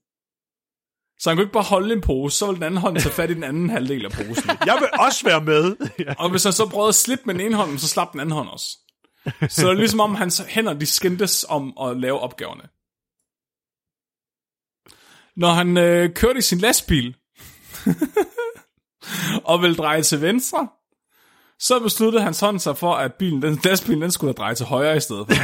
Så 1.20 1.30
han 1.30 1.38
kunne 1.38 1.44
ikke 1.44 1.54
bare 1.54 1.64
holde 1.64 1.94
en 1.94 2.02
pose, 2.02 2.38
så 2.38 2.46
ville 2.46 2.56
den 2.56 2.64
anden 2.64 2.82
hånd 2.82 2.98
tage 2.98 3.14
fat 3.14 3.30
i 3.30 3.34
den 3.34 3.44
anden 3.44 3.70
halvdel 3.70 4.06
af 4.06 4.12
posen. 4.12 4.50
Jeg 4.66 4.78
vil 4.80 4.90
også 5.00 5.26
være 5.26 5.44
med. 5.44 5.76
Og 6.24 6.30
hvis 6.30 6.44
han 6.44 6.54
så 6.54 6.70
prøvede 6.70 6.90
at 6.90 6.96
slippe 6.96 7.24
med 7.26 7.34
den 7.34 7.42
ene 7.42 7.56
hånd, 7.56 7.78
så 7.78 7.88
slap 7.88 8.12
den 8.12 8.20
anden 8.20 8.36
hånd 8.36 8.50
også. 8.50 8.78
Så 9.50 9.62
det 9.62 9.70
er 9.70 9.74
ligesom 9.74 10.00
om 10.00 10.16
hans 10.16 10.42
hænder, 10.48 10.74
de 10.74 10.86
skændtes 10.86 11.46
om 11.50 11.78
at 11.82 11.98
lave 11.98 12.20
opgaverne. 12.20 12.64
Når 15.36 15.52
han 15.52 15.78
øh, 15.78 16.14
kørte 16.14 16.40
i 16.40 16.42
sin 16.42 16.58
lastbil, 16.58 17.16
og 19.50 19.62
ville 19.62 19.76
dreje 19.76 20.04
til 20.04 20.22
venstre, 20.22 20.68
så 21.60 21.80
besluttede 21.80 22.24
hans 22.24 22.40
hånd 22.40 22.60
sig 22.60 22.78
for, 22.78 22.94
at 22.96 23.14
bilen, 23.14 23.42
den 23.42 23.60
lastbilen 23.64 24.02
den 24.02 24.12
skulle 24.12 24.34
dreje 24.34 24.56
til 24.56 24.66
højre 24.66 24.98
i 24.98 25.00
stedet 25.00 25.28
for. 25.28 25.36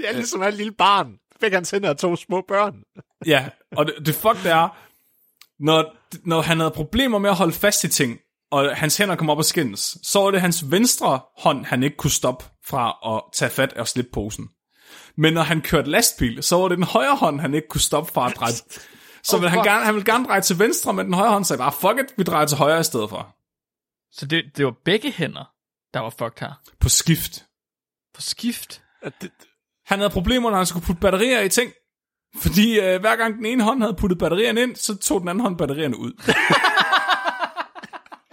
Det 0.00 0.08
er 0.08 0.12
ligesom 0.12 0.42
et 0.42 0.54
lille 0.54 0.72
barn. 0.72 1.18
Fik 1.40 1.52
han 1.52 1.64
sender 1.64 1.94
to 1.94 2.16
små 2.16 2.44
børn. 2.48 2.82
Ja, 3.26 3.48
og 3.76 3.86
det, 3.86 3.94
det 4.06 4.14
fuck 4.14 4.42
det 4.42 4.50
er, 4.52 4.78
når, 5.62 5.96
når 6.24 6.42
han 6.42 6.58
havde 6.60 6.70
problemer 6.70 7.18
med 7.18 7.30
at 7.30 7.36
holde 7.36 7.52
fast 7.52 7.84
i 7.84 7.88
ting, 7.88 8.18
og 8.50 8.76
hans 8.76 8.96
hænder 8.96 9.16
kom 9.16 9.30
op 9.30 9.38
og 9.38 9.44
skændes, 9.44 9.96
så 10.02 10.20
var 10.20 10.30
det 10.30 10.40
hans 10.40 10.70
venstre 10.70 11.20
hånd, 11.38 11.64
han 11.64 11.82
ikke 11.82 11.96
kunne 11.96 12.10
stoppe 12.10 12.44
fra 12.64 13.14
at 13.16 13.22
tage 13.34 13.50
fat 13.50 13.72
og 13.72 13.88
slippe 13.88 14.10
posen. 14.12 14.48
Men 15.16 15.32
når 15.32 15.42
han 15.42 15.60
kørte 15.60 15.90
lastbil, 15.90 16.42
så 16.42 16.56
var 16.56 16.68
det 16.68 16.78
den 16.78 16.84
højre 16.86 17.16
hånd, 17.16 17.40
han 17.40 17.54
ikke 17.54 17.68
kunne 17.68 17.80
stoppe 17.80 18.12
fra 18.12 18.30
at 18.30 18.36
dreje. 18.36 18.52
Så 19.22 19.36
Oh, 19.36 19.42
vil 19.42 19.50
han, 19.50 19.64
gerne, 19.64 19.84
han 19.84 19.94
ville 19.94 20.12
gerne 20.12 20.24
dreje 20.24 20.40
til 20.40 20.58
venstre, 20.58 20.92
men 20.92 21.06
den 21.06 21.14
højre 21.14 21.30
hånd 21.30 21.44
sagde 21.44 21.58
bare, 21.58 21.72
fuck 21.72 21.98
it, 22.10 22.18
vi 22.18 22.22
drejer 22.22 22.46
til 22.46 22.58
højre 22.58 22.80
i 22.80 22.84
stedet 22.84 23.10
for. 23.10 23.36
Så 24.12 24.26
det, 24.26 24.44
det 24.56 24.64
var 24.64 24.74
begge 24.84 25.10
hænder, 25.12 25.52
der 25.94 26.00
var 26.00 26.10
fucked 26.10 26.40
her. 26.40 26.52
På 26.80 26.88
skift. 26.88 27.46
På 28.14 28.20
skift. 28.22 28.82
Han 29.90 29.98
havde 29.98 30.10
problemer, 30.10 30.50
når 30.50 30.56
han 30.56 30.66
skulle 30.66 30.86
putte 30.86 31.00
batterier 31.00 31.40
i 31.40 31.48
ting. 31.48 31.72
Fordi 32.42 32.80
øh, 32.80 33.00
hver 33.00 33.16
gang 33.16 33.36
den 33.36 33.46
ene 33.46 33.62
hånd 33.62 33.80
havde 33.82 33.94
puttet 33.94 34.18
batterierne 34.18 34.62
ind, 34.62 34.76
så 34.76 34.96
tog 34.96 35.20
den 35.20 35.28
anden 35.28 35.42
hånd 35.42 35.58
batterierne 35.58 35.98
ud. 35.98 36.12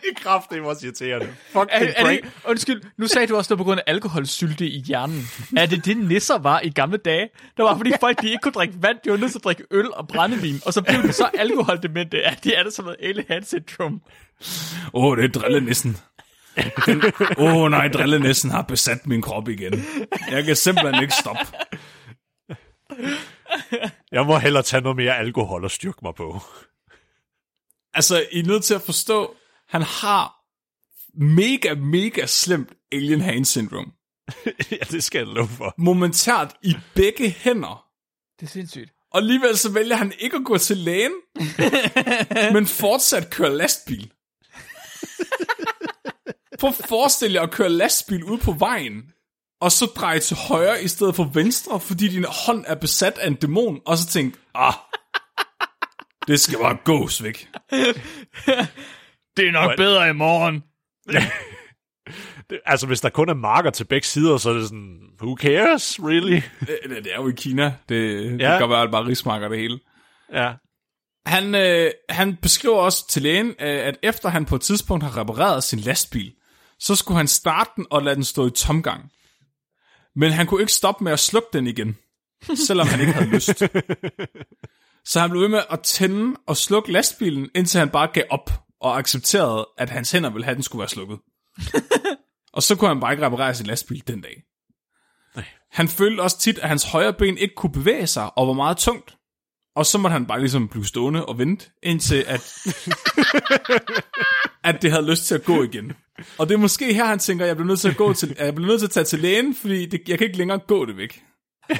Det 0.02 0.18
er 0.18 0.22
kraftigt 0.24 0.62
også 0.62 0.86
irriterende. 0.86 1.28
Fuck 1.52 1.70
Er, 1.72 1.94
er, 1.96 2.10
det, 2.10 2.20
undskyld, 2.46 2.82
nu 2.98 3.08
sagde 3.08 3.28
du 3.28 3.36
også, 3.38 3.50
det 3.50 3.60
var 3.60 3.64
på 3.64 3.68
grund 3.68 3.80
af 3.80 3.84
alkoholsylte 3.88 4.68
i 4.68 4.80
hjernen. 4.80 5.28
Er 5.58 5.66
det 5.66 5.86
det, 5.86 5.98
nisser 5.98 6.38
var 6.38 6.60
i 6.60 6.70
gamle 6.70 6.98
dage? 6.98 7.30
Der 7.58 7.64
var 7.64 7.78
fordi 7.78 7.92
folk, 8.00 8.22
de 8.22 8.30
ikke 8.30 8.42
kunne 8.42 8.52
drikke 8.52 8.74
vand, 8.82 8.98
de 9.06 9.12
var 9.12 9.18
nødt 9.18 9.32
til 9.32 9.40
at 9.40 9.44
drikke 9.44 9.64
øl 9.72 9.94
og 9.94 10.08
brændevin, 10.08 10.62
og 10.66 10.74
så 10.74 10.82
blev 10.82 11.04
de 11.04 11.14
så 11.14 11.30
alkoholdemente, 11.34 12.24
at 12.24 12.44
de 12.44 12.54
er 12.54 12.64
det 12.64 12.74
som 12.74 12.86
noget 12.86 12.98
alien 13.04 13.46
syndrom. 13.46 14.02
Åh, 14.94 15.04
oh, 15.04 15.18
det 15.18 15.26
er 15.26 15.40
drillenissen. 15.40 15.98
Åh 17.38 17.56
oh, 17.56 17.70
nej, 17.70 17.88
drillenissen 17.88 18.52
har 18.52 18.62
besat 18.62 19.08
min 19.08 19.22
krop 19.22 19.50
igen. 19.50 19.86
Jeg 20.32 20.44
kan 20.44 20.56
simpelthen 20.56 21.04
ikke 21.04 21.14
stoppe. 21.14 21.46
Jeg 24.12 24.26
må 24.26 24.38
hellere 24.38 24.64
tage 24.64 24.82
noget 24.82 24.96
mere 24.96 25.18
alkohol 25.18 25.64
og 25.64 25.72
styrke 25.72 26.00
mig 26.02 26.16
på. 26.16 26.42
Altså, 27.94 28.26
I 28.32 28.40
er 28.40 28.44
nødt 28.44 28.64
til 28.64 28.74
at 28.74 28.82
forstå, 28.82 29.36
han 29.68 29.82
har 29.82 30.34
mega, 31.24 31.76
mega 31.76 32.26
slemt 32.26 32.74
alien 32.92 33.22
hand 33.22 33.46
syndrome. 33.46 33.92
ja, 34.72 34.78
det 34.92 35.04
skal 35.04 35.20
jeg 35.20 35.28
love 35.28 35.48
for. 35.48 35.74
Momentært 35.78 36.56
i 36.64 36.76
begge 36.96 37.30
hænder. 37.30 37.86
Det 38.40 38.46
er 38.46 38.50
sindssygt. 38.50 38.94
Og 39.12 39.20
alligevel 39.20 39.58
så 39.58 39.72
vælger 39.72 39.96
han 39.96 40.14
ikke 40.20 40.36
at 40.38 40.46
gå 40.46 40.58
til 40.58 40.78
lægen, 40.78 41.12
men 42.54 42.68
fortsat 42.68 43.30
køre 43.30 43.56
lastbil. 43.56 44.12
Prøv 46.60 46.70
at 46.70 46.86
forestille 46.90 47.36
jer 47.36 47.42
at 47.42 47.52
køre 47.52 47.70
lastbil 47.70 48.24
ud 48.24 48.38
på 48.38 48.52
vejen, 48.52 49.04
og 49.62 49.72
så 49.72 49.86
dreje 49.86 50.20
til 50.20 50.38
højre 50.38 50.84
i 50.84 50.88
stedet 50.88 51.16
for 51.16 51.24
venstre, 51.34 51.80
fordi 51.80 52.08
din 52.08 52.26
hånd 52.46 52.64
er 52.68 52.76
besat 52.76 53.18
af 53.18 53.28
en 53.28 53.36
dæmon, 53.36 53.80
og 53.86 53.98
så 53.98 54.08
tænk, 54.08 54.36
ah, 54.56 54.74
det 56.28 56.40
skal 56.40 56.58
bare 56.60 56.78
gås 56.86 57.24
væk. 57.24 57.48
Det 59.38 59.48
er 59.48 59.52
nok 59.52 59.68
What? 59.68 59.78
bedre 59.78 60.10
i 60.10 60.14
morgen. 60.14 60.64
Det, 62.50 62.60
altså, 62.66 62.88
hvis 62.88 63.02
der 63.02 63.10
kun 63.10 63.30
er 63.30 63.34
marker 63.34 63.70
til 63.70 63.84
begge 63.84 64.08
sider, 64.08 64.38
så 64.38 64.50
er 64.50 64.54
det 64.54 64.64
sådan, 64.64 65.00
who 65.22 65.36
cares, 65.40 66.00
really? 66.04 66.42
Det, 66.60 66.80
det 66.90 67.04
det 67.04 67.12
er 67.14 67.22
jo 67.22 67.28
i 67.30 67.34
Kina, 67.38 67.64
det, 67.90 68.32
det 68.32 68.40
Ja. 68.42 68.50
kan 68.50 68.60
godt 68.60 68.70
være, 68.70 68.82
at 68.82 68.86
det 68.86 68.92
bare 68.92 69.06
rigsmarker 69.08 69.48
det 69.48 69.60
hele. 69.60 69.80
Ja. 70.34 70.54
Han, 71.26 71.56
øh, 71.56 71.92
han 72.10 72.36
beskriver 72.42 72.78
også 72.78 73.08
til 73.10 73.22
lægen, 73.22 73.48
øh, 73.48 73.56
at 73.88 73.98
efter 74.04 74.30
han 74.30 74.46
på 74.46 74.56
et 74.56 74.62
tidspunkt 74.62 75.04
har 75.04 75.18
repareret 75.18 75.64
sin 75.64 75.80
lastbil, 75.80 76.34
så 76.80 76.96
skulle 76.96 77.18
han 77.18 77.28
starte 77.28 77.72
den 77.76 77.86
og 77.90 78.04
lade 78.04 78.16
den 78.16 78.24
stå 78.24 78.48
i 78.48 78.52
tomgang. 78.52 79.12
Men 80.16 80.32
han 80.32 80.48
kunne 80.48 80.62
ikke 80.62 80.74
stoppe 80.74 81.04
med 81.04 81.12
at 81.12 81.20
slukke 81.20 81.50
den 81.54 81.68
igen, 81.68 81.98
selvom 82.68 82.88
han 82.88 83.00
ikke 83.00 83.14
havde 83.14 83.30
lyst. 83.30 83.64
Så 85.06 85.20
han 85.20 85.30
blev 85.30 85.42
ved 85.42 85.50
med 85.50 85.64
at 85.70 85.82
tænde 85.82 86.38
og 86.48 86.58
slukke 86.58 86.92
lastbilen, 86.92 87.50
indtil 87.56 87.80
han 87.80 87.90
bare 87.90 88.08
gav 88.14 88.24
op 88.30 88.52
og 88.82 89.00
accepterede, 89.00 89.68
at 89.78 89.90
hans 89.90 90.12
hænder 90.12 90.30
ville 90.30 90.46
have, 90.46 90.52
at 90.52 90.56
den 90.56 90.64
skulle 90.64 90.80
være 90.80 90.90
slukket. 90.90 91.20
og 92.54 92.64
så 92.64 92.76
kunne 92.76 92.88
han 92.88 93.00
bare 93.00 93.14
ikke 93.14 93.26
reparere 93.26 93.56
sin 93.56 93.66
lastbil 93.66 94.08
den 94.08 94.22
dag. 94.22 94.44
Han 95.72 95.88
følte 95.88 96.22
også 96.22 96.40
tit, 96.40 96.60
at 96.60 96.70
hans 96.70 96.84
højre 96.84 97.14
ben 97.14 97.38
ikke 97.38 97.56
kunne 97.56 97.72
bevæge 97.72 98.08
sig 98.08 98.38
og 98.38 98.48
var 98.48 98.54
meget 98.54 98.78
tungt. 98.78 99.17
Og 99.78 99.86
så 99.86 99.98
måtte 99.98 100.14
han 100.14 100.26
bare 100.26 100.40
ligesom 100.40 100.68
blive 100.68 100.86
stående 100.86 101.26
og 101.26 101.38
vente, 101.38 101.70
indtil 101.84 102.26
at, 102.28 102.68
at 104.70 104.82
det 104.82 104.92
havde 104.92 105.10
lyst 105.10 105.26
til 105.26 105.36
at 105.36 105.44
gå 105.44 105.64
igen. 105.64 105.94
Og 106.38 106.48
det 106.48 106.54
er 106.54 106.58
måske 106.58 106.94
her, 106.94 107.06
han 107.06 107.20
tænker, 107.20 107.46
at 107.46 107.48
jeg 107.48 107.56
bliver 107.56 107.68
nødt 107.68 107.80
til 107.80 107.90
at, 107.90 107.98
gå 107.98 108.14
til, 108.14 108.36
at 108.38 108.46
jeg 108.46 108.56
bliver 108.56 108.68
nødt 108.68 108.80
til 108.80 108.88
at 108.88 108.92
tage 108.92 109.04
til 109.04 109.20
lægen, 109.20 109.56
fordi 109.56 109.86
det, 109.86 110.10
jeg 110.10 110.18
kan 110.18 110.28
ikke 110.28 110.38
længere 110.38 110.60
gå 110.60 110.86
det 110.86 110.98
væk. 110.98 111.24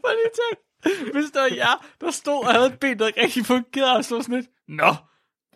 Prøv 0.00 0.12
lige 0.12 0.26
at 0.26 0.32
tænke. 0.40 0.62
Hvis 1.12 1.24
det 1.24 1.40
var 1.40 1.54
jer, 1.54 1.86
der 2.00 2.10
stod 2.10 2.44
og 2.44 2.52
havde 2.52 2.66
et 2.66 2.80
ben, 2.80 2.98
der 2.98 3.06
ikke 3.06 3.22
rigtig 3.22 3.46
fungerede, 3.46 3.96
og 3.96 4.04
så 4.04 4.22
sådan 4.22 4.34
lidt, 4.34 4.46
Nå, 4.68 4.94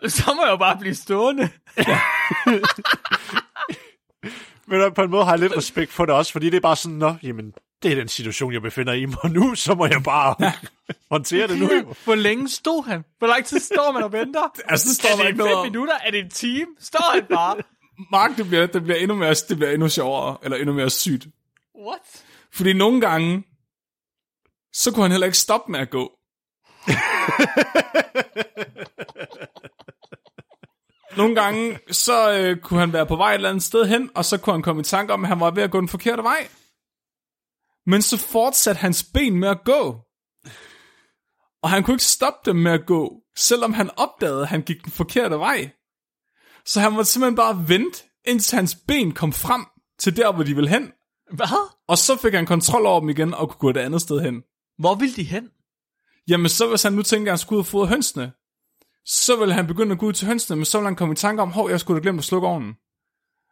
så 0.09 0.33
må 0.37 0.43
jeg 0.43 0.51
jo 0.51 0.57
bare 0.57 0.79
blive 0.81 0.95
stående. 0.95 1.49
Men 4.73 4.95
på 4.95 5.03
en 5.03 5.11
måde 5.11 5.25
har 5.25 5.33
jeg 5.33 5.41
lidt 5.41 5.57
respekt 5.57 5.93
for 5.93 6.07
det 6.07 6.15
også, 6.15 6.33
fordi 6.33 6.51
det 6.51 6.57
er 6.57 6.61
bare 6.61 6.77
sådan, 6.77 6.99
nå, 6.99 7.15
jamen, 7.23 7.53
det 7.83 7.93
er 7.93 7.97
den 7.97 8.09
situation, 8.09 8.53
jeg 8.53 8.63
befinder 8.63 8.93
i 8.93 9.07
mig 9.07 9.33
nu, 9.33 9.55
så 9.55 9.75
må 9.75 9.87
jeg 9.87 10.03
bare 10.05 10.35
ja. 10.41 10.53
håndtere 11.11 11.49
det 11.49 11.59
nu. 11.59 11.69
Hvor 12.05 12.15
længe 12.15 12.49
stod 12.49 12.85
han? 12.85 13.05
Hvor 13.19 13.27
lang 13.27 13.45
tid 13.45 13.61
står 13.61 13.93
man 13.93 14.03
og 14.03 14.13
venter? 14.13 14.41
Altså, 14.71 14.89
det 14.89 14.97
står 14.97 15.09
Er 15.09 15.17
der 15.17 15.23
det 15.23 15.29
ikke 15.29 15.43
fem 15.43 15.51
noget 15.51 15.67
minutter? 15.67 15.95
Er 16.05 16.11
det 16.11 16.21
en 16.21 16.31
time? 16.31 16.67
Står 16.81 17.15
han 17.15 17.25
bare? 17.31 17.57
Mark, 18.13 18.37
det 18.37 18.49
bliver, 18.49 18.67
det 18.67 18.83
bliver 18.83 18.99
endnu 18.99 19.17
mere, 19.17 19.35
det 19.35 19.57
bliver 19.57 19.71
endnu 19.71 19.89
sjovere, 19.89 20.37
eller 20.43 20.57
endnu 20.57 20.73
mere 20.73 20.91
sygt. 20.91 21.27
What? 21.87 22.25
Fordi 22.53 22.73
nogle 22.73 23.01
gange, 23.01 23.43
så 24.73 24.93
kunne 24.93 25.03
han 25.03 25.11
heller 25.11 25.27
ikke 25.27 25.39
stoppe 25.39 25.73
med 25.73 25.81
at 25.81 25.91
gå. 25.91 26.13
Nogle 31.17 31.35
gange, 31.35 31.79
så 31.91 32.33
øh, 32.33 32.57
kunne 32.57 32.81
han 32.81 32.93
være 32.93 33.07
på 33.07 33.17
vej 33.17 33.31
et 33.31 33.35
eller 33.35 33.49
andet 33.49 33.63
sted 33.63 33.87
hen, 33.87 34.11
og 34.15 34.25
så 34.25 34.39
kunne 34.39 34.55
han 34.55 34.63
komme 34.63 34.81
i 34.81 34.85
tanke 34.85 35.13
om, 35.13 35.25
at 35.25 35.29
han 35.29 35.41
var 35.41 35.51
ved 35.51 35.63
at 35.63 35.71
gå 35.71 35.81
den 35.81 35.89
forkerte 35.89 36.23
vej. 36.23 36.49
Men 37.87 38.03
så 38.03 38.19
fortsatte 38.19 38.79
hans 38.79 39.05
ben 39.15 39.37
med 39.37 39.49
at 39.49 39.65
gå. 39.65 40.01
Og 41.63 41.71
han 41.71 41.83
kunne 41.83 41.95
ikke 41.95 42.05
stoppe 42.05 42.51
dem 42.51 42.57
med 42.57 42.73
at 42.73 42.87
gå, 42.87 43.23
selvom 43.37 43.73
han 43.73 43.91
opdagede, 43.97 44.43
at 44.43 44.49
han 44.49 44.63
gik 44.63 44.85
den 44.85 44.93
forkerte 44.93 45.39
vej. 45.39 45.71
Så 46.65 46.81
han 46.81 46.93
måtte 46.93 47.11
simpelthen 47.11 47.37
bare 47.37 47.69
vente, 47.69 48.05
indtil 48.25 48.57
hans 48.57 48.75
ben 48.89 49.13
kom 49.13 49.33
frem 49.33 49.67
til 49.99 50.17
der, 50.17 50.33
hvor 50.33 50.45
de 50.45 50.55
ville 50.55 50.71
hen. 50.71 50.93
Hvad? 51.33 51.71
Og 51.89 51.99
så 51.99 52.17
fik 52.17 52.35
han 52.35 52.47
kontrol 52.47 52.87
over 52.87 53.01
dem 53.01 53.09
igen 53.09 53.35
og 53.35 53.49
kunne 53.49 53.59
gå 53.59 53.71
et 53.71 53.85
andet 53.85 54.01
sted 54.01 54.21
hen. 54.21 54.43
Hvor 54.79 54.95
vil 54.95 55.17
de 55.17 55.25
hen? 55.25 55.49
Jamen 56.29 56.49
så 56.49 56.69
hvis 56.69 56.83
han 56.83 56.93
nu 56.93 57.03
tænker, 57.03 57.33
at 57.33 57.33
han 57.33 57.39
skulle 57.39 57.57
ud 57.57 57.63
og 57.63 57.67
fodre 57.67 57.87
hønsene, 57.87 58.33
så 59.07 59.37
vil 59.37 59.53
han 59.53 59.67
begynde 59.67 59.93
at 59.93 59.99
gå 59.99 60.07
ud 60.07 60.13
til 60.13 60.27
hønsene, 60.27 60.57
men 60.57 60.65
så 60.65 60.79
vil 60.79 60.85
han 60.87 60.97
komme 60.97 61.13
i 61.13 61.17
tanke 61.17 61.43
om, 61.43 61.51
hov, 61.51 61.71
jeg 61.71 61.81
skulle 61.81 62.01
da 62.01 62.03
glemt 62.03 62.19
at 62.19 62.25
slukke 62.25 62.49
ovnen. 62.49 62.75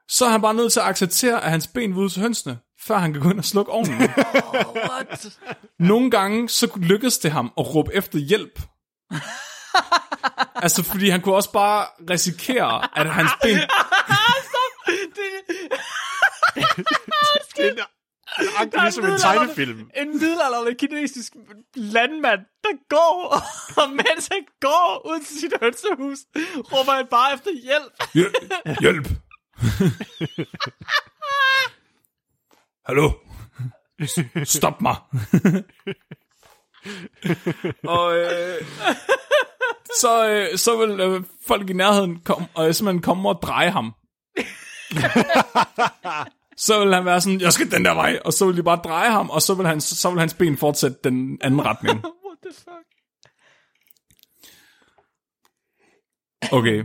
Så 0.08 0.24
er 0.24 0.28
han 0.28 0.40
bare 0.40 0.54
nødt 0.54 0.72
til 0.72 0.80
at 0.80 0.86
acceptere, 0.86 1.44
at 1.44 1.50
hans 1.50 1.66
ben 1.66 1.90
vil 1.90 1.98
ud 1.98 2.08
til 2.08 2.22
hønsene, 2.22 2.58
før 2.80 2.98
han 2.98 3.12
kan 3.12 3.22
gå 3.22 3.30
ind 3.30 3.38
og 3.38 3.44
slukke 3.44 3.72
ovnen. 3.72 4.00
What? 4.90 5.38
Nogle 5.78 6.10
gange, 6.10 6.48
så 6.48 6.70
lykkedes 6.76 7.18
det 7.18 7.30
ham 7.32 7.52
at 7.58 7.74
råbe 7.74 7.94
efter 7.94 8.18
hjælp. 8.18 8.60
altså, 10.64 10.82
fordi 10.82 11.08
han 11.08 11.20
kunne 11.20 11.34
også 11.34 11.52
bare 11.52 11.86
risikere, 12.10 12.98
at 12.98 13.14
hans 13.14 13.30
ben... 13.42 13.58
Det 17.56 17.78
er 17.78 17.99
nøjagtigt 18.38 18.82
ligesom 18.82 19.04
en 19.04 19.18
tegnefilm. 19.18 19.90
En 19.96 20.08
middelalderlig 20.08 20.78
kinesisk 20.78 21.32
landmand, 21.74 22.40
der 22.64 22.70
går, 22.88 23.42
og 23.82 23.90
mens 23.90 24.28
han 24.32 24.44
går 24.60 25.02
ud 25.06 25.20
til 25.24 25.40
sit 25.40 25.52
hønsehus, 25.62 26.18
råber 26.72 26.92
han 26.92 27.06
bare 27.10 27.34
efter 27.34 27.50
hjælp. 27.62 27.92
Hjælp! 28.14 28.34
Hjælp! 28.80 29.08
Hallo? 32.86 33.10
Stop 34.44 34.80
mig! 34.80 34.96
og 37.96 38.16
øh, 38.16 38.62
så, 40.00 40.28
øh, 40.28 40.58
så 40.58 40.76
vil 40.76 41.00
øh, 41.00 41.22
folk 41.46 41.70
i 41.70 41.72
nærheden 41.72 42.20
komme, 42.24 42.48
og 42.54 42.74
simpelthen 42.74 43.02
komme 43.02 43.28
og 43.28 43.38
dreje 43.42 43.70
ham. 43.70 43.94
så 46.60 46.84
vil 46.84 46.94
han 46.94 47.04
være 47.04 47.20
sådan, 47.20 47.40
jeg 47.40 47.52
skal 47.52 47.70
den 47.70 47.84
der 47.84 47.94
vej, 47.94 48.20
og 48.24 48.32
så 48.32 48.46
vil 48.46 48.56
de 48.56 48.62
bare 48.62 48.80
dreje 48.84 49.10
ham, 49.10 49.30
og 49.30 49.42
så 49.42 49.54
vil, 49.54 49.66
han, 49.66 49.80
så 49.80 50.10
vil 50.10 50.20
hans 50.20 50.34
ben 50.34 50.56
fortsætte 50.56 50.98
den 51.04 51.38
anden 51.40 51.64
retning. 51.64 52.04
What 52.26 52.38
the 52.42 52.52
fuck? 52.54 52.86
Okay. 56.52 56.84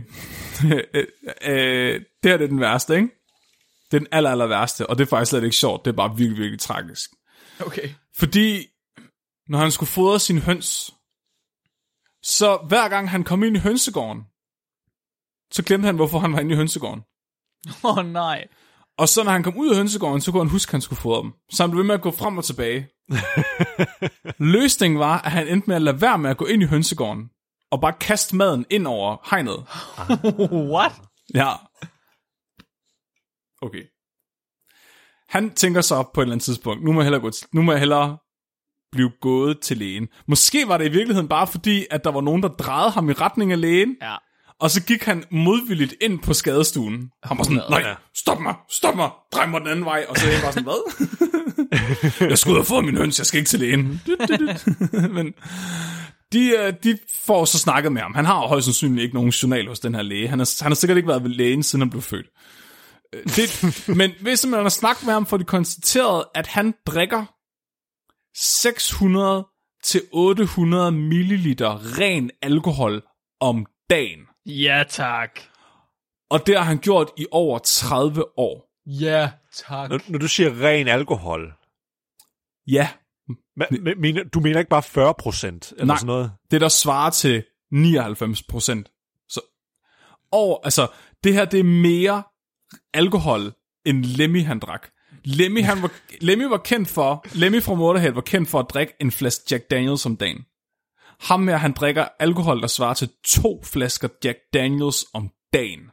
øh, 0.94 1.06
øh, 1.42 2.00
det 2.22 2.30
her 2.30 2.36
det 2.36 2.44
er 2.44 2.48
den 2.48 2.60
værste, 2.60 2.94
ikke? 2.96 3.08
Det 3.90 3.96
er 3.96 3.98
den 3.98 4.08
aller, 4.12 4.30
aller 4.30 4.46
værste, 4.46 4.86
og 4.86 4.98
det 4.98 5.04
er 5.04 5.08
faktisk 5.08 5.30
slet 5.30 5.44
ikke 5.44 5.56
sjovt, 5.56 5.84
det 5.84 5.90
er 5.90 5.96
bare 5.96 6.16
virkelig, 6.16 6.38
virkelig 6.38 6.60
tragisk. 6.60 7.10
Okay. 7.60 7.88
Fordi, 8.18 8.66
når 9.48 9.58
han 9.58 9.70
skulle 9.70 9.90
fodre 9.90 10.20
sin 10.20 10.38
høns, 10.38 10.94
så 12.22 12.58
hver 12.68 12.88
gang 12.88 13.10
han 13.10 13.24
kom 13.24 13.42
ind 13.42 13.56
i 13.56 13.60
hønsegården, 13.60 14.22
så 15.52 15.62
glemte 15.62 15.86
han, 15.86 15.96
hvorfor 15.96 16.18
han 16.18 16.32
var 16.32 16.40
inde 16.40 16.52
i 16.52 16.56
hønsegården. 16.56 17.02
Åh 17.84 17.98
oh, 17.98 18.06
nej. 18.06 18.48
Og 18.98 19.08
så 19.08 19.24
når 19.24 19.30
han 19.30 19.42
kom 19.42 19.56
ud 19.56 19.70
af 19.70 19.76
hønsegården, 19.76 20.20
så 20.20 20.32
kunne 20.32 20.42
han 20.42 20.50
huske, 20.50 20.70
at 20.70 20.72
han 20.72 20.80
skulle 20.80 21.00
fodre 21.00 21.22
dem. 21.22 21.32
Så 21.50 21.62
han 21.62 21.70
blev 21.70 21.78
ved 21.78 21.86
med 21.86 21.94
at 21.94 22.00
gå 22.00 22.10
frem 22.10 22.38
og 22.38 22.44
tilbage. 22.44 22.88
Løsningen 24.54 24.98
var, 25.00 25.18
at 25.18 25.30
han 25.30 25.48
endte 25.48 25.66
med 25.68 25.76
at 25.76 25.82
lade 25.82 26.00
være 26.00 26.18
med 26.18 26.30
at 26.30 26.36
gå 26.36 26.44
ind 26.44 26.62
i 26.62 26.66
hønsegården, 26.66 27.30
og 27.70 27.80
bare 27.80 27.92
kaste 27.92 28.36
maden 28.36 28.66
ind 28.70 28.86
over 28.86 29.16
hegnet. 29.30 29.56
What? 30.74 30.92
Ja. 31.34 31.52
Okay. 33.62 33.82
Han 35.28 35.50
tænker 35.54 35.80
så 35.80 36.02
på 36.14 36.20
et 36.20 36.24
eller 36.24 36.34
andet 36.34 36.44
tidspunkt, 36.44 36.84
nu 36.84 36.92
må 36.92 37.00
jeg 37.00 37.04
hellere, 37.04 37.20
gå 37.20 37.30
til, 37.30 37.46
nu 37.52 37.62
må 37.62 37.72
jeg 37.72 37.78
hellere 37.78 38.18
blive 38.92 39.10
gået 39.20 39.60
til 39.60 39.76
lægen. 39.76 40.08
Måske 40.26 40.68
var 40.68 40.78
det 40.78 40.84
i 40.84 40.92
virkeligheden 40.92 41.28
bare 41.28 41.46
fordi, 41.46 41.86
at 41.90 42.04
der 42.04 42.10
var 42.10 42.20
nogen, 42.20 42.42
der 42.42 42.48
drejede 42.48 42.90
ham 42.90 43.10
i 43.10 43.12
retning 43.12 43.52
af 43.52 43.60
lægen, 43.60 43.96
Ja. 44.02 44.16
Og 44.60 44.70
så 44.70 44.82
gik 44.82 45.02
han 45.04 45.24
modvilligt 45.30 45.94
ind 46.00 46.18
på 46.18 46.34
skadestuen. 46.34 47.10
Han 47.22 47.38
var 47.38 47.44
sådan, 47.44 47.62
nej, 47.70 47.94
stop 48.16 48.40
mig, 48.40 48.54
stop 48.70 48.96
mig, 48.96 49.10
drej 49.32 49.46
mig 49.46 49.60
den 49.60 49.68
anden 49.68 49.84
vej. 49.84 50.06
Og 50.08 50.16
så 50.16 50.26
er 50.26 50.32
jeg 50.32 50.40
bare 50.42 50.52
sådan, 50.52 50.64
hvad? 50.64 52.28
jeg 52.30 52.38
skulle 52.38 52.54
ud 52.54 52.60
og 52.60 52.66
få 52.66 52.80
min 52.80 52.96
høns, 52.96 53.18
jeg 53.18 53.26
skal 53.26 53.38
ikke 53.38 53.48
til 53.48 53.60
lægen. 53.60 54.00
Men 55.16 55.34
de, 56.32 56.48
øh, 56.48 56.72
de 56.84 56.98
får 57.26 57.44
så 57.44 57.58
snakket 57.58 57.92
med 57.92 58.02
ham. 58.02 58.14
Han 58.14 58.24
har 58.24 58.46
højst 58.46 58.64
sandsynligt 58.64 59.02
ikke 59.02 59.14
nogen 59.14 59.30
journal 59.30 59.68
hos 59.68 59.80
den 59.80 59.94
her 59.94 60.02
læge. 60.02 60.28
Han 60.28 60.38
har, 60.38 60.62
han 60.62 60.70
har 60.72 60.76
sikkert 60.76 60.96
ikke 60.96 61.08
været 61.08 61.22
ved 61.22 61.30
lægen, 61.30 61.62
siden 61.62 61.80
han 61.80 61.90
blev 61.90 62.02
født. 62.02 62.26
Øh, 63.14 63.22
Det, 63.36 63.88
men 63.96 64.10
hvis 64.20 64.46
man 64.46 64.62
har 64.62 64.68
snakket 64.68 65.04
med 65.06 65.12
ham, 65.12 65.26
får 65.26 65.36
de 65.36 65.44
konstateret, 65.44 66.24
at 66.34 66.46
han 66.46 66.74
drikker 66.86 67.24
600 68.36 69.46
til 69.84 70.02
800 70.12 70.92
milliliter 70.92 71.98
ren 71.98 72.30
alkohol 72.42 73.02
om 73.40 73.66
dagen. 73.90 74.20
Ja, 74.46 74.84
tak. 74.88 75.40
Og 76.30 76.46
det 76.46 76.56
har 76.56 76.64
han 76.64 76.78
gjort 76.78 77.10
i 77.16 77.26
over 77.30 77.58
30 77.58 78.38
år. 78.38 78.72
Ja, 78.86 79.30
tak. 79.52 79.90
Når, 79.90 80.00
når 80.08 80.18
du 80.18 80.28
siger 80.28 80.62
ren 80.62 80.88
alkohol, 80.88 81.52
Ja, 82.66 82.88
men, 83.56 83.84
men, 83.84 84.00
mener, 84.00 84.24
du 84.24 84.40
mener 84.40 84.58
ikke 84.58 84.68
bare 84.68 84.82
40 84.82 85.14
procent 85.14 85.72
eller 85.72 85.84
Nej. 85.84 85.96
sådan 85.96 86.06
noget? 86.06 86.32
det 86.50 86.60
der 86.60 86.68
svarer 86.68 87.10
til 87.10 87.44
99 87.72 88.42
procent. 88.42 88.90
Så 89.28 89.40
over, 90.30 90.58
altså, 90.64 90.88
det 91.24 91.32
her 91.34 91.44
det 91.44 91.60
er 91.60 91.64
mere 91.64 92.22
alkohol, 92.94 93.52
end 93.84 94.04
Lemmy 94.04 94.44
han 94.44 94.58
drak. 94.58 94.88
Lemmy, 95.24 95.62
han 95.62 95.82
var, 95.82 95.90
Lemmy 96.20 96.44
var 96.44 96.56
kendt 96.56 96.88
for, 96.88 97.26
Lemmy 97.32 97.62
fra 97.62 97.74
Motorhead 97.74 98.12
var 98.12 98.20
kendt 98.20 98.48
for 98.48 98.60
at 98.60 98.66
drikke 98.70 98.92
en 99.00 99.10
flaske 99.10 99.44
Jack 99.50 99.70
Daniels 99.70 100.06
om 100.06 100.16
dagen. 100.16 100.44
Ham 101.20 101.48
her, 101.48 101.56
han 101.56 101.72
drikker 101.72 102.08
alkohol, 102.18 102.60
der 102.60 102.66
svarer 102.66 102.94
til 102.94 103.08
to 103.24 103.62
flasker 103.64 104.08
Jack 104.24 104.38
Daniels 104.54 105.04
om 105.14 105.30
dagen. 105.52 105.90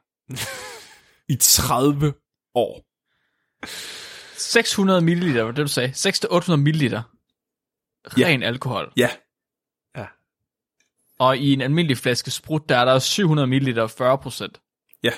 I 1.29 1.35
30 1.35 2.13
år. 2.55 2.85
600 4.37 5.01
milliliter, 5.01 5.43
var 5.43 5.51
det 5.51 5.63
du 5.63 5.67
sagde? 5.67 5.89
600-800 5.89 6.55
milliliter. 6.55 7.01
Ren 8.05 8.43
alkohol. 8.43 8.91
Ja, 8.97 9.09
Og 11.19 11.37
i 11.37 11.53
en 11.53 11.61
almindelig 11.61 11.97
flaske 11.97 12.31
sprut, 12.31 12.69
der 12.69 12.77
er 12.77 12.85
der 12.85 12.99
700 12.99 13.47
milliliter 13.47 13.87
40 13.87 14.17
procent. 14.17 14.61
ja. 15.03 15.11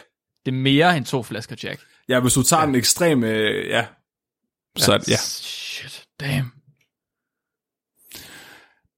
Det 0.45 0.51
er 0.51 0.55
mere 0.55 0.97
end 0.97 1.05
to 1.05 1.23
flasker 1.23 1.55
Jack. 1.63 1.81
Ja, 2.09 2.19
hvis 2.19 2.33
du 2.33 2.43
tager 2.43 2.61
ja. 2.61 2.65
den 2.67 2.75
ekstreme, 2.75 3.27
øh, 3.27 3.69
ja. 3.69 3.87
Så 4.77 4.91
ja. 4.93 4.99
ja. 5.07 5.17
Shit, 5.17 6.05
damn. 6.19 6.51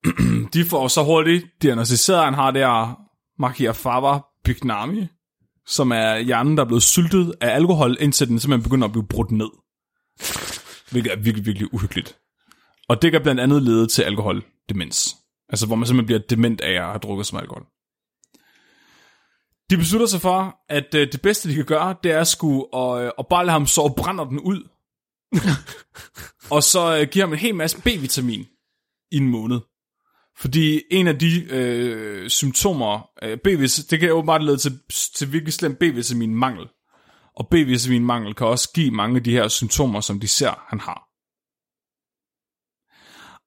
De 0.53 0.65
får 0.65 0.87
så 0.87 1.03
hurtigt 1.03 1.45
diagnostiseret, 1.61 2.17
at 2.17 2.25
han 2.25 2.33
har 2.33 2.51
der 2.51 2.99
Machiaffava 3.39 4.19
pygnami, 4.43 5.07
som 5.65 5.91
er 5.91 6.17
hjernen, 6.17 6.57
der 6.57 6.63
er 6.63 6.67
blevet 6.67 6.83
syltet 6.83 7.33
af 7.41 7.55
alkohol, 7.55 7.97
indtil 7.99 8.27
den 8.27 8.39
simpelthen 8.39 8.63
begynder 8.63 8.85
at 8.85 8.91
blive 8.91 9.07
brudt 9.07 9.31
ned. 9.31 9.49
Hvilket 10.91 11.11
er 11.11 11.15
virkelig, 11.15 11.45
virkelig 11.45 11.73
uhyggeligt. 11.73 12.17
Og 12.89 13.01
det 13.01 13.11
kan 13.11 13.21
blandt 13.21 13.41
andet 13.41 13.63
lede 13.63 13.87
til 13.87 14.03
alkoholdemens. 14.03 15.15
Altså, 15.49 15.65
hvor 15.67 15.75
man 15.75 15.87
simpelthen 15.87 16.05
bliver 16.05 16.19
dement 16.29 16.61
af 16.61 16.71
at 16.71 16.85
have 16.85 16.99
drukket 16.99 17.25
så 17.25 17.35
meget 17.35 17.43
alkohol. 17.43 17.65
De 19.69 19.77
beslutter 19.77 20.07
sig 20.07 20.21
for, 20.21 20.59
at 20.69 20.95
øh, 20.95 21.11
det 21.11 21.21
bedste, 21.21 21.49
de 21.49 21.55
kan 21.55 21.65
gøre, 21.65 21.95
det 22.03 22.11
er 22.11 22.19
at 22.19 22.27
skulle 22.27 22.73
og, 22.73 23.03
øh, 23.03 23.11
og 23.17 23.27
bare 23.27 23.45
lade 23.45 23.51
ham 23.51 23.67
sove 23.67 23.93
brænder 23.97 24.23
den 24.23 24.39
ud. 24.39 24.67
og 26.55 26.63
så 26.63 26.97
øh, 26.97 27.07
give 27.11 27.21
ham 27.21 27.33
en 27.33 27.39
hel 27.39 27.55
masse 27.55 27.81
B-vitamin 27.81 28.47
i 29.11 29.17
en 29.17 29.29
måned. 29.29 29.59
Fordi 30.39 30.83
en 30.91 31.07
af 31.07 31.19
de 31.19 31.43
øh, 31.49 32.29
symptomer, 32.29 33.09
øh, 33.21 33.37
B-vitamin, 33.37 33.87
det 33.89 33.99
kan 33.99 34.11
åbenbart 34.11 34.43
lede 34.43 34.57
til, 34.57 34.79
til 35.15 35.33
virkelig 35.33 35.53
slem 35.53 35.75
B-vitamin-mangel. 35.75 36.67
Og 37.35 37.47
B-vitamin-mangel 37.47 38.35
kan 38.35 38.47
også 38.47 38.71
give 38.73 38.91
mange 38.91 39.17
af 39.17 39.23
de 39.23 39.31
her 39.31 39.47
symptomer, 39.47 40.01
som 40.01 40.19
de 40.19 40.27
ser, 40.27 40.65
han 40.69 40.79
har. 40.79 41.07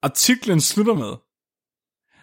Artiklen 0.03 0.61
slutter 0.61 0.95
med, 0.95 1.16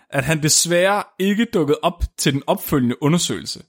at 0.09 0.23
han 0.23 0.43
desværre 0.43 1.03
ikke 1.19 1.45
dukkede 1.45 1.79
op 1.81 2.03
til 2.17 2.33
den 2.33 2.43
opfølgende 2.47 3.03
undersøgelse. 3.03 3.63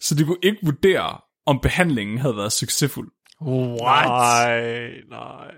Så 0.00 0.14
de 0.14 0.24
kunne 0.24 0.38
ikke 0.42 0.58
vurdere, 0.62 1.20
om 1.46 1.60
behandlingen 1.60 2.18
havde 2.18 2.36
været 2.36 2.52
succesfuld. 2.52 3.10
What? 3.42 4.06
Nej, 4.06 4.90
nej. 5.08 5.54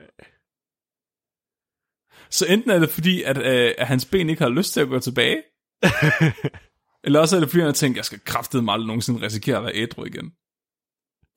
Så 2.30 2.46
enten 2.48 2.70
er 2.70 2.78
det 2.78 2.90
fordi, 2.90 3.22
at, 3.22 3.38
øh, 3.38 3.74
at 3.78 3.86
hans 3.86 4.04
ben 4.04 4.30
ikke 4.30 4.42
har 4.42 4.48
lyst 4.50 4.72
til 4.72 4.80
at 4.80 4.88
gå 4.88 4.98
tilbage, 4.98 5.42
eller 7.04 7.20
også 7.20 7.36
er 7.36 7.40
det 7.40 7.48
fordi, 7.48 7.60
han 7.60 7.66
har 7.68 7.72
tænkt, 7.72 7.96
jeg 7.96 8.04
skal 8.04 8.20
kraftedeme 8.24 8.72
aldrig 8.72 8.86
nogensinde 8.86 9.22
risikere 9.26 9.56
at 9.56 9.62
være 9.64 9.74
ædru 9.74 10.04
igen. 10.04 10.32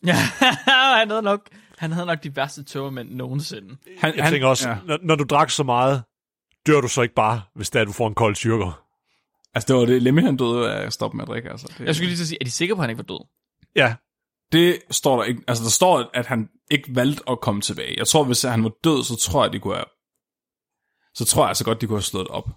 Ja, 0.05 0.15
han 0.99 1.09
havde 1.09 1.21
nok, 1.21 1.49
han 1.77 1.91
havde 1.91 2.05
nok 2.05 2.23
de 2.23 2.35
værste 2.35 2.63
tømmermænd 2.63 3.09
nogensinde. 3.11 3.77
Han, 3.97 4.17
Jeg 4.17 4.29
tænker 4.31 4.47
også, 4.47 4.69
Ja. 4.69 4.77
når, 4.85 4.99
når 5.03 5.15
du 5.15 5.23
drak 5.23 5.49
så 5.49 5.63
meget, 5.63 6.03
dør 6.67 6.81
du 6.81 6.87
så 6.87 7.01
ikke 7.01 7.15
bare, 7.15 7.41
hvis 7.55 7.69
det 7.69 7.79
er, 7.79 7.81
at 7.81 7.87
du 7.87 7.91
får 7.93 8.07
en 8.07 8.15
kold 8.15 8.35
tyrker? 8.35 8.83
Altså, 9.55 9.67
det 9.67 9.75
var 9.79 9.85
det 9.85 10.01
Lemmy, 10.03 10.21
han 10.23 10.37
døde 10.37 10.73
af 10.73 10.85
at 10.85 10.93
stoppe 10.93 11.17
med 11.17 11.23
at 11.23 11.27
drikke. 11.27 11.49
Altså. 11.49 11.73
Det, 11.77 11.85
Jeg 11.85 11.95
skulle 11.95 12.07
lige 12.07 12.17
til 12.17 12.23
at 12.23 12.27
sige, 12.27 12.37
er 12.41 12.45
de 12.45 12.51
sikre 12.51 12.75
på, 12.75 12.81
at 12.81 12.83
han 12.83 12.89
ikke 12.89 12.97
var 13.09 13.15
død? 13.17 13.25
Ja, 13.75 13.95
det 14.51 14.79
står 14.91 15.17
der 15.17 15.23
ikke. 15.23 15.41
Altså, 15.47 15.63
der 15.63 15.69
står, 15.69 16.09
at 16.13 16.25
han 16.25 16.49
ikke 16.71 16.95
valgte 16.95 17.23
at 17.29 17.41
komme 17.41 17.61
tilbage. 17.61 17.95
Jeg 17.97 18.07
tror, 18.07 18.23
hvis 18.23 18.41
han 18.41 18.63
var 18.63 18.71
død, 18.83 19.03
så 19.03 19.15
tror 19.15 19.43
jeg, 19.43 19.53
de 19.53 19.59
kunne 19.59 19.75
have... 19.75 19.85
Så 21.15 21.25
tror 21.25 21.43
jeg 21.43 21.47
altså 21.47 21.63
godt, 21.65 21.81
de 21.81 21.87
kunne 21.87 21.97
have 21.97 22.03
slået 22.03 22.27
op. 22.27 22.49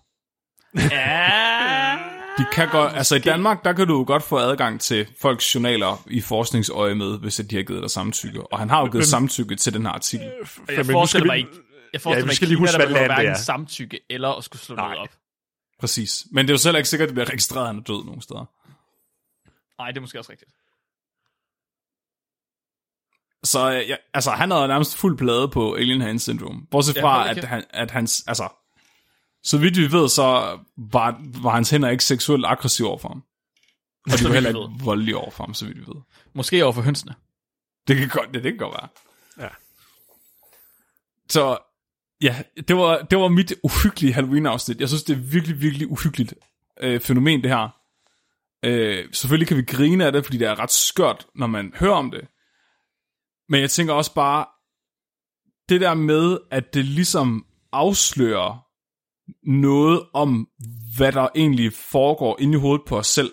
Ja. 0.74 1.98
De 2.38 2.46
kan 2.52 2.68
godt, 2.68 2.92
altså 2.96 3.16
i 3.16 3.18
Danmark, 3.18 3.64
der 3.64 3.72
kan 3.72 3.86
du 3.86 3.98
jo 3.98 4.04
godt 4.06 4.22
få 4.22 4.38
adgang 4.38 4.80
til 4.80 5.08
folks 5.20 5.54
journaler 5.54 6.02
i 6.06 6.20
forskningsøje 6.20 6.94
med, 6.94 7.18
hvis 7.18 7.36
de 7.50 7.56
har 7.56 7.62
givet 7.62 7.82
dig 7.82 7.90
samtykke. 7.90 8.52
Og 8.52 8.58
han 8.58 8.70
har 8.70 8.80
jo 8.80 8.90
givet 8.90 9.06
samtykke 9.06 9.56
til 9.56 9.72
den 9.74 9.82
her 9.86 9.92
artikel. 9.92 10.26
Jeg 10.26 10.36
men 10.68 10.76
nu 10.76 10.82
skal 10.84 10.92
forestiller 10.92 11.26
mig 11.26 11.36
ikke, 11.38 11.50
jeg 11.92 12.00
forestiller 12.00 12.24
Ja, 12.24 12.26
mig 12.26 12.34
skal 12.36 12.44
ikke, 12.46 12.50
lige 12.54 12.58
huske, 12.58 12.72
der 12.72 12.78
hvad 12.78 12.86
vil 12.86 13.06
hverken 13.06 13.26
er. 13.32 13.34
samtykke 13.36 14.00
eller 14.10 14.28
at 14.28 14.44
skulle 14.44 14.62
slå 14.62 14.76
Nej. 14.76 14.84
noget 14.84 14.98
op. 15.00 15.08
Præcis. 15.80 16.26
Men 16.32 16.46
det 16.46 16.50
er 16.50 16.54
jo 16.54 16.58
selv 16.58 16.76
ikke 16.76 16.88
sikkert, 16.88 17.06
at 17.06 17.08
det 17.08 17.14
bliver 17.14 17.28
registreret, 17.28 17.62
at 17.62 17.66
han 17.66 17.76
er 17.78 17.82
død 17.82 18.04
nogen 18.04 18.22
steder. 18.22 18.44
Nej, 19.82 19.88
det 19.90 19.96
er 19.96 20.00
måske 20.00 20.18
også 20.18 20.32
rigtigt. 20.32 20.50
Så 23.44 23.72
øh, 23.72 23.88
ja, 23.88 23.96
altså, 24.14 24.30
han 24.30 24.50
havde 24.50 24.68
nærmest 24.68 24.96
fuld 24.96 25.18
plade 25.18 25.48
på 25.48 25.74
Alien 25.74 26.00
Hand 26.00 26.18
Syndrome. 26.18 26.66
Bortset 26.70 26.96
Ja, 26.96 27.02
fra, 27.02 27.24
da 27.24 27.30
at, 27.30 27.44
han, 27.44 27.64
at 27.70 27.90
hans, 27.90 28.24
altså, 28.26 28.48
så 29.42 29.58
vidt 29.58 29.76
vi 29.76 29.92
ved, 29.92 30.08
så 30.08 30.58
var, 30.76 31.20
var 31.42 31.50
hans 31.50 31.70
hænder 31.70 31.88
ikke 31.88 32.04
seksuelt 32.04 32.46
aggressive 32.46 32.88
over 32.88 32.98
for 32.98 33.08
ham. 33.08 33.22
Og 34.12 34.18
de 34.18 34.24
var 34.24 34.32
heller 34.32 34.50
ikke 34.50 34.84
voldelige 34.84 35.16
over 35.16 35.30
for 35.30 35.44
ham, 35.44 35.54
så 35.54 35.66
vidt 35.66 35.78
vi 35.78 35.86
ved. 35.86 36.02
Måske 36.34 36.64
over 36.64 36.72
for 36.72 36.82
hønsene. 36.82 37.14
Det 37.88 37.96
kan 37.96 38.08
godt, 38.08 38.34
det, 38.34 38.44
det 38.44 38.52
kan 38.52 38.58
godt 38.58 38.72
være. 38.72 38.88
Ja. 39.46 39.48
Så 41.28 41.58
ja, 42.20 42.42
det 42.68 42.76
var, 42.76 43.02
det 43.02 43.18
var 43.18 43.28
mit 43.28 43.54
uhyggelige 43.62 44.14
Halloween-afsnit. 44.14 44.80
Jeg 44.80 44.88
synes, 44.88 45.02
det 45.02 45.16
er 45.16 45.20
virkelig, 45.20 45.60
virkelig 45.60 45.90
uhyggeligt 45.90 46.34
øh, 46.80 47.00
fænomen, 47.00 47.42
det 47.42 47.50
her. 47.50 47.68
Øh, 48.62 49.08
selvfølgelig 49.12 49.48
kan 49.48 49.56
vi 49.56 49.62
grine 49.62 50.06
af 50.06 50.12
det, 50.12 50.24
fordi 50.24 50.38
det 50.38 50.48
er 50.48 50.58
ret 50.58 50.72
skørt, 50.72 51.26
når 51.34 51.46
man 51.46 51.72
hører 51.76 51.94
om 51.94 52.10
det. 52.10 52.28
Men 53.48 53.60
jeg 53.60 53.70
tænker 53.70 53.94
også 53.94 54.14
bare, 54.14 54.46
det 55.68 55.80
der 55.80 55.94
med, 55.94 56.38
at 56.50 56.74
det 56.74 56.84
ligesom 56.84 57.46
afslører 57.72 58.66
noget 59.42 60.06
om, 60.14 60.48
hvad 60.96 61.12
der 61.12 61.28
egentlig 61.34 61.72
foregår 61.72 62.40
inde 62.40 62.58
i 62.58 62.60
hovedet 62.60 62.86
på 62.86 62.98
os 62.98 63.06
selv. 63.06 63.32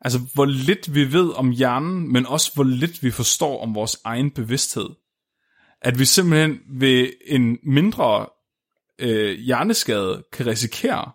Altså, 0.00 0.20
hvor 0.34 0.44
lidt 0.44 0.94
vi 0.94 1.12
ved 1.12 1.32
om 1.32 1.50
hjernen, 1.50 2.12
men 2.12 2.26
også 2.26 2.54
hvor 2.54 2.64
lidt 2.64 3.02
vi 3.02 3.10
forstår 3.10 3.62
om 3.62 3.74
vores 3.74 4.00
egen 4.04 4.30
bevidsthed. 4.30 4.88
At 5.82 5.98
vi 5.98 6.04
simpelthen 6.04 6.60
ved 6.68 7.12
en 7.26 7.58
mindre 7.62 8.26
øh, 8.98 9.38
hjerneskade 9.38 10.24
kan 10.32 10.46
risikere, 10.46 11.12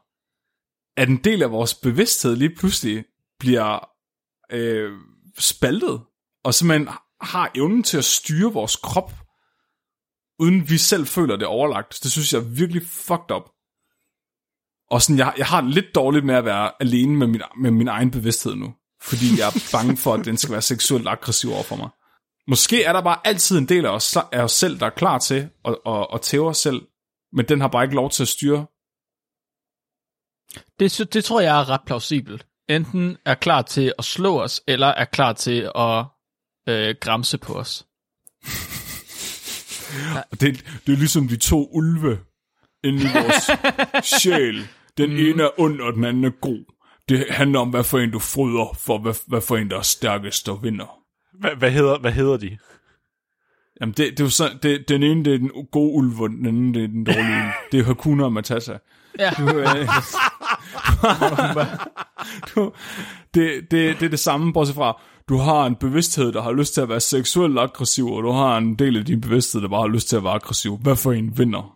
at 0.97 1.09
en 1.09 1.23
del 1.23 1.43
af 1.43 1.51
vores 1.51 1.73
bevidsthed 1.73 2.35
lige 2.35 2.55
pludselig 2.55 3.05
bliver 3.39 3.89
øh, 4.51 4.91
spaltet, 5.39 6.01
og 6.43 6.53
simpelthen 6.53 6.89
har 7.21 7.51
evnen 7.55 7.83
til 7.83 7.97
at 7.97 8.05
styre 8.05 8.53
vores 8.53 8.75
krop, 8.75 9.11
uden 10.39 10.69
vi 10.69 10.77
selv 10.77 11.07
føler 11.07 11.35
det 11.35 11.47
overlagt. 11.47 11.99
Det 12.03 12.11
synes 12.11 12.33
jeg 12.33 12.39
er 12.39 12.55
virkelig 12.57 12.81
fucked 12.87 13.31
up. 13.35 13.49
Og 14.91 15.01
sådan, 15.01 15.17
jeg, 15.17 15.33
jeg 15.37 15.45
har 15.45 15.61
det 15.61 15.73
lidt 15.73 15.95
dårligt 15.95 16.25
med 16.25 16.35
at 16.35 16.45
være 16.45 16.71
alene 16.79 17.17
med 17.17 17.27
min, 17.27 17.41
med 17.57 17.71
min 17.71 17.87
egen 17.87 18.11
bevidsthed 18.11 18.55
nu. 18.55 18.75
Fordi 19.01 19.25
jeg 19.39 19.47
er 19.47 19.69
bange 19.71 19.97
for, 19.97 20.13
at 20.13 20.25
den 20.25 20.37
skal 20.37 20.51
være 20.51 20.61
seksuelt 20.61 21.07
aggressiv 21.07 21.51
over 21.51 21.63
for 21.63 21.75
mig. 21.75 21.89
Måske 22.47 22.83
er 22.83 22.93
der 22.93 23.01
bare 23.01 23.27
altid 23.27 23.57
en 23.57 23.69
del 23.69 23.85
af 23.85 23.89
os, 23.89 24.17
af 24.31 24.43
os 24.43 24.51
selv, 24.51 24.79
der 24.79 24.85
er 24.85 24.89
klar 24.89 25.19
til 25.19 25.49
at, 25.65 25.77
at, 25.85 26.07
at 26.13 26.21
tæve 26.21 26.47
os 26.49 26.57
selv, 26.57 26.81
men 27.33 27.45
den 27.49 27.61
har 27.61 27.67
bare 27.67 27.83
ikke 27.83 27.95
lov 27.95 28.09
til 28.09 28.23
at 28.23 28.27
styre 28.27 28.65
Det, 30.79 31.13
det 31.13 31.25
tror 31.25 31.41
jeg 31.41 31.59
er 31.59 31.69
ret 31.69 31.81
plausibelt. 31.85 32.47
Enten 32.69 33.17
er 33.25 33.35
klar 33.35 33.61
til 33.61 33.93
at 33.97 34.05
slå 34.05 34.41
os, 34.41 34.61
eller 34.67 34.87
er 34.87 35.05
klar 35.05 35.33
til 35.33 35.71
at 35.75 36.05
øh, 36.69 36.95
græmse 37.01 37.37
på 37.37 37.53
os. 37.53 37.85
Og 40.31 40.41
det, 40.41 40.65
det 40.87 40.93
er 40.93 40.97
ligesom 40.97 41.27
de 41.27 41.37
to 41.37 41.69
ulve 41.71 42.19
inde 42.83 43.01
i 43.01 43.07
vores 43.13 43.51
sjæl. 44.21 44.67
Den 44.97 45.09
mm. 45.09 45.17
ene 45.17 45.43
er 45.43 45.59
ond, 45.59 45.81
og 45.81 45.93
den 45.93 46.03
anden 46.03 46.23
er 46.23 46.29
god. 46.29 46.65
Det 47.09 47.25
handler 47.29 47.59
om, 47.59 47.69
hvad 47.69 47.83
for 47.83 47.99
en 47.99 48.11
du 48.11 48.19
fryder, 48.19 48.77
for 48.79 48.97
hvad, 48.97 49.13
hvad 49.27 49.41
for 49.41 49.57
en, 49.57 49.69
der 49.69 49.77
er 49.77 49.81
stærkest 49.81 50.49
og 50.49 50.63
vinder. 50.63 50.99
Hvad, 51.39 51.55
hvad, 51.55 51.71
hedder, 51.71 51.99
hvad 51.99 52.11
hedder 52.11 52.37
de? 52.37 52.57
Jamen, 53.81 53.93
det, 53.93 54.11
det 54.11 54.19
er 54.19 54.23
jo 54.23 54.29
sådan, 54.29 54.57
det, 54.63 54.89
den 54.89 55.03
ene, 55.03 55.25
det 55.25 55.33
er 55.33 55.37
den 55.37 55.51
gode 55.71 55.93
ulv, 55.93 56.21
og 56.21 56.29
den 56.29 56.45
anden, 56.45 56.73
det 56.73 56.83
er 56.83 56.87
den 56.87 57.03
dårlige 57.03 57.23
ulv. 57.23 57.51
Det 57.71 57.79
er 57.79 57.83
Hakuna 57.83 58.23
og 58.23 58.33
Matata. 58.33 58.77
Ja. 59.19 59.31
Du, 59.37 59.57
øh, 59.57 59.87
du, 62.55 62.73
det, 63.33 63.71
det, 63.71 63.99
det 63.99 64.05
er 64.05 64.09
det 64.09 64.19
samme, 64.19 64.53
bortset 64.53 64.75
fra, 64.75 65.01
du 65.29 65.37
har 65.37 65.65
en 65.65 65.75
bevidsthed, 65.75 66.31
der 66.31 66.41
har 66.41 66.51
lyst 66.51 66.73
til 66.73 66.81
at 66.81 66.89
være 66.89 66.99
seksuelt 66.99 67.59
aggressiv, 67.59 68.07
og 68.07 68.23
du 68.23 68.31
har 68.31 68.57
en 68.57 68.75
del 68.75 68.97
af 68.97 69.05
din 69.05 69.21
bevidsthed, 69.21 69.61
der 69.61 69.67
bare 69.67 69.81
har 69.81 69.87
lyst 69.87 70.09
til 70.09 70.15
at 70.15 70.23
være 70.23 70.33
aggressiv. 70.33 70.77
Hvad 70.77 70.95
for 70.95 71.11
en 71.11 71.37
vinder? 71.37 71.75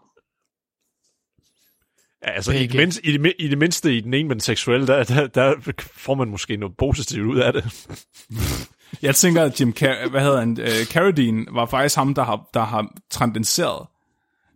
Ja, 2.28 2.32
altså, 2.32 2.52
i 2.52 2.68
det, 2.68 2.76
mindste, 2.76 3.06
i, 3.06 3.18
det, 3.18 3.34
i 3.40 3.48
det 3.48 3.58
mindste 3.58 3.98
i 3.98 4.02
den 4.02 4.14
ene 4.14 4.28
med 4.28 4.36
den 4.36 4.42
seksuelle, 4.42 4.88
der, 4.88 5.04
der, 5.04 5.28
der 5.28 5.54
får 5.94 6.16
man 6.16 6.30
måske 6.30 6.58
noget 6.58 6.78
positivt 6.78 7.26
ud 7.26 7.38
af 7.38 7.54
det. 7.54 7.88
Jeg 9.02 9.16
tænker, 9.16 9.44
at 9.44 9.62
Jim 9.62 9.74
Car- 9.80 10.10
hvad 10.10 10.22
hedder 10.22 10.40
han, 10.40 10.52
uh, 10.52 10.86
Carradine 10.86 11.46
var 11.52 11.66
faktisk 11.66 11.96
ham, 11.96 12.14
der 12.14 12.24
har, 12.24 12.50
der 12.54 12.64
har 12.64 12.96
transcenderet. 13.10 13.88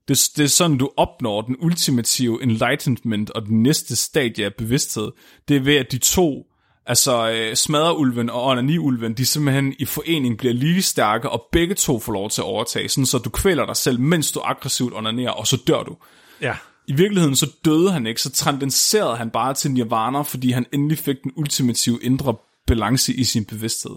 Det, 0.08 0.30
det 0.38 0.44
er 0.44 0.48
sådan, 0.48 0.78
du 0.78 0.89
opnår 0.98 1.41
den 1.41 1.56
ultimative 1.60 2.44
enlightenment 2.44 3.30
og 3.30 3.46
den 3.46 3.64
næste 3.64 3.96
stadie 3.96 4.46
af 4.46 4.54
bevidsthed. 4.58 5.12
Det 5.48 5.58
er 5.58 5.62
ved, 5.62 5.76
at 5.76 5.91
de 5.91 5.98
to, 5.98 6.48
altså 6.86 7.31
uh, 7.31 7.55
smadreulven 7.55 8.29
og 8.29 8.43
onaniulven, 8.43 9.13
de 9.13 9.25
simpelthen 9.25 9.75
i 9.79 9.86
forening 9.86 10.38
bliver 10.38 10.53
lige 10.53 10.81
stærke, 10.81 11.29
og 11.29 11.47
begge 11.51 11.75
to 11.75 11.99
får 11.99 12.13
lov 12.13 12.29
til 12.29 12.41
at 12.41 12.45
overtage, 12.45 12.89
sådan 12.89 13.05
så 13.05 13.17
du 13.17 13.29
kvæler 13.29 13.65
dig 13.65 13.75
selv, 13.75 13.99
mens 13.99 14.31
du 14.31 14.39
aggressivt 14.43 14.93
onanerer, 14.93 15.31
og 15.31 15.47
så 15.47 15.57
dør 15.67 15.84
du. 15.84 15.97
Ja. 16.41 16.55
I 16.88 16.93
virkeligheden 16.93 17.36
så 17.36 17.51
døde 17.65 17.91
han 17.91 18.07
ikke, 18.07 18.21
så 18.21 18.31
transcenderede 18.31 19.17
han 19.17 19.29
bare 19.29 19.53
til 19.53 19.71
nirvana, 19.71 20.21
fordi 20.21 20.51
han 20.51 20.65
endelig 20.73 20.97
fik 20.97 21.15
den 21.23 21.31
ultimative 21.36 21.99
indre 22.01 22.36
balance 22.67 23.13
i 23.13 23.23
sin 23.23 23.45
bevidsthed 23.45 23.95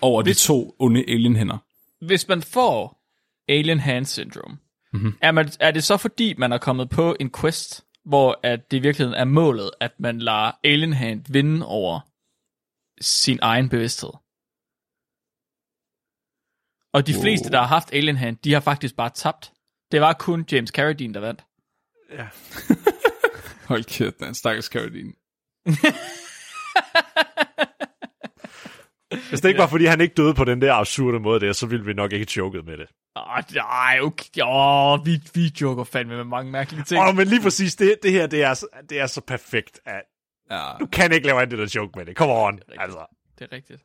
over 0.00 0.22
de 0.22 0.34
to 0.34 0.76
onde 0.78 1.04
alienhænder. 1.08 1.58
Hvis 2.06 2.28
man 2.28 2.42
får 2.42 3.00
Alien 3.48 3.80
Hand 3.80 4.06
Syndrome, 4.06 4.58
mm-hmm. 4.92 5.14
er, 5.22 5.32
man, 5.32 5.50
er 5.60 5.70
det 5.70 5.84
så 5.84 5.96
fordi, 5.96 6.34
man 6.38 6.52
er 6.52 6.58
kommet 6.58 6.90
på 6.90 7.16
en 7.20 7.30
quest, 7.40 7.84
hvor 8.04 8.40
at 8.42 8.60
det 8.70 8.76
i 8.76 8.80
virkeligheden 8.80 9.20
er 9.20 9.24
målet, 9.24 9.70
at 9.80 9.92
man 9.98 10.18
lader 10.18 10.50
Alien 10.64 10.92
Hand 10.92 11.24
vinde 11.28 11.66
over 11.66 12.00
sin 13.00 13.38
egen 13.42 13.68
bevidsthed? 13.68 14.10
Og 16.92 17.06
de 17.06 17.14
fleste, 17.22 17.50
der 17.50 17.58
har 17.58 17.66
haft 17.66 17.92
Alien 17.92 18.16
Hand, 18.16 18.36
de 18.44 18.52
har 18.52 18.60
faktisk 18.60 18.96
bare 18.96 19.10
tabt. 19.10 19.52
Det 19.92 20.00
var 20.00 20.12
kun 20.12 20.44
James 20.52 20.70
Carradine, 20.70 21.14
der 21.14 21.20
vandt. 21.20 21.44
ja. 22.10 22.28
Hold 23.70 23.84
kæft, 23.84 24.18
den 24.20 24.34
stakkels 24.34 24.66
Carradine. 24.66 25.12
Hvis 29.28 29.40
det 29.40 29.48
ikke 29.48 29.58
var, 29.58 29.66
fordi 29.66 29.84
han 29.84 30.00
ikke 30.00 30.14
døde 30.14 30.34
på 30.34 30.44
den 30.44 30.60
der 30.62 30.74
absurde 30.74 31.20
måde 31.20 31.40
der, 31.40 31.52
så 31.52 31.66
ville 31.66 31.84
vi 31.84 31.92
nok 31.92 32.12
ikke 32.12 32.32
joket 32.36 32.64
med 32.64 32.76
det. 32.78 32.86
Åh, 33.16 33.42
nej, 33.54 33.98
okay. 34.02 34.42
Åh, 34.42 35.06
vi, 35.06 35.22
vi 35.34 35.52
joker 35.60 35.84
fandme 35.84 36.16
med 36.16 36.24
mange 36.24 36.52
mærkelige 36.52 36.84
ting. 36.84 37.00
Åh, 37.02 37.14
men 37.16 37.26
lige 37.28 37.42
præcis, 37.42 37.76
det, 37.76 37.94
det 38.02 38.12
her, 38.12 38.26
det 38.26 38.42
er, 38.42 38.54
så- 38.54 38.66
det 38.90 39.00
er 39.00 39.06
så 39.06 39.20
perfekt, 39.20 39.80
at 39.84 40.02
Ja. 40.50 40.62
du 40.80 40.86
kan 40.86 41.12
ikke 41.12 41.26
lave 41.26 41.40
andet 41.42 41.52
end 41.52 41.62
at 41.62 41.74
joke 41.76 41.92
med 41.96 42.06
det. 42.06 42.16
Come 42.16 42.32
on, 42.32 42.58
altså. 42.78 42.98
Det 43.38 43.48
er 43.50 43.56
rigtigt. 43.56 43.80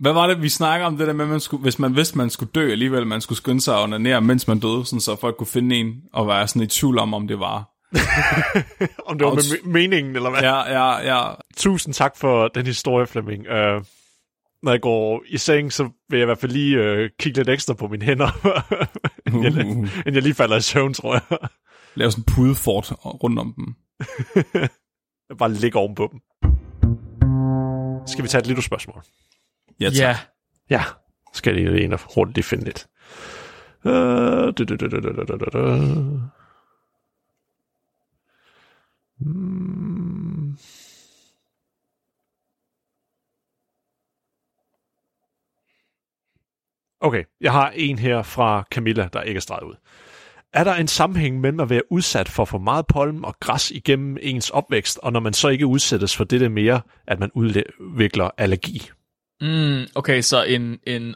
Hvad 0.00 0.12
var 0.12 0.26
det, 0.26 0.42
vi 0.42 0.48
snakker 0.48 0.86
om 0.86 0.96
det 0.96 1.06
der 1.06 1.12
med, 1.12 1.24
at 1.24 1.30
man 1.30 1.40
skulle, 1.40 1.62
hvis 1.62 1.78
man 1.78 1.96
vidste, 1.96 2.18
man 2.18 2.30
skulle 2.30 2.50
dø 2.54 2.70
alligevel, 2.70 3.06
man 3.06 3.20
skulle 3.20 3.36
skynde 3.36 3.60
sig 3.60 3.76
at 3.76 3.82
onanere, 3.82 4.20
mens 4.20 4.48
man 4.48 4.58
døde, 4.60 4.86
sådan 4.86 5.00
så 5.00 5.16
folk 5.16 5.36
kunne 5.36 5.46
finde 5.46 5.76
en 5.76 6.02
og 6.12 6.26
være 6.28 6.48
sådan 6.48 6.62
i 6.62 6.66
tvivl 6.66 6.98
om, 6.98 7.14
om 7.14 7.28
det 7.28 7.40
var. 7.40 7.74
Om 9.06 9.18
det 9.18 9.26
var 9.26 9.34
med 9.34 9.42
me- 9.42 9.68
meningen, 9.68 10.16
eller 10.16 10.30
hvad? 10.30 10.40
Ja, 10.40 10.72
ja, 10.72 11.16
ja. 11.16 11.34
Tusind 11.56 11.94
tak 11.94 12.16
for 12.16 12.48
den 12.48 12.66
historie, 12.66 13.06
Flemming. 13.06 13.40
Uh, 13.50 13.82
når 14.62 14.70
jeg 14.70 14.80
går 14.80 15.22
i 15.28 15.36
seng, 15.38 15.72
så 15.72 15.82
vil 15.82 16.18
jeg 16.18 16.22
i 16.22 16.24
hvert 16.24 16.38
fald 16.38 16.52
lige 16.52 17.02
uh, 17.04 17.08
kigge 17.18 17.38
lidt 17.38 17.48
ekstra 17.48 17.74
på 17.74 17.88
mine 17.88 18.04
hænder, 18.04 18.30
inden, 19.26 19.44
jeg, 19.44 19.66
Uh. 19.66 19.70
inden 19.98 20.14
jeg 20.14 20.22
lige 20.22 20.34
falder 20.34 20.56
i 20.56 20.60
søvn, 20.60 20.94
tror 20.94 21.14
jeg. 21.14 21.38
Lave 21.94 22.10
sådan 22.10 22.22
en 22.28 22.34
pudefort 22.34 22.92
rundt 23.04 23.38
om 23.38 23.54
dem. 23.56 23.74
Bare 25.36 25.52
ligger 25.52 25.78
oven 25.80 25.94
på 25.94 26.08
dem. 26.12 26.20
Skal 28.06 28.24
vi 28.24 28.28
tage 28.28 28.40
et 28.40 28.46
lille 28.46 28.62
spørgsmål? 28.62 29.02
Ja, 29.80 29.90
tak. 29.90 29.96
Ja. 29.98 30.18
Ja, 30.70 30.82
skal 31.32 31.56
jeg 31.56 31.70
lige 31.70 31.84
ind 31.84 31.92
og 31.92 32.00
hurtigt 32.14 32.36
lige 32.36 32.44
finde 32.44 32.64
lidt. 32.64 32.88
Uh, 33.84 33.92
du, 33.92 34.64
du, 34.64 34.64
du, 34.64 34.76
du, 34.76 35.00
du, 35.00 35.12
du, 35.12 35.36
du, 35.36 35.46
du. 35.52 36.20
Mm. 39.18 40.58
Okay, 47.00 47.24
jeg 47.40 47.52
har 47.52 47.70
en 47.70 47.98
her 47.98 48.22
fra 48.22 48.64
Camilla, 48.70 49.08
der 49.12 49.22
ikke 49.22 49.38
er 49.38 49.42
streget 49.42 49.64
ud. 49.64 49.74
Er 50.52 50.64
der 50.64 50.74
en 50.74 50.88
sammenhæng 50.88 51.40
mellem 51.40 51.60
at 51.60 51.70
være 51.70 51.92
udsat 51.92 52.28
for 52.28 52.44
for 52.44 52.58
meget 52.58 52.86
pollen 52.86 53.24
og 53.24 53.40
græs 53.40 53.70
igennem 53.70 54.16
ens 54.20 54.50
opvækst, 54.50 54.98
og 54.98 55.12
når 55.12 55.20
man 55.20 55.32
så 55.32 55.48
ikke 55.48 55.66
udsættes 55.66 56.16
for 56.16 56.24
det 56.24 56.40
der 56.40 56.48
mere, 56.48 56.80
at 57.06 57.20
man 57.20 57.30
udvikler 57.34 58.30
allergi? 58.38 58.90
Mm, 59.40 59.86
okay, 59.94 60.20
så 60.20 60.44
en, 60.44 60.78
en, 60.86 61.14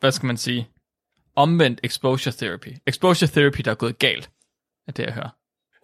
hvad 0.00 0.12
skal 0.12 0.26
man 0.26 0.36
sige, 0.36 0.68
omvendt 1.36 1.80
exposure 1.84 2.34
therapy. 2.38 2.68
Exposure 2.86 3.28
therapy, 3.28 3.60
der 3.64 3.70
er 3.70 3.74
gået 3.74 3.98
galt, 3.98 4.30
er 4.88 4.92
det, 4.92 5.02
jeg 5.02 5.12
hører. 5.12 5.30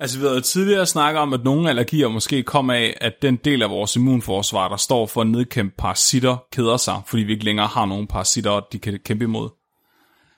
Altså, 0.00 0.18
vi 0.18 0.26
havde 0.26 0.40
tidligere 0.40 0.86
snakket 0.86 1.20
om, 1.20 1.32
at 1.32 1.44
nogle 1.44 1.68
allergier 1.68 2.08
måske 2.08 2.42
kommer 2.42 2.74
af, 2.74 2.96
at 3.00 3.22
den 3.22 3.36
del 3.36 3.62
af 3.62 3.70
vores 3.70 3.96
immunforsvar, 3.96 4.68
der 4.68 4.76
står 4.76 5.06
for 5.06 5.20
at 5.20 5.26
nedkæmpe 5.26 5.74
parasitter, 5.78 6.36
keder 6.52 6.76
sig, 6.76 7.02
fordi 7.06 7.22
vi 7.22 7.32
ikke 7.32 7.44
længere 7.44 7.66
har 7.66 7.86
nogen 7.86 8.06
parasitter, 8.06 8.60
de 8.72 8.78
kan 8.78 8.98
kæmpe 9.04 9.24
imod. 9.24 9.57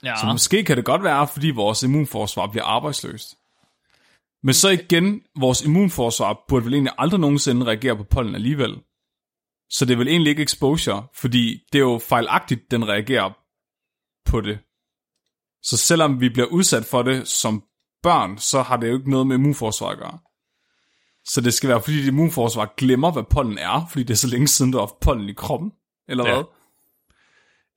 Ja, 0.05 0.16
Så 0.20 0.26
måske 0.26 0.64
kan 0.64 0.76
det 0.76 0.84
godt 0.84 1.03
være, 1.03 1.28
fordi 1.28 1.51
vores 1.51 1.82
immunforsvar 1.82 2.46
bliver 2.46 2.64
arbejdsløst. 2.64 3.36
Men 4.42 4.55
så 4.55 4.68
igen, 4.68 5.22
vores 5.38 5.62
immunforsvar 5.62 6.44
burde 6.48 6.64
vel 6.64 6.74
egentlig 6.74 6.92
aldrig 6.98 7.20
nogensinde 7.20 7.66
reagere 7.66 7.96
på 7.96 8.05
pollen 8.05 8.34
alligevel. 8.34 8.80
Så 9.70 9.84
det 9.84 9.92
er 9.92 9.96
vel 9.98 10.09
egentlig 10.09 10.30
ikke 10.30 10.42
exposure, 10.42 11.07
fordi 11.14 11.61
det 11.72 11.78
er 11.78 11.82
jo 11.82 11.98
fejlagtigt, 12.09 12.70
den 12.70 12.88
reagerer 12.88 13.30
på 14.30 14.40
det. 14.40 14.59
Så 15.62 15.76
selvom 15.76 16.20
vi 16.20 16.28
bliver 16.28 16.46
udsat 16.46 16.84
for 16.84 17.03
det 17.03 17.28
som 17.28 17.64
børn, 18.03 18.38
så 18.38 18.62
har 18.62 18.76
det 18.76 18.88
jo 18.88 18.95
ikke 18.96 19.11
noget 19.11 19.26
med 19.26 19.37
immunforsvar 19.37 19.88
at 19.88 19.99
gøre. 19.99 20.18
Så 21.25 21.41
det 21.41 21.54
skal 21.54 21.68
være, 21.68 21.80
fordi 21.83 21.96
dit 21.96 22.07
immunforsvar 22.07 22.75
glemmer, 22.76 23.11
hvad 23.12 23.22
pollen 23.30 23.58
er, 23.58 23.87
fordi 23.91 24.03
det 24.03 24.11
er 24.11 24.18
så 24.18 24.26
længe 24.26 24.49
siden, 24.49 24.72
du 24.72 24.79
har 24.79 24.87
haft 24.87 25.00
pollen 25.00 25.29
i 25.29 25.33
kroppen, 25.33 25.72
eller 26.08 26.29
Ja. 26.29 26.34
hvad? 26.34 26.45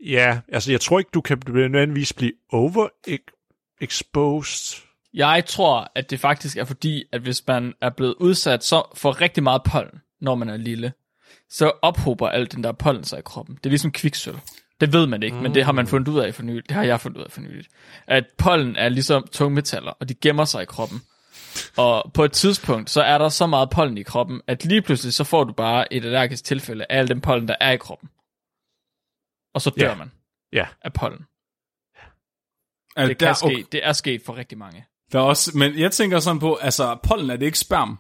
Ja, 0.06 0.40
altså 0.48 0.72
jeg 0.72 0.82
tror 0.82 1.00
ikke, 1.00 1.12
du 1.14 1.22
kan 1.22 1.42
nødvendigvis 1.48 2.14
blive 2.14 2.34
overexposed. 2.52 4.82
Jeg 5.14 5.44
tror, 5.48 5.92
at 5.96 6.10
det 6.10 6.20
faktisk 6.20 6.58
er 6.58 6.66
fordi, 6.66 7.04
at 7.12 7.22
hvis 7.22 7.48
man 7.48 7.74
er 7.82 7.90
blevet 7.90 8.16
udsat 8.20 8.64
så 8.64 8.84
for 8.96 9.22
rigtig 9.22 9.44
meget 9.44 9.64
pollen, 9.64 10.02
når 10.22 10.36
man 10.36 10.50
er 10.50 10.58
lille, 10.58 10.94
så 11.50 11.72
ophober 11.82 12.30
alt 12.30 12.52
den 12.52 12.64
der 12.64 12.72
pollen 12.72 13.04
sig 13.04 13.20
i 13.20 13.22
kroppen. 13.26 13.56
Det 13.56 13.66
er 13.66 13.70
ligesom 13.70 13.92
kviksølv. 13.92 14.38
Det 14.82 14.94
ved 14.94 15.08
man 15.08 15.24
ikke, 15.24 15.36
mm. 15.36 15.44
men 15.44 15.56
det 15.56 15.66
har 15.66 15.72
man 15.72 15.88
fundet 15.88 16.08
ud 16.08 16.20
af 16.20 16.36
for 16.36 16.44
nyligt. 16.44 16.70
Det 16.70 16.76
har 16.76 16.84
jeg 16.84 17.02
fundet 17.02 17.20
ud 17.20 17.24
af 17.24 17.32
for 17.32 17.42
nyligt. 17.42 17.68
At 18.08 18.26
pollen 18.38 18.76
er 18.76 18.90
ligesom 18.90 19.28
tungmetaller, 19.32 19.92
og 19.92 20.10
de 20.10 20.14
gemmer 20.14 20.46
sig 20.46 20.62
i 20.62 20.66
kroppen. 20.66 21.02
Og 21.78 22.12
på 22.14 22.24
et 22.24 22.32
tidspunkt, 22.32 22.90
så 22.90 23.02
er 23.02 23.18
der 23.18 23.30
så 23.30 23.48
meget 23.48 23.70
pollen 23.70 23.98
i 23.98 24.04
kroppen, 24.04 24.42
at 24.48 24.66
lige 24.66 24.82
pludselig 24.82 25.14
så 25.14 25.24
får 25.24 25.44
du 25.44 25.54
bare 25.54 25.94
et 25.94 26.06
allergisk 26.06 26.44
tilfælde 26.44 26.86
af 26.90 26.98
al 26.98 27.08
den 27.08 27.22
pollen, 27.22 27.48
der 27.48 27.56
er 27.60 27.72
i 27.72 27.78
kroppen. 27.78 28.10
Og 29.54 29.62
så 29.62 29.70
dør 29.70 29.90
Ja. 29.90 29.96
man 29.96 30.12
Ja, 30.54 30.68
af 30.82 30.94
pollen. 30.94 31.26
Er 32.96 33.08
Det, 33.08 33.20
der, 33.20 33.26
kan 33.26 33.36
ske. 33.36 33.66
det 33.72 33.86
er 33.86 33.94
sket 33.94 34.22
for 34.26 34.36
rigtig 34.36 34.58
mange. 34.58 34.86
Der 35.12 35.20
er 35.20 35.24
også, 35.24 35.58
men 35.58 35.80
jeg 35.80 35.92
tænker 35.92 36.20
sådan 36.20 36.40
på, 36.40 36.56
altså 36.56 36.98
pollen 37.04 37.30
er 37.30 37.36
det 37.38 37.46
ikke 37.46 37.60
sperm? 37.60 37.98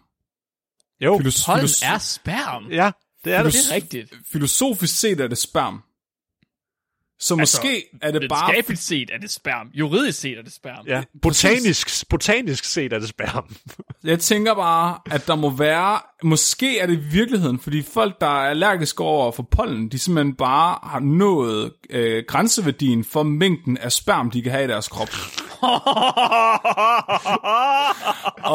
jo, 1.01 1.17
Filos- 1.17 1.45
Pollen 1.45 1.65
filos- 1.65 1.85
er 1.85 1.97
sperm. 1.97 2.71
ja, 2.71 2.91
det 3.23 3.33
er 3.33 3.43
det. 3.43 3.53
Det 3.53 3.59
er 3.71 3.75
rigtigt. 3.75 4.13
Filosofisk 4.31 4.99
set 4.99 5.19
er 5.19 5.27
det 5.27 5.37
sperm. 5.37 5.83
Så 7.23 7.35
måske 7.35 7.85
er 8.01 8.11
det 8.11 8.29
bare... 8.29 8.51
Videnskabeligt 8.51 8.81
set 8.81 9.09
er 9.13 9.17
det 9.17 9.31
sperm. 9.31 9.69
Juridisk 9.73 10.19
set 10.19 10.37
er 10.37 10.41
det 10.41 10.53
sperm. 10.53 10.87
Ja, 10.87 11.03
botanisk, 11.21 12.09
botanisk 12.09 12.63
set 12.63 12.93
er 12.93 12.99
det 12.99 13.09
sperm. 13.09 13.55
Jeg 14.03 14.19
tænker 14.19 14.53
bare, 14.53 14.97
at 15.11 15.27
der 15.27 15.35
må 15.35 15.49
være... 15.49 15.99
Måske 16.23 16.79
er 16.79 16.85
det 16.85 16.93
i 16.93 16.99
virkeligheden, 16.99 17.59
fordi 17.59 17.81
folk, 17.81 18.21
der 18.21 18.27
er 18.27 18.49
allergiske 18.49 19.03
over 19.03 19.31
for 19.31 19.43
pollen, 19.43 19.89
de 19.89 19.99
simpelthen 19.99 20.35
bare 20.35 20.79
har 20.83 20.99
nået 20.99 21.71
øh, 21.89 22.23
grænseværdien 22.27 23.03
for 23.03 23.23
mængden 23.23 23.77
af 23.77 23.91
sperm, 23.91 24.31
de 24.31 24.41
kan 24.41 24.51
have 24.51 24.63
i 24.63 24.67
deres 24.67 24.87
krop. 24.87 25.09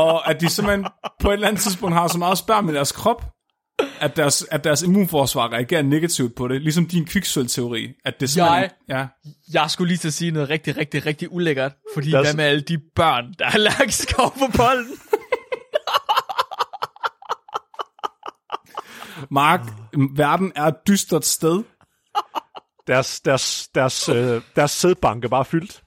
og 0.02 0.30
at 0.30 0.40
de 0.40 0.48
simpelthen 0.48 0.86
på 1.20 1.28
et 1.28 1.34
eller 1.34 1.48
andet 1.48 1.62
tidspunkt 1.62 1.96
har 1.96 2.08
så 2.08 2.18
meget 2.18 2.38
sperm 2.38 2.68
i 2.68 2.72
deres 2.72 2.92
krop, 2.92 3.37
at 4.00 4.16
deres, 4.16 4.46
at 4.50 4.64
deres 4.64 4.82
immunforsvar 4.82 5.52
reagerer 5.52 5.82
negativt 5.82 6.34
på 6.34 6.48
det. 6.48 6.62
Ligesom 6.62 6.86
din 6.88 7.04
kviksølteori. 7.06 7.92
At 8.04 8.20
det 8.20 8.30
simpelthen, 8.30 8.62
Jeg- 8.62 8.70
Ja. 8.88 9.06
Jeg 9.60 9.70
skulle 9.70 9.88
lige 9.88 9.98
til 9.98 10.08
at 10.08 10.14
sige 10.14 10.30
noget 10.30 10.48
rigtig, 10.50 10.76
rigtig, 10.76 11.06
rigtig 11.06 11.32
ulækkert. 11.32 11.72
Fordi 11.94 12.14
os- 12.14 12.26
hvad 12.26 12.34
med 12.34 12.44
alle 12.44 12.60
de 12.60 12.78
børn, 12.94 13.34
der 13.38 13.44
er 13.44 13.50
allergiske 13.50 14.14
over 14.18 14.30
for 14.38 14.50
pollen? 14.56 14.86
Mark, 19.30 19.60
verden 20.16 20.52
er 20.56 20.62
et 20.64 20.74
dystert 20.88 21.24
sted. 21.24 21.62
Deres, 22.86 23.20
deres, 23.20 23.68
deres, 23.74 24.08
øh, 24.08 24.42
deres 24.56 24.70
sædbank 24.70 25.24
er 25.24 25.28
bare 25.28 25.44
fyldt. 25.44 25.82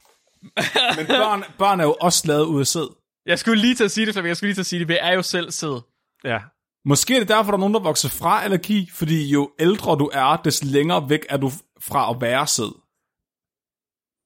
Men 0.98 1.06
børn, 1.08 1.44
børn 1.58 1.80
er 1.80 1.84
jo 1.84 1.96
også 2.02 2.28
lavet 2.28 2.46
ud 2.46 2.60
af 2.60 2.68
sæd. 2.68 2.96
Jeg 3.26 3.40
skulle 3.40 3.62
lige 3.62 3.76
til 3.76 3.84
at 3.84 3.92
sige 3.92 4.06
det, 4.06 4.14
Flemming. 4.14 4.30
Jeg 4.30 4.38
skulle 4.38 4.48
lige 4.48 4.56
til 4.56 4.62
at 4.62 4.66
sige 4.66 4.80
det. 4.80 4.88
Vi 4.88 4.98
er 5.02 5.14
jo 5.14 5.22
selv 5.22 5.52
sæd. 5.52 5.82
Ja. 6.24 6.40
Måske 6.86 7.16
er 7.16 7.20
det 7.20 7.28
derfor, 7.28 7.52
der 7.52 7.58
er 7.58 7.60
nogen, 7.60 7.74
der 7.74 7.80
vokser 7.80 8.10
fra 8.10 8.44
allergi, 8.44 8.90
fordi 8.94 9.28
jo 9.28 9.52
ældre 9.60 9.96
du 9.96 10.10
er, 10.14 10.38
des 10.38 10.64
længere 10.64 11.10
væk 11.10 11.26
er 11.30 11.38
du 11.38 11.52
fra 11.80 12.12
at 12.12 12.22
være 12.22 12.48
sæd. 12.48 12.82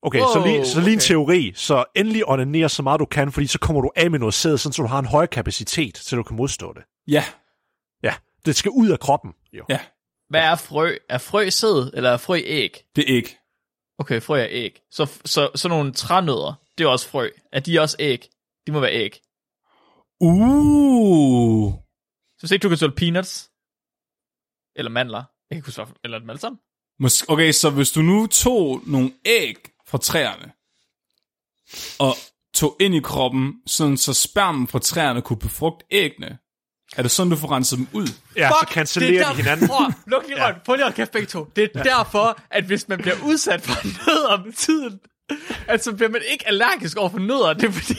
Okay, 0.03 0.19
wow, 0.19 0.34
så 0.34 0.44
lige, 0.45 0.65
så 0.65 0.80
lige 0.80 0.94
en 0.94 0.99
okay. 0.99 1.07
teori. 1.07 1.53
Så 1.56 1.84
endelig 1.95 2.30
onanere 2.30 2.69
så 2.69 2.84
meget 2.84 2.99
du 2.99 3.06
kan, 3.06 3.32
fordi 3.32 3.48
så 3.48 3.60
kommer 3.60 3.82
du 3.82 3.91
af 3.95 4.11
med 4.11 4.19
noget 4.19 4.34
sæd, 4.34 4.57
sådan 4.57 4.73
så 4.73 4.82
du 4.82 4.88
har 4.88 4.99
en 4.99 5.06
høj 5.06 5.26
kapacitet, 5.26 5.98
så 5.98 6.15
du 6.15 6.23
kan 6.23 6.38
modstå 6.38 6.73
det. 6.73 6.84
Ja, 7.07 7.23
Ja, 8.03 8.14
det 8.45 8.56
skal 8.56 8.72
ud 8.72 8.90
af 8.90 8.99
kroppen. 8.99 9.34
Jo. 9.53 9.65
ja, 9.69 9.80
Hvad 10.30 10.41
er 10.41 10.56
frø? 10.56 10.95
Er 11.10 11.18
frø 11.18 11.49
sæd, 11.49 11.91
eller 11.94 12.10
er 12.10 12.18
frø 12.18 12.41
æg? 12.45 12.86
det 12.95 13.11
er 13.11 13.15
ikke. 13.15 13.38
Okay, 13.99 14.22
frø 14.22 14.40
er 14.40 14.48
æg. 14.49 14.82
Så, 14.91 15.06
så 15.26 15.49
sådan 15.56 15.77
nogle 15.77 15.94
trænødder, 15.94 16.53
det 16.77 16.84
er 16.84 16.88
også 16.88 17.10
frø. 17.10 17.30
Er 17.52 17.60
de 17.60 17.80
også 17.80 17.95
æg? 17.99 18.30
De 18.68 18.72
må 18.72 18.80
være 18.80 18.94
æg. 18.94 19.19
Uh. 20.22 21.73
Så 22.45 22.49
hvis 22.49 22.51
ikke 22.51 22.63
du 22.63 22.69
kan 22.69 22.77
tåle 22.77 22.91
peanuts, 22.95 23.49
eller 24.76 24.91
mandler, 24.91 25.23
jeg 25.49 25.55
kan 25.55 25.63
huske, 25.65 25.84
hvad- 25.84 25.95
eller 26.03 26.19
dem 26.19 26.30
alle 26.30 26.39
sammen. 26.39 26.59
Mås- 27.03 27.26
Okay, 27.27 27.51
så 27.51 27.69
hvis 27.69 27.91
du 27.91 28.01
nu 28.01 28.27
tog 28.27 28.81
nogle 28.85 29.11
æg 29.26 29.55
fra 29.88 29.97
træerne, 29.97 30.51
og 31.99 32.13
tog 32.55 32.77
ind 32.80 32.95
i 32.95 32.99
kroppen, 32.99 33.53
sådan 33.67 33.97
så 33.97 34.13
spermen 34.13 34.67
fra 34.67 34.80
træerne 34.80 35.22
kunne 35.22 35.39
befrugte 35.39 35.85
æggene, 35.91 36.38
er 36.97 37.01
det 37.01 37.11
sådan, 37.11 37.30
du 37.31 37.35
får 37.35 37.51
renset 37.51 37.77
dem 37.80 37.88
ud? 37.93 38.07
Ja, 38.35 38.49
så 38.49 38.67
cancellerer 38.72 39.30
de 39.30 39.35
hinanden. 39.35 39.67
Prøv, 39.67 39.85
luk 40.07 40.23
lige 40.27 40.43
røven. 40.43 40.55
Prøv 40.65 40.76
lige 40.76 40.85
at 40.85 40.95
kæft 40.95 41.11
begge 41.11 41.27
to. 41.27 41.51
Det 41.55 41.72
er 41.76 41.84
derfor, 41.84 42.39
at 42.49 42.63
hvis 42.63 42.88
man 42.88 42.97
bliver 43.01 43.15
udsat 43.23 43.61
for 43.61 43.73
nødder 44.07 44.43
med 44.45 44.53
tiden, 44.53 44.99
at 45.67 45.84
så 45.84 45.93
bliver 45.95 46.09
man 46.09 46.22
ikke 46.31 46.47
allergisk 46.47 46.97
over 46.97 47.09
for 47.09 47.19
nødder. 47.19 47.53
Det 47.53 47.63
er 47.67 47.72
fordi... 47.72 47.93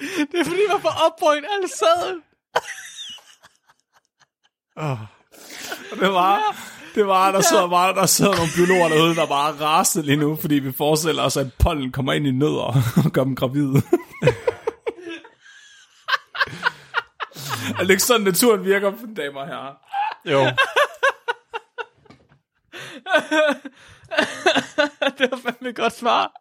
Det 0.00 0.40
er 0.40 0.44
fordi, 0.44 0.60
man 0.68 0.80
får 0.80 0.94
opbrøgt 1.06 1.46
alle 1.52 1.68
sæden. 1.68 2.22
Det 6.00 6.12
var, 6.12 6.56
det 6.94 7.06
var, 7.06 7.32
der 7.32 7.40
sidder, 7.40 7.68
bare, 7.68 7.94
der 7.94 8.06
sidder 8.06 8.36
nogle 8.36 8.50
biologer 8.56 8.88
derude, 8.88 9.14
der 9.14 9.26
bare 9.26 9.52
raser 9.52 10.02
lige 10.02 10.16
nu, 10.16 10.36
fordi 10.36 10.54
vi 10.54 10.72
forestiller 10.72 11.22
os, 11.22 11.36
at 11.36 11.46
pollen 11.58 11.92
kommer 11.92 12.12
ind 12.12 12.26
i 12.26 12.30
nødder 12.30 12.62
og 13.04 13.12
gør 13.12 13.24
dem 13.24 13.36
gravide. 13.36 13.82
er 17.78 17.82
det 17.82 17.90
ikke 17.90 18.02
sådan, 18.02 18.22
naturen 18.26 18.64
virker, 18.64 18.92
damer 19.16 19.40
og 19.40 19.46
herrer? 19.46 19.74
Jo. 20.24 20.40
Det 25.18 25.30
var 25.30 25.36
fandme 25.36 25.68
et 25.68 25.76
godt 25.76 25.92
svar. 25.92 26.32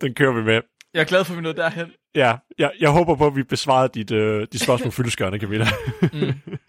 Den 0.00 0.14
kører 0.14 0.32
vi 0.32 0.42
med. 0.42 0.77
Jeg 0.94 1.00
er 1.00 1.04
glad 1.04 1.24
for, 1.24 1.32
at 1.32 1.36
vi 1.36 1.42
nåede 1.42 1.56
derhen. 1.56 1.86
Ja, 2.14 2.36
jeg, 2.58 2.70
jeg 2.80 2.90
håber 2.90 3.16
på, 3.16 3.26
at 3.26 3.36
vi 3.36 3.42
besvarede 3.42 3.90
dit, 3.94 4.10
øh, 4.10 4.46
dit 4.52 4.60
spørgsmål 4.60 4.92
fyldeskørende, 4.98 5.38
Camilla. 5.38 5.66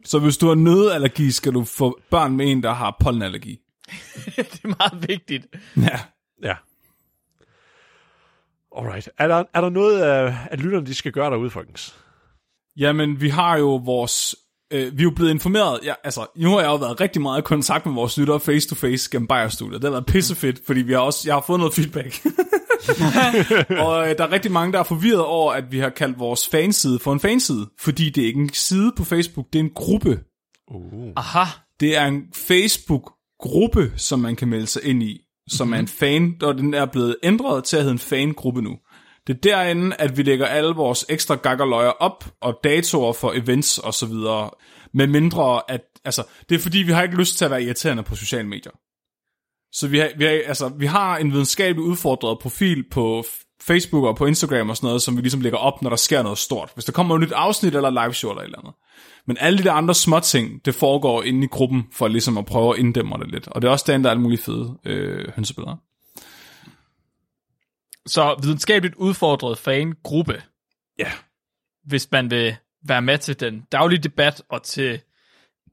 Så 0.06 0.20
hvis 0.20 0.38
du 0.38 0.48
har 0.48 0.56
nødallergi, 0.56 1.32
skal 1.32 1.54
du 1.54 1.64
få 1.64 2.00
børn 2.12 2.36
med 2.36 2.52
en, 2.52 2.64
der 2.64 2.74
har 2.74 2.98
pollenallergi. 3.00 3.60
Det 4.36 4.62
er 4.64 4.68
meget 4.68 5.10
vigtigt. 5.10 5.48
Ja. 5.78 6.00
ja. 6.44 6.56
Alright. 8.78 9.10
Er 9.18 9.28
der, 9.28 9.44
er 9.54 9.62
der 9.62 9.70
noget, 9.70 10.02
af, 10.02 10.36
at 10.52 10.60
lytterne 10.60 10.86
de 10.86 10.96
skal 10.96 11.12
gøre 11.12 11.32
derude, 11.32 11.50
folkens? 11.50 11.96
Jamen, 12.78 13.22
vi 13.22 13.30
har 13.30 13.58
jo 13.58 13.76
vores... 13.76 14.36
Øh, 14.72 14.98
vi 14.98 15.02
er 15.02 15.04
jo 15.04 15.12
blevet 15.16 15.32
informeret... 15.32 15.80
Ja, 15.84 15.94
altså, 16.04 16.26
nu 16.36 16.50
har 16.50 16.60
jeg 16.60 16.68
jo 16.68 16.76
været 16.76 17.02
rigtig 17.02 17.22
meget 17.22 17.40
i 17.40 17.42
kontakt 17.42 17.86
med 17.86 17.94
vores 17.94 18.18
lyttere 18.18 18.40
face-to-face 18.40 19.10
gennem 19.12 19.28
Bayer-studiet. 19.28 19.82
Det 19.82 19.84
har 19.84 19.92
været 19.92 20.06
pissefedt, 20.06 20.60
fordi 20.66 20.82
vi 20.82 20.94
har 20.94 21.00
også, 21.00 21.22
jeg 21.26 21.36
har 21.36 21.44
fået 21.48 21.60
noget 21.60 21.74
feedback. 21.74 22.26
og 23.86 24.10
øh, 24.10 24.18
der 24.18 24.24
er 24.24 24.32
rigtig 24.32 24.52
mange, 24.52 24.74
der 24.74 24.80
er 24.80 24.84
forvirret 24.84 25.26
over, 25.26 25.54
at 25.54 25.72
vi 25.72 25.80
har 25.80 25.90
kaldt 25.90 26.20
vores 26.20 26.48
fanside 26.48 27.00
for 27.00 27.14
en 27.14 27.20
fanside. 27.20 27.70
Fordi 27.80 28.10
det 28.10 28.24
er 28.24 28.28
ikke 28.28 28.40
en 28.40 28.54
side 28.54 28.94
på 28.98 29.04
Facebook, 29.04 29.46
det 29.54 29.60
er 29.60 29.64
en 29.64 29.72
gruppe. 29.76 30.20
Aha. 31.16 31.46
Det 31.80 31.98
er 31.98 32.06
en 32.06 32.24
Facebook-gruppe, 32.34 33.92
som 33.98 34.20
man 34.20 34.36
kan 34.36 34.48
melde 34.48 34.68
sig 34.68 34.84
ind 34.84 35.04
i, 35.04 35.22
som 35.50 35.68
mm-hmm. 35.68 35.74
er 35.74 35.80
en 35.80 35.88
fan, 35.88 36.36
og 36.42 36.58
den 36.58 36.74
er 36.74 36.86
blevet 36.86 37.16
ændret 37.24 37.64
til 37.64 37.78
at 37.78 37.84
hedde 37.84 37.94
en 37.94 38.00
fangruppe 38.00 38.62
nu. 38.62 38.78
Det 39.28 39.36
er 39.36 39.40
derinde, 39.40 39.96
at 39.96 40.18
vi 40.18 40.24
lægger 40.24 40.46
alle 40.46 40.76
vores 40.76 41.06
ekstra 41.10 41.36
gakkerløjer 41.36 41.90
op, 41.90 42.26
og 42.42 42.60
datoer 42.64 43.14
for 43.14 43.34
events 43.34 43.78
og 43.78 43.94
så 43.94 44.06
videre, 44.06 44.50
med 44.94 45.08
mindre 45.08 45.72
at, 45.72 45.82
altså, 46.06 46.24
det 46.50 46.56
er 46.56 46.60
fordi, 46.60 46.78
vi 46.78 46.92
har 46.92 47.04
ikke 47.04 47.18
lyst 47.18 47.38
til 47.38 47.46
at 47.46 47.52
være 47.52 47.64
irriterende 47.64 48.04
på 48.04 48.16
sociale 48.16 48.48
medier. 48.48 48.72
Så 49.72 49.88
vi 49.88 50.00
har, 50.00 50.10
vi 50.18 50.24
har, 50.24 50.32
altså, 50.32 50.70
vi 50.70 50.86
har 50.86 51.18
en 51.18 51.32
videnskabelig 51.32 51.84
udfordret 51.86 52.40
profil 52.40 52.84
på 52.92 53.24
Facebook 53.62 54.04
og 54.04 54.16
på 54.16 54.26
Instagram 54.26 54.70
og 54.70 54.78
sådan 54.78 54.88
noget, 54.88 55.02
som 55.02 55.18
vi 55.18 55.22
ligesom 55.22 55.42
lægger 55.42 55.60
op, 55.60 55.82
når 55.82 55.90
der 55.90 55.98
sker 55.98 56.24
noget 56.24 56.38
stort. 56.38 56.72
Hvis 56.74 56.86
der 56.86 56.92
kommer 56.92 57.16
et 57.16 57.22
nyt 57.22 57.32
afsnit 57.32 57.76
eller 57.76 57.90
live 57.90 58.14
show 58.14 58.32
eller 58.32 58.42
et 58.42 58.46
eller 58.46 58.60
andet. 58.60 58.74
Men 59.26 59.38
alle 59.40 59.60
de 59.60 59.64
der 59.64 59.74
andre 59.74 59.94
små 59.94 60.20
ting, 60.20 60.66
det 60.66 60.76
foregår 60.76 61.24
inde 61.24 61.44
i 61.44 61.48
gruppen, 61.48 61.84
for 61.94 62.08
ligesom 62.08 62.38
at 62.38 62.46
prøve 62.46 62.74
at 62.74 62.80
inddæmme 62.80 63.16
det 63.20 63.32
lidt. 63.32 63.48
Og 63.48 63.62
det 63.62 63.68
er 63.68 63.72
også 63.72 63.86
derinde, 63.88 64.04
der 64.04 64.10
er 64.10 64.12
alle 64.12 64.22
mulige 64.22 64.42
fede 64.42 64.78
øh, 64.86 65.32
hønsebilleder. 65.36 65.76
Så 68.06 68.36
videnskabeligt 68.44 68.96
udfordret 68.96 69.58
fangruppe, 69.58 70.42
Ja. 71.00 71.12
hvis 71.86 72.12
man 72.12 72.32
vil 72.32 72.56
være 72.88 73.02
med 73.02 73.18
til 73.18 73.40
den 73.40 73.62
daglige 73.72 74.00
debat, 74.00 74.42
og 74.50 74.64
til, 74.64 75.02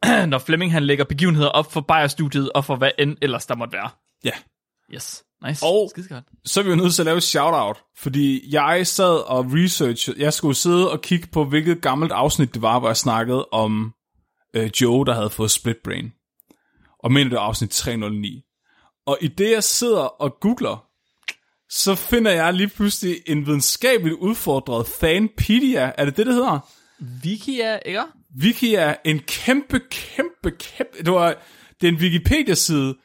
når 0.27 0.39
Flemming 0.39 0.73
han 0.73 0.85
lægger 0.85 1.05
begivenheder 1.05 1.49
op 1.49 1.73
for 1.73 1.81
Bayer-studiet, 1.81 2.53
og 2.53 2.65
for 2.65 2.77
hvad 2.77 2.91
end 2.99 3.17
ellers 3.23 3.47
der 3.47 3.57
måtte 3.57 3.73
være. 3.73 3.91
Ja. 4.25 4.31
Yes. 4.95 5.23
Nice. 5.47 5.67
Og- 5.67 5.91
Skidegodt. 5.91 6.25
Så 6.45 6.61
er 6.61 6.65
vi 6.65 6.71
jo 6.71 6.77
nødt 6.77 6.95
til 6.95 7.03
at 7.03 7.07
lave 7.07 7.17
et 7.17 7.23
shout-out, 7.23 7.83
fordi 7.99 8.55
jeg 8.55 8.87
sad 8.87 9.29
og 9.29 9.45
researchede, 9.49 10.21
jeg 10.23 10.33
skulle 10.33 10.55
sidde 10.55 10.91
og 10.93 11.03
kigge 11.03 11.27
på, 11.33 11.45
hvilket 11.45 11.83
gammelt 11.83 12.13
afsnit 12.13 12.55
det 12.55 12.63
var, 12.63 12.79
hvor 12.79 12.89
jeg 12.89 12.97
snakkede 12.97 13.49
om 13.53 13.93
øh, 14.55 14.71
Joe, 14.83 15.07
der 15.07 15.15
havde 15.15 15.31
fået 15.31 15.51
split 15.51 15.77
brain. 15.85 16.13
Og 16.99 17.13
mener 17.13 17.31
det 17.31 17.37
var 17.37 17.45
afsnit 17.45 17.71
309. 17.71 18.43
Og 19.07 19.19
i 19.21 19.29
det, 19.29 19.51
jeg 19.51 19.65
sidder 19.65 20.01
og 20.01 20.37
googler, 20.41 20.85
så 21.71 21.95
finder 21.95 22.31
jeg 22.31 22.55
lige 22.55 22.69
pludselig 22.69 23.17
en 23.27 23.47
videnskabeligt 23.47 24.17
udfordret 24.19 24.87
fanpedia. 24.87 25.93
Er 25.99 26.05
det 26.05 26.17
det, 26.17 26.27
det 26.27 26.35
hedder? 26.35 26.59
Wikia, 27.25 27.77
ikke? 27.87 28.03
Wiki 28.43 28.75
er 28.75 28.95
en 29.05 29.19
kæmpe, 29.19 29.81
kæmpe, 29.91 30.51
kæmpe... 30.51 30.99
Det, 30.99 31.13
var, 31.13 31.37
det 31.81 31.89
er 31.89 31.93
en 31.93 31.99
Wikipedia-side 31.99 32.97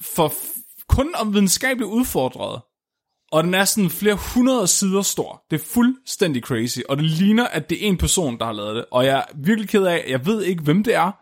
for 0.00 0.32
kun 0.88 1.14
om 1.14 1.34
videnskabeligt 1.34 1.90
udfordret. 1.90 2.62
Og 3.32 3.44
den 3.44 3.54
er 3.54 3.64
sådan 3.64 3.90
flere 3.90 4.18
hundrede 4.34 4.66
sider 4.66 5.02
stor. 5.02 5.44
Det 5.50 5.60
er 5.60 5.64
fuldstændig 5.64 6.42
crazy. 6.42 6.78
Og 6.88 6.96
det 6.96 7.04
ligner, 7.04 7.46
at 7.46 7.70
det 7.70 7.84
er 7.84 7.88
en 7.88 7.98
person, 7.98 8.38
der 8.38 8.44
har 8.44 8.52
lavet 8.52 8.76
det. 8.76 8.84
Og 8.90 9.04
jeg 9.06 9.18
er 9.18 9.24
virkelig 9.34 9.68
ked 9.68 9.82
af, 9.82 10.04
jeg 10.08 10.26
ved 10.26 10.42
ikke, 10.42 10.62
hvem 10.62 10.84
det 10.84 10.94
er. 10.94 11.12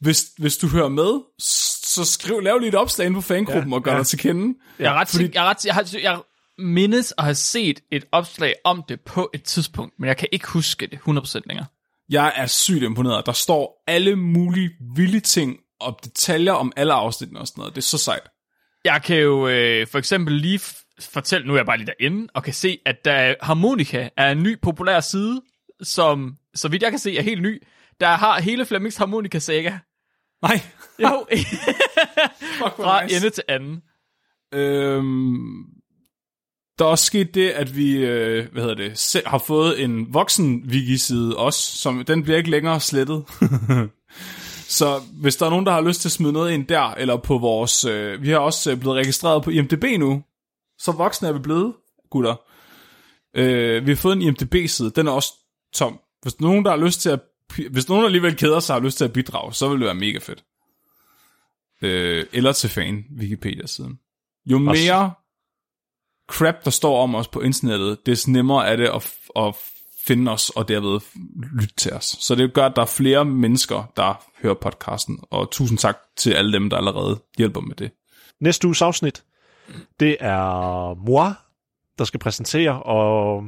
Hvis, 0.00 0.26
hvis 0.38 0.56
du 0.56 0.68
hører 0.68 0.88
med, 0.88 1.20
så 1.38 2.04
skriv, 2.04 2.40
lav 2.40 2.58
lige 2.58 2.68
et 2.68 2.74
opslag 2.74 3.06
inde 3.06 3.14
på 3.14 3.20
fangruppen 3.20 3.70
ja, 3.70 3.76
og 3.76 3.82
gør 3.82 3.92
ja. 3.92 3.98
dig 3.98 4.06
til 4.06 4.18
kende. 4.18 4.58
Jeg 4.78 4.92
er 4.92 4.94
ret, 4.94 5.08
fordi... 5.08 5.30
jeg, 5.34 5.44
er 5.44 5.48
ret, 5.48 5.64
jeg, 5.64 5.74
har, 5.74 5.98
jeg 6.02 6.20
mindes 6.58 7.14
at 7.18 7.24
have 7.24 7.34
set 7.34 7.80
et 7.90 8.04
opslag 8.12 8.54
om 8.64 8.82
det 8.88 9.00
på 9.00 9.30
et 9.34 9.42
tidspunkt, 9.42 9.94
men 9.98 10.08
jeg 10.08 10.16
kan 10.16 10.28
ikke 10.32 10.48
huske 10.48 10.86
det 10.86 10.98
100% 11.08 11.40
længere. 11.46 11.66
Jeg 12.10 12.32
er 12.36 12.46
sygt 12.46 12.82
imponeret. 12.82 13.26
Der 13.26 13.32
står 13.32 13.82
alle 13.86 14.16
mulige 14.16 14.70
vilde 14.96 15.20
ting 15.20 15.56
og 15.80 15.98
detaljer 16.04 16.52
om 16.52 16.72
alle 16.76 16.92
afsnittene 16.92 17.40
og 17.40 17.46
sådan 17.46 17.60
noget. 17.60 17.74
Det 17.74 17.80
er 17.80 17.84
så 17.84 17.98
sejt. 17.98 18.28
Jeg 18.84 19.02
kan 19.02 19.16
jo 19.16 19.48
øh, 19.48 19.86
for 19.86 19.98
eksempel 19.98 20.34
lige 20.34 20.60
fortælle, 21.00 21.46
nu 21.46 21.52
er 21.52 21.58
jeg 21.58 21.66
bare 21.66 21.76
lige 21.78 21.92
derinde, 21.98 22.28
og 22.34 22.42
kan 22.42 22.54
se, 22.54 22.78
at 22.86 23.04
der 23.04 23.34
Harmonica 23.42 24.08
er 24.16 24.30
en 24.30 24.42
ny 24.42 24.60
populær 24.60 25.00
side, 25.00 25.42
som, 25.82 26.36
så 26.54 26.68
vidt 26.68 26.82
jeg 26.82 26.90
kan 26.90 26.98
se, 26.98 27.18
er 27.18 27.22
helt 27.22 27.42
ny. 27.42 27.62
Der 28.00 28.08
har 28.08 28.40
hele 28.40 28.66
Flemmings 28.66 28.96
Harmonica 28.96 29.38
Saga. 29.38 29.78
Nej. 30.42 30.60
Jo, 31.02 31.26
fra 32.60 33.02
nice. 33.02 33.16
ende 33.16 33.30
til 33.30 33.44
anden. 33.48 33.82
Øhm, 34.54 35.64
der 36.78 36.84
er 36.84 36.88
også 36.88 37.04
sket 37.04 37.34
det, 37.34 37.50
at 37.50 37.76
vi 37.76 37.96
øh, 37.96 38.52
hvad 38.52 38.62
hedder 38.62 38.74
det, 38.74 38.98
se, 38.98 39.20
har 39.26 39.38
fået 39.38 39.82
en 39.82 40.14
voksen 40.14 40.64
wiki-side 40.68 41.36
også, 41.36 41.76
som 41.76 42.04
den 42.04 42.22
bliver 42.22 42.38
ikke 42.38 42.50
længere 42.50 42.80
slettet. 42.80 43.24
Så 44.68 45.00
hvis 45.12 45.36
der 45.36 45.46
er 45.46 45.50
nogen, 45.50 45.66
der 45.66 45.72
har 45.72 45.80
lyst 45.80 46.00
til 46.00 46.08
at 46.08 46.12
smide 46.12 46.32
noget 46.32 46.52
ind 46.52 46.66
der, 46.66 46.94
eller 46.94 47.16
på 47.16 47.38
vores... 47.38 47.84
Øh, 47.84 48.22
vi 48.22 48.30
har 48.30 48.38
også 48.38 48.70
øh, 48.70 48.80
blevet 48.80 48.96
registreret 48.96 49.42
på 49.42 49.50
IMDB 49.50 49.84
nu. 49.98 50.22
Så 50.78 50.92
voksne 50.92 51.28
er 51.28 51.32
vi 51.32 51.38
blevet, 51.38 51.74
gutter. 52.10 52.34
Øh, 53.36 53.86
vi 53.86 53.90
har 53.90 53.96
fået 53.96 54.16
en 54.16 54.22
IMDB-side, 54.22 54.90
den 54.90 55.06
er 55.06 55.12
også 55.12 55.32
tom. 55.74 56.00
Hvis 56.22 56.40
nogen, 56.40 56.64
der 56.64 56.70
har 56.70 56.78
lyst 56.78 57.00
til 57.00 57.10
at... 57.10 57.20
Hvis 57.70 57.88
nogen 57.88 58.04
alligevel 58.04 58.36
keder 58.36 58.60
sig 58.60 58.76
og 58.76 58.80
har 58.80 58.86
lyst 58.86 58.98
til 58.98 59.04
at 59.04 59.12
bidrage, 59.12 59.54
så 59.54 59.68
vil 59.68 59.78
det 59.78 59.86
være 59.86 59.94
mega 59.94 60.18
fedt. 60.18 60.44
Øh, 61.82 62.26
eller 62.32 62.52
til 62.52 62.70
fan 62.70 63.04
Wikipedia-siden. 63.18 63.98
Jo 64.46 64.58
mere 64.58 65.12
crap, 66.28 66.64
der 66.64 66.70
står 66.70 67.02
om 67.02 67.14
os 67.14 67.28
på 67.28 67.40
internettet, 67.40 68.06
des 68.06 68.28
nemmere 68.28 68.68
er 68.68 68.76
det 68.76 68.88
at, 68.88 69.14
at 69.36 69.54
finde 70.06 70.32
os 70.32 70.50
og 70.50 70.68
derved 70.68 71.00
lytte 71.60 71.74
til 71.76 71.92
os. 71.92 72.04
Så 72.04 72.34
det 72.34 72.54
gør, 72.54 72.66
at 72.66 72.76
der 72.76 72.82
er 72.82 72.86
flere 72.86 73.24
mennesker, 73.24 73.92
der 73.96 74.24
hører 74.42 74.54
podcasten, 74.54 75.18
og 75.30 75.50
tusind 75.50 75.78
tak 75.78 75.98
til 76.16 76.32
alle 76.32 76.52
dem, 76.52 76.70
der 76.70 76.76
allerede 76.76 77.18
hjælper 77.38 77.60
med 77.60 77.76
det. 77.76 77.90
Næste 78.40 78.66
uges 78.66 78.82
afsnit, 78.82 79.24
det 80.00 80.16
er 80.20 80.94
Moi, 80.94 81.32
der 81.98 82.04
skal 82.04 82.20
præsentere, 82.20 82.82
og 82.82 83.42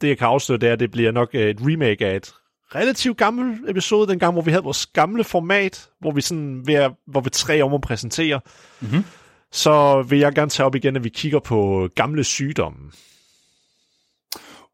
det 0.00 0.08
jeg 0.08 0.18
kan 0.18 0.26
afsløre, 0.26 0.58
det 0.58 0.68
er, 0.68 0.72
at 0.72 0.80
det 0.80 0.90
bliver 0.90 1.12
nok 1.12 1.34
et 1.34 1.56
remake 1.60 2.06
af 2.06 2.16
et 2.16 2.34
relativt 2.74 3.18
gammel 3.18 3.70
episode, 3.70 4.08
den 4.08 4.18
gang, 4.18 4.32
hvor 4.32 4.42
vi 4.42 4.50
havde 4.50 4.64
vores 4.64 4.86
gamle 4.86 5.24
format, 5.24 5.88
hvor 6.00 6.10
vi 6.10 6.20
sådan 6.20 6.66
ved 6.66 6.90
hvor 7.06 7.20
vi 7.20 7.30
tre 7.30 7.62
om 7.62 7.74
at 7.74 7.80
præsentere. 7.80 8.40
Mm-hmm. 8.80 9.04
Så 9.54 10.02
vil 10.02 10.18
jeg 10.18 10.34
gerne 10.34 10.50
tage 10.50 10.66
op 10.66 10.74
igen, 10.74 10.96
at 10.96 11.04
vi 11.04 11.08
kigger 11.08 11.38
på 11.38 11.88
gamle 11.94 12.24
sygdomme. 12.24 12.92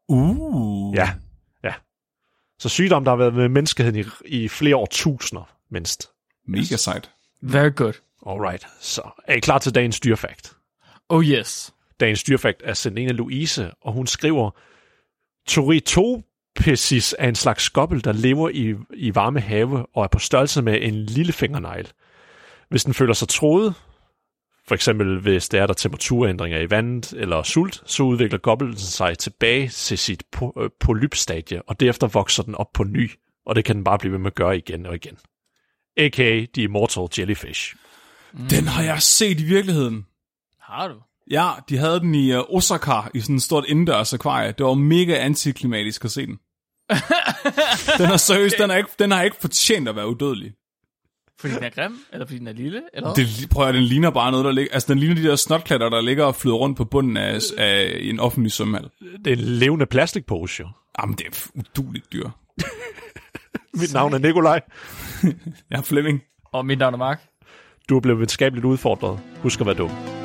Uh. 0.07 0.95
Ja, 0.95 1.09
ja. 1.63 1.73
Så 2.59 2.69
sygdomme, 2.69 3.05
der 3.05 3.11
har 3.11 3.17
været 3.17 3.33
med 3.33 3.49
menneskeheden 3.49 3.99
i, 3.99 4.05
i 4.25 4.47
flere 4.47 4.75
årtusinder 4.75 5.49
mindst. 5.69 6.09
Mega 6.47 6.75
sejt. 6.77 7.11
Very 7.41 7.71
good. 7.75 7.93
Alright, 8.27 8.67
så 8.79 9.01
er 9.27 9.33
I 9.33 9.39
klar 9.39 9.57
til 9.57 9.75
dagens 9.75 9.99
dyrfakt? 9.99 10.53
Oh 11.09 11.23
yes. 11.23 11.73
Dagens 11.99 12.23
dyrfakt 12.23 12.61
er 12.65 12.91
af 13.09 13.17
Louise, 13.17 13.71
og 13.81 13.93
hun 13.93 14.07
skriver, 14.07 14.51
Toritopesis 15.47 17.15
er 17.19 17.29
en 17.29 17.35
slags 17.35 17.63
skobbel, 17.63 18.03
der 18.03 18.11
lever 18.11 18.49
i, 18.49 18.75
i 18.93 19.15
varme 19.15 19.39
have 19.39 19.85
og 19.93 20.03
er 20.03 20.07
på 20.07 20.19
størrelse 20.19 20.61
med 20.61 20.79
en 20.81 21.05
lille 21.05 21.33
fingernegl. 21.33 21.91
Hvis 22.69 22.83
den 22.83 22.93
føler 22.93 23.13
sig 23.13 23.27
troet, 23.27 23.75
for 24.67 24.75
eksempel 24.75 25.19
hvis 25.19 25.49
der 25.49 25.61
er 25.61 25.67
der 25.67 25.73
temperaturændringer 25.73 26.59
i 26.59 26.69
vandet 26.69 27.13
eller 27.13 27.43
sult, 27.43 27.83
så 27.85 28.03
udvikler 28.03 28.39
gobbelen 28.39 28.77
sig 28.77 29.17
tilbage 29.17 29.69
til 29.69 29.97
sit 29.97 30.23
øh, 30.57 30.69
polypstadie, 30.79 31.61
og 31.61 31.79
derefter 31.79 32.07
vokser 32.07 32.43
den 32.43 32.55
op 32.55 32.73
på 32.73 32.83
ny, 32.83 33.11
og 33.45 33.55
det 33.55 33.65
kan 33.65 33.75
den 33.75 33.83
bare 33.83 33.99
blive 33.99 34.11
ved 34.11 34.19
med 34.19 34.31
at 34.31 34.35
gøre 34.35 34.57
igen 34.57 34.85
og 34.85 34.95
igen. 34.95 35.17
A.k.a. 35.97 36.45
The 36.53 36.63
Immortal 36.63 37.07
Jellyfish. 37.19 37.75
Den 38.49 38.67
har 38.67 38.83
jeg 38.83 39.01
set 39.01 39.39
i 39.39 39.43
virkeligheden. 39.43 40.05
Har 40.59 40.87
du? 40.87 40.95
Ja, 41.31 41.51
de 41.69 41.77
havde 41.77 41.99
den 41.99 42.15
i 42.15 42.35
uh, 42.35 42.43
Osaka, 42.49 43.01
i 43.13 43.19
sådan 43.19 43.35
et 43.35 43.41
stort 43.41 43.65
indendørs 43.67 44.13
akvarie. 44.13 44.51
Det 44.51 44.65
var 44.65 44.73
mega 44.73 45.15
antiklimatisk 45.15 46.05
at 46.05 46.11
se 46.11 46.25
den. 46.25 46.39
den 47.99 48.11
er 48.11 48.17
seriøst, 48.17 48.55
den, 48.59 48.71
er 48.71 48.75
ikke, 48.75 48.89
den 48.99 49.11
har 49.11 49.23
ikke 49.23 49.37
fortjent 49.41 49.87
at 49.89 49.95
være 49.95 50.07
udødelig. 50.07 50.51
Fordi 51.41 51.53
den 51.53 51.63
er 51.63 51.69
grim, 51.69 51.97
eller 52.13 52.25
fordi 52.25 52.39
den 52.39 52.47
er 52.47 52.53
lille, 52.53 52.81
eller 52.93 53.13
Det, 53.13 53.27
prøv 53.51 53.67
at 53.67 53.73
den 53.73 53.83
ligner 53.83 54.09
bare 54.09 54.31
noget, 54.31 54.45
der 54.45 54.51
ligger... 54.51 54.73
Altså, 54.73 54.93
den 54.93 54.99
ligner 54.99 55.15
de 55.15 55.23
der 55.23 55.35
snotklatter, 55.35 55.89
der 55.89 56.01
ligger 56.01 56.23
og 56.25 56.35
flyder 56.35 56.55
rundt 56.55 56.77
på 56.77 56.85
bunden 56.85 57.17
af, 57.17 57.39
af 57.57 57.97
en 58.01 58.19
offentlig 58.19 58.51
svømmehal. 58.51 58.89
Det 59.25 59.33
er 59.33 59.37
en 59.37 59.43
levende 59.43 59.85
plastikpose, 59.85 60.61
jo. 60.63 60.67
Jamen, 61.01 61.15
det 61.15 61.25
er 61.27 61.47
uduligt 61.55 62.13
dyr. 62.13 62.29
Mit 63.81 63.93
navn 63.93 64.13
er 64.13 64.17
Nikolaj. 64.17 64.61
Jeg 65.69 65.77
er 65.77 65.81
Flemming. 65.81 66.21
Og 66.45 66.65
mit 66.65 66.79
navn 66.79 66.93
er 66.93 66.97
Mark. 66.97 67.21
Du 67.89 67.97
er 67.97 68.01
blevet 68.01 68.19
videnskabeligt 68.19 68.65
udfordret. 68.65 69.19
Husk 69.41 69.59
at 69.59 69.65
være 69.65 69.75
dum. 69.75 70.20